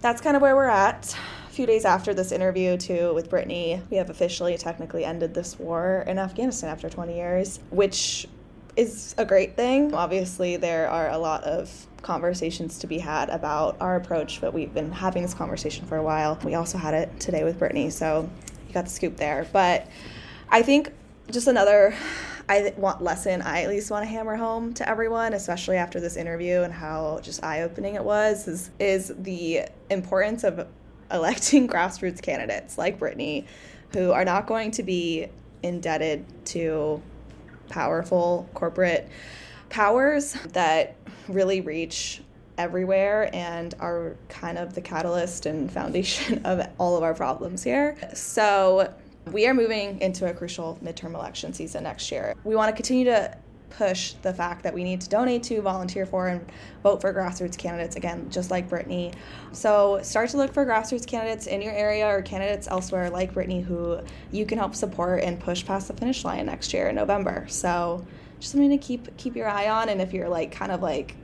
that's 0.00 0.20
kind 0.20 0.36
of 0.36 0.42
where 0.42 0.54
we're 0.54 0.66
at. 0.66 1.16
A 1.48 1.50
few 1.50 1.66
days 1.66 1.84
after 1.84 2.14
this 2.14 2.30
interview, 2.30 2.76
too, 2.76 3.12
with 3.14 3.28
Brittany, 3.30 3.82
we 3.90 3.96
have 3.96 4.10
officially 4.10 4.56
technically 4.56 5.04
ended 5.04 5.34
this 5.34 5.58
war 5.58 6.04
in 6.06 6.18
Afghanistan 6.18 6.70
after 6.70 6.88
20 6.88 7.16
years, 7.16 7.60
which 7.70 8.28
is 8.76 9.14
a 9.18 9.24
great 9.24 9.56
thing. 9.56 9.92
Obviously, 9.92 10.56
there 10.56 10.88
are 10.88 11.10
a 11.10 11.18
lot 11.18 11.42
of 11.42 11.86
conversations 12.02 12.78
to 12.78 12.86
be 12.86 12.98
had 12.98 13.28
about 13.28 13.76
our 13.80 13.96
approach, 13.96 14.40
but 14.40 14.54
we've 14.54 14.72
been 14.72 14.92
having 14.92 15.22
this 15.22 15.34
conversation 15.34 15.84
for 15.86 15.96
a 15.96 16.02
while. 16.02 16.38
We 16.44 16.54
also 16.54 16.78
had 16.78 16.94
it 16.94 17.18
today 17.18 17.42
with 17.42 17.58
Brittany, 17.58 17.90
so 17.90 18.30
you 18.68 18.74
got 18.74 18.84
the 18.84 18.90
scoop 18.90 19.16
there. 19.16 19.48
But 19.52 19.88
I 20.48 20.62
think 20.62 20.92
just 21.28 21.48
another 21.48 21.96
I 22.48 22.72
want 22.76 23.02
lesson 23.02 23.42
I 23.42 23.62
at 23.62 23.68
least 23.68 23.90
want 23.90 24.04
to 24.04 24.08
hammer 24.08 24.36
home 24.36 24.72
to 24.74 24.88
everyone, 24.88 25.34
especially 25.34 25.76
after 25.76 26.00
this 26.00 26.16
interview 26.16 26.62
and 26.62 26.72
how 26.72 27.20
just 27.22 27.44
eye 27.44 27.62
opening 27.62 27.94
it 27.94 28.04
was, 28.04 28.48
is 28.48 28.70
is 28.78 29.12
the 29.18 29.62
importance 29.90 30.44
of 30.44 30.66
electing 31.10 31.68
grassroots 31.68 32.22
candidates 32.22 32.78
like 32.78 32.98
Brittany, 32.98 33.46
who 33.92 34.12
are 34.12 34.24
not 34.24 34.46
going 34.46 34.70
to 34.72 34.82
be 34.82 35.26
indebted 35.62 36.24
to 36.46 37.02
powerful 37.68 38.48
corporate 38.54 39.08
powers 39.68 40.32
that 40.52 40.96
really 41.28 41.60
reach 41.60 42.22
everywhere 42.56 43.30
and 43.34 43.74
are 43.78 44.16
kind 44.28 44.58
of 44.58 44.74
the 44.74 44.80
catalyst 44.80 45.46
and 45.46 45.70
foundation 45.70 46.38
of 46.44 46.66
all 46.78 46.96
of 46.96 47.02
our 47.02 47.14
problems 47.14 47.62
here. 47.62 47.96
So 48.14 48.92
we 49.32 49.46
are 49.46 49.54
moving 49.54 50.00
into 50.00 50.28
a 50.28 50.34
crucial 50.34 50.78
midterm 50.82 51.14
election 51.14 51.52
season 51.52 51.84
next 51.84 52.10
year. 52.10 52.34
We 52.44 52.54
want 52.54 52.70
to 52.70 52.76
continue 52.76 53.04
to 53.04 53.36
push 53.70 54.14
the 54.22 54.32
fact 54.32 54.62
that 54.62 54.74
we 54.74 54.82
need 54.82 55.00
to 55.00 55.08
donate 55.08 55.42
to, 55.44 55.60
volunteer 55.60 56.06
for, 56.06 56.28
and 56.28 56.44
vote 56.82 57.00
for 57.00 57.12
grassroots 57.12 57.56
candidates 57.56 57.96
again, 57.96 58.28
just 58.30 58.50
like 58.50 58.68
Brittany. 58.68 59.12
So 59.52 60.00
start 60.02 60.30
to 60.30 60.36
look 60.36 60.52
for 60.52 60.64
grassroots 60.64 61.06
candidates 61.06 61.46
in 61.46 61.62
your 61.62 61.72
area 61.72 62.06
or 62.06 62.22
candidates 62.22 62.66
elsewhere 62.68 63.10
like 63.10 63.34
Brittany 63.34 63.60
who 63.60 64.00
you 64.32 64.46
can 64.46 64.58
help 64.58 64.74
support 64.74 65.22
and 65.22 65.38
push 65.38 65.64
past 65.64 65.88
the 65.88 65.94
finish 65.94 66.24
line 66.24 66.46
next 66.46 66.72
year 66.72 66.88
in 66.88 66.96
November. 66.96 67.46
So 67.48 68.06
just 68.40 68.52
something 68.52 68.70
to 68.70 68.78
keep 68.78 69.16
keep 69.16 69.34
your 69.34 69.48
eye 69.48 69.68
on 69.68 69.88
and 69.88 70.00
if 70.00 70.12
you're 70.12 70.28
like 70.28 70.52
kind 70.52 70.70
of 70.70 70.80
like 70.80 71.16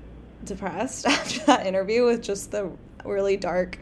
depressed 0.44 1.06
after 1.08 1.40
that 1.46 1.66
interview 1.66 2.04
with 2.04 2.22
just 2.22 2.50
the 2.50 2.70
really 3.04 3.36
dark 3.36 3.78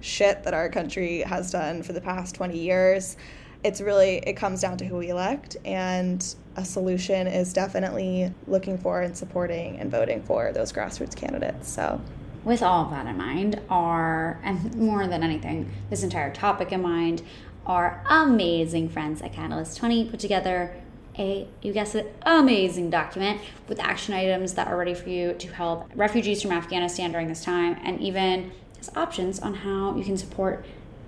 shit 0.00 0.42
that 0.42 0.54
our 0.54 0.68
country 0.68 1.20
has 1.20 1.50
done 1.50 1.82
for 1.82 1.92
the 1.92 2.00
past 2.00 2.34
20 2.34 2.58
years 2.58 3.16
it's 3.64 3.80
really 3.80 4.16
it 4.18 4.34
comes 4.34 4.60
down 4.60 4.76
to 4.78 4.84
who 4.84 4.96
we 4.96 5.10
elect 5.10 5.56
and 5.64 6.34
a 6.56 6.64
solution 6.64 7.26
is 7.26 7.52
definitely 7.52 8.32
looking 8.46 8.76
for 8.76 9.02
and 9.02 9.16
supporting 9.16 9.78
and 9.78 9.90
voting 9.90 10.22
for 10.22 10.52
those 10.52 10.72
grassroots 10.72 11.16
candidates 11.16 11.70
so. 11.70 12.00
With 12.44 12.62
all 12.62 12.86
of 12.86 12.90
that 12.90 13.06
in 13.06 13.16
mind 13.16 13.60
are 13.70 14.40
and 14.42 14.74
more 14.74 15.06
than 15.06 15.22
anything 15.22 15.70
this 15.90 16.02
entire 16.02 16.32
topic 16.32 16.72
in 16.72 16.82
mind 16.82 17.22
our 17.66 18.02
amazing 18.08 18.88
friends 18.88 19.22
at 19.22 19.32
catalyst 19.32 19.76
20 19.78 20.10
put 20.10 20.18
together 20.18 20.74
a 21.18 21.46
you 21.60 21.72
guessed 21.72 21.94
it 21.94 22.16
amazing 22.22 22.90
document 22.90 23.40
with 23.68 23.78
action 23.78 24.14
items 24.14 24.54
that 24.54 24.66
are 24.66 24.76
ready 24.76 24.94
for 24.94 25.08
you 25.08 25.34
to 25.34 25.48
help 25.52 25.88
refugees 25.94 26.42
from 26.42 26.50
afghanistan 26.50 27.12
during 27.12 27.28
this 27.28 27.44
time 27.44 27.78
and 27.84 28.00
even 28.00 28.50
has 28.78 28.90
options 28.96 29.38
on 29.38 29.54
how 29.54 29.94
you 29.94 30.02
can 30.02 30.16
support 30.16 30.64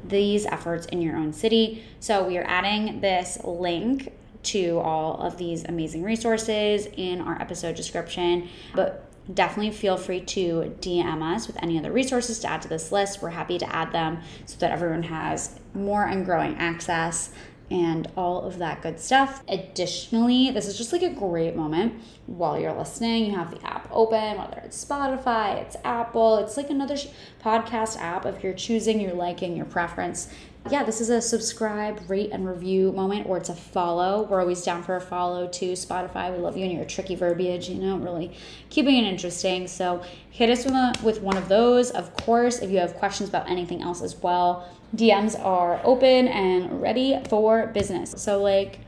these 0.09 0.47
efforts 0.47 0.87
in 0.87 1.01
your 1.01 1.17
own 1.17 1.33
city. 1.33 1.85
So 2.01 2.27
we 2.27 2.39
are 2.39 2.45
adding 2.47 3.01
this 3.01 3.39
link 3.45 4.13
to 4.45 4.79
all 4.79 5.21
of 5.21 5.39
these 5.39 5.65
amazing 5.65 6.03
resources 6.03 6.87
in 6.97 7.21
our 7.21 7.41
episode 7.41 7.75
description. 7.75 8.49
But 8.75 9.11
definitely 9.33 9.73
feel 9.73 9.97
free 9.97 10.21
to 10.21 10.77
DM 10.81 11.23
us 11.23 11.47
with 11.47 11.63
any 11.63 11.79
other 11.79 11.91
resources 11.91 12.39
to 12.41 12.51
add 12.51 12.61
to 12.63 12.69
this 12.69 12.93
list. 12.93 13.23
We're 13.23 13.31
happy 13.31 13.59
to 13.59 13.75
add 13.75 13.93
them 13.93 14.21
so 14.45 14.59
that 14.59 14.71
everyone 14.71 15.05
has 15.05 15.59
more 15.73 16.05
and 16.05 16.25
growing 16.25 16.57
access 16.57 17.31
and 17.75 18.09
all 18.17 18.43
of 18.43 18.59
that 18.59 18.81
good 18.83 19.01
stuff. 19.01 19.43
Additionally, 19.49 20.53
this 20.53 20.69
is 20.69 20.79
just 20.79 20.93
like 20.93 21.03
a 21.03 21.11
great 21.11 21.57
moment 21.57 22.01
while 22.27 22.59
you're 22.59 22.73
listening. 22.73 23.27
You 23.27 23.35
have 23.35 23.51
the 23.51 23.61
app 23.67 23.89
open, 23.91 24.39
whether 24.39 24.63
it's 24.65 24.83
Spotify, 24.83 25.61
it's 25.61 25.77
Apple, 25.83 26.39
it's 26.39 26.57
like 26.57 26.71
another 26.71 26.95
podcast 27.43 27.99
app 27.99 28.27
if 28.27 28.45
you're 28.45 28.55
choosing, 28.55 29.01
your 29.01 29.15
liking, 29.15 29.57
your 29.57 29.67
preference. 29.67 30.29
Yeah, 30.71 30.85
this 30.85 31.01
is 31.01 31.11
a 31.11 31.21
subscribe, 31.21 32.09
rate, 32.09 32.31
and 32.33 32.49
review 32.49 32.93
moment, 32.93 33.27
or 33.27 33.37
it's 33.37 33.51
a 33.51 33.55
follow. 33.55 34.23
We're 34.23 34.41
always 34.41 34.63
down 34.63 34.83
for 34.85 34.97
a 34.97 35.01
follow 35.01 35.49
to 35.49 35.73
Spotify. 35.73 36.33
We 36.33 36.39
love 36.39 36.57
you 36.57 36.65
and 36.65 36.73
your 36.73 36.87
tricky 36.87 37.17
verbiage, 37.17 37.69
you 37.69 37.75
know, 37.75 37.99
really 37.99 38.35
keeping 38.71 38.95
it 38.95 39.05
interesting. 39.05 39.67
So 39.67 40.03
hit 40.31 40.49
us 40.49 40.65
with, 40.65 40.75
a, 40.75 40.95
with 41.03 41.21
one 41.21 41.37
of 41.37 41.49
those. 41.49 41.91
Of 41.91 42.17
course, 42.19 42.61
if 42.61 42.71
you 42.71 42.79
have 42.79 42.95
questions 42.95 43.29
about 43.29 43.51
anything 43.51 43.83
else 43.83 44.01
as 44.01 44.17
well, 44.17 44.67
DMs 44.95 45.39
are 45.43 45.81
open 45.85 46.29
and 46.29 46.81
ready 46.81 47.19
for 47.29 47.67
business. 47.69 48.15
So 48.17 48.43
like 48.43 48.81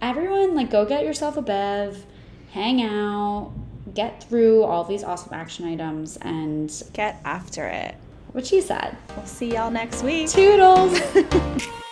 everyone 0.00 0.54
like 0.54 0.70
go 0.70 0.84
get 0.84 1.04
yourself 1.04 1.36
a 1.36 1.42
bev, 1.42 2.04
hang 2.50 2.82
out, 2.82 3.52
get 3.94 4.24
through 4.24 4.64
all 4.64 4.84
these 4.84 5.04
awesome 5.04 5.34
action 5.34 5.66
items 5.66 6.16
and 6.18 6.82
get 6.92 7.20
after 7.24 7.66
it. 7.66 7.94
What 8.32 8.46
she 8.46 8.60
said. 8.60 8.96
We'll 9.14 9.26
see 9.26 9.54
y'all 9.54 9.70
next 9.70 10.02
week. 10.02 10.30
Toodles. 10.30 10.98